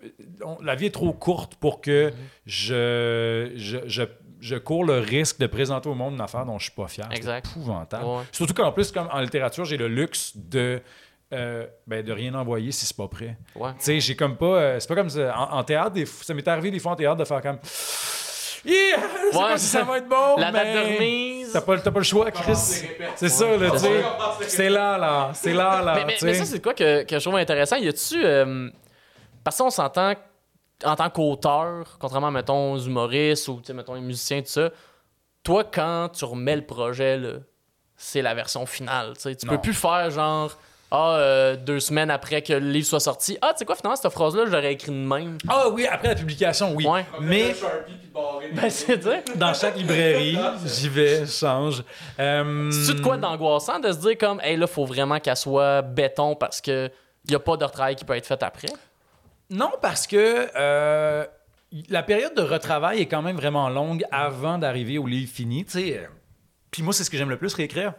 on- 0.43 0.57
la 0.61 0.76
vie 0.76 0.86
est 0.88 0.91
trop 0.91 1.11
courte 1.13 1.55
pour 1.55 1.82
que 1.82 2.13
je, 2.45 3.51
je, 3.55 3.78
je, 3.88 4.03
je 4.39 4.55
cours 4.55 4.86
le 4.86 4.99
risque 4.99 5.39
de 5.39 5.47
présenter 5.47 5.89
au 5.89 5.95
monde 5.95 6.13
une 6.13 6.22
affaire 6.22 6.45
dont 6.45 6.57
je 6.59 6.66
suis 6.66 6.74
pas 6.74 6.88
fier. 6.88 7.07
Exact. 7.11 7.45
C'est 7.47 7.59
épouvantable. 7.59 8.05
Ouais. 8.05 8.24
Surtout 8.32 8.53
qu'en 8.53 8.72
plus, 8.72 8.91
comme 8.91 9.07
en 9.11 9.20
littérature, 9.20 9.66
j'ai 9.66 9.78
le 9.78 9.88
luxe 9.88 10.34
de. 10.36 10.82
Euh, 11.34 11.66
ben, 11.88 12.04
de 12.06 12.12
rien 12.14 12.34
envoyer 12.36 12.72
si 12.72 12.86
c'est 12.86 12.96
pas 12.98 13.08
prêt. 13.08 13.38
Ouais. 13.56 13.72
Tu 13.80 13.86
sais, 13.86 14.00
j'ai 14.00 14.16
comme 14.16 14.38
pas. 14.38 14.46
euh, 14.46 14.80
c'est 14.80 14.88
pas 14.88 14.96
comme 14.96 15.10
ça. 15.10 15.38
En, 15.38 15.58
en 15.60 15.64
théâtre, 15.64 15.92
des 15.92 16.06
ça 16.06 16.34
m'est 16.34 16.48
arrivé 16.48 16.72
des 16.72 16.80
fois 16.80 16.92
en 16.94 16.96
théâtre 16.96 17.18
de 17.18 17.26
faire 17.26 17.42
comme. 17.42 17.60
Yeah, 18.66 18.98
je 19.32 19.32
sais 19.32 19.38
Ouais, 19.38 19.50
pas 19.50 19.58
si 19.58 19.66
ça 19.68 19.84
va 19.84 19.98
être 20.00 20.08
bon. 20.10 20.38
La 20.38 20.52
date 20.52 20.64
mais 20.66 20.74
de 20.74 20.96
remise. 20.96 21.52
T'as 21.54 21.62
pas, 21.62 21.78
t'as 21.80 21.92
pas 21.92 22.00
le 22.00 22.06
choix, 22.06 22.32
Chris. 22.32 22.56
C'est 23.16 23.30
ça, 23.30 23.58
là, 23.58 23.72
tu 23.72 23.78
sais. 23.80 24.04
C'est 24.48 24.70
là, 24.70 24.98
là. 24.98 25.32
C'est 25.34 25.54
là, 25.54 25.82
là. 25.84 25.94
Mais, 25.96 26.06
mais, 26.06 26.16
tu 26.16 26.26
mais 26.26 26.34
sais. 26.34 26.40
ça, 26.40 26.46
c'est 26.46 26.62
quoi 26.62 26.74
que, 26.74 27.04
que 27.04 27.20
je 27.20 27.24
trouve 27.24 27.36
intéressant? 27.40 27.76
Y 27.76 27.88
a-tu. 27.90 28.24
euh, 28.26 28.70
parce 29.44 29.58
qu'on 29.58 29.70
s'entend 29.70 30.14
en 30.84 30.96
tant 30.96 31.10
qu'auteur, 31.10 31.98
contrairement, 32.00 32.32
mettons, 32.32 32.74
aux 32.74 32.80
humoristes 32.80 33.48
ou, 33.48 33.58
tu 33.62 33.68
sais, 33.68 33.74
mettons, 33.74 33.94
les 33.94 34.02
musiciens, 34.02 34.42
tout 34.42 34.48
ça, 34.50 34.70
toi, 35.44 35.64
quand 35.64 36.10
tu 36.10 36.26
remets 36.26 36.56
le 36.56 36.66
projet, 36.66 37.18
là, 37.18 37.34
c'est 37.96 38.22
la 38.24 38.34
version 38.34 38.66
finale. 38.66 39.14
tu 39.16 39.22
sais. 39.22 39.36
Tu 39.36 39.46
peux 39.48 39.60
plus 39.62 39.74
faire 39.76 40.10
genre. 40.10 40.58
Ah, 40.92 41.16
euh, 41.18 41.56
deux 41.56 41.80
semaines 41.80 42.12
après 42.12 42.42
que 42.42 42.54
le 42.54 42.70
livre 42.70 42.86
soit 42.86 43.00
sorti. 43.00 43.38
Ah, 43.42 43.52
tu 43.54 43.60
sais 43.60 43.66
quoi, 43.66 43.76
finalement, 43.76 43.96
cette 43.96 44.12
phrase-là, 44.12 44.44
j'aurais 44.46 44.74
écrit 44.74 44.92
de 44.92 44.96
même. 44.96 45.38
Ah 45.48 45.68
oui, 45.70 45.86
après 45.88 46.10
la 46.10 46.16
publication, 46.16 46.74
oui. 46.74 46.86
Ouais. 46.88 47.06
Mais 47.20 47.56
Ben, 48.54 48.70
c'est 48.70 48.98
dire. 48.98 49.22
dans 49.36 49.54
chaque 49.54 49.76
librairie, 49.76 50.38
j'y 50.66 50.88
vais, 50.88 51.26
je 51.26 51.32
change. 51.32 51.84
Euh, 52.20 52.72
C'est-tu 52.72 53.00
de 53.00 53.04
quoi 53.04 53.18
d'angoissant 53.18 53.80
de 53.80 53.92
se 53.92 53.98
dire 53.98 54.18
comme, 54.18 54.40
hey, 54.42 54.56
là, 54.58 54.68
faut 54.68 54.86
vraiment 54.86 55.20
qu'elle 55.20 55.36
soit 55.36 55.82
béton 55.82 56.36
parce 56.36 56.62
que 56.62 56.90
y 57.28 57.36
a 57.36 57.40
pas 57.40 57.58
de 57.58 57.66
retravail 57.66 57.96
qui 57.96 58.06
peut 58.06 58.16
être 58.16 58.28
fait 58.28 58.42
après? 58.44 58.70
Non, 59.50 59.72
parce 59.82 60.08
que 60.08 60.48
euh, 60.56 61.26
la 61.90 62.04
période 62.04 62.36
de 62.36 62.42
retravail 62.42 63.02
est 63.02 63.08
quand 63.08 63.22
même 63.24 63.36
vraiment 63.36 63.70
longue 63.70 64.06
avant 64.12 64.58
d'arriver 64.60 64.98
au 64.98 65.08
livre 65.08 65.32
fini. 65.32 65.66
tu 65.66 65.72
sais. 65.72 66.10
Puis 66.72 66.84
moi, 66.84 66.94
c'est 66.94 67.04
ce 67.04 67.10
que 67.10 67.18
j'aime 67.18 67.30
le 67.30 67.38
plus 67.38 67.54
réécrire. 67.54 67.94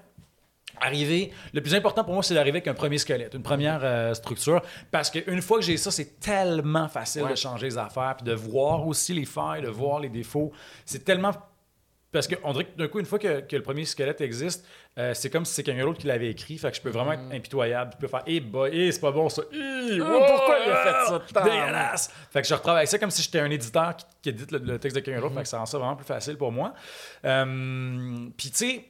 Arriver, 0.81 1.33
le 1.53 1.61
plus 1.61 1.75
important 1.75 2.05
pour 2.05 2.15
moi, 2.15 2.23
c'est 2.23 2.35
d'arriver 2.35 2.59
avec 2.59 2.69
un 2.69 2.75
premier 2.75 2.99
squelette, 2.99 3.35
une 3.35 3.43
première 3.43 3.81
euh, 3.83 4.15
structure. 4.15 4.61
Parce 4.91 5.11
qu'une 5.11 5.43
fois 5.43 5.59
que 5.59 5.65
j'ai 5.65 5.77
ça, 5.77 5.91
c'est 5.91 6.21
tellement 6.21 6.89
facile 6.89 7.23
Ouais. 7.23 7.31
de 7.31 7.37
changer 7.37 7.67
les 7.67 7.79
affaires, 7.79 8.15
puis 8.19 8.25
de 8.27 8.35
voir 8.35 8.87
aussi 8.87 9.15
les 9.15 9.25
failles, 9.25 9.63
de 9.63 9.69
voir 9.69 10.01
les 10.01 10.09
défauts. 10.11 10.53
C'est 10.85 11.05
tellement. 11.05 11.33
Parce 12.13 12.29
qu'on 12.29 12.53
dirait 12.53 12.65
que 12.65 12.79
d'un 12.79 12.89
coup, 12.89 12.99
une 12.99 13.05
fois 13.05 13.19
que, 13.19 13.41
que 13.41 13.57
le 13.57 13.63
premier 13.63 13.85
squelette 13.85 14.23
existe, 14.23 14.65
euh, 14.97 15.13
c'est 15.13 15.29
comme 15.29 15.45
si 15.45 15.53
c'est 15.53 15.63
quelqu'un 15.63 15.85
d'autre 15.85 15.99
qui 15.99 16.07
l'avait 16.07 16.31
écrit. 16.31 16.57
Fait 16.57 16.71
que 16.71 16.77
je 16.77 16.81
peux 16.81 16.89
vraiment 16.89 17.13
être 17.13 17.25
impitoyable. 17.31 17.91
Je 17.95 17.99
peux 17.99 18.07
faire, 18.09 18.23
eh, 18.27 18.41
bah, 18.41 18.67
eh, 18.73 18.91
c'est 18.91 19.01
pas 19.01 19.11
bon 19.11 19.29
ça. 19.29 19.43
Eh, 19.53 20.01
wow, 20.01 20.07
pourquoi 20.27 20.57
il 20.65 20.71
a 20.71 20.77
fait 20.77 21.07
ça 21.11 21.21
temps? 21.35 21.45
Dégueulasse! 21.45 22.11
Fait 22.31 22.41
que 22.41 22.49
je 22.49 22.55
retravaille 22.55 22.87
ça 22.87 22.99
comme 22.99 23.11
si 23.11 23.21
j'étais 23.23 23.41
un 23.41 23.51
éditeur 23.51 23.97
qui, 23.97 24.05
qui 24.23 24.29
édite 24.31 24.51
le, 24.53 24.59
le 24.59 24.79
texte 24.79 24.97
de 24.97 25.01
quelqu'un 25.03 25.21
d'autre. 25.21 25.35
Fait 25.35 25.43
que 25.43 25.49
ça 25.49 25.59
rend 25.59 25.67
ça 25.67 25.77
vraiment 25.79 25.97
plus 25.97 26.07
facile 26.07 26.39
pour 26.39 26.53
moi. 26.53 26.73
Euh, 27.27 28.29
Puis, 28.37 28.51
tu 28.51 28.57
sais, 28.57 28.85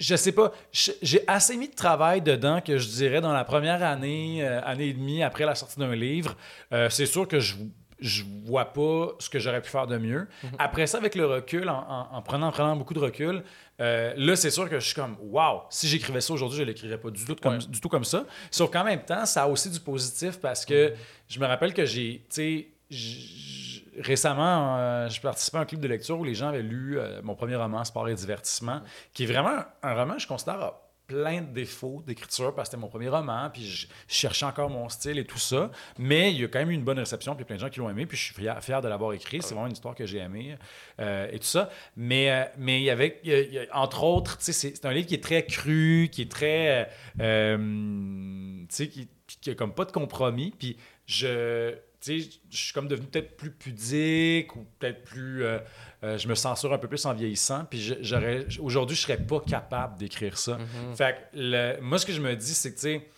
je 0.00 0.16
sais 0.16 0.32
pas, 0.32 0.52
j'ai 0.72 1.22
assez 1.28 1.56
mis 1.56 1.68
de 1.68 1.74
travail 1.74 2.20
dedans 2.20 2.60
que 2.60 2.78
je 2.78 2.88
dirais 2.88 3.20
dans 3.20 3.32
la 3.32 3.44
première 3.44 3.82
année, 3.82 4.44
euh, 4.46 4.60
année 4.64 4.88
et 4.88 4.92
demie 4.92 5.22
après 5.22 5.44
la 5.46 5.54
sortie 5.54 5.78
d'un 5.78 5.94
livre. 5.94 6.36
euh, 6.72 6.90
c'est 6.90 7.06
sûr 7.06 7.28
que 7.28 7.38
je, 7.40 7.54
je 8.00 8.24
vois 8.44 8.66
pas 8.66 9.10
ce 9.20 9.30
que 9.30 9.38
j'aurais 9.38 9.62
pu 9.62 9.70
faire 9.70 9.86
de 9.86 9.96
mieux. 9.96 10.26
Après 10.58 10.86
ça, 10.88 10.98
avec 10.98 11.14
le 11.14 11.26
recul, 11.26 11.68
en, 11.68 11.78
en- 11.88 12.16
en 12.16 12.22
prenant, 12.22 12.48
en 12.48 12.52
prenant 12.52 12.74
beaucoup 12.76 12.92
de 12.92 12.98
recul, 12.98 13.42
euh, 13.80 14.12
là, 14.16 14.34
c'est 14.36 14.50
sûr 14.50 14.68
que 14.68 14.78
je 14.80 14.84
suis 14.84 14.94
comme, 14.94 15.16
wow, 15.22 15.62
si 15.70 15.86
j'écrivais 15.88 16.20
ça 16.20 16.32
aujourd'hui, 16.32 16.58
je 16.58 16.64
l'écrirais 16.64 16.98
pas 16.98 17.10
du 17.10 17.24
tout, 17.24 17.36
comme, 17.36 17.54
Ouais. 17.54 17.58
du 17.68 17.80
tout 17.80 17.88
comme 17.88 18.04
ça. 18.04 18.24
Sauf 18.50 18.70
qu'en 18.70 18.84
même 18.84 19.04
temps, 19.04 19.24
ça 19.26 19.44
a 19.44 19.46
aussi 19.48 19.70
du 19.70 19.78
positif 19.80 20.38
parce 20.40 20.64
que 20.66 20.92
je 21.28 21.38
me 21.40 21.46
rappelle 21.46 21.72
que 21.72 21.84
j'ai, 21.84 22.24
tu 22.28 22.68
sais, 22.90 23.73
récemment, 24.00 24.76
euh, 24.78 25.08
je 25.08 25.20
à 25.26 25.60
un 25.60 25.64
club 25.64 25.80
de 25.80 25.88
lecture 25.88 26.18
où 26.18 26.24
les 26.24 26.34
gens 26.34 26.48
avaient 26.48 26.62
lu 26.62 26.98
euh, 26.98 27.20
mon 27.22 27.34
premier 27.34 27.56
roman, 27.56 27.84
Sport 27.84 28.08
et 28.08 28.14
divertissement, 28.14 28.80
qui 29.12 29.24
est 29.24 29.26
vraiment 29.26 29.60
un 29.82 29.94
roman, 29.94 30.18
je 30.18 30.26
considère, 30.26 30.60
a 30.60 30.80
plein 31.06 31.42
de 31.42 31.48
défauts 31.52 32.02
d'écriture 32.06 32.54
parce 32.54 32.68
que 32.68 32.72
c'était 32.72 32.80
mon 32.80 32.88
premier 32.88 33.08
roman, 33.10 33.50
puis 33.52 33.66
je, 33.66 33.86
cherchais 34.08 34.46
encore 34.46 34.70
mon 34.70 34.88
style 34.88 35.18
et 35.18 35.24
tout 35.24 35.38
ça. 35.38 35.70
Mais 35.98 36.32
il 36.32 36.40
y 36.40 36.44
a 36.44 36.48
quand 36.48 36.60
même 36.60 36.70
eu 36.70 36.74
une 36.74 36.84
bonne 36.84 36.98
réception, 36.98 37.34
puis 37.34 37.44
plein 37.44 37.56
de 37.56 37.60
gens 37.60 37.68
qui 37.68 37.78
l'ont 37.80 37.90
aimé, 37.90 38.06
puis 38.06 38.16
je 38.16 38.22
suis 38.22 38.34
fier, 38.34 38.80
de 38.80 38.88
l'avoir 38.88 39.12
écrit. 39.12 39.42
C'est 39.42 39.52
vraiment 39.54 39.66
une 39.66 39.74
histoire 39.74 39.94
que 39.94 40.06
j'ai 40.06 40.18
aimée 40.18 40.56
euh, 41.00 41.28
et 41.30 41.38
tout 41.38 41.46
ça. 41.46 41.68
Mais, 41.96 42.30
euh, 42.30 42.44
mais 42.56 42.80
il 42.80 42.84
y 42.84 42.90
avait, 42.90 43.20
il 43.22 43.30
y 43.30 43.34
a- 43.34 43.40
il 43.40 43.52
y 43.52 43.58
a- 43.58 43.66
entre 43.76 44.02
autres, 44.04 44.36
c'est 44.40 44.84
un 44.86 44.92
livre 44.92 45.06
qui 45.06 45.14
est 45.14 45.22
très 45.22 45.44
cru, 45.44 46.08
qui 46.10 46.22
est 46.22 46.30
très. 46.30 46.88
tu 47.18 48.66
sais, 48.70 48.88
qui, 48.88 49.08
qui 49.40 49.50
a 49.50 49.54
comme 49.54 49.74
pas 49.74 49.84
de 49.84 49.92
compromis. 49.92 50.52
Puis 50.58 50.76
je. 51.06 51.74
Tu 52.04 52.20
sais, 52.20 52.28
je 52.50 52.56
suis 52.56 52.72
comme 52.74 52.86
devenu 52.88 53.06
peut-être 53.06 53.36
plus 53.36 53.50
pudique 53.50 54.54
ou 54.56 54.66
peut-être 54.78 55.04
plus. 55.04 55.44
euh, 55.44 55.58
euh, 56.02 56.18
je 56.18 56.28
me 56.28 56.34
censure 56.34 56.72
un 56.72 56.78
peu 56.78 56.88
plus 56.88 57.04
en 57.06 57.14
vieillissant. 57.14 57.64
Puis 57.64 57.94
j'aurais. 58.02 58.44
Aujourd'hui, 58.60 58.94
je 58.96 59.02
serais 59.02 59.16
pas 59.16 59.40
capable 59.40 59.96
d'écrire 59.98 60.36
ça. 60.36 60.58
Fait 60.96 61.14
que 61.32 61.38
le- 61.38 61.80
moi, 61.80 61.98
ce 61.98 62.04
que 62.04 62.12
je 62.12 62.20
me 62.20 62.34
dis, 62.36 62.52
c'est 62.54 62.70
que, 62.70 62.76
tu 62.76 62.80
sais, 62.82 63.08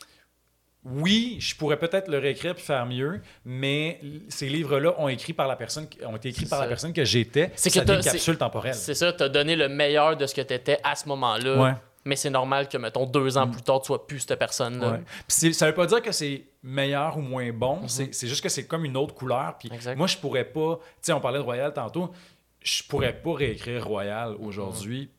oui, 0.84 1.36
je 1.40 1.56
pourrais 1.56 1.78
peut-être 1.78 2.06
le 2.08 2.18
réécrire 2.18 2.54
puis 2.54 2.62
faire 2.62 2.86
mieux, 2.86 3.20
mais 3.44 4.00
ces 4.28 4.48
livres-là 4.48 4.94
ont, 5.00 5.08
écrit 5.08 5.32
par 5.32 5.48
la 5.48 5.56
personne, 5.56 5.88
ont 6.04 6.14
été 6.14 6.28
écrits 6.28 6.44
C'est 6.44 6.50
par 6.50 6.60
la 6.60 6.68
personne 6.68 6.92
que 6.92 7.04
j'étais. 7.04 7.50
C'est 7.56 7.70
Ça 7.70 7.84
que 7.84 7.90
une 7.92 8.00
capsule 8.00 8.20
c'est- 8.34 8.36
temporelle. 8.36 8.74
C'est 8.74 8.94
ça, 8.94 9.12
t'as 9.12 9.28
donné 9.28 9.56
le 9.56 9.68
meilleur 9.68 10.16
de 10.16 10.24
ce 10.26 10.34
que 10.34 10.42
t'étais 10.42 10.78
à 10.84 10.94
ce 10.94 11.08
moment-là. 11.08 11.60
Ouais. 11.60 11.72
Mais 12.06 12.16
c'est 12.16 12.30
normal 12.30 12.68
que, 12.68 12.78
mettons, 12.78 13.04
deux 13.04 13.36
ans 13.36 13.48
plus 13.48 13.62
tard, 13.62 13.80
tu 13.82 13.86
sois 13.88 14.06
plus 14.06 14.20
cette 14.20 14.38
personne-là. 14.38 14.92
Ouais. 14.92 15.00
Puis 15.28 15.52
ça 15.52 15.66
veut 15.66 15.74
pas 15.74 15.86
dire 15.86 16.00
que 16.00 16.12
c'est 16.12 16.44
meilleur 16.62 17.18
ou 17.18 17.20
moins 17.20 17.52
bon, 17.52 17.88
c'est- 17.88 18.14
c'est 18.14 18.28
juste 18.28 18.42
que 18.42 18.48
c'est 18.48 18.66
comme 18.66 18.84
une 18.84 18.96
autre 18.96 19.14
couleur. 19.14 19.56
Puis 19.58 19.68
Exact. 19.72 19.96
moi, 19.96 20.06
je 20.06 20.16
pourrais 20.16 20.44
pas. 20.44 20.78
Tu 20.82 20.86
sais, 21.02 21.12
on 21.12 21.20
parlait 21.20 21.38
de 21.38 21.44
Royal 21.44 21.72
tantôt. 21.74 22.12
Je 22.62 22.82
pourrais 22.84 23.12
pas 23.12 23.34
réécrire 23.34 23.84
Royal 23.86 24.34
aujourd'hui. 24.40 25.10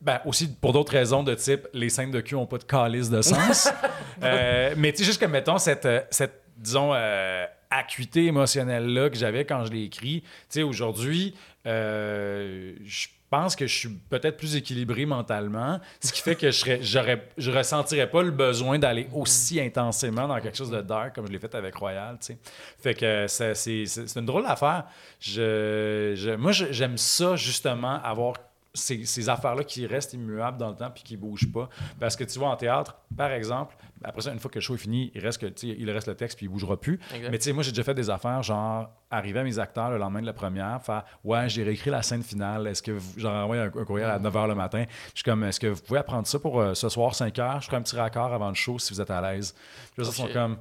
Ben, 0.00 0.20
aussi 0.26 0.52
pour 0.54 0.72
d'autres 0.74 0.92
raisons 0.92 1.22
de 1.22 1.34
type 1.34 1.66
les 1.72 1.88
scènes 1.88 2.10
de 2.10 2.20
cul 2.20 2.34
ont 2.34 2.46
pas 2.46 2.58
de 2.58 2.64
calice 2.64 3.08
de 3.10 3.22
sens. 3.22 3.70
Euh, 4.22 4.74
mais 4.76 4.92
tu 4.92 4.98
sais, 4.98 5.04
juste 5.04 5.20
que 5.20 5.26
mettons 5.26 5.58
cette, 5.58 5.86
euh, 5.86 6.00
cette 6.10 6.44
disons, 6.56 6.92
euh, 6.94 7.44
acuité 7.68 8.26
émotionnelle-là 8.26 9.10
que 9.10 9.16
j'avais 9.16 9.44
quand 9.44 9.64
je 9.64 9.72
l'ai 9.72 9.82
écrit. 9.82 10.20
Tu 10.22 10.28
sais, 10.50 10.62
aujourd'hui, 10.62 11.34
euh, 11.66 12.74
je 12.84 13.08
pense 13.30 13.56
que 13.56 13.66
je 13.66 13.74
suis 13.74 13.88
peut-être 13.88 14.36
plus 14.36 14.54
équilibré 14.56 15.06
mentalement, 15.06 15.80
ce 16.00 16.12
qui 16.12 16.20
fait 16.22 16.36
que 16.36 16.50
je 16.50 16.80
serais, 16.82 17.28
je 17.36 17.50
ressentirais 17.50 18.08
pas 18.08 18.22
le 18.22 18.30
besoin 18.30 18.78
d'aller 18.78 19.08
aussi 19.12 19.60
intensément 19.60 20.28
dans 20.28 20.40
quelque 20.40 20.56
chose 20.56 20.70
de 20.70 20.80
dark 20.80 21.14
comme 21.14 21.26
je 21.26 21.32
l'ai 21.32 21.38
fait 21.38 21.54
avec 21.54 21.74
Royal. 21.74 22.18
Fait 22.80 22.94
que 22.94 23.26
c'est, 23.28 23.54
c'est, 23.54 23.86
c'est 23.86 24.18
une 24.20 24.26
drôle 24.26 24.44
d'affaire. 24.44 24.84
Je, 25.18 26.12
je- 26.16 26.36
moi, 26.36 26.52
j'aime 26.52 26.96
ça, 26.98 27.36
justement, 27.36 28.00
avoir 28.02 28.34
ces, 28.74 29.06
ces 29.06 29.28
affaires-là 29.28 29.62
qui 29.64 29.86
restent 29.86 30.14
immuables 30.14 30.58
dans 30.58 30.70
le 30.70 30.76
temps 30.76 30.90
puis 30.90 31.04
qui 31.04 31.16
bougent 31.16 31.50
pas. 31.52 31.68
Parce 32.00 32.16
que 32.16 32.24
tu 32.24 32.38
vois, 32.38 32.48
en 32.48 32.56
théâtre, 32.56 32.96
par 33.16 33.30
exemple, 33.30 33.76
après 34.02 34.22
ça, 34.22 34.32
une 34.32 34.40
fois 34.40 34.50
que 34.50 34.56
le 34.56 34.60
show 34.60 34.74
est 34.74 34.78
fini, 34.78 35.12
il 35.14 35.20
reste, 35.20 35.40
que, 35.40 35.66
il 35.66 35.90
reste 35.90 36.08
le 36.08 36.16
texte 36.16 36.36
puis 36.36 36.46
il 36.46 36.48
bougera 36.48 36.78
plus. 36.78 36.98
Exact. 37.14 37.30
Mais 37.30 37.38
tu 37.38 37.44
sais, 37.44 37.52
moi, 37.52 37.62
j'ai 37.62 37.70
déjà 37.70 37.84
fait 37.84 37.94
des 37.94 38.10
affaires, 38.10 38.42
genre, 38.42 38.90
arriver 39.10 39.40
à 39.40 39.44
mes 39.44 39.58
acteurs 39.58 39.90
le 39.90 39.98
lendemain 39.98 40.20
de 40.20 40.26
la 40.26 40.32
première, 40.32 40.82
faire 40.82 41.04
Ouais, 41.22 41.48
j'ai 41.48 41.62
réécrit 41.62 41.90
la 41.90 42.02
scène 42.02 42.22
finale. 42.22 42.66
Est-ce 42.66 42.82
que 42.82 42.90
vous. 42.90 43.14
J'en 43.16 43.50
un, 43.52 43.66
un 43.66 43.70
courriel 43.70 44.10
à 44.10 44.18
9 44.18 44.34
h 44.34 44.48
le 44.48 44.54
matin. 44.54 44.84
Je 45.08 45.18
suis 45.18 45.22
comme 45.24 45.44
Est-ce 45.44 45.60
que 45.60 45.68
vous 45.68 45.80
pouvez 45.80 46.00
apprendre 46.00 46.26
ça 46.26 46.38
pour 46.38 46.60
euh, 46.60 46.74
ce 46.74 46.88
soir, 46.88 47.14
5 47.14 47.34
h 47.34 47.60
Je 47.60 47.66
ferai 47.66 47.76
un 47.76 47.82
petit 47.82 47.96
raccord 47.96 48.32
avant 48.32 48.48
le 48.48 48.54
show 48.54 48.78
si 48.78 48.92
vous 48.92 49.00
êtes 49.00 49.10
à 49.10 49.20
l'aise. 49.20 49.54
Puis 49.94 50.04
là, 50.04 50.10
sont 50.10 50.28
comme. 50.28 50.58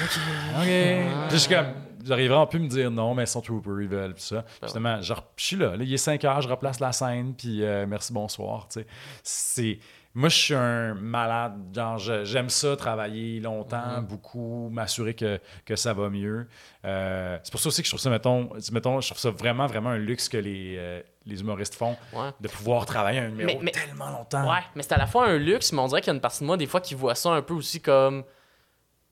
OK. 0.00 0.64
Puis 0.64 1.30
je 1.30 1.36
suis 1.36 1.54
comme. 1.54 1.66
J'arriverai 2.04 2.36
en 2.38 2.46
plus 2.48 2.58
me 2.58 2.66
dire 2.66 2.90
non, 2.90 3.14
mais 3.14 3.22
ils 3.22 3.26
sont 3.28 3.40
troopers, 3.40 3.80
ils 3.80 3.86
veulent, 3.88 4.14
puis 4.14 4.24
ça. 4.24 4.44
Justement, 4.60 5.00
je, 5.00 5.12
re- 5.12 5.22
je 5.36 5.44
suis 5.44 5.54
là, 5.56 5.76
là, 5.76 5.84
il 5.84 5.94
est 5.94 5.96
5 5.98 6.24
heures, 6.24 6.40
je 6.40 6.48
replace 6.48 6.80
la 6.80 6.90
scène, 6.90 7.32
puis 7.32 7.62
euh, 7.62 7.86
merci, 7.86 8.12
bonsoir, 8.12 8.66
tu 8.68 8.80
sais. 8.80 8.86
C'est... 9.22 9.78
Moi, 10.12 10.28
je 10.28 10.36
suis 10.36 10.54
un 10.54 10.94
malade, 10.94 11.54
genre, 11.72 11.98
je- 11.98 12.24
j'aime 12.24 12.50
ça, 12.50 12.74
travailler 12.76 13.38
longtemps, 13.38 14.02
beaucoup, 14.02 14.68
m'assurer 14.72 15.14
que, 15.14 15.38
que 15.64 15.76
ça 15.76 15.94
va 15.94 16.10
mieux. 16.10 16.48
Euh, 16.84 17.38
c'est 17.44 17.52
pour 17.52 17.60
ça 17.60 17.68
aussi 17.68 17.82
que 17.82 17.86
je 17.86 17.92
trouve 17.92 18.00
ça, 18.00 18.10
mettons, 18.10 18.50
mettons 18.72 19.00
je 19.00 19.06
trouve 19.06 19.20
ça 19.20 19.30
vraiment, 19.30 19.68
vraiment 19.68 19.90
un 19.90 19.98
luxe 19.98 20.28
que 20.28 20.38
les, 20.38 20.74
euh, 20.78 21.00
les 21.24 21.40
humoristes 21.40 21.76
font, 21.76 21.96
Ouais. 22.12 22.30
de 22.40 22.48
pouvoir 22.48 22.84
travailler 22.84 23.20
un 23.20 23.28
numéro 23.28 23.58
Mais- 23.60 23.64
mais- 23.66 23.70
tellement 23.70 24.10
longtemps. 24.10 24.42
Ouais, 24.50 24.58
mais 24.74 24.82
c'est 24.82 24.92
à 24.94 24.98
la 24.98 25.06
fois 25.06 25.28
un 25.28 25.38
luxe, 25.38 25.72
mais 25.72 25.78
on 25.78 25.86
dirait 25.86 26.00
qu'il 26.00 26.08
y 26.08 26.10
a 26.10 26.14
une 26.16 26.20
partie 26.20 26.40
de 26.40 26.46
moi, 26.46 26.56
des 26.56 26.66
fois, 26.66 26.80
qui 26.80 26.96
voit 26.96 27.14
ça 27.14 27.30
un 27.30 27.42
peu 27.42 27.54
aussi 27.54 27.80
comme. 27.80 28.24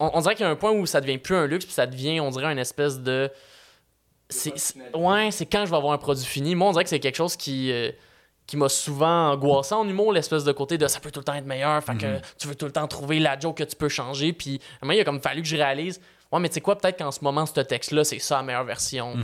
On, 0.01 0.11
on 0.15 0.21
dirait 0.21 0.35
qu'il 0.35 0.45
y 0.45 0.49
a 0.49 0.51
un 0.51 0.57
point 0.57 0.73
où 0.73 0.85
ça 0.87 1.01
devient 1.01 1.19
plus 1.19 1.37
un 1.37 1.47
luxe, 1.47 1.65
puis 1.65 1.75
ça 1.75 1.87
devient, 1.87 2.19
on 2.21 2.31
dirait, 2.31 2.51
une 2.53 2.59
espèce 2.59 2.99
de. 3.01 3.31
C'est, 4.29 4.53
ouais, 4.95 5.31
c'est 5.31 5.47
quand 5.47 5.65
je 5.67 5.71
vais 5.71 5.77
avoir 5.77 5.93
un 5.93 5.99
produit 5.99 6.25
fini. 6.25 6.55
Moi, 6.55 6.69
on 6.69 6.73
dirait 6.73 6.85
que 6.85 6.91
c'est 6.91 7.01
quelque 7.01 7.17
chose 7.17 7.37
qui. 7.37 7.71
euh, 7.73 7.91
qui 8.47 8.57
m'a 8.57 8.69
souvent 8.69 9.31
angoissé 9.31 9.77
en 9.77 9.89
humour, 9.89 10.13
l'espèce 10.13 10.43
de 10.43 10.51
côté 10.51 10.77
de 10.77 10.89
ça 10.89 10.99
peut 10.99 11.13
tout 11.13 11.21
le 11.21 11.25
temps 11.25 11.35
être 11.35 11.47
meilleur, 11.47 11.85
fait 11.85 11.97
que 11.97 12.19
tu 12.37 12.49
veux 12.49 12.57
tout 12.57 12.65
le 12.67 12.73
temps 12.73 12.89
trouver 12.89 13.21
la 13.21 13.39
joke 13.39 13.59
que 13.59 13.63
tu 13.63 13.77
peux 13.77 13.89
changer. 13.89 14.33
Puis, 14.33 14.61
à 14.81 14.85
un 14.85 14.89
moment, 14.89 14.97
il 14.99 15.01
a 15.01 15.05
comme 15.05 15.21
fallu 15.21 15.41
que 15.43 15.47
je 15.47 15.55
réalise, 15.55 16.01
ouais, 16.33 16.41
mais 16.41 16.49
tu 16.49 16.55
sais 16.55 16.61
quoi, 16.61 16.77
peut-être 16.77 16.99
qu'en 16.99 17.13
ce 17.13 17.23
moment, 17.23 17.47
ce 17.47 17.61
texte-là, 17.61 18.03
c'est 18.03 18.19
ça 18.19 18.39
la 18.39 18.43
meilleure 18.43 18.65
version. 18.65 19.15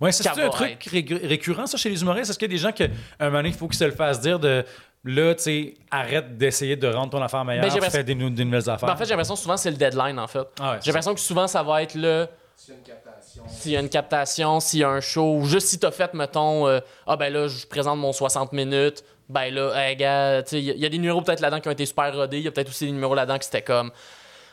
Ouais, 0.00 0.10
ça, 0.10 0.24
c'est 0.34 0.42
un 0.42 0.48
truc 0.48 0.82
ré- 0.90 1.06
récurrent, 1.22 1.68
ça, 1.68 1.76
chez 1.76 1.88
les 1.88 2.02
humoristes? 2.02 2.30
Est-ce 2.30 2.38
qu'il 2.40 2.50
y 2.50 2.52
a 2.52 2.56
des 2.56 2.60
gens 2.60 2.72
que, 2.72 2.82
un 3.20 3.26
moment 3.26 3.38
donné, 3.38 3.50
il 3.50 3.54
faut 3.54 3.68
qu'ils 3.68 3.78
se 3.78 3.84
le 3.84 3.92
fassent 3.92 4.20
dire 4.20 4.40
de 4.40 4.64
là, 5.04 5.34
tu 5.34 5.42
sais, 5.42 5.74
arrête 5.90 6.36
d'essayer 6.38 6.76
de 6.76 6.88
rendre 6.88 7.10
ton 7.10 7.22
affaire 7.22 7.44
meilleure, 7.44 7.64
Ben, 7.64 7.90
fais 7.90 8.04
des, 8.04 8.14
des 8.14 8.44
nouvelles 8.44 8.70
affaires. 8.70 8.86
Ben, 8.86 8.94
en 8.94 8.96
fait, 8.96 9.04
j'ai 9.04 9.10
l'impression 9.10 9.34
que 9.34 9.40
souvent, 9.40 9.56
c'est 9.56 9.70
le 9.70 9.76
deadline, 9.76 10.18
en 10.18 10.26
fait. 10.26 10.46
Ah 10.60 10.72
ouais, 10.72 10.78
j'ai 10.82 10.90
l'impression 10.90 11.14
que 11.14 11.20
souvent, 11.20 11.46
ça 11.46 11.62
va 11.62 11.82
être 11.82 11.94
le. 11.94 12.26
S'il 12.56 12.72
y 12.72 12.76
a 12.76 12.78
une 12.78 12.84
captation. 12.84 13.42
S'il 13.48 13.72
y 13.72 13.76
a 13.76 13.80
une 13.80 13.88
captation, 13.88 14.60
s'il 14.60 14.80
y 14.80 14.84
a 14.84 14.88
un 14.90 15.00
show, 15.00 15.36
ou 15.38 15.44
juste 15.44 15.66
si 15.68 15.78
t'as 15.78 15.90
fait, 15.90 16.14
mettons, 16.14 16.66
euh, 16.68 16.80
ah 17.06 17.16
ben 17.16 17.32
là, 17.32 17.48
je 17.48 17.66
présente 17.66 17.98
mon 17.98 18.12
60 18.12 18.52
minutes, 18.52 19.02
ben 19.28 19.52
là, 19.52 19.72
hey, 19.74 19.96
gars, 19.96 20.42
tu 20.42 20.50
sais, 20.50 20.58
il 20.60 20.64
y, 20.64 20.70
a- 20.70 20.74
il 20.74 20.80
y 20.80 20.86
a 20.86 20.88
des 20.88 20.98
numéros 20.98 21.20
peut-être 21.20 21.40
là-dedans 21.40 21.60
qui 21.60 21.68
ont 21.68 21.72
été 21.72 21.84
super 21.84 22.14
rodés, 22.14 22.38
il 22.38 22.44
y 22.44 22.48
a 22.48 22.52
peut-être 22.52 22.68
aussi 22.68 22.86
des 22.86 22.92
numéros 22.92 23.14
là-dedans 23.14 23.38
qui 23.38 23.46
c'était 23.46 23.62
comme, 23.62 23.90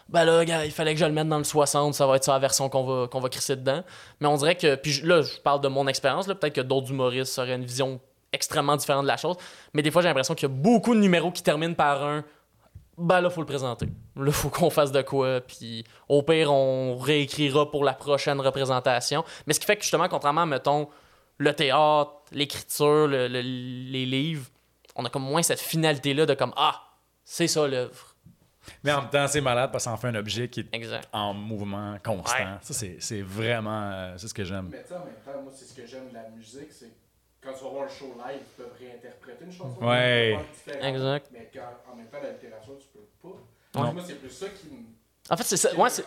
ben 0.10 0.26
là, 0.26 0.44
gars, 0.44 0.66
il 0.66 0.72
fallait 0.72 0.94
que 0.94 1.00
je 1.00 1.06
le 1.06 1.12
mette 1.12 1.28
dans 1.30 1.38
le 1.38 1.44
60, 1.44 1.94
ça 1.94 2.08
va 2.08 2.16
être 2.16 2.24
ça 2.24 2.34
la 2.34 2.40
version 2.40 2.68
qu'on 2.70 2.84
va, 2.84 3.08
qu'on 3.08 3.20
va 3.20 3.30
crisser 3.30 3.56
dedans. 3.56 3.84
Mais 4.20 4.28
on 4.28 4.36
dirait 4.36 4.56
que, 4.56 4.76
puis 4.76 5.00
là, 5.04 5.22
je 5.22 5.40
parle 5.40 5.62
de 5.62 5.68
mon 5.68 5.88
expérience, 5.88 6.28
là, 6.28 6.34
peut-être 6.36 6.56
que 6.56 6.62
d'autres 6.62 6.90
humoristes 6.90 7.38
auraient 7.38 7.56
une 7.56 7.66
vision 7.66 8.00
extrêmement 8.34 8.76
différente 8.78 9.04
de 9.04 9.08
la 9.08 9.18
chose, 9.18 9.36
mais 9.74 9.82
des 9.82 9.92
fois, 9.92 10.02
j'ai 10.02 10.08
l'impression 10.08 10.36
qu'il 10.36 10.48
y 10.50 10.52
a 10.52 10.56
beaucoup 10.56 10.94
de 10.96 11.00
numéros 11.00 11.32
qui 11.32 11.44
terminent 11.44 11.74
par 11.74 12.04
un, 12.04 12.24
ben 12.98 13.20
là, 13.22 13.30
faut 13.30 13.42
le 13.42 13.48
présenter. 13.48 13.88
Là, 14.16 14.32
faut 14.32 14.50
qu'on 14.50 14.70
fasse 14.70 14.92
de 14.92 15.02
quoi. 15.02 15.42
Puis 15.42 15.84
au 16.08 16.22
pire, 16.24 16.52
on 16.52 16.98
réécrira 16.98 17.70
pour 17.72 17.84
la 17.84 17.94
prochaine 17.94 18.40
représentation. 18.40 19.24
Mais 19.48 19.54
ce 19.54 19.60
qui 19.60 19.66
fait 19.66 19.76
que 19.76 19.82
justement, 19.82 20.08
contrairement, 20.08 20.46
mettons, 20.46 20.88
le 21.38 21.54
théâtre, 21.54 22.12
l'écriture, 22.32 23.08
le- 23.08 23.28
le- 23.28 23.42
les 23.42 24.06
livres, 24.06 24.48
on 24.96 25.06
a 25.06 25.10
comme 25.10 25.24
moins 25.24 25.42
cette 25.42 25.60
finalité-là 25.62 26.26
de 26.26 26.34
comme 26.36 26.54
Ah, 26.56 26.80
c'est 27.24 27.48
ça 27.48 27.68
l'œuvre. 27.68 28.16
Mais 28.84 28.92
en 28.92 29.02
même 29.02 29.10
temps, 29.10 29.28
c'est 29.28 29.42
malade 29.42 29.72
parce 29.72 29.86
que 29.86 29.90
ça 29.90 29.94
en 29.94 29.98
fait 29.98 30.10
un 30.10 30.16
objet 30.16 30.48
qui 30.48 30.60
est 30.60 30.68
Exact. 30.72 31.08
en 31.14 31.34
mouvement 31.34 31.98
constant. 32.04 32.36
Ouais. 32.38 32.46
Ça, 32.62 32.74
c'est, 32.76 32.98
c'est 33.00 33.22
vraiment 33.24 33.90
euh, 33.92 34.14
c'est 34.18 34.28
ce 34.28 34.34
que 34.36 34.44
j'aime. 34.44 34.70
Mais 34.72 34.84
tu 34.84 34.90
sais, 34.90 34.96
en 34.96 35.00
même 35.06 35.16
temps, 35.26 35.42
moi, 35.42 35.52
c'est 35.56 35.66
ce 35.66 35.74
que 35.74 35.88
j'aime 35.88 36.10
de 36.10 36.14
la 36.14 36.30
musique, 36.30 36.72
c'est 36.72 36.92
quand 37.44 37.54
tu 37.54 37.64
vas 37.64 37.70
voir 37.70 37.84
un 37.86 37.88
show 37.90 38.14
live, 38.26 38.40
ils 38.42 38.64
peuvent 38.64 38.74
réinterpréter 38.80 39.46
une 39.46 39.52
chanson. 39.52 39.78
Ouais. 39.84 40.38
Exact. 40.82 41.28
Mais 41.32 41.50
quand, 41.54 41.92
en 41.92 41.96
même 41.96 42.08
temps, 42.08 42.20
la 42.22 42.32
littérature, 42.32 42.78
tu 42.80 42.88
peux 42.94 43.06
pas. 43.22 43.82
Ouais. 43.84 43.94
Moi, 43.94 44.04
c'est 44.06 44.16
plus 44.20 44.30
ça 44.30 44.48
qui 44.50 44.68
me. 44.68 44.84
En 45.30 45.38
fait, 45.38 45.44
c'est 45.44 45.58
ça. 45.58 45.76
Ouais, 45.76 45.90
c'est- 45.90 46.06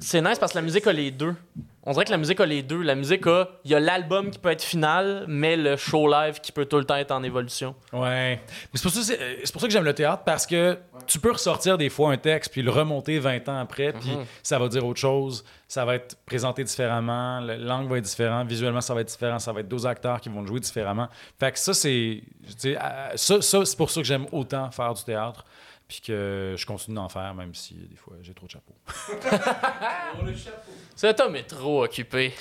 c'est 0.00 0.20
nice 0.22 0.38
parce 0.38 0.52
que 0.52 0.58
la 0.58 0.62
musique 0.62 0.86
a 0.86 0.92
les 0.92 1.10
deux. 1.10 1.34
On 1.82 1.92
dirait 1.92 2.04
que 2.04 2.10
la 2.10 2.18
musique 2.18 2.38
a 2.40 2.44
les 2.46 2.62
deux. 2.62 2.82
La 2.82 2.94
musique 2.94 3.26
a. 3.26 3.48
Il 3.64 3.70
y 3.70 3.74
a 3.74 3.80
l'album 3.80 4.30
qui 4.30 4.38
peut 4.38 4.50
être 4.50 4.62
final, 4.62 5.24
mais 5.28 5.56
le 5.56 5.76
show 5.76 6.10
live 6.10 6.40
qui 6.40 6.52
peut 6.52 6.66
tout 6.66 6.76
le 6.76 6.84
temps 6.84 6.96
être 6.96 7.10
en 7.10 7.22
évolution. 7.22 7.74
Ouais. 7.92 8.38
Mais 8.44 8.68
c'est 8.74 8.82
pour, 8.82 8.92
ça, 8.92 9.02
c'est, 9.02 9.52
pour 9.52 9.60
ça 9.62 9.66
que 9.66 9.72
j'aime 9.72 9.84
le 9.84 9.94
théâtre 9.94 10.22
parce 10.24 10.46
que 10.46 10.76
tu 11.06 11.18
peux 11.18 11.32
ressortir 11.32 11.78
des 11.78 11.88
fois 11.88 12.12
un 12.12 12.18
texte 12.18 12.52
puis 12.52 12.60
le 12.62 12.70
remonter 12.70 13.18
20 13.18 13.48
ans 13.48 13.58
après, 13.58 13.92
puis 13.94 14.10
Mhm. 14.10 14.24
ça 14.42 14.58
va 14.58 14.68
dire 14.68 14.84
autre 14.86 15.00
chose, 15.00 15.42
ça 15.68 15.84
va 15.86 15.94
être 15.94 16.16
présenté 16.26 16.64
différemment, 16.64 17.40
la 17.40 17.56
langue 17.56 17.88
va 17.88 17.96
être 17.98 18.04
différente, 18.04 18.46
visuellement 18.46 18.82
ça 18.82 18.92
va 18.92 19.00
être 19.00 19.08
différent, 19.08 19.38
ça 19.38 19.52
va 19.52 19.60
être 19.60 19.68
deux 19.68 19.86
acteurs 19.86 20.20
qui 20.20 20.28
vont 20.28 20.42
le 20.42 20.46
jouer 20.46 20.60
différemment. 20.60 21.08
Fait 21.38 21.50
que 21.52 21.58
ça, 21.58 21.72
c'est. 21.72 22.22
tu 22.46 22.52
sais, 22.58 22.76
euh, 22.76 23.08
Ça, 23.16 23.40
ça, 23.40 23.64
c'est 23.64 23.76
pour 23.76 23.90
ça 23.90 24.00
que 24.02 24.06
j'aime 24.06 24.26
autant 24.32 24.70
faire 24.70 24.92
du 24.92 25.02
théâtre, 25.02 25.44
puis 25.90 26.00
que 26.02 26.54
je 26.56 26.66
continue 26.66 26.94
d'en 26.94 27.08
faire, 27.08 27.34
même 27.34 27.52
si 27.52 27.74
des 27.74 27.96
fois 27.96 28.14
j'ai 28.22 28.32
trop 28.32 28.46
de 28.46 28.52
chapeaux. 28.52 28.76
Le 30.24 30.36
chapeau. 30.36 30.70
Cet 30.94 31.18
homme 31.18 31.34
est 31.34 31.42
trop 31.48 31.82
occupé. 31.82 32.32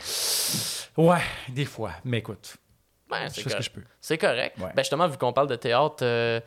Ouais, 0.96 1.22
des 1.48 1.66
fois. 1.66 1.94
Mais 2.06 2.20
écoute, 2.20 2.58
Ben, 3.10 3.28
je 3.28 3.34
c'est 3.34 3.42
fais 3.42 3.42
ce 3.42 3.44
que 3.46 3.50
correct. 3.50 3.64
je 3.64 3.72
peux. 3.72 3.84
C'est 4.00 4.18
correct. 4.20 4.58
Ouais. 4.60 4.70
Ben 4.76 4.84
justement, 4.84 5.08
vu 5.08 5.18
qu'on 5.18 5.34
parle 5.34 5.48
de 5.48 5.56
théâtre, 5.56 6.04
euh, 6.04 6.40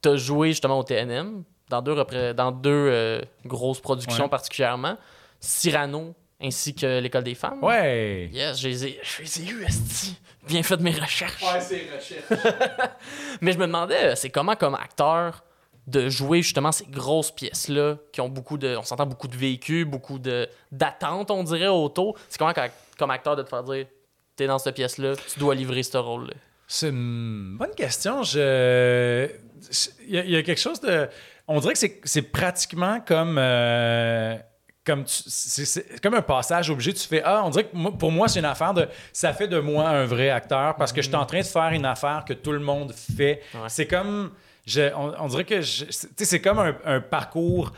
t'as 0.00 0.16
joué 0.16 0.48
justement 0.48 0.78
au 0.78 0.84
TNM 0.84 1.44
dans 1.68 1.82
deux, 1.82 1.92
repré- 1.92 2.32
dans 2.32 2.50
deux 2.50 2.70
euh, 2.72 3.20
grosses 3.44 3.80
productions 3.80 4.24
Ouais. 4.24 4.30
particulièrement. 4.30 4.96
Cyrano 5.40 6.14
ainsi 6.40 6.74
que 6.74 6.98
l'école 7.00 7.24
des 7.24 7.34
femmes. 7.34 7.62
Ouais. 7.62 8.30
Yes, 8.32 8.58
je 8.58 8.68
les 8.68 8.86
ai, 8.86 9.00
je 9.02 9.20
les 9.22 9.40
ai 9.42 9.50
eus, 9.50 9.64
esti. 9.64 10.18
Bien 10.46 10.62
fait 10.62 10.78
de 10.78 10.82
mes 10.82 10.92
recherches. 10.98 11.42
Ouais, 11.42 11.60
c'est 11.60 11.86
recherche. 11.94 12.54
Mais 13.42 13.52
je 13.52 13.58
me 13.58 13.66
demandais, 13.66 14.12
euh, 14.12 14.14
c'est 14.14 14.30
comment 14.30 14.56
comme 14.56 14.76
acteur 14.76 15.44
de 15.88 16.08
jouer 16.08 16.42
justement 16.42 16.70
ces 16.72 16.84
grosses 16.86 17.30
pièces-là 17.30 17.96
qui 18.12 18.20
ont 18.20 18.28
beaucoup 18.28 18.58
de. 18.58 18.76
On 18.76 18.82
s'entend 18.82 19.06
beaucoup 19.06 19.28
de 19.28 19.36
véhicules, 19.36 19.84
beaucoup 19.84 20.18
de 20.18 20.48
d'attentes, 20.70 21.30
on 21.30 21.42
dirait, 21.42 21.68
autour. 21.68 22.16
C'est 22.28 22.38
comment 22.38 22.52
comme- 22.98 23.10
acteur 23.10 23.36
de 23.36 23.42
te 23.42 23.48
faire 23.48 23.62
dire 23.64 23.86
t'es 24.36 24.46
dans 24.46 24.58
cette 24.58 24.74
pièce-là, 24.76 25.14
tu 25.32 25.38
dois 25.40 25.54
livrer 25.54 25.82
ce 25.82 25.96
rôle-là? 25.98 26.34
C'est 26.66 26.90
une 26.90 27.56
bonne 27.58 27.74
question. 27.74 28.22
Je... 28.22 29.28
Il, 30.06 30.14
y 30.14 30.18
a, 30.18 30.24
il 30.24 30.30
y 30.30 30.36
a 30.36 30.42
quelque 30.42 30.60
chose 30.60 30.80
de. 30.80 31.08
On 31.48 31.58
dirait 31.60 31.72
que 31.72 31.78
c'est- 31.78 32.00
c'est 32.04 32.22
pratiquement 32.22 33.00
comme. 33.00 33.36
euh, 33.38 34.36
Comme, 34.84 35.04
tu- 35.04 35.22
c'est, 35.26 35.64
c'est 35.66 36.00
comme 36.02 36.14
un 36.14 36.22
passage 36.22 36.70
obligé. 36.70 36.92
Tu 36.94 37.06
fais 37.06 37.20
Ah, 37.24 37.42
on 37.44 37.50
dirait 37.50 37.64
que 37.64 37.76
moi- 37.76 37.92
pour 37.92 38.10
moi, 38.12 38.28
c'est 38.28 38.38
une 38.38 38.44
affaire 38.46 38.72
de. 38.74 38.86
Ça 39.12 39.32
fait 39.32 39.48
de 39.48 39.58
moi 39.60 39.88
un 39.88 40.04
vrai 40.06 40.30
acteur 40.30 40.76
parce 40.76 40.92
que 40.92 41.02
je 41.02 41.08
suis 41.08 41.16
en 41.16 41.26
train 41.26 41.40
de 41.40 41.44
faire 41.46 41.70
une 41.70 41.84
affaire 41.84 42.24
que 42.26 42.32
tout 42.34 42.52
le 42.52 42.58
monde 42.60 42.92
fait. 42.92 43.42
Ouais. 43.54 43.60
C'est 43.68 43.86
comme. 43.86 44.30
On, 44.96 45.28
dirait 45.28 45.44
que. 45.44 45.62
c'est- 45.62 46.40
comme 46.40 46.58
un, 46.84 47.00
parcours 47.00 47.72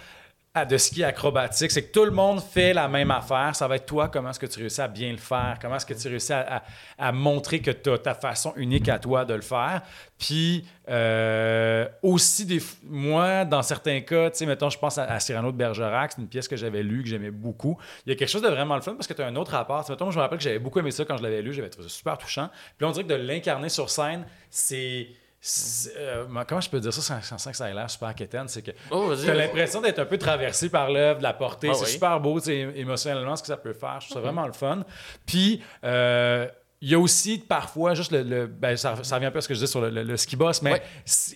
de 0.69 0.77
ski 0.77 1.05
acrobatique. 1.05 1.71
C'est 1.71 1.85
que 1.85 1.93
tout 1.93 2.05
le 2.05 2.11
monde 2.11 2.43
fait 2.43 2.73
la 2.73 2.89
même 2.89 3.13
affaire. 3.13 3.55
Ça 3.55 3.69
va 3.69 3.77
être 3.77 3.87
toi, 3.87 4.09
comment 4.09 4.31
est-ce 4.31 4.41
que 4.41 4.47
tu 4.47 4.59
réussis 4.59 4.81
à 4.81 4.89
bien 4.89 5.13
le 5.13 5.19
faire? 5.19 5.59
Comment 5.63 5.77
est-ce 5.77 5.87
que 5.87 5.95
tu 5.95 6.09
réussis 6.09 6.33
à, 6.33 7.13
montrer 7.13 7.61
que 7.61 7.71
tu 7.71 7.91
as 7.91 7.99
ta 7.99 8.15
façon 8.15 8.53
unique 8.57 8.89
à 8.89 8.99
toi 8.99 9.25
de 9.25 9.35
le 9.35 9.43
faire? 9.43 9.83
Puis 10.19 10.65
euh, 10.89 11.89
aussi, 12.03 12.47
des, 12.47 12.61
moi, 12.83 13.45
dans 13.45 13.63
certains 13.63 14.01
cas, 14.01 14.31
tu 14.31 14.39
sais, 14.39 14.47
mettons, 14.47 14.71
je 14.71 14.79
pense 14.79 14.99
à, 14.99 15.21
Cyrano 15.21 15.53
de 15.53 15.57
Bergerac, 15.57 16.13
c'est 16.13 16.21
une 16.21 16.29
pièce 16.29 16.49
que 16.49 16.57
j'avais 16.57 16.83
lue, 16.83 17.05
que 17.05 17.09
j'aimais 17.09 17.31
beaucoup. 17.31 17.79
Il 18.05 18.11
y 18.11 18.13
a 18.13 18.17
quelque 18.17 18.29
chose 18.29 18.43
de 18.43 18.49
vraiment 18.49 18.75
le 18.75 18.83
fun 18.83 18.95
parce 18.95 19.07
que 19.07 19.15
tu 19.15 19.23
as 19.23 19.27
un 19.27 19.37
autre 19.37 19.53
rapport. 19.53 19.89
Mettons, 19.89 20.11
je 20.11 20.17
me 20.17 20.23
rappelle 20.23 20.39
que 20.39 20.45
j'avais 20.45 20.59
beaucoup 20.59 20.81
aimé 20.81 20.91
ça 20.91 21.05
quand 21.05 21.17
je 21.17 21.23
l'avais 21.23 21.43
lu, 21.43 21.53
j'avais 21.53 21.71
trouvé 21.71 21.89
ça 21.89 21.95
super 21.95 22.19
touchant. 22.19 22.51
Puis 22.77 22.85
on 22.85 22.91
dirait 22.91 23.05
que 23.05 23.11
de 23.11 23.15
l'incarner 23.15 23.69
sur 23.69 23.89
scène, 23.89 24.27
c'est. 24.51 25.07
Euh, 25.97 26.27
comment 26.47 26.61
je 26.61 26.69
peux 26.69 26.81
dire 26.81 26.93
ça 26.93 27.01
sans, 27.23 27.39
sans- 27.39 27.51
que 27.51 27.57
ça 27.57 27.71
ait 27.71 27.75
l'air 27.75 27.89
super 27.89 28.15
quétaine? 28.15 28.47
C'est 28.49 28.63
que 28.63 28.73
Oh, 28.91 29.09
vas-y. 29.09 29.27
T'as 29.27 29.35
l'impression 29.35 29.81
d'être 29.81 29.99
un 29.99 30.05
peu 30.05 30.19
traversé 30.19 30.69
par 30.69 30.91
l'œuvre, 30.91 31.19
de 31.19 31.23
la 31.23 31.33
portée. 31.33 31.69
Ah 31.71 31.75
c'est 31.75 31.85
oui. 31.87 31.91
super 31.93 32.21
beau, 32.21 32.41
tu 32.41 32.53
émotionnellement, 32.53 33.37
ce 33.37 33.43
que 33.43 33.49
ça 33.49 33.57
peut 33.57 33.73
faire. 33.73 34.01
Je 34.01 34.07
trouve 34.11 34.17
ça 34.17 34.21
vraiment 34.21 34.47
le 34.47 34.53
fun. 34.53 34.85
Puis, 35.25 35.63
euh, 35.85 36.47
il 36.83 36.89
y 36.91 36.95
a 36.95 36.99
aussi 36.99 37.39
parfois 37.39 37.95
juste 37.95 38.11
le. 38.11 38.23
le- 38.23 38.47
ben, 38.47 38.75
ça, 38.77 38.95
ça 39.03 39.17
revient 39.17 39.27
un 39.27 39.31
peu 39.31 39.39
à 39.39 39.41
ce 39.43 39.49
que 39.49 39.55
je 39.55 39.59
disais 39.61 39.71
sur 39.71 39.83
le, 39.83 39.91
le- 39.91 40.03
le 40.03 40.17
ski 40.17 40.35
boss, 40.37 40.63
mais 40.63 40.73
Ouais. 40.73 40.83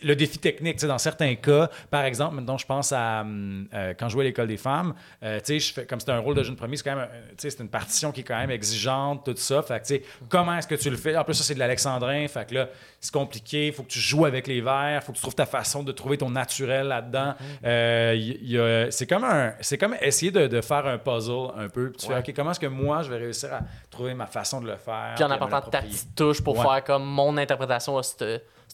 le 0.03 0.14
défi 0.16 0.38
technique. 0.38 0.76
tu 0.76 0.80
sais, 0.80 0.86
Dans 0.86 0.97
certains 0.99 1.34
cas, 1.34 1.68
par 1.90 2.05
exemple, 2.05 2.36
maintenant, 2.36 2.57
je 2.57 2.64
pense 2.64 2.92
à 2.92 3.22
euh, 3.24 3.92
quand 3.99 4.09
je 4.09 4.12
jouais 4.12 4.24
à 4.24 4.28
l'école 4.28 4.47
des 4.49 4.57
femmes, 4.57 4.95
euh, 5.22 5.38
tu 5.40 5.45
sais, 5.47 5.59
je 5.61 5.72
fais- 5.74 5.86
comme 5.86 6.01
c'était 6.01 6.12
un 6.12 6.18
rôle 6.18 6.34
de 6.34 6.42
jeune 6.42 6.57
premier, 6.57 6.76
c'est 6.78 6.84
quand 6.84 6.97
même. 6.97 7.09
sais, 7.36 7.51
c'est 7.51 7.62
une 7.62 7.68
partition 7.68 8.11
qui 8.11 8.20
est 8.20 8.24
quand 8.24 8.38
même 8.38 8.51
exigeante, 8.51 9.24
tout 9.26 9.34
ça. 9.36 9.62
Fait 9.62 9.80
que, 9.80 9.86
tu 9.86 9.95
sais, 9.97 10.03
comment 10.30 10.57
est-ce 10.57 10.66
que 10.66 10.74
tu 10.76 10.88
le 10.88 10.97
fais? 10.97 11.14
En 11.16 11.24
plus, 11.24 11.34
ça, 11.34 11.45
c'est 11.45 11.55
de 11.55 11.59
l'alexandrin. 11.59 12.26
Fait 12.28 12.49
que 12.49 12.55
là, 12.55 12.68
c'est 13.01 13.12
compliqué. 13.12 13.66
Il 13.66 13.72
faut 13.74 13.82
que 13.82 13.90
tu 13.90 14.01
joues 14.01 14.24
avec 14.24 14.47
les 14.47 14.62
verres. 14.62 15.01
Il 15.03 15.05
faut 15.05 15.12
que 15.12 15.16
tu 15.18 15.22
trouves 15.22 15.34
ta 15.34 15.45
façon 15.47 15.82
de 15.82 15.92
trouver 15.92 16.16
ton 16.16 16.30
naturel 16.30 16.86
là-dedans. 16.88 17.34
Euh, 17.64 18.14
y 18.16 18.59
a- 18.59 18.90
c'est 18.90 19.07
comme 19.07 19.24
un, 19.24 19.53
c'est 19.61 19.76
comme 19.78 19.95
essayer 20.01 20.30
de, 20.32 20.47
de 20.47 20.61
faire 20.62 20.86
un 20.86 20.97
puzzle 20.97 21.49
un 21.57 21.68
peu. 21.68 21.92
Tu 21.92 22.07
Ouais. 22.09 22.14
fais, 22.22 22.30
OK, 22.30 22.34
comment 22.36 22.51
est-ce 22.53 22.61
que 22.61 22.66
moi, 22.66 23.03
je 23.03 23.11
vais 23.11 23.18
réussir 23.18 23.53
à 23.53 23.61
trouver 23.95 24.14
ma 24.14 24.26
façon 24.26 24.61
de 24.61 24.66
le 24.66 24.76
faire? 24.76 25.12
Puis 25.14 25.24
en 25.24 25.30
apportant 25.30 25.61
ta 25.62 25.80
petite 25.82 26.14
touche 26.14 26.42
pour 26.42 26.57
Ouais. 26.59 26.62
faire 26.64 26.84
comme 26.84 27.05
mon 27.05 27.36
interprétation 27.36 27.97
à 27.99 28.03
ce 28.03 28.14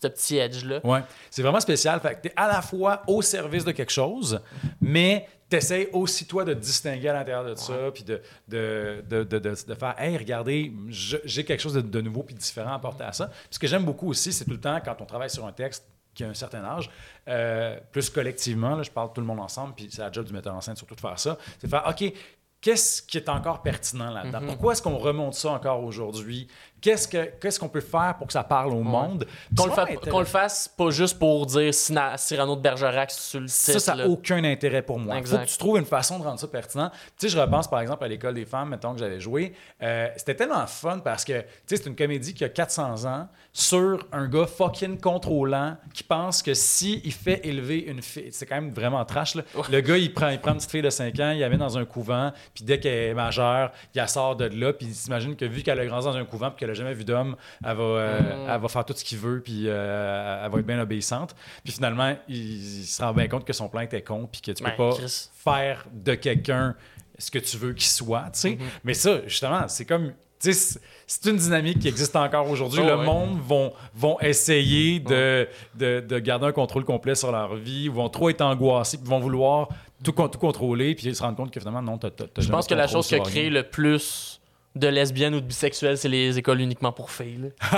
petit 0.08 0.38
edge-là. 0.38 0.80
Ouais, 0.84 1.02
c'est 1.30 1.42
vraiment 1.42 1.60
spécial. 1.60 2.00
Fait 2.00 2.14
que 2.16 2.20
t'es 2.22 2.32
à 2.36 2.48
la 2.48 2.62
fois 2.62 3.02
au 3.06 3.22
service 3.22 3.64
de 3.64 3.72
quelque 3.72 3.92
chose, 3.92 4.40
mais 4.80 5.28
t'essayes 5.48 5.88
aussi, 5.92 6.26
toi, 6.26 6.44
de 6.44 6.54
te 6.54 6.60
distinguer 6.60 7.08
à 7.08 7.12
l'intérieur 7.12 7.44
de 7.44 7.54
ça, 7.56 7.74
puis 7.92 8.04
de, 8.04 8.22
de, 8.48 9.02
de, 9.08 9.24
de, 9.24 9.38
de- 9.38 9.74
faire 9.74 9.94
Hey, 9.98 10.16
regardez, 10.16 10.72
j'ai 10.88 11.44
quelque 11.44 11.60
chose 11.60 11.74
de, 11.74 12.00
nouveau 12.00 12.22
puis 12.22 12.34
différent 12.36 12.70
à 12.72 12.76
apporter 12.76 13.02
à 13.04 13.12
ça. 13.12 13.26
Puis 13.26 13.36
ce 13.50 13.58
que 13.58 13.66
j'aime 13.66 13.84
beaucoup 13.84 14.08
aussi, 14.08 14.32
c'est 14.32 14.44
tout 14.44 14.52
le 14.52 14.60
temps, 14.60 14.78
quand 14.84 14.96
on 15.00 15.04
travaille 15.06 15.28
sur 15.30 15.44
un 15.46 15.52
texte 15.52 15.84
qui 16.14 16.24
a 16.24 16.28
un 16.28 16.34
certain 16.34 16.64
âge, 16.64 16.88
euh, 17.28 17.78
plus 17.92 18.10
collectivement, 18.10 18.74
là, 18.76 18.82
je 18.82 18.90
parle 18.90 19.08
de 19.10 19.14
tout 19.14 19.20
le 19.20 19.26
monde 19.26 19.40
ensemble, 19.40 19.74
puis 19.74 19.88
c'est 19.90 20.02
la 20.02 20.10
job 20.12 20.24
du 20.24 20.32
metteur 20.32 20.54
en 20.54 20.60
scène 20.60 20.76
surtout 20.76 20.94
de 20.94 21.00
faire 21.00 21.18
ça, 21.18 21.36
c'est 21.58 21.66
de 21.66 21.70
faire 21.70 21.84
OK, 21.88 22.12
qu'est-ce 22.60 23.02
qui 23.02 23.16
est 23.16 23.28
encore 23.28 23.62
pertinent 23.62 24.10
là-dedans? 24.10 24.40
Pourquoi 24.46 24.72
est-ce 24.72 24.82
qu'on 24.82 24.98
remonte 24.98 25.34
ça 25.34 25.50
encore 25.50 25.82
aujourd'hui? 25.82 26.48
Qu'est-ce 26.80 27.06
que- 27.08 27.30
qu'est-ce 27.40 27.60
qu'on 27.60 27.68
peut 27.68 27.80
faire 27.80 28.14
pour 28.18 28.26
que 28.26 28.32
ça 28.32 28.42
parle 28.44 28.72
au 28.72 28.82
monde? 28.82 29.26
Qu'on 29.56 29.66
le, 29.66 29.72
fa- 29.72 30.24
fasse 30.24 30.68
pas 30.68 30.90
juste 30.90 31.18
pour 31.18 31.44
dire 31.46 31.74
Sina- 31.74 32.16
Cyrano 32.16 32.56
de 32.56 32.60
Bergerac 32.62 33.10
sur 33.10 33.40
le 33.40 33.48
Ça, 33.48 33.72
titre. 33.72 33.84
ça 33.84 33.94
n'a 33.94 34.06
aucun 34.06 34.42
intérêt 34.44 34.82
pour 34.82 34.98
moi. 34.98 35.14
Il 35.16 35.18
faut 35.18 35.20
Exact. 35.32 35.44
que 35.46 35.50
tu 35.50 35.58
trouves 35.58 35.78
une 35.78 35.84
façon 35.84 36.18
de 36.18 36.24
rendre 36.24 36.38
ça 36.40 36.46
pertinent. 36.48 36.90
Tu 36.90 36.96
sais, 37.18 37.28
je 37.28 37.38
repense 37.38 37.68
par 37.68 37.80
exemple 37.80 38.04
à 38.04 38.08
l'école 38.08 38.34
des 38.34 38.44
femmes, 38.46 38.70
mettons 38.70 38.92
que 38.94 38.98
j'avais 38.98 39.20
joué. 39.20 39.52
Euh, 39.82 40.08
C'était 40.16 40.34
tellement 40.34 40.66
fun 40.66 40.98
parce 41.00 41.24
que, 41.24 41.40
tu 41.40 41.46
sais, 41.66 41.76
c'est 41.76 41.86
une 41.86 41.96
comédie 41.96 42.32
qui 42.34 42.44
a 42.44 42.48
400 42.48 43.04
ans 43.04 43.28
sur 43.52 44.06
un 44.12 44.28
gars 44.28 44.46
fucking 44.46 44.98
contrôlant 45.00 45.76
qui 45.92 46.02
pense 46.04 46.40
que 46.42 46.54
si 46.54 47.00
il 47.04 47.12
fait 47.12 47.40
élever 47.44 47.80
une 47.80 48.00
fille, 48.00 48.28
c'est 48.30 48.46
quand 48.46 48.54
même 48.54 48.70
vraiment 48.72 49.04
trash, 49.04 49.34
là. 49.34 49.42
Le 49.70 49.80
gars, 49.80 49.96
il 49.98 50.14
prend, 50.14 50.28
il 50.28 50.40
prend 50.40 50.52
une 50.52 50.58
petite 50.58 50.70
fille 50.70 50.82
de 50.82 50.90
5 50.90 51.18
ans, 51.20 51.30
il 51.32 51.40
la 51.40 51.48
met 51.48 51.56
dans 51.56 51.76
un 51.76 51.84
couvent, 51.84 52.32
puis 52.54 52.64
dès 52.64 52.78
qu'elle 52.78 53.10
est 53.10 53.14
majeure, 53.14 53.72
il 53.94 53.98
la 53.98 54.06
sort 54.06 54.36
de 54.36 54.44
là, 54.46 54.72
puis 54.72 54.86
il 54.86 54.94
s'imagine 54.94 55.34
que 55.36 55.44
vu 55.44 55.62
qu'elle 55.62 55.78
a 55.80 55.86
grandi 55.86 56.04
dans 56.06 56.16
un 56.16 56.24
couvent, 56.24 56.50
puis 56.50 56.69
qu'elle 56.72 56.82
a 56.82 56.84
jamais 56.86 56.94
vu 56.94 57.04
d'homme, 57.04 57.36
elle 57.64 57.76
va, 57.76 57.82
euh, 57.82 58.46
elle 58.54 58.60
va 58.60 58.68
faire 58.68 58.84
tout 58.84 58.94
ce 58.96 59.04
qu'il 59.04 59.18
veut, 59.18 59.40
puis 59.40 59.64
euh, 59.66 60.42
elle 60.44 60.50
va 60.50 60.58
être 60.58 60.66
bien 60.66 60.80
obéissante. 60.80 61.34
Puis 61.64 61.72
finalement, 61.72 62.14
il, 62.28 62.36
il 62.80 62.84
se 62.86 63.02
rend 63.02 63.12
bien 63.12 63.28
compte 63.28 63.44
que 63.44 63.52
son 63.52 63.68
plan 63.68 63.80
était 63.80 64.02
con, 64.02 64.28
puis 64.30 64.40
que 64.40 64.52
tu 64.52 64.62
peux 64.62 64.70
Ben, 64.70 64.76
pas 64.76 64.94
Chris. 64.96 65.28
faire 65.44 65.86
de 65.92 66.14
quelqu'un 66.14 66.74
ce 67.18 67.30
que 67.30 67.38
tu 67.38 67.56
veux 67.56 67.72
qu'il 67.74 67.86
soit, 67.88 68.30
tu 68.32 68.40
sais. 68.40 68.58
Mais 68.84 68.94
ça, 68.94 69.20
justement, 69.26 69.68
c'est 69.68 69.84
comme... 69.84 70.12
tu 70.40 70.52
C'est 70.54 71.26
une 71.28 71.36
dynamique 71.36 71.80
qui 71.80 71.88
existe 71.88 72.16
encore 72.16 72.48
aujourd'hui. 72.48 72.80
Oh, 72.82 72.86
le 72.86 72.96
ouais. 72.96 73.04
monde 73.04 73.38
vont, 73.46 73.72
vont 73.94 74.18
essayer 74.20 75.00
de, 75.00 75.46
de, 75.74 76.00
de 76.00 76.18
garder 76.18 76.46
un 76.46 76.52
contrôle 76.52 76.84
complet 76.86 77.14
sur 77.14 77.30
leur 77.30 77.56
vie, 77.56 77.88
vont 77.88 78.08
trop 78.08 78.30
être 78.30 78.40
angoissés, 78.40 78.96
puis 78.96 79.06
vont 79.06 79.18
vouloir 79.20 79.68
tout, 80.02 80.12
tout 80.12 80.38
contrôler, 80.38 80.94
puis 80.94 81.08
ils 81.08 81.14
se 81.14 81.22
rendent 81.22 81.36
compte 81.36 81.50
que 81.50 81.60
finalement, 81.60 81.82
non, 81.82 81.98
t'as 81.98 82.08
t'as- 82.10 82.26
t'as 82.26 82.40
Je 82.40 82.48
pense 82.48 82.66
que 82.66 82.72
la 82.74 82.86
chose 82.86 83.06
qui 83.06 83.14
a 83.16 83.20
créé 83.20 83.50
le 83.50 83.64
plus 83.64 84.39
de 84.74 84.88
lesbiennes 84.88 85.34
ou 85.34 85.40
de 85.40 85.46
bisexuels, 85.46 85.98
c'est 85.98 86.08
les 86.08 86.38
écoles 86.38 86.60
uniquement 86.60 86.92
pour 86.92 87.10
filles. 87.10 87.52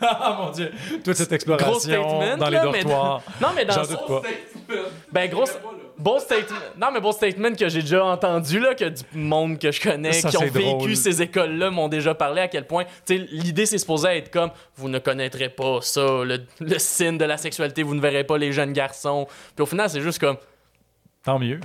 ah 0.00 0.36
mon 0.38 0.50
dieu! 0.50 0.70
Toute 1.04 1.14
cette 1.14 1.28
Gros 1.28 1.34
exploration 1.34 1.78
statement, 1.78 2.36
dans 2.36 2.48
les 2.48 2.56
là, 2.56 2.70
mais 2.72 2.82
dortoirs. 2.84 3.22
Non, 3.40 3.48
mais 3.54 3.64
dans 3.64 3.80
le 3.80 3.86
doute 3.88 4.06
pas. 4.06 4.22
Ben, 5.10 5.30
gros, 5.30 5.44
bon 5.98 6.18
statement. 6.18 6.56
Non, 6.76 6.88
mais 6.92 7.00
bon 7.00 7.12
statement 7.12 7.54
que 7.54 7.68
j'ai 7.68 7.80
déjà 7.80 8.04
entendu, 8.04 8.60
là, 8.60 8.74
que 8.74 8.84
du 8.84 9.02
monde 9.14 9.58
que 9.58 9.72
je 9.72 9.80
connais, 9.80 10.12
Ça, 10.12 10.30
qui 10.30 10.36
ont 10.36 10.40
vécu 10.42 10.60
drôle. 10.60 10.96
ces 10.96 11.22
écoles-là, 11.22 11.70
m'ont 11.70 11.88
déjà 11.88 12.14
parlé 12.14 12.42
à 12.42 12.48
quel 12.48 12.66
point. 12.66 12.84
Tu 13.06 13.18
sais, 13.18 13.26
l'idée, 13.30 13.66
c'est 13.66 13.78
supposé 13.78 14.08
être 14.18 14.30
comme 14.30 14.50
vous 14.76 14.88
ne 14.88 14.98
connaîtrez 14.98 15.48
pas 15.48 15.78
ça, 15.80 16.22
le, 16.24 16.38
le 16.60 16.78
signe 16.78 17.18
de 17.18 17.24
la 17.24 17.36
sexualité, 17.36 17.82
vous 17.82 17.94
ne 17.94 18.00
verrez 18.00 18.24
pas 18.24 18.38
les 18.38 18.52
jeunes 18.52 18.72
garçons. 18.72 19.26
Puis 19.56 19.62
au 19.62 19.66
final, 19.66 19.90
c'est 19.90 20.00
juste 20.00 20.18
comme. 20.20 20.36
Tant 21.28 21.38
mieux. 21.38 21.60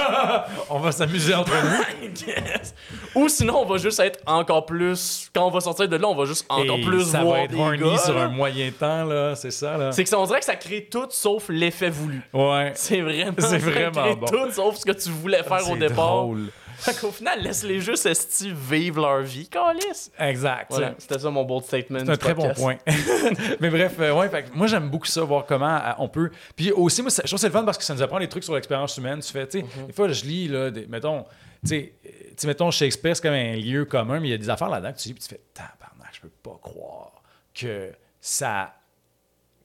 on 0.70 0.78
va 0.78 0.90
s'amuser 0.90 1.34
entre 1.34 1.52
nous. 1.52 1.84
Yes. 2.26 2.74
Ou 3.14 3.28
sinon, 3.28 3.58
on 3.58 3.66
va 3.66 3.76
juste 3.76 3.98
être 4.00 4.20
encore 4.24 4.64
plus. 4.64 5.28
Quand 5.34 5.46
on 5.46 5.50
va 5.50 5.60
sortir 5.60 5.88
de 5.88 5.96
là, 5.96 6.08
on 6.08 6.14
va 6.14 6.24
juste 6.24 6.46
encore 6.48 6.78
Et 6.78 6.82
plus 6.82 7.04
ça 7.10 7.22
voir 7.22 7.34
va 7.34 7.42
être 7.42 7.50
des 7.50 7.58
horny 7.58 7.78
gars, 7.78 7.98
sur 7.98 8.14
là. 8.14 8.22
un 8.22 8.28
moyen 8.28 8.70
temps, 8.70 9.04
là. 9.04 9.34
C'est 9.34 9.50
ça, 9.50 9.76
là. 9.76 9.90
C'est 9.92 10.04
que 10.04 10.08
ça, 10.08 10.18
on 10.18 10.24
dirait 10.24 10.38
que 10.38 10.44
ça 10.44 10.54
crée 10.56 10.88
tout 10.90 11.06
sauf 11.10 11.46
l'effet 11.48 11.90
voulu. 11.90 12.22
Ouais. 12.32 12.72
C'est 12.76 13.00
vraiment. 13.00 13.32
C'est 13.38 13.58
ça 13.58 13.58
vraiment 13.58 14.02
crée 14.04 14.16
bon. 14.16 14.26
tout 14.26 14.50
sauf 14.52 14.76
ce 14.76 14.84
que 14.86 14.92
tu 14.92 15.10
voulais 15.10 15.42
faire 15.42 15.68
au 15.68 15.74
C'est 15.74 15.88
départ. 15.88 16.06
drôle. 16.22 16.46
Fait 16.78 16.98
qu'au 17.00 17.10
final, 17.10 17.40
laisse-les 17.42 17.80
juste 17.80 18.06
esti 18.06 18.52
vivre 18.52 19.00
leur 19.02 19.22
vie, 19.22 19.48
Calis. 19.48 20.10
Exact. 20.18 20.66
Voilà, 20.70 20.94
c'était 20.98 21.18
ça 21.18 21.30
mon 21.30 21.44
bold 21.44 21.64
statement. 21.64 22.00
C'est 22.00 22.10
un 22.10 22.16
très 22.16 22.34
bon 22.34 22.52
point. 22.54 22.76
Mais 23.60 23.70
bref, 23.70 23.94
euh, 24.00 24.12
ouais, 24.14 24.28
fait 24.28 24.54
moi 24.54 24.66
j'aime 24.66 24.88
beaucoup 24.90 25.06
ça, 25.06 25.22
voir 25.22 25.46
comment 25.46 25.76
euh, 25.76 25.92
on 25.98 26.08
peut. 26.08 26.30
Puis 26.56 26.72
aussi, 26.72 27.02
moi, 27.02 27.10
je 27.10 27.16
trouve 27.22 27.30
que 27.32 27.36
c'est 27.38 27.46
le 27.46 27.52
fun 27.52 27.64
parce 27.64 27.78
que 27.78 27.84
ça 27.84 27.94
nous 27.94 28.02
apprend 28.02 28.18
des 28.18 28.28
trucs 28.28 28.44
sur 28.44 28.54
l'expérience 28.54 28.96
humaine. 28.96 29.20
Tu 29.20 29.32
fais, 29.32 29.46
tu 29.46 29.60
sais, 29.60 29.64
Mhm. 29.80 29.86
des 29.86 29.92
fois, 29.92 30.08
je 30.08 30.24
lis, 30.24 30.48
là, 30.48 30.70
des- 30.70 30.86
mettons, 30.86 31.24
tu 31.62 31.68
sais, 31.68 31.92
tu 32.02 32.10
sais, 32.36 32.46
mettons, 32.46 32.70
Shakespeare, 32.70 33.16
c'est 33.16 33.22
comme 33.22 33.32
un 33.32 33.56
lieu 33.56 33.84
commun, 33.84 34.20
mais 34.20 34.28
il 34.28 34.30
y 34.32 34.34
a 34.34 34.38
des 34.38 34.50
affaires 34.50 34.68
là-dedans 34.68 34.92
que 34.92 34.98
tu 34.98 35.08
lis, 35.08 35.14
puis 35.14 35.22
tu 35.22 35.28
fais, 35.28 35.40
tabarnak, 35.54 36.10
je 36.12 36.20
peux 36.20 36.28
pas 36.42 36.58
croire 36.62 37.22
que 37.54 37.90
ça. 38.20 38.74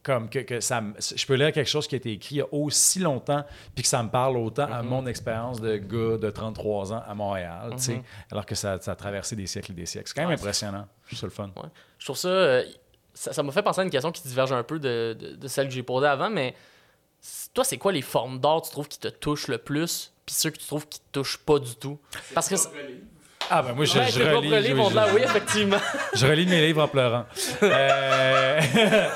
Comme 0.02 0.30
que, 0.30 0.40
que 0.40 0.62
ça, 0.62 0.80
me- 0.82 0.94
je 1.00 1.26
peux 1.26 1.34
lire 1.36 1.52
quelque 1.52 1.68
chose 1.70 1.86
qui 1.88 1.96
a 1.96 1.98
été 1.98 2.12
écrit 2.14 2.36
il 2.36 2.38
y 2.38 2.42
a 2.42 2.46
aussi 2.54 3.00
longtemps, 3.00 3.44
puis 3.76 3.82
que 3.84 3.90
ça 3.90 4.02
me 4.02 4.10
parle 4.10 4.38
autant 4.38 4.72
à 4.72 4.82
mon 4.82 5.06
expérience 5.06 5.60
de 5.60 5.76
gars 5.76 6.18
de 6.18 6.30
33 6.30 6.94
ans 6.94 7.04
à 7.06 7.14
Montréal, 7.16 7.72
tu 7.78 7.84
sais, 7.84 8.02
alors 8.32 8.46
que 8.46 8.56
ça, 8.56 8.80
ça 8.80 8.94
a 8.94 8.96
traversé 8.96 9.36
des 9.36 9.46
siècles 9.46 9.72
et 9.74 9.76
des 9.76 9.86
siècles. 9.86 10.08
C'est 10.08 10.14
quand 10.16 10.22
même 10.22 10.30
Ouais. 10.30 10.36
impressionnant. 10.36 10.88
Je 11.08 11.18
trouve 11.18 11.20
ça 11.20 11.26
le 11.28 11.32
fun. 11.54 11.62
Ouais. 11.62 11.70
Je 11.98 12.06
trouve 12.06 12.16
ça, 12.18 12.28
euh, 12.30 12.64
ça. 13.14 13.34
ça 13.34 13.44
m'a 13.44 13.52
fait 13.52 13.62
penser 13.62 13.82
à 13.82 13.84
une 13.84 13.90
question 13.90 14.12
qui 14.14 14.22
diverge 14.24 14.54
un 14.54 14.64
peu 14.64 14.80
de, 14.80 15.18
de- 15.20 15.36
de 15.36 15.48
celle 15.50 15.68
que 15.68 15.74
j'ai 15.74 15.84
posée 15.84 16.08
avant, 16.08 16.30
mais 16.30 16.56
toi, 17.54 17.66
c'est 17.66 17.78
quoi 17.78 17.92
les 17.92 18.02
formes 18.02 18.40
d'art 18.40 18.62
tu 18.62 18.72
trouves 18.72 18.88
qui 18.88 19.00
te 19.00 19.10
touchent 19.10 19.50
le 19.50 19.58
plus, 19.58 20.14
puis 20.26 20.34
ceux 20.34 20.50
que 20.52 20.58
tu 20.60 20.66
trouves 20.66 20.88
qui 20.88 21.00
te 21.02 21.06
touchent 21.12 21.40
pas 21.40 21.60
du 21.60 21.76
tout? 21.76 22.00
Parce 22.34 22.48
que. 22.48 22.56
c'est- 22.56 22.70
Ah 23.52 23.64
ben 23.64 23.74
moi 23.74 23.84
je, 23.84 23.98
Ouais, 23.98 24.12
je 24.12 24.22
relis, 24.22 24.50
livres 24.62 24.92
je, 24.92 25.16
oui, 25.16 25.22
effectivement. 25.24 25.78
je 26.14 26.26
relis 26.28 26.46
mes 26.46 26.62
livres 26.68 26.84
en 26.84 26.88
pleurant. 26.88 27.26
Euh, 27.64 28.60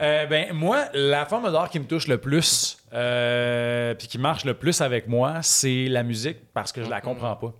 Euh, 0.00 0.26
ben, 0.26 0.52
moi, 0.52 0.86
la 0.94 1.26
forme 1.26 1.50
d'art 1.52 1.68
qui 1.68 1.78
me 1.78 1.84
touche 1.84 2.08
le 2.08 2.18
plus, 2.18 2.78
euh, 2.92 3.94
puis 3.94 4.08
qui 4.08 4.18
marche 4.18 4.44
le 4.44 4.54
plus 4.54 4.80
avec 4.80 5.08
moi, 5.08 5.42
c'est 5.42 5.86
la 5.88 6.02
musique 6.02 6.38
parce 6.54 6.72
que 6.72 6.82
je 6.82 6.88
la 6.88 7.00
comprends 7.00 7.36
pas. 7.36 7.52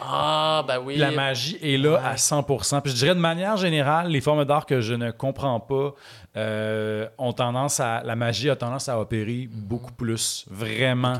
Ah, 0.00 0.64
ben 0.66 0.78
oui. 0.78 0.96
La 0.96 1.10
magie 1.10 1.58
est 1.62 1.78
là 1.78 2.00
à 2.04 2.16
100%. 2.16 2.82
Puis 2.82 2.92
je 2.92 2.96
dirais 2.96 3.14
de 3.14 3.20
manière 3.20 3.56
générale, 3.56 4.08
les 4.08 4.20
formes 4.20 4.44
d'art 4.44 4.66
que 4.66 4.80
je 4.80 4.94
ne 4.94 5.10
comprends 5.10 5.58
pas 5.58 5.94
euh, 6.36 7.08
ont 7.18 7.32
tendance 7.32 7.80
à. 7.80 8.02
La 8.04 8.14
magie 8.14 8.50
a 8.50 8.56
tendance 8.56 8.88
à 8.88 9.00
opérer 9.00 9.48
beaucoup 9.50 9.92
plus. 9.92 10.44
Vraiment. 10.50 11.16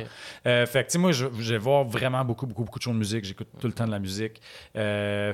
Euh, 0.47 0.67
fait 0.67 0.83
que, 0.83 0.89
tu 0.89 0.93
sais, 0.93 0.99
moi, 0.99 1.13
je, 1.13 1.27
je 1.39 1.53
vais 1.53 1.59
voir 1.59 1.85
vraiment 1.85 2.25
beaucoup, 2.25 2.47
beaucoup, 2.47 2.65
beaucoup 2.65 2.79
de 2.79 2.85
shows 2.85 2.93
de 2.93 2.99
musique. 2.99 3.25
J'écoute 3.25 3.49
tout 3.59 3.67
le 3.67 3.73
temps 3.73 3.87
de 3.87 3.93
la 3.93 3.99
musique. 3.99 4.43
Euh, 4.77 5.33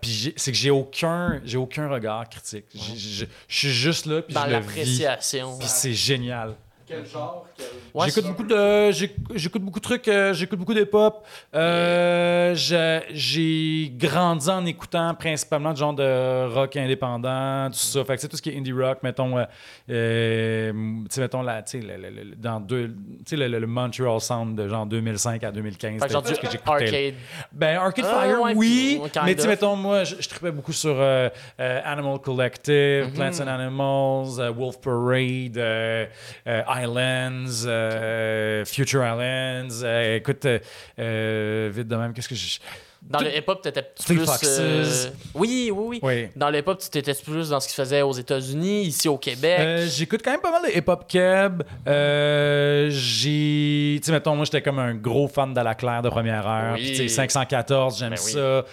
puis 0.00 0.10
j'ai- 0.10 0.34
c'est 0.36 0.52
que 0.52 0.56
j'ai 0.58 0.70
aucun, 0.70 1.40
j'ai 1.44 1.56
aucun 1.58 1.88
regard 1.88 2.28
critique. 2.28 2.64
Je 2.74 3.26
suis 3.48 3.72
juste 3.72 4.06
là, 4.06 4.22
puis 4.22 4.34
Dans 4.34 4.46
l'appréciation. 4.46 5.58
Puis 5.58 5.68
c'est 5.68 5.92
génial. 5.94 6.54
Quel 6.86 7.06
genre 7.06 7.46
quel... 7.56 7.66
Ouais, 7.94 8.06
j'écoute 8.08 8.26
beaucoup 8.26 8.42
de 8.44 8.90
j'éc- 8.90 9.14
j'écoute 9.34 9.62
beaucoup 9.62 9.78
de 9.78 9.84
trucs 9.84 10.08
euh, 10.08 10.32
j'écoute 10.34 10.58
beaucoup 10.58 10.74
de 10.74 10.84
pop 10.84 11.24
Euh, 11.54 12.54
j'ai 12.54 13.92
grandi 13.96 14.48
en 14.48 14.64
écoutant 14.66 15.14
principalement 15.14 15.72
du 15.72 15.80
genre 15.80 15.94
de 15.94 16.52
rock 16.52 16.76
indépendant 16.76 17.68
tout 17.70 17.78
ça. 17.78 18.04
Fait 18.04 18.14
que 18.16 18.20
c'est 18.22 18.28
tout 18.28 18.36
ce 18.36 18.42
qui 18.42 18.50
est 18.50 18.56
indie 18.58 18.72
rock 18.72 18.98
mettons 19.02 19.38
euh, 19.38 19.44
euh, 19.90 20.72
tu 20.72 21.06
sais 21.10 21.20
mettons 21.20 21.42
la 21.42 21.62
tu 21.62 21.80
sais 21.80 21.86
le, 21.86 21.96
le- 21.96 22.10
le- 22.30 22.36
dans 22.36 22.60
deux 22.60 22.88
tu 22.88 22.94
sais 23.26 23.36
le, 23.36 23.48
le- 23.48 23.58
le 23.58 23.66
Montreal 23.66 24.20
Sound 24.20 24.56
de 24.56 24.68
genre 24.68 24.86
2005 24.86 25.44
à 25.44 25.52
2015 25.52 26.00
Fait 26.00 26.06
que 26.06 26.12
genre 26.12 26.22
du 26.22 26.32
que 26.34 26.46
arcade. 26.66 27.14
ben, 27.52 27.76
Arcade 27.76 28.04
Ah, 28.08 28.22
Fire, 28.22 28.40
ouais, 28.42 28.52
oui. 28.56 29.00
mais 29.24 29.34
tu 29.34 29.46
mettons, 29.46 29.76
moi, 29.76 30.04
je, 30.04 30.16
je 30.20 30.28
tripais 30.28 30.50
beaucoup 30.50 30.72
sur 30.72 30.94
euh, 30.98 31.28
euh, 31.60 31.80
Animal 31.84 32.18
Collective, 32.18 33.06
Mhm. 33.06 33.12
Plants 33.14 33.40
and 33.40 33.46
Animals, 33.48 34.38
euh, 34.40 34.50
Wolf 34.50 34.80
Parade, 34.80 35.56
euh, 35.56 36.06
euh, 36.46 36.62
Islands, 36.74 37.64
euh, 37.66 38.64
Future 38.64 39.04
Islands. 39.04 39.82
euh, 39.82 40.16
écoute, 40.16 40.44
euh, 40.46 40.58
euh, 40.98 41.70
vite 41.72 41.88
de 41.88 41.96
même, 41.96 42.12
qu'est-ce 42.12 42.28
que 42.28 42.34
je. 42.34 42.58
Dans 43.10 43.18
le 43.20 43.36
hip-hop, 43.36 43.60
t'étais 43.60 43.84
Fleet 44.00 44.16
plus. 44.16 44.28
Euh, 44.58 44.84
Oui, 45.34 45.70
oui, 45.74 45.84
oui. 45.86 46.00
Oui. 46.02 46.28
Dans 46.34 46.48
le 46.50 46.58
hip-hop, 46.60 46.78
tu 46.80 46.88
t'étais 46.88 47.12
plus 47.14 47.50
dans 47.50 47.60
ce 47.60 47.66
qui 47.68 47.74
se 47.74 47.82
faisait 47.82 48.00
aux 48.02 48.12
États-Unis, 48.12 48.82
ici 48.84 49.06
au 49.08 49.18
Québec. 49.18 49.58
Euh, 49.60 49.86
j'écoute 49.86 50.20
quand 50.24 50.30
même 50.30 50.40
pas 50.40 50.50
mal 50.52 50.62
de 50.70 50.78
hip-hop 50.78 51.04
keb. 51.08 51.62
Euh, 51.88 52.88
j'ai. 52.90 53.98
Tu 54.00 54.06
sais, 54.06 54.12
mettons, 54.12 54.34
moi, 54.34 54.44
j'étais 54.46 54.62
comme 54.62 54.78
un 54.78 54.94
gros 54.94 55.28
fan 55.28 55.52
de 55.52 55.60
la 55.60 55.74
Claire 55.74 56.00
de 56.00 56.08
première 56.08 56.46
heure. 56.46 56.74
Oui. 56.74 56.80
Puis, 56.82 56.90
tu 56.92 56.96
sais, 56.96 57.08
514, 57.08 57.98
j'aime 57.98 58.10
Ben 58.10 58.16
ça. 58.16 58.64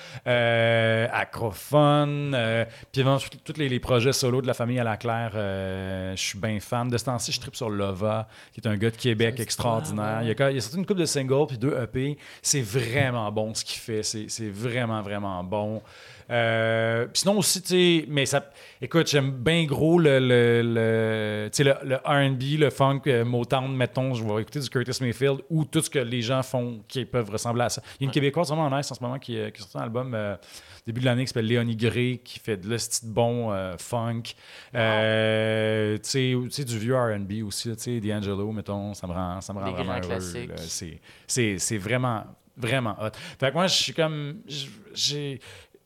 Acrophone. 1.11 2.37
puis, 2.91 3.01
évidemment, 3.01 3.17
tous 3.43 3.57
les, 3.57 3.69
les 3.69 3.79
projets 3.79 4.13
solo 4.13 4.41
de 4.41 4.47
la 4.47 4.53
famille 4.53 4.79
à 4.79 4.83
la 4.83 4.97
Claire, 4.97 5.31
euh, 5.35 6.15
je 6.15 6.21
suis 6.21 6.39
bien 6.39 6.59
fan. 6.59 6.89
De 6.89 6.97
ce 6.97 7.05
temps-ci, 7.05 7.31
je 7.31 7.39
tripe 7.39 7.55
sur 7.55 7.69
Lova, 7.69 8.27
qui 8.53 8.61
est 8.61 8.67
un 8.67 8.77
gars 8.77 8.91
de 8.91 8.95
Québec 8.97 9.39
extraordinaire. 9.39 10.19
Il 10.21 10.27
y 10.27 10.31
a, 10.31 10.35
quand- 10.35 10.47
il 10.49 10.55
y 10.55 10.57
a 10.57 10.61
surtout 10.61 10.77
une 10.77 10.85
couple 10.85 10.99
de 11.01 11.05
singles 11.05 11.47
puis 11.47 11.57
deux 11.57 11.75
EP. 11.81 12.17
C'est 12.41 12.61
vraiment 12.61 13.31
bon 13.31 13.53
ce 13.53 13.63
qu'il 13.65 13.79
fait. 13.79 14.03
C'est 14.03 14.18
c'est 14.27 14.49
vraiment, 14.49 15.01
vraiment 15.01 15.43
bon. 15.43 15.81
Euh, 16.31 17.07
sinon 17.13 17.37
aussi, 17.39 17.61
tu 17.61 17.67
sais, 17.69 18.05
mais 18.07 18.25
ça. 18.25 18.49
Écoute, 18.81 19.07
j'aime 19.07 19.31
bien 19.31 19.65
gros 19.65 19.99
le, 19.99 20.19
le, 20.19 20.61
le, 20.61 21.49
le, 21.57 21.73
le 21.89 21.95
RB, 21.95 22.59
le 22.59 22.69
funk, 22.69 23.01
euh, 23.07 23.25
Motown, 23.25 23.75
mettons. 23.75 24.13
Je 24.13 24.23
vais 24.23 24.41
écouter 24.41 24.59
du 24.59 24.69
Curtis 24.69 25.01
Mayfield 25.01 25.39
ou 25.49 25.65
tout 25.65 25.81
ce 25.81 25.89
que 25.89 25.99
les 25.99 26.21
gens 26.21 26.43
font 26.43 26.81
qui 26.87 27.03
peuvent 27.05 27.29
ressembler 27.29 27.63
à 27.63 27.69
ça. 27.69 27.81
Il 27.99 28.03
y 28.03 28.05
a 28.05 28.05
une 28.05 28.11
Québécoise 28.11 28.49
vraiment 28.49 28.69
nice 28.75 28.91
en 28.91 28.95
ce 28.95 29.03
moment 29.03 29.17
qui, 29.17 29.37
euh, 29.37 29.49
qui 29.49 29.61
sort 29.63 29.81
un 29.81 29.85
album 29.85 30.13
euh, 30.13 30.35
début 30.85 31.01
de 31.01 31.05
l'année 31.05 31.23
qui 31.23 31.29
s'appelle 31.29 31.47
Léonie 31.47 31.75
Gray, 31.75 32.19
qui 32.19 32.39
fait 32.39 32.57
de 32.57 32.69
l'esti 32.69 33.07
de 33.07 33.11
bon 33.11 33.51
funk. 33.79 34.21
Tu 34.73 35.99
sais, 36.03 36.63
du 36.63 36.77
vieux 36.77 36.95
RB 36.95 37.43
aussi, 37.45 37.69
tu 37.75 37.79
sais, 37.79 37.99
D'Angelo, 37.99 38.51
mettons, 38.51 38.93
ça 38.93 39.07
me 39.07 39.13
rend, 39.13 39.41
ça 39.41 39.51
me 39.53 39.59
rend 39.59 39.71
vraiment 39.71 39.99
heureux. 39.99 40.19
c'est 41.27 41.77
vraiment, 41.77 42.23
vraiment 42.59 42.95
hot. 43.01 43.09
Fait 43.39 43.49
que 43.49 43.53
moi, 43.55 43.65
je 43.67 43.73
suis 43.75 43.93
comme. 43.93 44.41
J'ai. 44.93 45.39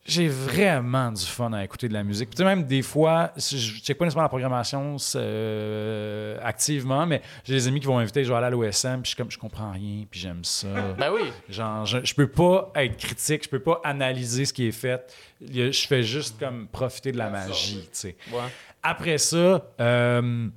J'ai 0.05 0.28
vraiment 0.28 1.13
du 1.13 1.24
fun 1.26 1.53
à 1.53 1.63
écouter 1.63 1.88
de 1.88 1.93
la 1.93 2.03
musique. 2.03 2.28
Puis, 2.30 2.36
tu 2.36 2.41
sais, 2.43 2.43
même 2.43 2.65
des 2.65 2.82
fois, 2.82 3.32
je 3.38 3.55
ne 3.55 3.80
check 3.80 3.97
pas 3.97 4.03
nécessairement 4.03 4.24
la 4.24 4.28
programmation 4.28 4.97
euh, 5.15 6.38
activement, 6.43 7.05
mais 7.05 7.21
j'ai 7.45 7.53
des 7.53 7.67
amis 7.69 7.80
qui 7.80 7.88
vont 7.88 7.95
m'inviter, 7.97 8.24
je 8.26 8.30
vais 8.30 8.36
aller 8.36 8.47
à 8.47 8.49
l'OSM, 8.49 8.95
puis 9.01 9.03
je 9.03 9.07
suis 9.11 9.15
comme, 9.15 9.32
je 9.32 9.38
comprends 9.38 9.71
rien, 9.71 10.03
puis 10.11 10.19
j'aime 10.19 10.43
ça. 10.43 10.67
Ben 10.97 11.09
oui. 11.09 11.32
Genre, 11.49 11.86
je, 11.86 11.99
je 12.03 12.13
peux 12.13 12.28
pas 12.28 12.71
être 12.76 12.97
critique, 12.97 13.45
je 13.45 13.49
peux 13.49 13.61
pas 13.61 13.80
analyser 13.86 14.43
ce 14.43 14.51
qui 14.51 14.67
est 14.67 14.71
fait. 14.74 15.13
Je 15.41 15.71
fais 15.88 16.03
juste 16.03 16.38
comme 16.38 16.67
profiter 16.67 17.13
de 17.13 17.17
la 17.17 17.30
magie, 17.30 17.84
tu 17.84 17.88
sais. 17.93 18.15
Ouais. 18.32 18.39
Après 18.82 19.17
ça, 19.17 19.65
euh, 19.80 20.47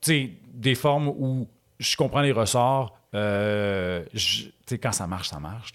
tu 0.00 0.10
sais, 0.12 0.30
des 0.54 0.74
formes 0.74 1.08
où 1.08 1.46
je 1.78 1.94
comprends 1.96 2.22
les 2.22 2.32
ressorts. 2.32 2.94
euh, 3.14 4.04
je- 4.14 4.44
sais, 4.70 4.78
quand 4.78 4.92
ça 4.92 5.06
marche, 5.06 5.28
ça 5.28 5.38
marche. 5.38 5.72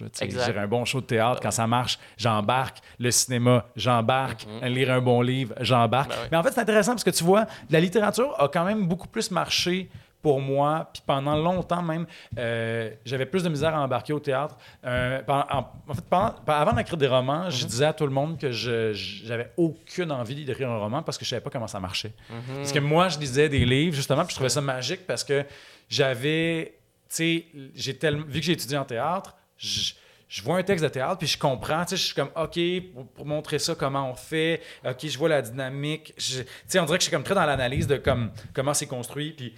Lire 0.47 0.59
un 0.59 0.67
bon 0.67 0.85
show 0.85 1.01
de 1.01 1.05
théâtre, 1.05 1.39
quand 1.41 1.51
ça 1.51 1.67
marche, 1.67 1.99
j'embarque. 2.17 2.77
Le 2.99 3.11
cinéma, 3.11 3.65
j'embarque. 3.75 4.45
Lire 4.63 4.91
un 4.91 5.01
bon 5.01 5.21
livre, 5.21 5.53
j'embarque. 5.59 6.09
Ben 6.09 6.15
oui. 6.21 6.27
Mais 6.31 6.37
en 6.37 6.43
fait, 6.43 6.51
c'est 6.51 6.61
intéressant 6.61 6.91
parce 6.91 7.03
que 7.03 7.09
tu 7.09 7.23
vois, 7.23 7.45
la 7.69 7.79
littérature 7.79 8.33
a 8.41 8.47
quand 8.47 8.65
même 8.65 8.87
beaucoup 8.87 9.07
plus 9.07 9.31
marché 9.31 9.89
pour 10.21 10.39
moi. 10.39 10.89
Puis 10.93 11.03
pendant 11.05 11.35
longtemps 11.35 11.81
même, 11.81 12.05
euh, 12.37 12.91
j'avais 13.03 13.25
plus 13.25 13.43
de 13.43 13.49
misère 13.49 13.75
à 13.75 13.81
embarquer 13.81 14.13
au 14.13 14.19
théâtre. 14.19 14.55
Euh, 14.85 15.21
en, 15.27 15.65
en 15.89 15.93
fait, 15.93 16.05
pendant- 16.09 16.33
avant 16.47 16.71
d'écrire 16.71 16.95
des 16.97 17.07
romans, 17.07 17.49
je 17.49 17.65
disais 17.65 17.85
à 17.87 17.91
tout 17.93 18.05
le 18.05 18.13
monde 18.13 18.37
que 18.39 18.49
je 18.49 18.93
j'avais 18.93 19.51
aucune 19.57 20.13
envie 20.13 20.45
d'écrire 20.45 20.69
un 20.71 20.77
roman 20.77 21.03
parce 21.03 21.17
que 21.17 21.25
je 21.25 21.29
savais 21.31 21.41
pas 21.41 21.49
comment 21.49 21.67
ça 21.67 21.81
marchait. 21.81 22.13
Parce 22.55 22.71
que 22.71 22.79
moi, 22.79 23.09
je 23.09 23.19
lisais 23.19 23.49
des 23.49 23.65
livres 23.65 23.95
justement, 23.97 24.21
puis 24.23 24.29
je 24.31 24.35
trouvais 24.35 24.47
ça 24.49 24.61
magique 24.61 25.05
parce 25.05 25.25
que 25.25 25.43
j'avais, 25.89 26.73
sais, 27.15 27.45
j'ai 27.75 27.97
tellement, 27.97 28.25
vu 28.27 28.39
que 28.39 28.45
j'ai 28.45 28.53
étudié 28.53 28.77
en 28.77 28.85
théâtre, 28.85 29.35
je, 29.57 29.93
je 30.29 30.41
vois 30.41 30.57
un 30.57 30.63
texte 30.63 30.83
de 30.83 30.89
théâtre, 30.89 31.17
puis 31.19 31.27
je 31.27 31.37
comprends, 31.37 31.83
tu 31.85 31.89
sais, 31.91 31.97
je 31.97 32.05
suis 32.05 32.15
comme, 32.15 32.29
OK, 32.35 32.59
pour, 32.93 33.07
pour 33.07 33.25
montrer 33.25 33.59
ça, 33.59 33.75
comment 33.75 34.09
on 34.09 34.15
fait, 34.15 34.61
OK, 34.83 35.05
je 35.07 35.17
vois 35.17 35.29
la 35.29 35.41
dynamique, 35.41 36.13
Je- 36.17 36.41
tu 36.41 36.47
sais, 36.67 36.79
on 36.79 36.85
dirait 36.85 36.97
que 36.97 37.03
je 37.03 37.09
suis 37.09 37.15
comme 37.15 37.23
très 37.23 37.35
dans 37.35 37.45
l'analyse 37.45 37.85
de 37.87 37.97
comme, 37.97 38.31
comment 38.53 38.73
c'est 38.73 38.87
construit, 38.87 39.31
puis 39.33 39.53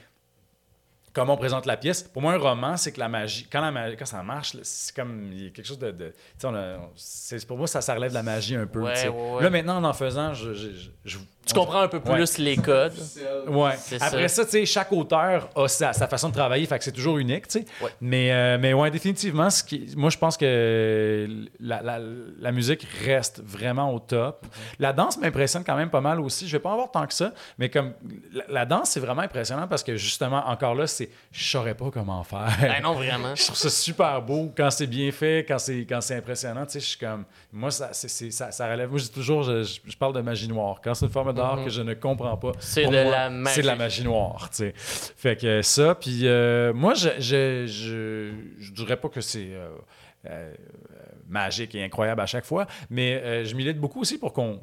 comment 1.13 1.35
on 1.35 1.37
présente 1.37 1.65
la 1.65 1.77
pièce. 1.77 2.03
Pour 2.03 2.21
moi, 2.21 2.33
un 2.33 2.37
roman, 2.37 2.75
c'est 2.75 2.91
que 2.91 2.99
la 2.99 3.07
magie, 3.07 3.47
quand, 3.49 3.61
la 3.61 3.71
magie, 3.71 3.95
quand 3.95 4.05
ça 4.05 4.21
marche, 4.21 4.57
c'est 4.63 4.93
comme 4.93 5.31
il 5.31 5.43
y 5.45 5.47
a 5.47 5.49
quelque 5.51 5.65
chose 5.65 5.79
de. 5.79 5.91
de- 5.91 6.13
on 6.43 6.53
a- 6.53 6.77
pour 7.47 7.57
moi, 7.57 7.67
ça, 7.67 7.79
ça 7.79 7.95
relève 7.95 8.09
de 8.09 8.15
la 8.15 8.23
magie 8.23 8.57
un 8.57 8.67
peu. 8.67 8.81
Ouais. 8.81 8.95
Là, 9.41 9.49
maintenant, 9.49 9.77
en 9.77 9.83
en 9.85 9.93
faisant, 9.93 10.33
je. 10.33 10.53
je- 10.53 10.71
je- 10.73 10.89
je- 11.05 11.17
Tu 11.45 11.53
comprends 11.53 11.81
un 11.81 11.87
peu 11.87 11.99
plus 11.99 12.11
Ouais. 12.13 12.43
les 12.43 12.57
codes. 12.57 12.93
Ouais. 13.47 13.73
Après 14.01 14.27
ça. 14.27 14.43
ça, 14.43 14.45
tu 14.45 14.51
sais, 14.51 14.65
chaque 14.65 14.91
auteur 14.91 15.49
a 15.55 15.67
sa, 15.67 15.93
sa 15.93 16.07
façon 16.07 16.29
de 16.29 16.33
travailler, 16.33 16.65
fait 16.65 16.77
que 16.79 16.83
c'est 16.83 16.91
toujours 16.91 17.17
unique, 17.19 17.47
tu 17.47 17.59
sais. 17.59 17.65
Ouais. 17.83 17.91
Mais, 18.01 18.31
euh, 18.31 18.57
mais 18.59 18.73
ouais, 18.73 18.89
définitivement, 18.89 19.49
ce 19.49 19.63
qui, 19.63 19.93
moi, 19.95 20.09
je 20.09 20.17
pense 20.17 20.37
que 20.37 21.27
la, 21.59 21.81
la- 21.81 21.99
la 22.39 22.51
musique 22.51 22.85
reste 23.05 23.41
vraiment 23.45 23.93
au 23.93 23.99
top. 23.99 24.43
Mhm. 24.45 24.49
La 24.79 24.93
danse 24.93 25.17
m'impressionne 25.19 25.63
quand 25.63 25.75
même 25.75 25.89
pas 25.89 26.01
mal 26.01 26.19
aussi. 26.19 26.47
Je 26.47 26.53
vais 26.53 26.59
pas 26.61 26.69
en 26.69 26.73
avoir 26.73 26.91
tant 26.91 27.05
que 27.05 27.13
ça, 27.13 27.31
mais 27.57 27.69
comme 27.69 27.93
la, 28.33 28.43
la 28.49 28.65
danse, 28.65 28.89
c'est 28.91 28.99
vraiment 28.99 29.21
impressionnant 29.21 29.67
parce 29.67 29.83
que 29.83 29.95
justement, 29.97 30.43
encore 30.47 30.75
là, 30.75 30.87
c'est 30.87 31.09
je 31.31 31.43
saurais 31.47 31.75
pas 31.75 31.91
comment 31.91 32.23
faire. 32.23 32.47
Ben 32.61 32.81
non, 32.81 32.93
vraiment. 32.93 33.35
Je 33.35 33.43
trouve 33.45 33.55
ça 33.57 33.69
super 33.69 34.21
beau 34.21 34.51
quand 34.55 34.69
c'est 34.71 34.87
bien 34.87 35.11
fait, 35.11 35.45
quand 35.47 35.59
c'est 35.59 35.85
quand 35.87 36.01
c'est 36.01 36.15
impressionnant. 36.15 36.65
Tu 36.65 36.73
sais, 36.73 36.79
je 36.79 36.85
suis 36.85 36.97
comme 36.99 37.25
moi 37.51 37.69
ça, 37.71 37.89
ça, 37.93 38.51
ça 38.51 38.71
relève. 38.71 38.89
Moi 38.89 38.97
je 38.99 39.03
dis 39.03 39.11
toujours, 39.11 39.43
je, 39.43 39.63
je- 39.63 39.79
je 39.85 39.97
parle 39.97 40.13
de 40.13 40.21
magie 40.21 40.47
noire. 40.47 40.79
Quand 40.83 40.93
c'est 40.93 41.05
une 41.05 41.11
forme 41.11 41.33
d'art 41.35 41.63
que 41.63 41.69
je 41.69 41.81
ne 41.81 41.93
comprends 41.93 42.37
pas, 42.37 42.51
C'est 42.59 42.85
de 42.87 42.95
la 42.95 43.29
magie. 43.29 43.55
C'est 43.55 43.61
de 43.61 43.67
la 43.67 43.75
magie 43.75 44.03
noire. 44.03 44.49
Tu 44.49 44.57
sais. 44.57 44.73
Fait 44.75 45.35
que 45.39 45.61
ça, 45.61 45.95
puis 45.95 46.21
euh, 46.27 46.73
moi 46.73 46.93
je, 46.93 47.09
je, 47.19 47.65
je 47.67 48.31
je 48.59 48.71
dirais 48.73 48.97
pas 48.97 49.09
que 49.09 49.21
c'est 49.21 49.49
euh, 49.51 49.69
euh, 50.27 50.53
magique 51.27 51.75
et 51.75 51.83
incroyable 51.83 52.21
à 52.21 52.25
chaque 52.25 52.45
fois, 52.45 52.65
mais 52.89 53.21
euh, 53.23 53.45
je 53.45 53.55
milite 53.55 53.77
beaucoup 53.79 54.01
aussi 54.01 54.17
pour 54.17 54.33
qu'on 54.33 54.61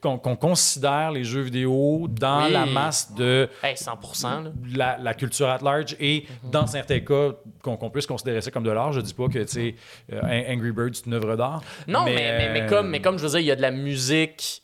qu'on 0.00 0.18
considère 0.34 1.12
les 1.12 1.22
jeux 1.22 1.42
vidéo 1.42 2.08
dans 2.10 2.46
Oui. 2.46 2.52
la 2.52 2.66
masse 2.66 3.14
de 3.14 3.48
Hey, 3.62 3.74
100%. 3.76 4.42
Là. 4.42 4.50
la, 4.74 4.98
la 4.98 5.14
culture 5.14 5.48
at 5.48 5.60
large 5.62 5.94
et 6.00 6.24
dans 6.42 6.66
certains 6.66 6.98
cas 6.98 7.28
qu'on 7.62 7.88
puisse 7.90 8.08
considérer 8.08 8.40
ça 8.40 8.50
comme 8.50 8.64
de 8.64 8.72
l'art. 8.72 8.92
Je 8.92 9.00
dis 9.00 9.14
pas 9.14 9.28
que 9.28 9.38
tu 9.38 9.46
sais 9.46 9.74
euh, 10.12 10.52
Angry 10.52 10.72
Birds 10.72 10.94
c'est 10.94 11.06
une 11.06 11.14
œuvre 11.14 11.36
d'art. 11.36 11.62
Non, 11.86 12.04
mais, 12.04 12.16
mais, 12.16 12.50
mais 12.52 12.62
euh, 12.62 12.68
comme, 12.68 12.88
mais 12.88 13.00
comme 13.00 13.18
je 13.18 13.22
veux 13.22 13.28
dire, 13.30 13.38
il 13.38 13.46
y 13.46 13.50
a 13.52 13.56
de 13.56 13.62
la 13.62 13.70
musique 13.70 14.61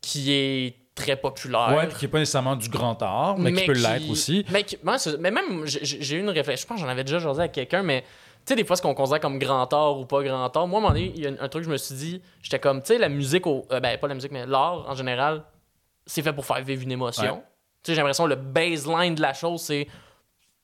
qui 0.00 0.32
est 0.32 0.76
très 0.94 1.16
populaire. 1.16 1.74
ouais, 1.76 1.86
puis 1.86 1.98
qui 1.98 2.04
est 2.04 2.08
pas 2.08 2.18
nécessairement 2.18 2.56
du 2.56 2.68
grand 2.68 3.00
art, 3.02 3.38
mais, 3.38 3.52
qui 3.52 3.66
peut 3.66 3.72
l'être 3.72 4.10
aussi. 4.10 4.44
Mais, 4.50 4.64
qui- 4.64 4.78
moi, 4.82 4.96
mais 5.18 5.30
même, 5.30 5.62
j'ai 5.66 6.16
eu 6.16 6.20
une 6.20 6.30
réflexion. 6.30 6.64
Je 6.64 6.68
pense 6.68 6.76
que 6.78 6.82
j'en 6.82 6.90
avais 6.90 7.04
déjà 7.04 7.18
jasé 7.18 7.40
avec 7.40 7.52
quelqu'un, 7.52 7.82
mais 7.82 8.02
tu 8.02 8.06
sais, 8.46 8.56
des 8.56 8.64
fois, 8.64 8.76
ce 8.76 8.82
qu'on 8.82 8.94
considère 8.94 9.20
comme 9.20 9.38
grand 9.38 9.72
art 9.72 9.98
ou 9.98 10.06
pas 10.06 10.22
grand 10.22 10.44
art. 10.44 10.52
Moi, 10.54 10.62
à 10.62 10.64
un 10.64 10.66
moment 10.66 10.88
donné, 10.88 11.12
il 11.14 11.22
y 11.22 11.26
a 11.26 11.30
un, 11.30 11.48
truc 11.48 11.62
que 11.62 11.66
je 11.66 11.70
me 11.70 11.76
suis 11.76 11.94
dit, 11.94 12.22
j'étais 12.42 12.58
comme, 12.58 12.80
tu 12.80 12.88
sais, 12.88 12.98
la 12.98 13.08
musique, 13.08 13.46
au, 13.46 13.66
euh, 13.70 13.80
ben, 13.80 13.98
pas 13.98 14.08
la 14.08 14.14
musique, 14.14 14.32
mais 14.32 14.46
l'art 14.46 14.88
en 14.88 14.94
général, 14.94 15.44
c'est 16.06 16.22
fait 16.22 16.32
pour 16.32 16.44
faire 16.44 16.62
vivre 16.62 16.82
une 16.82 16.92
émotion. 16.92 17.34
Ouais. 17.34 17.42
Tu 17.82 17.90
sais, 17.90 17.94
j'ai 17.94 18.00
l'impression 18.00 18.26
le 18.26 18.36
baseline 18.36 19.14
de 19.14 19.22
la 19.22 19.32
chose, 19.32 19.60
c'est 19.62 19.86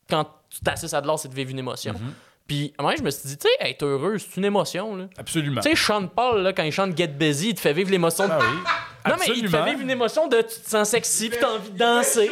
quand 0.09 0.27
tu 0.51 0.61
t'assises 0.61 0.95
à 0.95 1.01
de 1.01 1.07
l'art, 1.07 1.19
c'est 1.19 1.29
de 1.29 1.35
vivre 1.35 1.51
une 1.51 1.59
émotion. 1.59 1.93
Mm-hmm. 1.93 2.13
Puis, 2.47 2.73
à 2.79 2.81
un 2.81 2.85
moment 2.85 2.91
donné, 2.95 2.99
je 2.99 3.05
me 3.05 3.11
suis 3.11 3.29
dit, 3.29 3.37
tu 3.39 3.49
sais, 3.49 3.69
être 3.71 3.83
heureux, 3.85 4.19
c'est 4.19 4.37
une 4.37 4.45
émotion, 4.45 4.95
là. 4.97 5.05
Absolument. 5.19 5.61
Tu 5.63 5.71
sais, 5.71 5.75
Sean 5.77 6.07
Paul, 6.07 6.43
là, 6.43 6.53
quand 6.53 6.63
il 6.63 6.71
chante 6.71 6.97
Get 6.97 7.09
Busy, 7.09 7.49
il 7.51 7.55
te 7.55 7.61
fait 7.61 7.73
vivre 7.73 7.91
l'émotion. 7.91 8.27
de- 8.27 8.33
Ah 8.33 8.39
oui. 8.41 8.47
Non, 9.11 9.15
mais 9.19 9.27
il 9.37 9.43
te 9.45 9.49
fait 9.49 9.65
vivre 9.65 9.81
une 9.81 9.91
émotion 9.91 10.29
de 10.29 10.37
tu 10.39 10.61
te 10.61 10.69
sens 10.69 10.89
sexy 10.89 11.29
puis 11.31 11.39
t'as 11.41 11.49
envie 11.55 11.71
de 11.71 11.79
danser. 11.79 12.31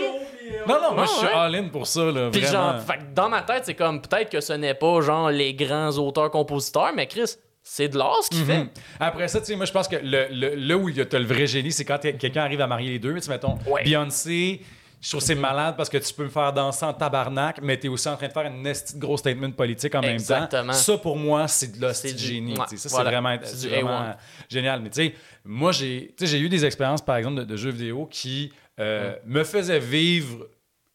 Non, 0.69 0.81
non, 0.81 0.95
moi, 0.95 1.05
je 1.07 1.11
suis 1.11 1.27
ouais. 1.27 1.33
all-in 1.33 1.69
pour 1.69 1.87
ça, 1.87 2.05
là, 2.05 2.29
Puis 2.31 2.43
genre, 2.45 2.81
fait 2.81 2.99
que 2.99 3.03
dans 3.15 3.29
ma 3.29 3.43
tête, 3.43 3.63
c'est 3.65 3.75
comme 3.75 4.01
peut-être 4.03 4.31
que 4.31 4.41
ce 4.41 4.53
n'est 4.53 4.75
pas 4.75 5.01
genre 5.01 5.31
les 5.31 5.55
grands 5.55 5.91
auteurs-compositeurs, 5.99 6.93
mais 6.95 7.07
Chris, 7.07 7.37
c'est 7.63 7.89
de 7.89 7.97
l'art 7.99 8.19
ce 8.23 8.31
qu'il 8.31 8.45
fait. 8.45 8.59
Mhm. 8.59 8.69
Après 9.01 9.27
ça, 9.29 9.41
tu 9.41 9.47
sais, 9.47 9.57
moi, 9.57 9.67
je 9.67 9.73
pense 9.73 9.89
que 9.89 9.97
le, 9.97 10.27
le- 10.31 10.55
là 10.55 10.77
où 10.77 10.89
il 10.89 10.97
y 10.97 11.01
a 11.01 11.05
le 11.11 11.25
vrai 11.25 11.47
génie, 11.47 11.73
c'est 11.73 11.85
quand 11.85 11.99
quelqu'un 11.99 12.43
arrive 12.43 12.61
à 12.61 12.67
marier 12.67 12.91
les 12.91 12.99
deux. 12.99 13.19
Tu 13.21 13.31
mettons, 13.31 13.57
Ouais. 13.67 13.83
Beyoncé, 13.85 14.61
je 15.05 15.11
trouve 15.11 15.21
que 15.21 15.27
c'est 15.27 15.35
malade 15.35 15.75
parce 15.77 15.91
que 15.91 15.99
tu 15.99 16.15
peux 16.15 16.25
me 16.25 16.31
faire 16.31 16.51
danser 16.53 16.85
en 16.87 16.95
tabarnak, 16.95 17.59
mais 17.63 17.77
t'es 17.77 17.89
aussi 17.89 18.09
en 18.09 18.17
train 18.17 18.27
de 18.29 18.33
faire 18.33 18.47
une 18.47 18.73
gros 18.97 19.19
statement 19.19 19.51
politique 19.51 19.95
en 19.95 20.01
même 20.01 20.13
Exactement. 20.15 20.73
temps. 20.73 20.79
Ça, 20.79 20.97
pour 20.97 21.17
moi, 21.17 21.47
c'est 21.47 21.77
de 21.77 21.81
l'hostie 21.83 22.17
génie. 22.17 22.57
ouais, 22.59 22.65
tu 22.71 22.79
ça, 22.79 22.89
voilà. 22.89 23.11
c'est 23.11 23.17
vraiment, 23.17 23.37
C'est 23.43 23.57
c'est 23.57 23.69
du 23.69 23.75
vraiment 23.75 24.01
A1. 24.03 24.17
génial. 24.49 24.81
Mais 24.81 24.89
tu 24.89 25.03
sais, 25.03 25.15
moi, 25.45 25.73
j'ai 25.73 26.15
tu 26.17 26.25
sais, 26.25 26.27
j'ai 26.33 26.41
eu 26.41 26.49
des 26.49 26.65
expériences, 26.65 27.03
par 27.05 27.17
exemple, 27.17 27.37
de, 27.41 27.45
de 27.45 27.57
jeux 27.57 27.71
vidéo 27.71 28.07
qui 28.11 28.51
euh, 28.81 29.15
me 29.27 29.45
faisaient 29.45 29.79
vivre 29.79 30.47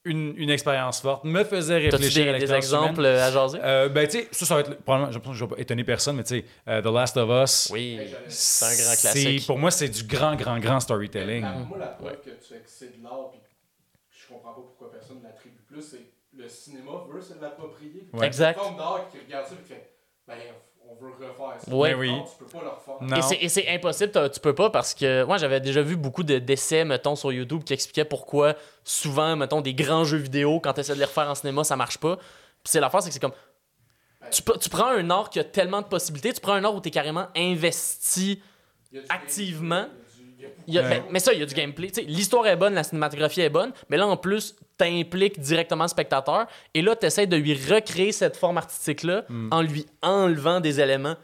une, 0.05 0.33
une 0.37 0.49
expérience 0.49 1.01
forte, 1.01 1.23
me 1.25 1.43
faisaient 1.43 1.89
T'as-tu 1.89 2.03
réfléchir 2.05 2.21
à 2.23 2.25
des, 2.25 2.31
des 2.31 2.39
l'expérience 2.39 2.67
humaine. 2.71 2.83
exemples 2.85 3.05
euh, 3.05 3.27
à 3.27 3.31
jaser? 3.31 3.59
Euh, 3.61 3.89
ben, 3.89 4.07
tu 4.07 4.17
sais, 4.19 4.27
ça, 4.31 4.45
ça 4.47 4.55
va 4.55 4.61
être. 4.61 4.69
le- 4.69 4.75
Probablement, 4.77 5.11
je 5.11 5.19
pense 5.19 5.33
que 5.33 5.37
je 5.37 5.45
vais 5.45 5.55
pas 5.55 5.61
étonner 5.61 5.83
personne, 5.83 6.15
mais 6.15 6.23
tu 6.23 6.39
sais, 6.39 6.81
The 6.81 6.85
Last 6.85 7.15
of 7.17 7.29
Us. 7.43 7.69
Oui, 7.71 7.99
C'est 8.27 8.65
un 8.65 8.69
grand 8.69 8.95
classique. 8.99 9.45
Pour 9.45 9.59
moi, 9.59 9.69
c'est 9.69 9.89
du 9.89 10.03
grand, 10.03 10.35
grand, 10.35 10.57
grand 10.57 10.79
storytelling. 10.79 11.43
Moi, 11.43 11.77
la 11.77 11.87
preuve 11.87 12.15
que 12.21 12.29
tu 12.31 12.53
de 12.97 13.03
l'art, 13.03 13.29
puis 13.29 13.39
comprends 14.33 14.53
pas 14.53 14.61
pourquoi 14.61 14.91
personne 14.91 15.19
ne 15.19 15.23
l'attribue 15.23 15.61
plus, 15.67 15.81
c'est 15.81 16.11
le 16.33 16.47
cinéma 16.47 16.91
veut 17.11 17.21
se 17.21 17.33
l'approprier. 17.39 18.07
Ouais. 18.13 18.27
Exact. 18.27 18.59
Forme 18.59 18.77
d'art 18.77 19.07
qui 19.11 19.17
regarde 19.19 19.45
ça 19.47 19.53
et 19.55 19.63
qui 19.63 19.69
fait 19.73 19.91
ben, 20.27 20.37
on 20.87 20.95
veut 20.95 21.09
refaire 21.11 21.55
ça. 21.59 21.75
Ouais. 21.75 21.91
Ben 21.93 21.99
oui. 21.99 22.11
Non, 22.11 22.23
tu 22.23 22.37
peux 22.37 22.45
pas 22.45 22.63
le 22.63 22.69
refaire. 22.69 22.95
Non. 23.01 23.15
Et 23.41 23.49
c'est- 23.49 23.67
impossible, 23.69 24.29
tu 24.31 24.39
peux 24.39 24.53
pas 24.55 24.69
parce 24.69 24.93
que 24.93 25.23
moi 25.23 25.37
j'avais 25.37 25.59
déjà 25.59 25.81
vu 25.81 25.95
beaucoup 25.95 26.23
de 26.23 26.37
d'essais, 26.39 26.85
mettons, 26.85 27.15
sur 27.15 27.31
YouTube 27.31 27.63
qui 27.63 27.73
expliquaient 27.73 28.05
pourquoi 28.05 28.55
souvent, 28.83 29.35
mettons, 29.35 29.61
des 29.61 29.73
grands 29.73 30.03
jeux 30.03 30.17
vidéo, 30.17 30.59
quand 30.59 30.73
tu 30.73 30.81
essaies 30.81 30.93
de 30.93 30.99
les 30.99 31.05
refaire 31.05 31.27
en 31.29 31.35
cinéma, 31.35 31.63
ça 31.63 31.75
marche 31.75 31.97
pas. 31.97 32.17
Puis 32.17 32.25
c'est 32.71 32.79
l'affaire, 32.79 33.01
c'est 33.01 33.09
que 33.09 33.13
c'est 33.13 33.19
comme. 33.19 33.33
Tu, 34.31 34.43
peux- 34.43 34.57
tu 34.59 34.69
prends 34.69 34.87
un 34.89 35.09
art 35.09 35.29
qui 35.31 35.39
a 35.39 35.43
tellement 35.43 35.81
de 35.81 35.87
possibilités, 35.87 36.31
tu 36.33 36.41
prends 36.41 36.53
un 36.53 36.63
art 36.63 36.75
où 36.75 36.81
tu 36.81 36.89
es 36.89 36.91
carrément 36.91 37.27
investi. 37.35 38.41
Activement, 39.09 39.87
il 40.67 40.73
y 40.73 40.79
a 40.79 40.83
mais 41.09 41.19
ça, 41.19 41.33
il 41.33 41.39
y 41.39 41.43
a 41.43 41.45
du 41.45 41.53
gameplay. 41.55 41.91
L'histoire 42.07 42.45
est 42.47 42.55
bonne, 42.55 42.73
la 42.73 42.83
cinématographie 42.83 43.41
est 43.41 43.49
bonne, 43.49 43.71
mais 43.89 43.97
là 43.97 44.07
en 44.07 44.17
plus, 44.17 44.55
t'impliques 44.77 45.39
directement 45.39 45.83
le 45.83 45.89
spectateur. 45.89 46.47
Et 46.73 46.81
là, 46.81 46.95
tu 46.95 47.05
essaies 47.05 47.27
de 47.27 47.35
lui 47.35 47.53
recréer 47.53 48.11
cette 48.11 48.37
forme 48.37 48.57
artistique-là 48.57 49.25
en 49.51 49.61
lui 49.61 49.85
enlevant 50.01 50.59
des 50.59 50.79
éléments. 50.79 51.15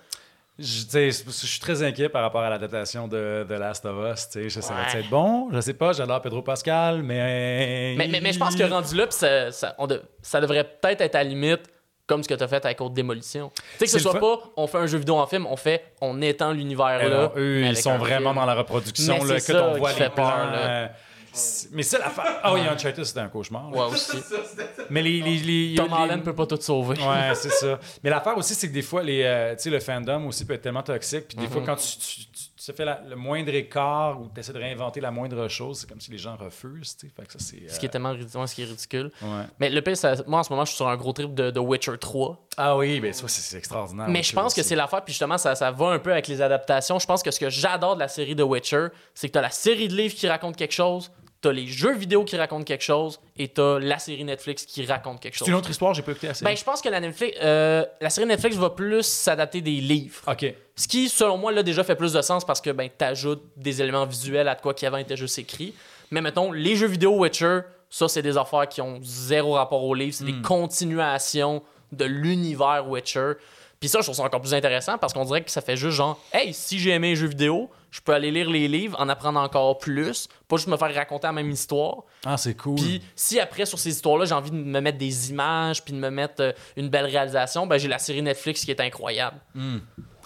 Je, 0.58 1.10
suis 1.30 1.60
très 1.60 1.84
inquiet 1.84 2.08
par 2.08 2.22
rapport 2.22 2.40
à 2.42 2.50
l'adaptation 2.50 3.10
de 3.10 3.46
The 3.48 3.60
Last 3.60 3.86
of 3.86 4.14
Us. 4.14 4.30
tu 4.30 4.32
sais. 4.32 4.44
Je 4.44 4.50
sais, 4.50 4.62
ça 4.62 4.74
va 4.74 4.84
Ouais. 4.84 5.00
être 5.02 5.10
bon? 5.10 5.50
Je 5.52 5.60
sais 5.60 5.74
pas, 5.74 5.92
j'adore 5.92 6.22
Pedro 6.22 6.42
Pascal, 6.42 7.04
mais. 7.04 7.94
Mais, 7.98 8.08
mais, 8.08 8.22
mais 8.22 8.32
je 8.32 8.40
pense 8.40 8.56
que 8.56 8.64
rendu 8.64 8.96
là, 8.96 9.06
pis 9.06 9.16
ça, 9.18 9.52
ça, 9.52 9.76
on 9.80 9.86
de- 9.88 10.02
ça 10.22 10.40
devrait 10.40 10.64
peut-être 10.64 11.02
être 11.02 11.16
à 11.16 11.24
la 11.24 11.30
limite 11.30 11.64
comme 12.08 12.22
ce 12.24 12.28
que 12.30 12.34
tu 12.36 12.44
as 12.44 12.48
fait 12.48 12.64
avec 12.66 12.80
Haute 12.82 12.94
Démolition. 12.94 13.52
Tu 13.56 13.62
sais, 13.64 13.86
que 13.86 13.92
C'est 13.92 13.98
ce 13.98 14.04
soit 14.04 14.14
fun. 14.14 14.20
pas 14.20 14.40
on 14.58 14.68
fait 14.68 14.78
un 14.78 14.88
jeu 14.88 14.98
vidéo 15.00 15.16
en 15.18 15.28
film, 15.28 15.46
on 15.48 15.56
fait 15.58 15.94
on 16.02 16.22
étend 16.22 16.52
l'univers 16.52 17.00
Eh 17.02 17.10
là. 17.10 17.22
non, 17.24 17.32
eux, 17.38 17.62
ils 17.64 17.78
sont 17.78 17.98
vraiment 17.98 18.32
film. 18.32 18.36
dans 18.42 18.46
la 18.46 18.56
reproduction, 18.56 19.18
Mais 19.24 19.34
là, 19.34 19.40
c'est 19.40 19.54
que 19.54 19.58
on 19.58 19.78
voit 19.78 19.90
les 19.92 19.96
fait 19.96 20.10
peur, 20.10 20.14
plans. 20.14 20.52
là. 20.52 20.58
euh, 20.58 20.88
c'est- 21.34 21.70
mais 21.74 21.84
ça, 21.84 21.98
l'affaire. 22.00 22.40
Ah 22.44 22.54
oui, 22.54 22.62
Uncharted, 22.62 23.04
c'était 23.04 23.20
un 23.22 23.28
cauchemar. 23.28 23.70
là. 23.72 23.78
Ouais, 23.88 23.94
aussi. 23.94 24.18
Mais 24.90 25.02
les. 25.02 25.20
les, 25.22 25.38
les- 25.38 25.76
Tom 25.76 25.88
les- 25.88 26.04
Holland 26.04 26.24
peut 26.24 26.36
pas 26.36 26.46
tout 26.46 26.60
sauver. 26.62 26.98
Ouais, 27.00 27.34
c'est 27.34 27.50
ça. 27.52 27.80
Mais 28.04 28.10
l'affaire 28.12 28.38
aussi, 28.38 28.54
c'est 28.54 28.68
que 28.70 28.74
des 28.74 28.82
fois, 28.84 29.02
les, 29.02 29.24
euh, 29.24 29.56
tu 29.56 29.64
sais, 29.64 29.70
le 29.72 29.80
fandom 29.80 30.28
aussi 30.28 30.46
peut 30.46 30.54
être 30.54 30.62
tellement 30.62 30.84
toxique. 30.84 31.28
Puis 31.30 31.38
des 31.38 31.44
Mhm. 31.48 31.50
fois, 31.52 31.62
quand 31.66 31.76
tu, 31.76 31.98
tu, 31.98 32.26
tu- 32.28 32.28
tu 32.72 32.78
fais 32.78 32.86
la- 32.86 33.02
le 33.08 33.16
moindre 33.16 33.54
écart 33.54 34.20
ou 34.22 34.30
tu 34.34 34.40
essaies 34.40 34.54
de 34.54 34.58
réinventer 34.60 35.02
la 35.02 35.12
moindre 35.12 35.48
chose, 35.48 35.80
c'est 35.80 35.90
comme 35.90 36.00
si 36.02 36.12
les 36.12 36.18
gens 36.18 36.36
refusent. 36.36 36.96
tu 36.98 37.08
sais. 37.08 37.14
Fait 37.16 37.26
que 37.26 37.34
ça, 37.34 37.40
c'est. 37.40 37.68
Ce 37.70 37.80
qui 37.80 37.86
est 37.86 37.90
euh, 37.90 37.92
tellement 37.92 38.12
ridicule, 38.12 38.48
ce 38.48 38.56
qui 38.56 38.62
est 38.62 38.66
ridicule. 38.66 39.12
ouais. 39.22 39.44
Mais 39.60 39.70
le 39.70 39.82
pire, 39.82 39.98
ça- 39.98 40.16
moi 40.28 40.40
en 40.40 40.44
ce 40.44 40.52
moment, 40.52 40.66
je 40.66 40.70
suis 40.70 40.78
sur 40.78 40.88
un 40.88 40.98
gros 40.98 41.14
trip 41.14 41.34
de, 41.34 41.52
de 41.52 41.60
Witcher 41.60 41.98
3. 41.98 42.48
Ah 42.58 42.78
oui, 42.78 43.00
ben 43.00 43.12
ça, 43.14 43.28
c'est 43.28 43.58
extraordinaire. 43.58 44.08
Mais 44.08 44.20
Witcher 44.20 44.30
je 44.32 44.36
pense 44.36 44.54
que 44.54 44.64
c'est 44.64 44.76
l'affaire, 44.76 45.04
puis 45.04 45.14
justement, 45.14 45.38
ça, 45.38 45.56
ça 45.56 45.72
va 45.72 45.88
un 45.88 46.00
peu 46.00 46.12
avec 46.12 46.28
les 46.28 46.42
adaptations. 46.42 47.00
Je 47.00 47.06
pense 47.06 47.22
que 47.24 47.32
ce 47.32 47.40
que 47.40 47.50
j'adore 47.50 47.96
de 47.96 48.00
la 48.00 48.08
série 48.08 48.36
de 48.36 48.44
Witcher, 48.44 48.88
c'est 49.14 49.28
que 49.28 49.34
t'as 49.34 49.42
la 49.42 49.50
série 49.50 49.88
de 49.88 49.96
livres 49.96 50.16
qui 50.16 50.28
raconte 50.28 50.56
quelque 50.56 50.74
chose, 50.74 51.12
t'as 51.42 51.52
les 51.52 51.68
jeux 51.68 51.96
vidéo 51.96 52.24
qui 52.24 52.38
racontent 52.38 52.64
quelque 52.64 52.84
chose, 52.84 53.20
et 53.38 53.48
t'as 53.48 53.80
la 53.80 54.00
série 54.00 54.24
Netflix 54.24 54.66
qui 54.66 54.86
raconte 54.86 55.20
quelque 55.20 55.36
C'est 55.36 55.40
chose. 55.40 55.50
une 55.50 55.56
autre 55.56 55.70
histoire, 55.70 55.94
j'ai 55.94 56.02
pas 56.02 56.12
écouté 56.12 56.30
assez. 56.30 56.44
Ben, 56.44 56.56
je 56.56 56.64
pense 56.64 56.82
que 56.82 56.90
la, 56.90 57.00
Netflix, 57.00 57.38
euh, 57.42 57.86
la 58.02 58.10
série 58.10 58.28
Netflix 58.28 58.56
va 58.56 58.70
plus 58.72 59.04
s'adapter 59.04 59.62
des 59.62 59.80
livres. 59.82 60.22
Ok. 60.28 60.54
Ce 60.76 60.88
qui, 60.88 61.08
selon 61.10 61.38
moi, 61.38 61.52
là, 61.52 61.64
déjà 61.64 61.84
fait 61.84 61.96
plus 61.96 62.14
de 62.14 62.22
sens 62.22 62.44
parce 62.46 62.62
que 62.62 62.72
ben, 62.72 62.90
t'ajoutes 62.96 63.44
des 63.56 63.82
éléments 63.82 64.06
visuels 64.06 64.48
à 64.48 64.56
de 64.56 64.62
quoi 64.62 64.74
qui 64.74 64.86
avant 64.86 64.98
était 64.98 65.18
juste 65.18 65.38
écrit. 65.38 65.74
Mais 66.12 66.22
mettons, 66.22 66.52
les 66.52 66.76
jeux 66.76 66.88
vidéo 66.88 67.18
Witcher, 67.20 67.62
ça, 67.90 68.08
c'est 68.08 68.22
des 68.22 68.38
affaires 68.38 68.68
qui 68.68 68.82
ont 68.82 69.00
zéro 69.02 69.54
rapport 69.54 69.84
au 69.84 69.94
livre. 69.94 70.14
C'est 70.14 70.26
des 70.26 70.42
continuations 70.42 71.62
de 71.92 72.06
l'univers 72.06 72.86
Witcher. 72.88 73.34
Puis 73.80 73.90
ça, 73.90 74.00
je 74.00 74.06
trouve 74.06 74.16
ça 74.16 74.24
encore 74.24 74.42
plus 74.42 74.54
intéressant 74.54 74.98
parce 74.98 75.14
qu'on 75.14 75.26
dirait 75.26 75.44
que 75.44 75.52
ça 75.52 75.62
fait 75.62 75.78
juste 75.78 75.98
genre, 75.98 76.20
hey, 76.34 76.54
si 76.54 76.80
j'ai 76.80 76.92
aimé 76.92 77.10
les 77.10 77.16
jeux 77.16 77.28
vidéo, 77.28 77.70
je 77.96 78.02
peux 78.02 78.14
aller 78.14 78.30
lire 78.30 78.50
les 78.50 78.68
livres, 78.68 79.00
en 79.00 79.08
apprendre 79.08 79.40
encore 79.40 79.78
plus, 79.78 80.28
pas 80.50 80.58
juste 80.58 80.68
me 80.68 80.76
faire 80.76 80.94
raconter 80.94 81.28
la 81.28 81.32
même 81.32 81.50
histoire. 81.50 82.04
Ah, 82.26 82.36
c'est 82.36 82.54
cool. 82.56 82.76
Puis 82.76 83.02
si 83.16 83.40
après, 83.40 83.66
sur 83.66 83.80
ces 83.80 83.92
histoires-là, 83.92 84.26
j'ai 84.26 84.34
envie 84.34 84.52
de 84.52 84.58
me 84.58 84.82
mettre 84.82 84.98
des 84.98 85.30
images, 85.30 85.82
puis 85.82 85.94
de 85.94 85.98
me 85.98 86.10
mettre 86.10 86.42
euh, 86.42 86.52
une 86.76 86.90
belle 86.90 87.06
réalisation, 87.06 87.68
ben 87.68 87.78
j'ai 87.78 87.88
la 87.88 87.98
série 87.98 88.22
Netflix 88.22 88.66
qui 88.66 88.72
est 88.72 88.82
incroyable. 88.82 89.38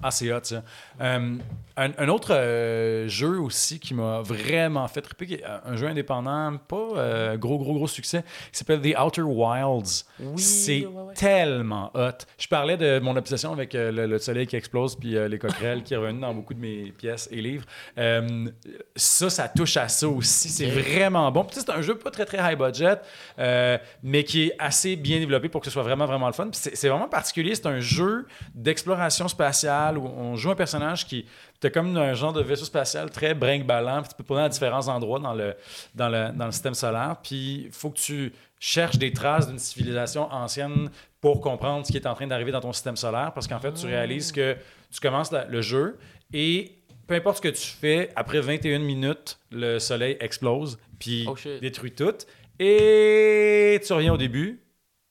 Ah, 0.02 0.12
c'est 0.12 0.32
hot, 0.32 0.40
ça. 0.44 0.64
Euh, 1.02 1.36
un, 1.76 1.90
un 1.98 2.08
autre 2.10 2.34
euh, 2.34 3.08
jeu 3.08 3.40
aussi 3.40 3.80
qui 3.80 3.94
m'a 3.94 4.22
vraiment 4.22 4.88
fait 4.88 5.02
triper, 5.02 5.34
est 5.34 5.44
un 5.44 5.76
jeu 5.76 5.88
indépendant, 5.88 6.58
pas 6.68 6.88
euh, 6.96 7.38
gros, 7.38 7.58
gros, 7.58 7.74
gros 7.74 7.88
succès, 7.88 8.24
qui 8.52 8.58
s'appelle 8.58 8.82
The 8.82 8.98
Outer 8.98 9.24
Wilds. 9.24 10.06
Oui, 10.20 10.42
c'est 10.42 10.86
ouais, 10.86 11.02
ouais. 11.02 11.14
tellement 11.16 11.92
hot. 11.94 12.26
Je 12.38 12.48
parlais 12.48 12.78
de 12.78 13.00
mon 13.00 13.16
obsession 13.18 13.52
avec 13.52 13.76
euh, 13.76 13.92
le, 13.92 14.06
le 14.08 14.20
soleil 14.20 14.48
qui 14.48 14.56
explose 14.56 14.96
puis 14.96 15.18
euh, 15.18 15.28
les 15.28 15.38
coquerelles 15.38 15.84
qui 15.84 15.96
reviennent 15.96 16.22
dans 16.22 16.34
beaucoup 16.34 16.54
de 16.54 16.60
mes 16.60 16.92
pièces 16.92 17.28
et 17.32 17.42
livres. 17.42 17.66
Euh, 17.98 18.48
ça, 18.96 19.30
ça 19.30 19.50
touche 19.50 19.76
à 19.78 19.88
ça 19.90 20.08
aussi. 20.08 20.50
C'est 20.50 20.70
vraiment 20.70 21.30
bon. 21.32 21.46
C'est 21.52 21.70
un 21.70 21.82
jeu 21.82 21.96
pas 21.98 22.12
très, 22.12 22.26
très 22.26 22.38
high 22.38 22.58
budget, 22.58 23.00
euh, 23.38 23.78
mais 24.04 24.24
qui 24.24 24.48
est 24.48 24.56
assez 24.60 24.96
bien 24.96 25.20
développé 25.20 25.50
pour 25.50 25.62
que 25.62 25.66
ce 25.66 25.72
soit 25.72 25.84
vraiment, 25.84 26.06
vraiment 26.06 26.28
le 26.28 26.34
fun. 26.34 26.50
C'est 26.54 26.88
vraiment 26.88 27.10
particulier. 27.10 27.56
C'est 27.56 27.68
un 27.68 27.80
jeu 27.80 28.28
d'exploration 28.56 29.28
spatiale 29.28 29.89
où 29.98 30.06
on 30.06 30.36
joue 30.36 30.52
un 30.52 30.56
personnage 30.56 31.06
qui 31.08 31.26
T'as 31.60 31.70
comme 31.70 31.96
un 31.98 32.14
genre 32.14 32.32
de 32.32 32.42
vaisseau 32.42 32.64
spatial 32.66 33.10
très 33.12 33.34
brinque-ballant, 33.34 34.02
puis 34.02 34.10
tu 34.10 34.16
peux 34.16 34.24
poser 34.24 34.42
à 34.44 34.50
différents 34.50 34.88
endroits 34.88 35.20
dans 35.20 35.34
le, 35.34 35.56
dans 35.96 36.08
le, 36.08 36.32
dans 36.34 36.46
le 36.46 36.52
système 36.52 36.74
solaire, 36.74 37.18
puis 37.22 37.64
il 37.66 37.72
faut 37.72 37.90
que 37.90 37.98
tu 38.00 38.32
cherches 38.60 38.98
des 38.98 39.12
traces 39.12 39.48
d'une 39.48 39.60
civilisation 39.60 40.32
ancienne 40.32 40.90
pour 41.20 41.42
comprendre 41.42 41.86
ce 41.86 41.92
qui 41.92 41.98
est 41.98 42.08
en 42.08 42.14
train 42.14 42.28
d'arriver 42.28 42.52
dans 42.54 42.62
ton 42.62 42.72
système 42.72 42.96
solaire, 42.96 43.32
parce 43.34 43.46
qu'en 43.48 43.60
fait, 43.60 43.74
tu 43.74 43.86
réalises 43.88 44.32
que 44.32 44.56
tu 44.92 45.00
commences 45.02 45.32
la- 45.32 45.46
le 45.46 45.62
jeu 45.62 45.98
et 46.34 46.76
peu 47.08 47.16
importe 47.16 47.38
ce 47.38 47.42
que 47.42 47.48
tu 47.50 47.68
fais, 47.68 48.10
après 48.16 48.40
21 48.40 48.80
minutes, 48.80 49.38
le 49.52 49.80
soleil 49.80 50.16
explose, 50.22 50.78
puis 51.00 51.26
Oh 51.28 51.60
détruit 51.60 51.92
tout, 51.92 52.14
et 52.60 53.80
tu 53.86 53.94
reviens 53.94 54.14
au 54.14 54.18
début, 54.18 54.62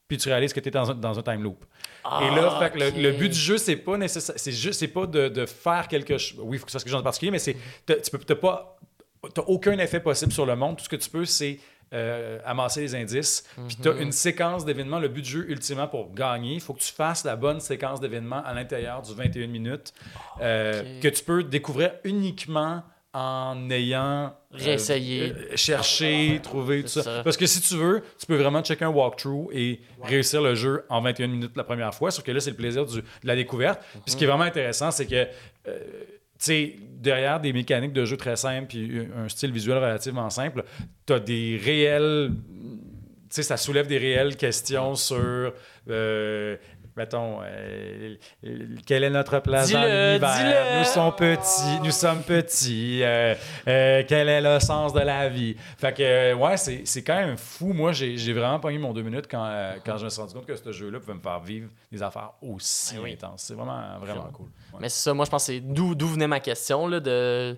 puis 0.06 0.16
tu 0.16 0.28
réalises 0.28 0.52
que 0.52 0.60
tu 0.60 0.68
es 0.68 0.70
dans 0.70 0.90
un, 0.90 0.94
dans 0.94 1.18
un 1.18 1.22
time 1.22 1.42
loop. 1.42 1.64
Et 2.04 2.30
là, 2.34 2.50
Ah, 2.56 2.58
fait 2.60 2.70
que 2.78 2.98
le- 3.00 3.12
but 3.12 3.28
du 3.28 3.38
jeu, 3.38 3.58
c'est 3.58 3.76
pas 3.76 3.96
nécessaire, 3.96 4.34
c'est 4.38 4.52
juste, 4.52 4.80
c'est 4.80 4.88
pas 4.88 5.06
de, 5.06 5.28
de 5.28 5.46
faire 5.46 5.88
quelque 5.88 6.16
chose. 6.18 6.38
Oui, 6.42 6.56
il 6.56 6.60
faut 6.60 6.66
que 6.66 6.72
ça 6.72 6.78
fasse 6.78 6.84
quelque 6.84 6.92
chose 6.92 7.00
de 7.00 7.04
particulier, 7.04 7.30
mais 7.32 7.38
c'est, 7.38 7.56
tu 7.86 8.10
peux, 8.10 8.18
t'as 8.18 8.34
pas, 8.34 8.78
t'as 9.34 9.42
aucun 9.42 9.78
effet 9.78 10.00
possible 10.00 10.32
sur 10.32 10.46
le 10.46 10.56
monde. 10.56 10.76
Tout 10.78 10.84
ce 10.84 10.88
que 10.88 10.96
tu 10.96 11.10
peux, 11.10 11.24
c'est 11.24 11.58
euh, 11.94 12.38
amasser 12.44 12.82
les 12.82 12.94
indices. 12.94 13.44
Puis 13.66 13.76
tu 13.80 13.88
as 13.88 13.92
Mhm. 13.94 14.02
une 14.02 14.12
séquence 14.12 14.64
d'événements. 14.66 14.98
Le 14.98 15.08
but 15.08 15.22
du 15.22 15.30
jeu, 15.30 15.46
ultimement, 15.50 15.88
pour 15.88 16.12
gagner, 16.12 16.52
il 16.54 16.60
faut 16.60 16.74
que 16.74 16.80
tu 16.80 16.92
fasses 16.92 17.24
la 17.24 17.34
bonne 17.34 17.60
séquence 17.60 17.98
d'événements 17.98 18.42
à 18.44 18.52
l'intérieur 18.52 19.00
du 19.00 19.14
21 19.14 19.46
minutes 19.46 19.94
euh, 20.42 20.82
Ok. 20.82 21.00
que 21.02 21.08
tu 21.08 21.24
peux 21.24 21.42
découvrir 21.42 21.92
uniquement 22.04 22.82
en 23.14 23.70
ayant 23.70 24.26
euh, 24.26 24.28
Réessayé. 24.52 25.32
euh, 25.32 25.56
cherché, 25.56 26.40
trouvé, 26.42 26.82
tout 26.82 26.88
ça. 26.88 27.02
ça. 27.02 27.20
Parce 27.24 27.36
que 27.36 27.46
si 27.46 27.60
tu 27.60 27.74
veux, 27.76 28.02
tu 28.18 28.26
peux 28.26 28.36
vraiment 28.36 28.62
checker 28.62 28.84
un 28.84 28.88
walkthrough 28.90 29.48
et 29.52 29.80
réussir 30.02 30.42
le 30.42 30.54
jeu 30.54 30.84
en 30.88 31.00
21 31.00 31.26
minutes 31.28 31.56
la 31.56 31.64
première 31.64 31.94
fois. 31.94 32.10
Sauf 32.10 32.24
que 32.24 32.30
là, 32.32 32.40
c'est 32.40 32.50
le 32.50 32.56
plaisir 32.56 32.84
du- 32.84 32.98
de 33.00 33.02
la 33.24 33.34
découverte. 33.34 33.80
Puis 33.92 34.12
ce 34.12 34.16
qui 34.16 34.24
est 34.24 34.26
vraiment 34.26 34.44
intéressant, 34.44 34.90
c'est 34.90 35.06
que, 35.06 35.14
euh, 35.14 35.26
tu 35.66 35.74
sais, 36.38 36.76
derrière 36.92 37.40
des 37.40 37.52
mécaniques 37.52 37.92
de 37.94 38.04
jeu 38.04 38.16
très 38.16 38.36
simples 38.36 38.66
puis 38.68 39.08
un 39.16 39.28
style 39.28 39.52
visuel 39.52 39.78
relativement 39.78 40.28
simple, 40.30 40.64
tu 41.06 41.12
as 41.14 41.20
des 41.20 41.58
réels. 41.62 42.30
Tu 43.30 43.34
sais, 43.34 43.42
ça 43.42 43.56
soulève 43.56 43.86
des 43.86 43.98
réelles 43.98 44.36
questions 44.36 44.94
sur. 44.94 45.52
euh, 45.90 46.56
Mettons, 46.98 47.38
euh, 47.44 48.16
quelle 48.84 49.04
est 49.04 49.10
notre 49.10 49.38
place 49.38 49.70
dans 49.70 49.80
l'univers? 49.82 50.78
Nous 50.78 50.84
sommes 50.84 51.14
petits, 51.14 51.80
nous 51.84 51.90
sommes 51.92 52.22
petits. 52.22 53.02
euh, 53.04 53.34
euh, 53.68 54.02
quel 54.06 54.28
est 54.28 54.40
le 54.40 54.58
sens 54.58 54.92
de 54.92 54.98
la 55.00 55.28
vie? 55.28 55.54
Fait 55.78 55.92
que, 55.94 56.02
euh, 56.02 56.34
ouais, 56.34 56.56
c'est 56.56 57.02
quand 57.04 57.14
même 57.16 57.36
fou. 57.38 57.72
Moi, 57.72 57.92
j'ai 57.92 58.32
vraiment 58.32 58.58
pas 58.58 58.70
eu 58.72 58.78
mon 58.78 58.92
deux 58.92 59.02
minutes 59.02 59.26
quand, 59.30 59.48
quand 59.86 59.96
je 59.96 60.04
me 60.06 60.10
suis 60.10 60.20
rendu 60.20 60.34
compte 60.34 60.46
que 60.46 60.56
ce 60.56 60.72
jeu-là 60.72 60.98
pouvait 60.98 61.14
me 61.14 61.20
faire 61.20 61.38
vivre 61.40 61.68
des 61.92 62.02
affaires 62.02 62.32
aussi 62.42 62.94
Ah 62.98 63.02
oui. 63.02 63.12
intenses. 63.12 63.44
C'est 63.46 63.54
vraiment, 63.54 63.98
vraiment 64.00 64.28
cool. 64.32 64.46
Ouais. 64.72 64.80
Mais 64.80 64.88
c'est 64.88 65.04
ça, 65.04 65.14
moi 65.14 65.24
je 65.24 65.30
pense 65.30 65.46
que 65.46 65.52
c'est 65.52 65.60
d'où 65.60 65.94
d'où 65.94 66.08
venait 66.08 66.26
ma 66.26 66.40
question 66.40 66.86
là, 66.88 66.98
de. 67.00 67.56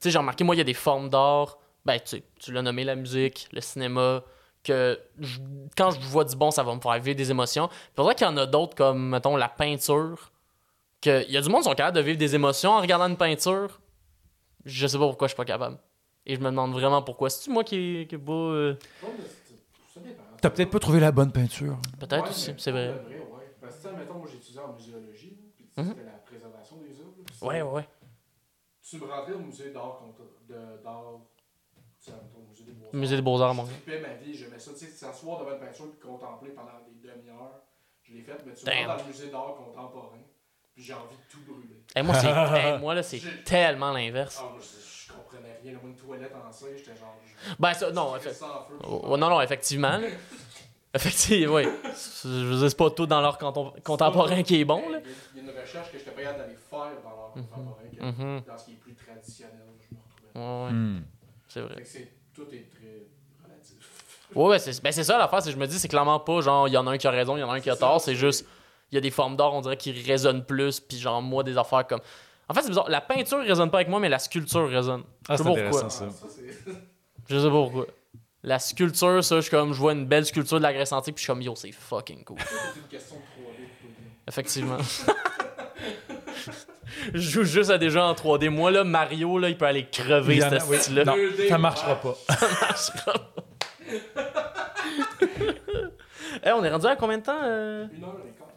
Tu 0.00 0.08
sais, 0.08 0.10
j'ai 0.10 0.18
remarqué, 0.18 0.44
moi, 0.44 0.54
il 0.54 0.58
y 0.58 0.60
a 0.60 0.64
des 0.64 0.74
formes 0.74 1.08
d'art. 1.08 1.56
Ben, 1.84 1.98
tu 2.38 2.52
l'as 2.52 2.62
nommé 2.62 2.84
la 2.84 2.94
musique, 2.94 3.48
le 3.52 3.60
cinéma, 3.60 4.22
que 4.62 4.98
je- 5.18 5.40
quand 5.76 5.90
je 5.90 6.00
vois 6.00 6.24
du 6.24 6.36
bon, 6.36 6.50
ça 6.50 6.62
va 6.62 6.74
me 6.74 6.80
faire 6.80 6.98
vivre 7.00 7.16
des 7.16 7.30
émotions. 7.30 7.68
Puis 7.68 7.78
pour 7.94 8.04
vrai 8.04 8.14
qu'il 8.14 8.26
y 8.26 8.30
en 8.30 8.36
a 8.36 8.46
d'autres, 8.46 8.74
comme, 8.76 9.08
mettons, 9.10 9.36
la 9.36 9.48
peinture, 9.48 10.30
que 11.00 11.24
il 11.26 11.32
y 11.32 11.36
a 11.36 11.40
du 11.40 11.48
monde 11.48 11.62
qui 11.62 11.68
sont 11.68 11.74
capables 11.74 11.96
de 11.96 12.02
vivre 12.02 12.18
des 12.18 12.34
émotions 12.34 12.70
en 12.70 12.80
regardant 12.80 13.06
une 13.08 13.16
peinture. 13.16 13.80
Je 14.64 14.86
sais 14.86 14.98
pas 14.98 15.06
pourquoi 15.06 15.26
je 15.26 15.32
suis 15.32 15.36
pas 15.36 15.44
capable. 15.44 15.78
Et 16.26 16.36
je 16.36 16.40
me 16.40 16.46
demande 16.46 16.72
vraiment 16.72 17.02
pourquoi. 17.02 17.28
C'est-tu 17.30 17.50
moi 17.50 17.64
qui, 17.64 18.06
qui 18.08 18.14
est 18.14 18.18
pas. 18.18 18.32
euh. 18.32 18.76
T'as 20.40 20.50
peut-être 20.50 20.70
pas 20.70 20.78
trouvé 20.78 21.00
la 21.00 21.10
bonne 21.12 21.32
peinture. 21.32 21.78
Peut-être 21.98 22.24
Ouais, 22.24 22.30
aussi, 22.30 22.54
c'est 22.58 22.70
vrai. 22.70 22.90
ouais. 22.90 22.98
Parce 23.60 23.76
que, 23.78 23.88
mettons, 23.96 24.14
moi, 24.18 24.28
j'ai 24.30 24.36
étudié 24.38 24.60
en 24.60 24.72
muséologie, 24.72 25.36
puis 25.56 25.66
tu 25.66 25.72
sais, 25.74 25.82
Mhm. 25.82 25.88
c'était 25.90 26.04
la 26.04 26.18
préservation 26.24 26.76
des 26.76 27.00
œuvres. 27.00 27.14
ouais, 27.42 27.62
ouais. 27.62 27.88
Tu 28.88 28.98
me 28.98 29.06
rentrais 29.06 29.32
au 29.32 29.38
musée 29.40 29.72
d'art, 29.72 30.02
musée 32.92 33.16
des 33.16 33.22
Beaux-Arts. 33.22 33.54
Musée 33.54 33.66
des 33.86 33.86
Beaux-Arts, 33.86 33.92
à 33.92 33.96
Je 33.96 34.02
ma 34.02 34.14
vie, 34.14 34.34
j'aimais 34.36 34.58
ça. 34.58 34.70
Tu 34.72 34.78
sais, 34.86 34.90
s'asseoir 34.92 35.38
devant 35.38 35.52
une 35.52 35.58
peinture 35.60 35.90
puis 35.90 36.00
contempler 36.00 36.50
pendant 36.50 36.72
des 36.86 36.94
demi-heures. 37.08 37.62
Je 38.02 38.12
l'ai 38.14 38.22
fait, 38.22 38.38
mais 38.46 38.54
tu 38.54 38.64
rentres 38.68 38.96
dans 38.96 39.02
le 39.02 39.08
musée 39.08 39.30
d'art 39.30 39.54
contemporain, 39.56 40.18
puis 40.74 40.82
j'ai 40.82 40.92
envie 40.94 41.16
de 41.16 41.30
tout 41.30 41.40
brûler. 41.46 41.84
Hey, 41.94 42.02
moi, 42.02 42.14
c'est, 42.14 42.28
hey, 42.58 42.78
moi, 42.78 42.94
là, 42.94 43.02
c'est 43.02 43.22
tellement 43.44 43.92
l'inverse. 43.92 44.44
Ah, 44.44 44.50
moi, 44.52 44.60
je, 44.60 44.66
je 45.06 45.12
comprenais 45.12 45.52
rien. 45.62 45.72
Là, 45.72 45.78
moi, 45.80 45.90
une 45.90 45.96
toilette 45.96 46.34
en 46.34 46.50
cire, 46.52 46.68
j'étais 46.76 46.96
genre. 46.96 47.20
je- 47.24 47.54
Ben, 47.58 47.74
ça, 47.74 47.90
non, 47.92 48.14
je 48.14 48.28
effe- 48.28 48.34
ça 48.34 48.64
feu, 48.66 48.84
Oh, 48.84 49.00
je- 49.04 49.08
non, 49.16 49.30
non, 49.30 49.40
effectivement. 49.40 49.98
là. 49.98 50.08
Effectivement, 50.94 51.54
oui. 51.54 51.64
Je 52.22 52.28
veux 52.28 52.58
dire, 52.58 52.68
c'est 52.68 52.76
pas 52.76 52.90
tout 52.90 53.06
dans 53.06 53.22
l'art 53.22 53.38
contemporain 53.38 54.42
qui 54.42 54.60
est 54.60 54.64
bon, 54.66 54.90
là. 54.90 54.98
Il 55.34 55.38
y 55.38 55.40
a- 55.40 55.42
il 55.42 55.46
y 55.46 55.48
a 55.48 55.52
une 55.54 55.58
recherche 55.58 55.90
que 55.90 55.96
j'étais 55.96 56.10
pas 56.10 56.20
capable 56.20 56.40
d'aller 56.40 56.56
faire 56.56 57.00
dans 57.02 57.16
l'art 57.16 57.32
contemporain, 57.32 57.82
que 57.90 58.04
Mhm. 58.04 58.42
dans 58.46 58.58
ce 58.58 58.64
qui 58.66 58.72
est 58.72 58.76
plus 58.76 58.94
traditionnel, 58.94 59.62
je 59.80 59.94
me 59.94 60.00
retrouvais. 60.02 60.38
Ouais, 60.38 60.64
ouais, 60.66 60.72
Hmm. 60.72 61.04
c'est 61.48 61.60
vrai. 61.62 61.74
Fait 61.76 61.80
que 61.80 61.88
c'est, 61.88 62.12
tout 62.34 62.46
est. 62.52 62.68
Ouais, 64.34 64.48
ouais, 64.48 64.58
c'est, 64.58 64.82
ben, 64.82 64.92
c'est 64.92 65.04
ça 65.04 65.18
l'affaire, 65.18 65.42
c'est 65.42 65.52
je 65.52 65.56
me 65.56 65.66
dis, 65.66 65.78
c'est 65.78 65.88
clairement 65.88 66.20
pas 66.20 66.40
genre, 66.40 66.68
il 66.68 66.74
y 66.74 66.76
en 66.76 66.86
a 66.86 66.92
un 66.92 66.98
qui 66.98 67.06
a 67.06 67.10
raison, 67.10 67.36
il 67.36 67.40
y 67.40 67.42
en 67.42 67.50
a 67.50 67.54
un 67.54 67.60
qui 67.60 67.70
a 67.70 67.74
ça, 67.74 67.80
tort, 67.80 68.00
c'est 68.00 68.14
juste, 68.14 68.46
il 68.90 68.94
y 68.94 68.98
a 68.98 69.00
des 69.00 69.10
formes 69.10 69.36
d'art, 69.36 69.52
on 69.54 69.60
dirait, 69.60 69.76
qui 69.76 69.92
résonnent 70.02 70.44
plus, 70.44 70.80
puis 70.80 70.98
genre, 70.98 71.20
moi, 71.22 71.42
des 71.42 71.56
affaires 71.58 71.86
comme. 71.86 72.00
En 72.48 72.54
fait, 72.54 72.62
c'est 72.62 72.68
bizarre, 72.68 72.88
la 72.90 73.00
peinture 73.00 73.38
résonne 73.40 73.70
pas 73.70 73.78
avec 73.78 73.88
moi, 73.88 74.00
mais 74.00 74.08
la 74.08 74.18
sculpture 74.18 74.68
résonne. 74.68 75.04
Ah, 75.28 75.36
Je 75.36 75.38
c'est 75.38 75.42
sais 75.44 75.48
pas 75.54 75.60
pourquoi. 75.62 75.82
Ah, 75.86 75.90
ça. 75.90 76.10
ça. 76.10 76.32
Je 77.28 77.38
sais 77.38 77.44
pas 77.44 77.50
pourquoi. 77.50 77.86
La 78.42 78.58
sculpture, 78.58 79.22
ça, 79.22 79.36
je 79.36 79.40
suis 79.42 79.50
comme, 79.50 79.72
je 79.72 79.78
vois 79.78 79.92
une 79.92 80.06
belle 80.06 80.26
sculpture 80.26 80.58
de 80.58 80.62
la 80.64 80.72
Grèce 80.72 80.90
antique, 80.92 81.14
puis 81.14 81.22
je 81.22 81.26
suis 81.26 81.32
comme, 81.32 81.40
yo, 81.42 81.54
c'est 81.54 81.70
fucking 81.70 82.24
cool. 82.24 82.38
c'est 82.40 82.80
une 82.80 82.86
question 82.88 83.16
de 83.16 83.20
3D. 83.20 83.68
pour 83.80 83.90
toi. 83.92 84.04
Effectivement. 84.26 84.78
je 87.14 87.20
joue 87.20 87.44
juste 87.44 87.70
à 87.70 87.78
des 87.78 87.90
jeux 87.90 88.00
en 88.00 88.12
3D. 88.14 88.48
Moi, 88.50 88.72
là, 88.72 88.82
Mario, 88.82 89.38
là, 89.38 89.48
il 89.48 89.56
peut 89.56 89.66
aller 89.66 89.86
crever, 89.86 90.34
Il 90.34 90.40
y 90.40 90.44
en 90.44 90.50
ce 90.50 90.54
a- 90.56 90.64
oui. 90.66 90.76
style-là. 90.78 91.04
Non, 91.04 91.16
2D, 91.16 91.48
ça 91.48 91.58
marchera 91.58 91.94
pas. 91.94 92.16
Hey, 96.42 96.52
on 96.54 96.64
est 96.64 96.70
rendu 96.70 96.86
à 96.86 96.96
combien 96.96 97.18
de 97.18 97.22
temps? 97.24 97.40
euh? 97.42 97.86
Une 97.96 98.04
heure 98.04 98.16
et 98.26 98.32
quart. 98.38 98.48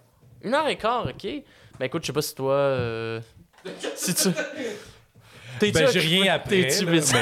Une 0.44 0.53
heure 0.53 0.68
et 0.68 0.78
quart, 0.78 1.06
ok. 1.07 1.28
Ben 1.80 1.86
écoute, 1.86 2.02
je 2.03 2.07
sais 2.07 2.14
pas 2.14 2.22
si 2.22 2.36
toi. 2.36 2.53
euh, 2.53 3.20
Si 3.95 4.14
tu. 4.14 4.30
T'es-tu 5.60 5.72
Ben, 5.74 5.88
j'ai 5.91 5.99
rien 5.99 6.34
appris. 6.34 6.68
T'es-tu 6.68 6.86
busy? 6.86 7.16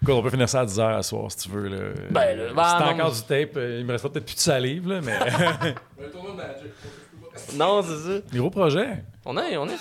Écoute, 0.00 0.14
on 0.14 0.22
peut 0.22 0.30
finir 0.30 0.48
ça 0.48 0.60
à 0.60 0.64
10h 0.66 0.96
à 0.98 1.02
soir 1.02 1.30
si 1.30 1.38
tu 1.38 1.48
veux. 1.50 1.68
Là. 1.68 1.76
Ben, 2.10 2.36
là, 2.36 2.48
si 2.48 2.54
ben, 2.54 2.62
t'as 2.62 2.78
non, 2.80 2.92
encore 2.92 3.08
mais- 3.10 3.14
du 3.16 3.22
tape, 3.46 3.56
euh, 3.56 3.76
il 3.80 3.84
me 3.86 3.92
restera 3.92 4.12
peut-être 4.12 4.26
plus 4.26 4.34
de 4.36 4.40
salive, 4.40 4.88
là, 4.88 5.00
mais. 5.02 5.12
Un 5.18 6.08
tournoi 6.10 6.34
Magic. 6.34 6.72
Non, 7.56 7.82
c'est 7.82 7.96
ça. 8.20 8.20
Gros 8.36 8.50
projet. 8.50 9.04
On 9.24 9.36
est, 9.38 9.56
on 9.56 9.66
est. 9.66 9.76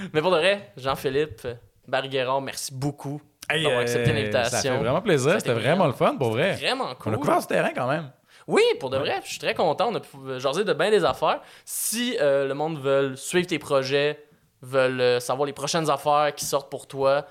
Mais 0.12 0.20
pour 0.20 0.30
de 0.30 0.36
vrai, 0.36 0.72
Jean-Philippe 0.76 1.46
Barguerrand, 1.86 2.40
merci 2.40 2.72
beaucoup 2.72 3.20
Hey, 3.48 3.64
d'avoir 3.64 3.80
accepté 3.80 4.10
euh, 4.10 4.14
l'invitation. 4.14 4.58
Ça 4.58 4.62
fait 4.62 4.78
vraiment 4.78 5.00
plaisir. 5.00 5.34
C'était 5.38 5.52
vraiment 5.52 5.86
le 5.86 5.92
fun, 5.92 6.16
pour 6.16 6.30
vrai. 6.30 6.52
Vraiment 6.52 6.84
On 6.84 6.90
a 6.92 6.94
cool. 6.94 7.18
couvert 7.18 7.42
ce 7.42 7.48
terrain 7.48 7.70
quand 7.74 7.88
même. 7.88 8.10
Oui, 8.46 8.62
pour 8.78 8.90
de 8.90 8.96
vrai, 8.96 9.20
je 9.24 9.30
suis 9.30 9.38
très 9.38 9.54
content. 9.54 9.88
On 9.90 9.94
a 9.96 10.00
pu 10.00 10.08
jaser 10.38 10.64
de 10.64 10.72
bien 10.72 10.90
des 10.90 11.04
affaires. 11.04 11.40
Si 11.64 12.16
euh, 12.20 12.46
le 12.46 12.54
monde 12.54 12.78
veut 12.80 13.16
suivre 13.16 13.46
tes 13.46 13.58
projets, 13.58 14.24
veulent 14.62 15.00
euh, 15.00 15.20
savoir 15.20 15.46
les 15.46 15.52
prochaines 15.52 15.90
affaires 15.90 16.32
qui 16.34 16.44
sortent 16.44 16.70
pour 16.70 16.86
toi, 16.86 17.26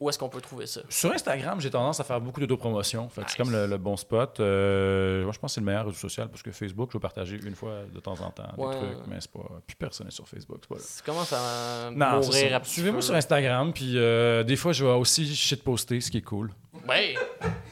où 0.00 0.10
est-ce 0.10 0.18
qu'on 0.18 0.28
peut 0.28 0.40
trouver 0.40 0.66
ça? 0.66 0.82
Sur 0.90 1.10
Instagram, 1.12 1.60
j'ai 1.60 1.70
tendance 1.70 2.00
à 2.00 2.04
faire 2.04 2.20
beaucoup 2.20 2.40
d'autopromotion. 2.40 3.08
Fait 3.08 3.22
que 3.22 3.30
c'est 3.30 3.38
Nice. 3.38 3.50
comme 3.50 3.52
le, 3.56 3.66
le 3.66 3.78
bon 3.78 3.96
spot. 3.96 4.40
Euh, 4.40 5.22
moi, 5.24 5.32
je 5.32 5.38
pense 5.38 5.52
que 5.52 5.54
c'est 5.54 5.60
le 5.60 5.66
meilleur 5.66 5.86
réseau 5.86 5.96
social 5.96 6.28
parce 6.28 6.42
que 6.42 6.50
Facebook, 6.50 6.90
je 6.92 6.98
vais 6.98 7.02
partager 7.02 7.38
une 7.42 7.54
fois 7.54 7.80
de 7.92 8.00
temps 8.00 8.20
en 8.20 8.30
temps 8.30 8.44
des 8.56 8.76
trucs, 8.76 9.06
mais 9.08 9.16
c'est 9.20 9.30
pas. 9.30 9.48
Plus 9.66 9.76
personne 9.76 10.06
n'est 10.06 10.12
sur 10.12 10.28
Facebook, 10.28 10.58
c'est 10.62 10.68
pas 10.68 10.74
là. 10.76 10.80
Tu 10.98 11.02
commences 11.02 11.32
à 11.32 11.90
Non, 11.94 12.22
c'est 12.22 12.44
mourir 12.44 12.60
Suivez-moi 12.64 13.00
sur 13.02 13.14
Instagram, 13.14 13.72
puis 13.72 13.92
euh, 13.96 14.42
des 14.44 14.56
fois, 14.56 14.72
je 14.72 14.84
vais 14.84 14.90
aussi 14.92 15.34
shitposter, 15.34 16.00
ce 16.00 16.10
qui 16.10 16.18
est 16.18 16.22
cool. 16.22 16.50
Ouais. 16.86 17.14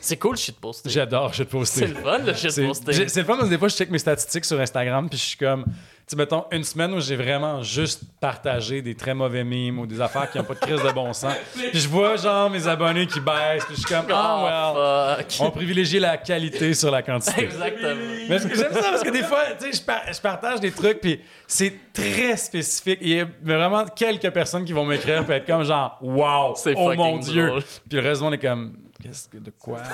C'est 0.01 0.17
cool, 0.17 0.37
shitposter. 0.37 0.89
J'adore 0.89 1.31
C'est 1.35 1.43
shitposter. 1.43 1.87
le 1.89 1.95
fun, 1.95 2.19
le 2.19 2.35
C'est 2.35 2.51
shitposter. 2.51 2.93
j'ai- 2.93 3.09
c'est 3.09 3.21
le 3.21 3.27
fun 3.27 3.35
parce 3.37 3.49
que 3.49 3.53
des 3.55 3.59
fois, 3.59 3.69
je 3.69 3.77
check 3.77 3.91
mes 3.91 3.99
statistiques 3.99 4.45
sur 4.47 4.59
Instagram, 4.59 5.09
puis 5.11 5.19
je 5.19 5.25
suis 5.25 5.37
comme, 5.39 5.65
sais, 6.09 6.17
mettons, 6.17 6.45
une 6.51 6.65
semaine 6.65 6.93
où 6.93 7.01
j'ai 7.01 7.17
vraiment 7.17 7.63
juste 7.63 8.03
partagé 8.21 8.83
des 8.83 8.95
très 8.95 9.15
mauvais 9.15 9.45
mimes 9.45 9.79
ou 9.79 9.87
des 9.87 10.01
affaires 10.01 10.31
qui 10.31 10.39
n'ont 10.39 10.45
pas 10.45 10.55
de 10.55 10.59
crise 10.61 10.83
de 10.83 10.93
bon 10.93 11.13
sens. 11.13 11.35
Puis 11.55 11.81
je 11.81 11.89
vois, 11.89 12.17
genre, 12.17 12.51
mes 12.51 12.67
abonnés 12.67 13.07
qui 13.07 13.21
baissent, 13.21 13.65
puis 13.67 13.75
je 13.77 13.81
suis 13.81 13.89
comme, 13.95 14.07
ah, 14.13 15.17
well. 15.17 15.19
Oh, 15.19 15.25
On 15.41 15.45
fuck. 15.47 15.55
privilégie 15.55 15.99
la 15.99 16.17
qualité 16.17 16.75
sur 16.75 16.91
la 16.91 17.03
quantité. 17.03 17.45
Exactement. 17.45 17.95
Mais 18.29 18.39
j'aime 18.39 18.73
ça 18.73 18.91
parce 18.91 19.03
que 19.03 19.11
des 19.11 19.23
fois, 19.23 19.41
tu 19.59 19.67
sais, 19.73 19.79
je, 19.79 19.83
par- 19.83 20.13
je 20.13 20.21
partage 20.21 20.61
des 20.61 20.71
trucs 20.73 21.01
puis 21.01 21.21
c'est 21.47 21.73
très 21.93 22.37
spécifique. 22.37 22.99
Il 23.03 23.09
y 23.09 23.21
a 23.21 23.27
vraiment 23.43 23.85
quelques 23.87 24.31
personnes 24.31 24.65
qui 24.65 24.73
vont 24.73 24.85
m'écrire 24.85 25.25
puis 25.25 25.35
être 25.35 25.47
comme 25.47 25.65
genre, 25.65 25.99
wow, 26.03 26.55
C'est 26.57 26.75
oh 26.77 26.93
mon 26.95 27.19
dieu. 27.19 27.47
drôle. 27.49 27.63
Puis 27.89 27.99
le 27.99 28.07
reste 28.07 28.21
du 28.21 28.25
monde 28.25 28.35
est 28.35 28.39
comme, 28.39 28.77
qu'est-ce 29.03 29.29
que 29.29 29.39
de 29.39 29.51
quoi? 29.59 29.79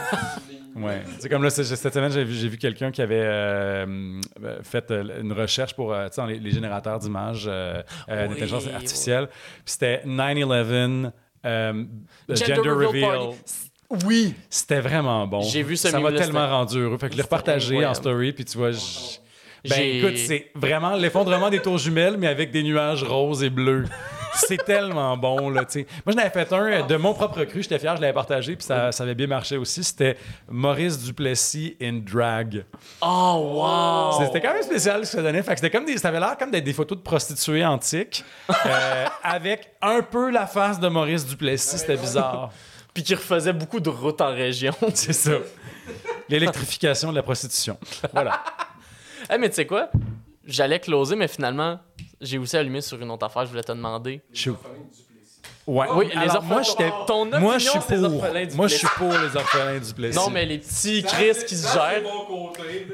Ouais. 0.77 1.03
C'est 1.19 1.29
comme 1.29 1.43
là, 1.43 1.51
cette 1.51 1.93
semaine, 1.93 2.13
j'ai 2.13 2.23
vu, 2.23 2.49
vu 2.49 2.57
quelqu'un 2.57 2.93
qui 2.93 3.03
avait 3.03 3.21
euh, 3.25 4.21
euh, 4.45 4.59
fait 4.63 4.89
euh, 4.93 5.21
une 5.21 5.33
recherche 5.33 5.75
pour 5.75 5.93
euh, 6.01 6.09
tu 6.09 6.15
sais, 6.15 6.21
dans 6.21 6.27
les, 6.27 6.39
les 6.39 6.51
générateurs 6.51 6.99
d'images 6.99 7.45
euh, 7.47 7.83
euh, 8.09 8.23
Oui, 8.25 8.29
d'intelligence 8.35 8.65
oui. 8.67 8.73
artificielle. 8.75 9.29
Puis 9.29 9.63
c'était 9.67 10.03
9/11 10.07 11.13
euh, 11.47 11.85
Gender 12.29 12.55
gender, 12.57 12.71
reveal. 12.71 13.31
Oui, 14.07 14.35
c'était 14.49 14.81
vraiment 14.81 15.27
bon. 15.27 15.41
J'ai 15.41 15.63
vu 15.63 15.77
ce 15.77 15.89
Ça 15.89 15.99
m'a 16.01 16.13
tellement 16.13 16.49
rendu 16.49 16.79
heureux. 16.79 16.97
Fait 16.99 17.07
que 17.09 17.13
c'était 17.13 17.23
repartagé 17.25 17.85
en 17.85 17.95
story, 17.95 18.33
puis 18.33 18.45
tu 18.45 18.57
vois, 18.59 18.71
ben 18.71 18.77
J'ai- 19.77 19.99
écoute, 19.99 20.17
c'est 20.17 20.51
vraiment 20.55 20.95
l'effondrement 20.97 21.51
des 21.51 21.61
tours 21.61 21.79
jumelles, 21.79 22.17
mais 22.19 22.29
avec 22.29 22.51
des 22.51 22.63
nuages 22.63 23.03
roses 23.03 23.43
et 23.43 23.51
bleus. 23.51 23.85
C'est 24.35 24.65
tellement 24.65 25.17
bon, 25.17 25.51
là, 25.51 25.65
tu 25.65 25.81
sais. 25.81 25.87
Moi, 26.05 26.15
j'en 26.15 26.21
avais 26.21 26.31
fait 26.31 26.53
un 26.53 26.65
euh, 26.65 26.83
de 26.83 26.97
mon 26.97 27.15
propre 27.15 27.45
cru, 27.45 27.63
j'étais 27.63 27.79
fier, 27.79 27.97
je 27.97 28.01
l'avais 28.01 28.13
partagé, 28.13 28.57
puis 28.57 28.65
ça, 28.65 28.93
ça 28.93 29.03
avait 29.03 29.15
bien 29.15 29.27
marché 29.27 29.57
aussi. 29.57 29.83
C'était 29.85 30.17
Maurice 30.49 30.99
Duplessis 30.99 31.77
in 31.81 32.01
drag. 32.05 32.65
Oh, 33.03 33.63
wow! 33.63 34.25
C'était 34.25 34.41
quand 34.41 34.55
même 34.55 34.63
spécial 34.63 35.05
ce 35.07 35.13
que 35.13 35.17
ça 35.19 35.23
donnait. 35.23 35.43
Fait 35.43 35.53
que 35.55 35.61
c'était 35.61 35.71
comme 35.71 35.85
des, 35.85 35.99
ça 35.99 36.09
avait 36.09 36.21
l'air 36.21 36.37
comme 36.39 36.51
d'être 36.51 36.65
des 36.65 36.73
photos 36.73 36.99
de 36.99 37.03
prostituées 37.03 37.65
antiques, 37.65 38.25
euh, 38.67 39.07
avec 39.23 39.73
un 39.83 40.03
peu 40.03 40.31
la 40.31 40.47
face 40.47 40.79
de 40.81 40.89
Maurice 40.89 41.27
Duplessis. 41.27 41.79
C'était 41.79 41.97
bizarre. 41.97 42.51
Puis 42.93 43.03
qui 43.05 43.15
refaisait 43.15 43.53
beaucoup 43.53 43.81
de 43.81 43.89
routes 43.89 44.21
en 44.21 44.33
région. 44.33 44.75
C'est 44.95 45.13
ça. 45.13 45.33
L'électrification 46.29 47.11
de 47.11 47.17
la 47.17 47.23
prostitution. 47.23 47.79
Voilà. 48.13 48.43
Eh, 49.33 49.39
mais 49.39 49.51
tu 49.51 49.57
sais 49.57 49.67
quoi? 49.67 49.91
J'allais 50.51 50.81
closer, 50.81 51.17
mais 51.17 51.29
finalement, 51.29 51.79
j'ai 52.21 52.39
aussi 52.39 52.57
allumé 52.57 52.81
sur 52.81 53.01
une 53.01 53.11
autre 53.11 53.25
affaire, 53.27 53.45
je 53.45 53.51
voulais 53.51 53.63
te 53.63 53.73
demander. 53.73 54.21
Je-. 54.33 54.51
Ouais. 55.67 55.87
Oui, 55.95 56.07
les 56.09 56.17
Alors, 56.17 56.37
orphelins- 56.37 56.47
moi, 56.49 56.63
j'étais. 56.63 56.91
Ton 57.07 57.25
Moi, 57.41 57.59
je 57.59 57.69
suis 57.69 57.79
opinion, 57.79 58.11
pour. 58.11 58.23
orphelins 58.25 58.47
du 58.47 58.57
Moi, 58.57 58.67
je 58.69 58.75
suis 58.77 58.89
pour 58.97 59.13
les 59.13 59.37
orphelins 59.37 59.79
du 59.79 59.95
Plessis. 59.95 60.19
Non, 60.19 60.31
mais 60.31 60.45
les 60.45 60.59
petits 60.59 61.03
Chris 61.05 61.37
qui 61.47 61.57
se 61.57 61.73
gèrent. 61.73 62.03
mon 62.03 62.25
côté, 62.49 62.89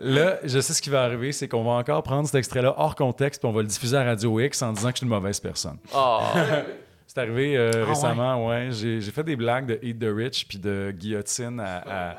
là. 0.00 0.38
Je 0.44 0.60
sais 0.60 0.72
ce 0.74 0.82
qui 0.82 0.90
va 0.90 1.02
arriver, 1.04 1.32
c'est 1.32 1.48
qu'on 1.48 1.64
va 1.64 1.70
encore 1.72 2.02
prendre 2.02 2.26
cet 2.26 2.34
extrait-là 2.34 2.74
hors 2.76 2.94
contexte, 2.94 3.40
puis 3.40 3.48
on 3.48 3.52
va 3.54 3.62
le 3.62 3.68
diffuser 3.68 3.96
à 3.96 4.04
Radio 4.04 4.38
X 4.40 4.60
en 4.62 4.72
disant 4.72 4.88
que 4.88 4.94
je 4.96 4.98
suis 4.98 5.06
une 5.06 5.10
mauvaise 5.12 5.40
personne. 5.40 5.78
Oh. 5.94 6.18
C'est 7.06 7.20
arrivé 7.20 7.56
euh, 7.56 7.70
Ah 7.74 7.88
récemment, 7.88 8.46
ouais. 8.48 8.68
J'ai 8.72 9.00
j'ai 9.00 9.10
fait 9.12 9.22
des 9.22 9.36
blagues 9.36 9.66
de 9.66 9.78
Eat 9.82 9.98
the 10.00 10.06
Rich 10.12 10.46
puis 10.48 10.58
de 10.58 10.92
guillotine 10.94 11.60
à. 11.60 11.76
à- 12.10 12.16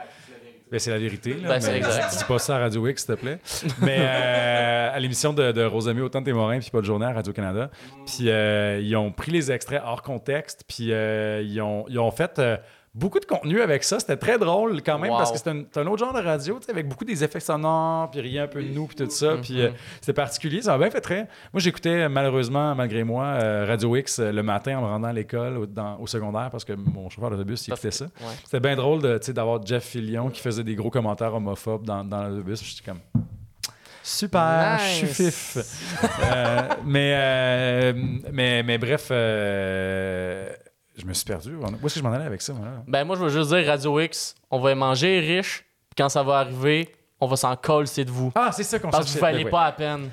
Ben, 0.71 0.79
c'est 0.79 0.91
la 0.91 0.97
vérité. 0.97 1.35
Là, 1.35 1.49
Ben, 1.49 1.59
c'est 1.61 1.71
mais 1.71 1.77
exact. 1.77 2.17
Dis 2.17 2.23
pas 2.23 2.39
ça 2.39 2.55
à 2.55 2.59
Radio 2.59 2.87
X, 2.87 3.05
s'il 3.05 3.15
te 3.15 3.19
plaît. 3.19 3.39
Mais 3.81 3.97
euh, 3.99 4.89
à 4.93 4.99
l'émission 4.99 5.31
de, 5.31 5.51
de 5.51 5.63
Rosamie 5.63 6.01
Autant 6.01 6.21
de 6.21 6.25
Témoins 6.25 6.59
puis 6.59 6.71
pas 6.71 6.81
de 6.81 6.85
journée 6.85 7.05
à 7.05 7.13
Radio-Canada. 7.13 7.69
Puis 8.05 8.29
euh, 8.29 8.79
ils 8.81 8.95
ont 8.95 9.11
pris 9.11 9.31
les 9.31 9.51
extraits 9.51 9.81
hors 9.85 10.01
contexte, 10.01 10.63
puis 10.67 10.91
euh, 10.91 11.41
ils, 11.43 11.61
ont, 11.61 11.85
ils 11.87 11.99
ont 11.99 12.11
fait 12.11 12.39
euh, 12.39 12.57
beaucoup 12.95 13.19
de 13.19 13.25
contenu 13.25 13.61
avec 13.61 13.83
ça. 13.83 13.99
C'était 13.99 14.15
très 14.17 14.39
drôle 14.39 14.81
quand 14.81 14.97
même 14.97 15.11
Wow. 15.11 15.17
parce 15.17 15.31
que 15.31 15.37
c'est 15.37 15.49
un, 15.49 15.87
autre 15.87 15.97
genre 15.97 16.13
de 16.13 16.21
radio, 16.21 16.59
avec 16.69 16.87
beaucoup 16.87 17.03
des 17.05 17.23
effets 17.23 17.41
sonores, 17.41 18.09
puis 18.09 18.21
rien 18.21 18.43
un 18.43 18.47
peu 18.47 18.63
de 18.63 18.69
nous, 18.69 18.87
puis 18.87 18.95
tout 18.95 19.09
ça. 19.09 19.35
Puis 19.41 19.61
euh, 19.61 19.69
c'était 19.99 20.13
particulier. 20.13 20.61
Ça 20.61 20.71
m'a 20.71 20.77
bien 20.79 20.89
fait 20.89 21.01
très. 21.01 21.27
Moi, 21.53 21.59
j'écoutais 21.59 22.03
euh, 22.03 22.09
malheureusement, 22.09 22.73
malgré 22.73 23.03
moi, 23.03 23.25
euh, 23.25 23.65
Radio 23.67 23.95
X 23.97 24.19
le 24.19 24.41
matin 24.41 24.77
en 24.77 24.81
me 24.81 24.87
rendant 24.87 25.09
à 25.09 25.13
l'école 25.13 25.57
au, 25.57 25.67
au 26.01 26.07
secondaire 26.07 26.49
parce 26.49 26.63
que 26.63 26.73
mon 26.73 27.09
chauffeur 27.09 27.29
d'autobus, 27.29 27.67
il 27.67 27.73
écoutait 27.73 27.91
ça. 27.91 28.05
Ouais. 28.05 28.33
C'était 28.45 28.61
bien 28.61 28.75
drôle 28.75 29.01
d'avoir 29.01 29.63
Jeff 29.65 29.83
Fillion 29.83 30.29
qui 30.29 30.41
faisait 30.41 30.63
des 30.63 30.75
gros 30.75 30.89
commentaires 30.89 31.35
homophobes 31.35 31.85
dans, 31.85 32.03
dans 32.03 32.23
l'autobus. 32.23 32.63
J'étais 32.63 32.89
comme. 32.89 33.01
Super, 34.01 34.77
je 34.79 35.05
suis 35.05 35.07
fif. 35.07 35.57
Euh, 36.23 36.61
mais, 36.85 37.93
mais, 38.31 38.61
mais 38.63 38.77
bref, 38.77 39.11
je 40.97 41.05
me 41.05 41.13
suis 41.13 41.25
perdu. 41.25 41.55
Où 41.55 41.65
est-ce 41.65 41.95
que 41.95 41.99
je 41.99 42.03
m'en 42.03 42.11
allais 42.13 42.25
avec 42.25 42.41
ça? 42.41 42.53
moi, 42.53 42.65
là? 42.65 42.83
Ben, 42.87 43.03
moi, 43.03 43.15
je 43.15 43.23
veux 43.23 43.29
juste 43.29 43.49
dire, 43.53 43.65
Radio 43.65 43.99
X, 43.99 44.35
on 44.49 44.59
va 44.59 44.75
manger 44.75 45.19
riche, 45.19 45.65
puis 45.89 45.95
quand 45.97 46.09
ça 46.09 46.23
va 46.23 46.39
arriver, 46.39 46.89
on 47.19 47.27
va 47.27 47.35
s'en 47.35 47.55
coller, 47.55 47.87
c'est 47.87 48.05
de 48.05 48.11
vous. 48.11 48.31
Ah, 48.35 48.51
c'est 48.51 48.63
ça 48.63 48.79
qu'on 48.79 48.89
Parce 48.89 49.07
que 49.07 49.11
vous 49.13 49.19
valez 49.19 49.43
Ben 49.43 49.49
pas 49.49 49.65
la 49.65 49.71
peine. 49.71 50.03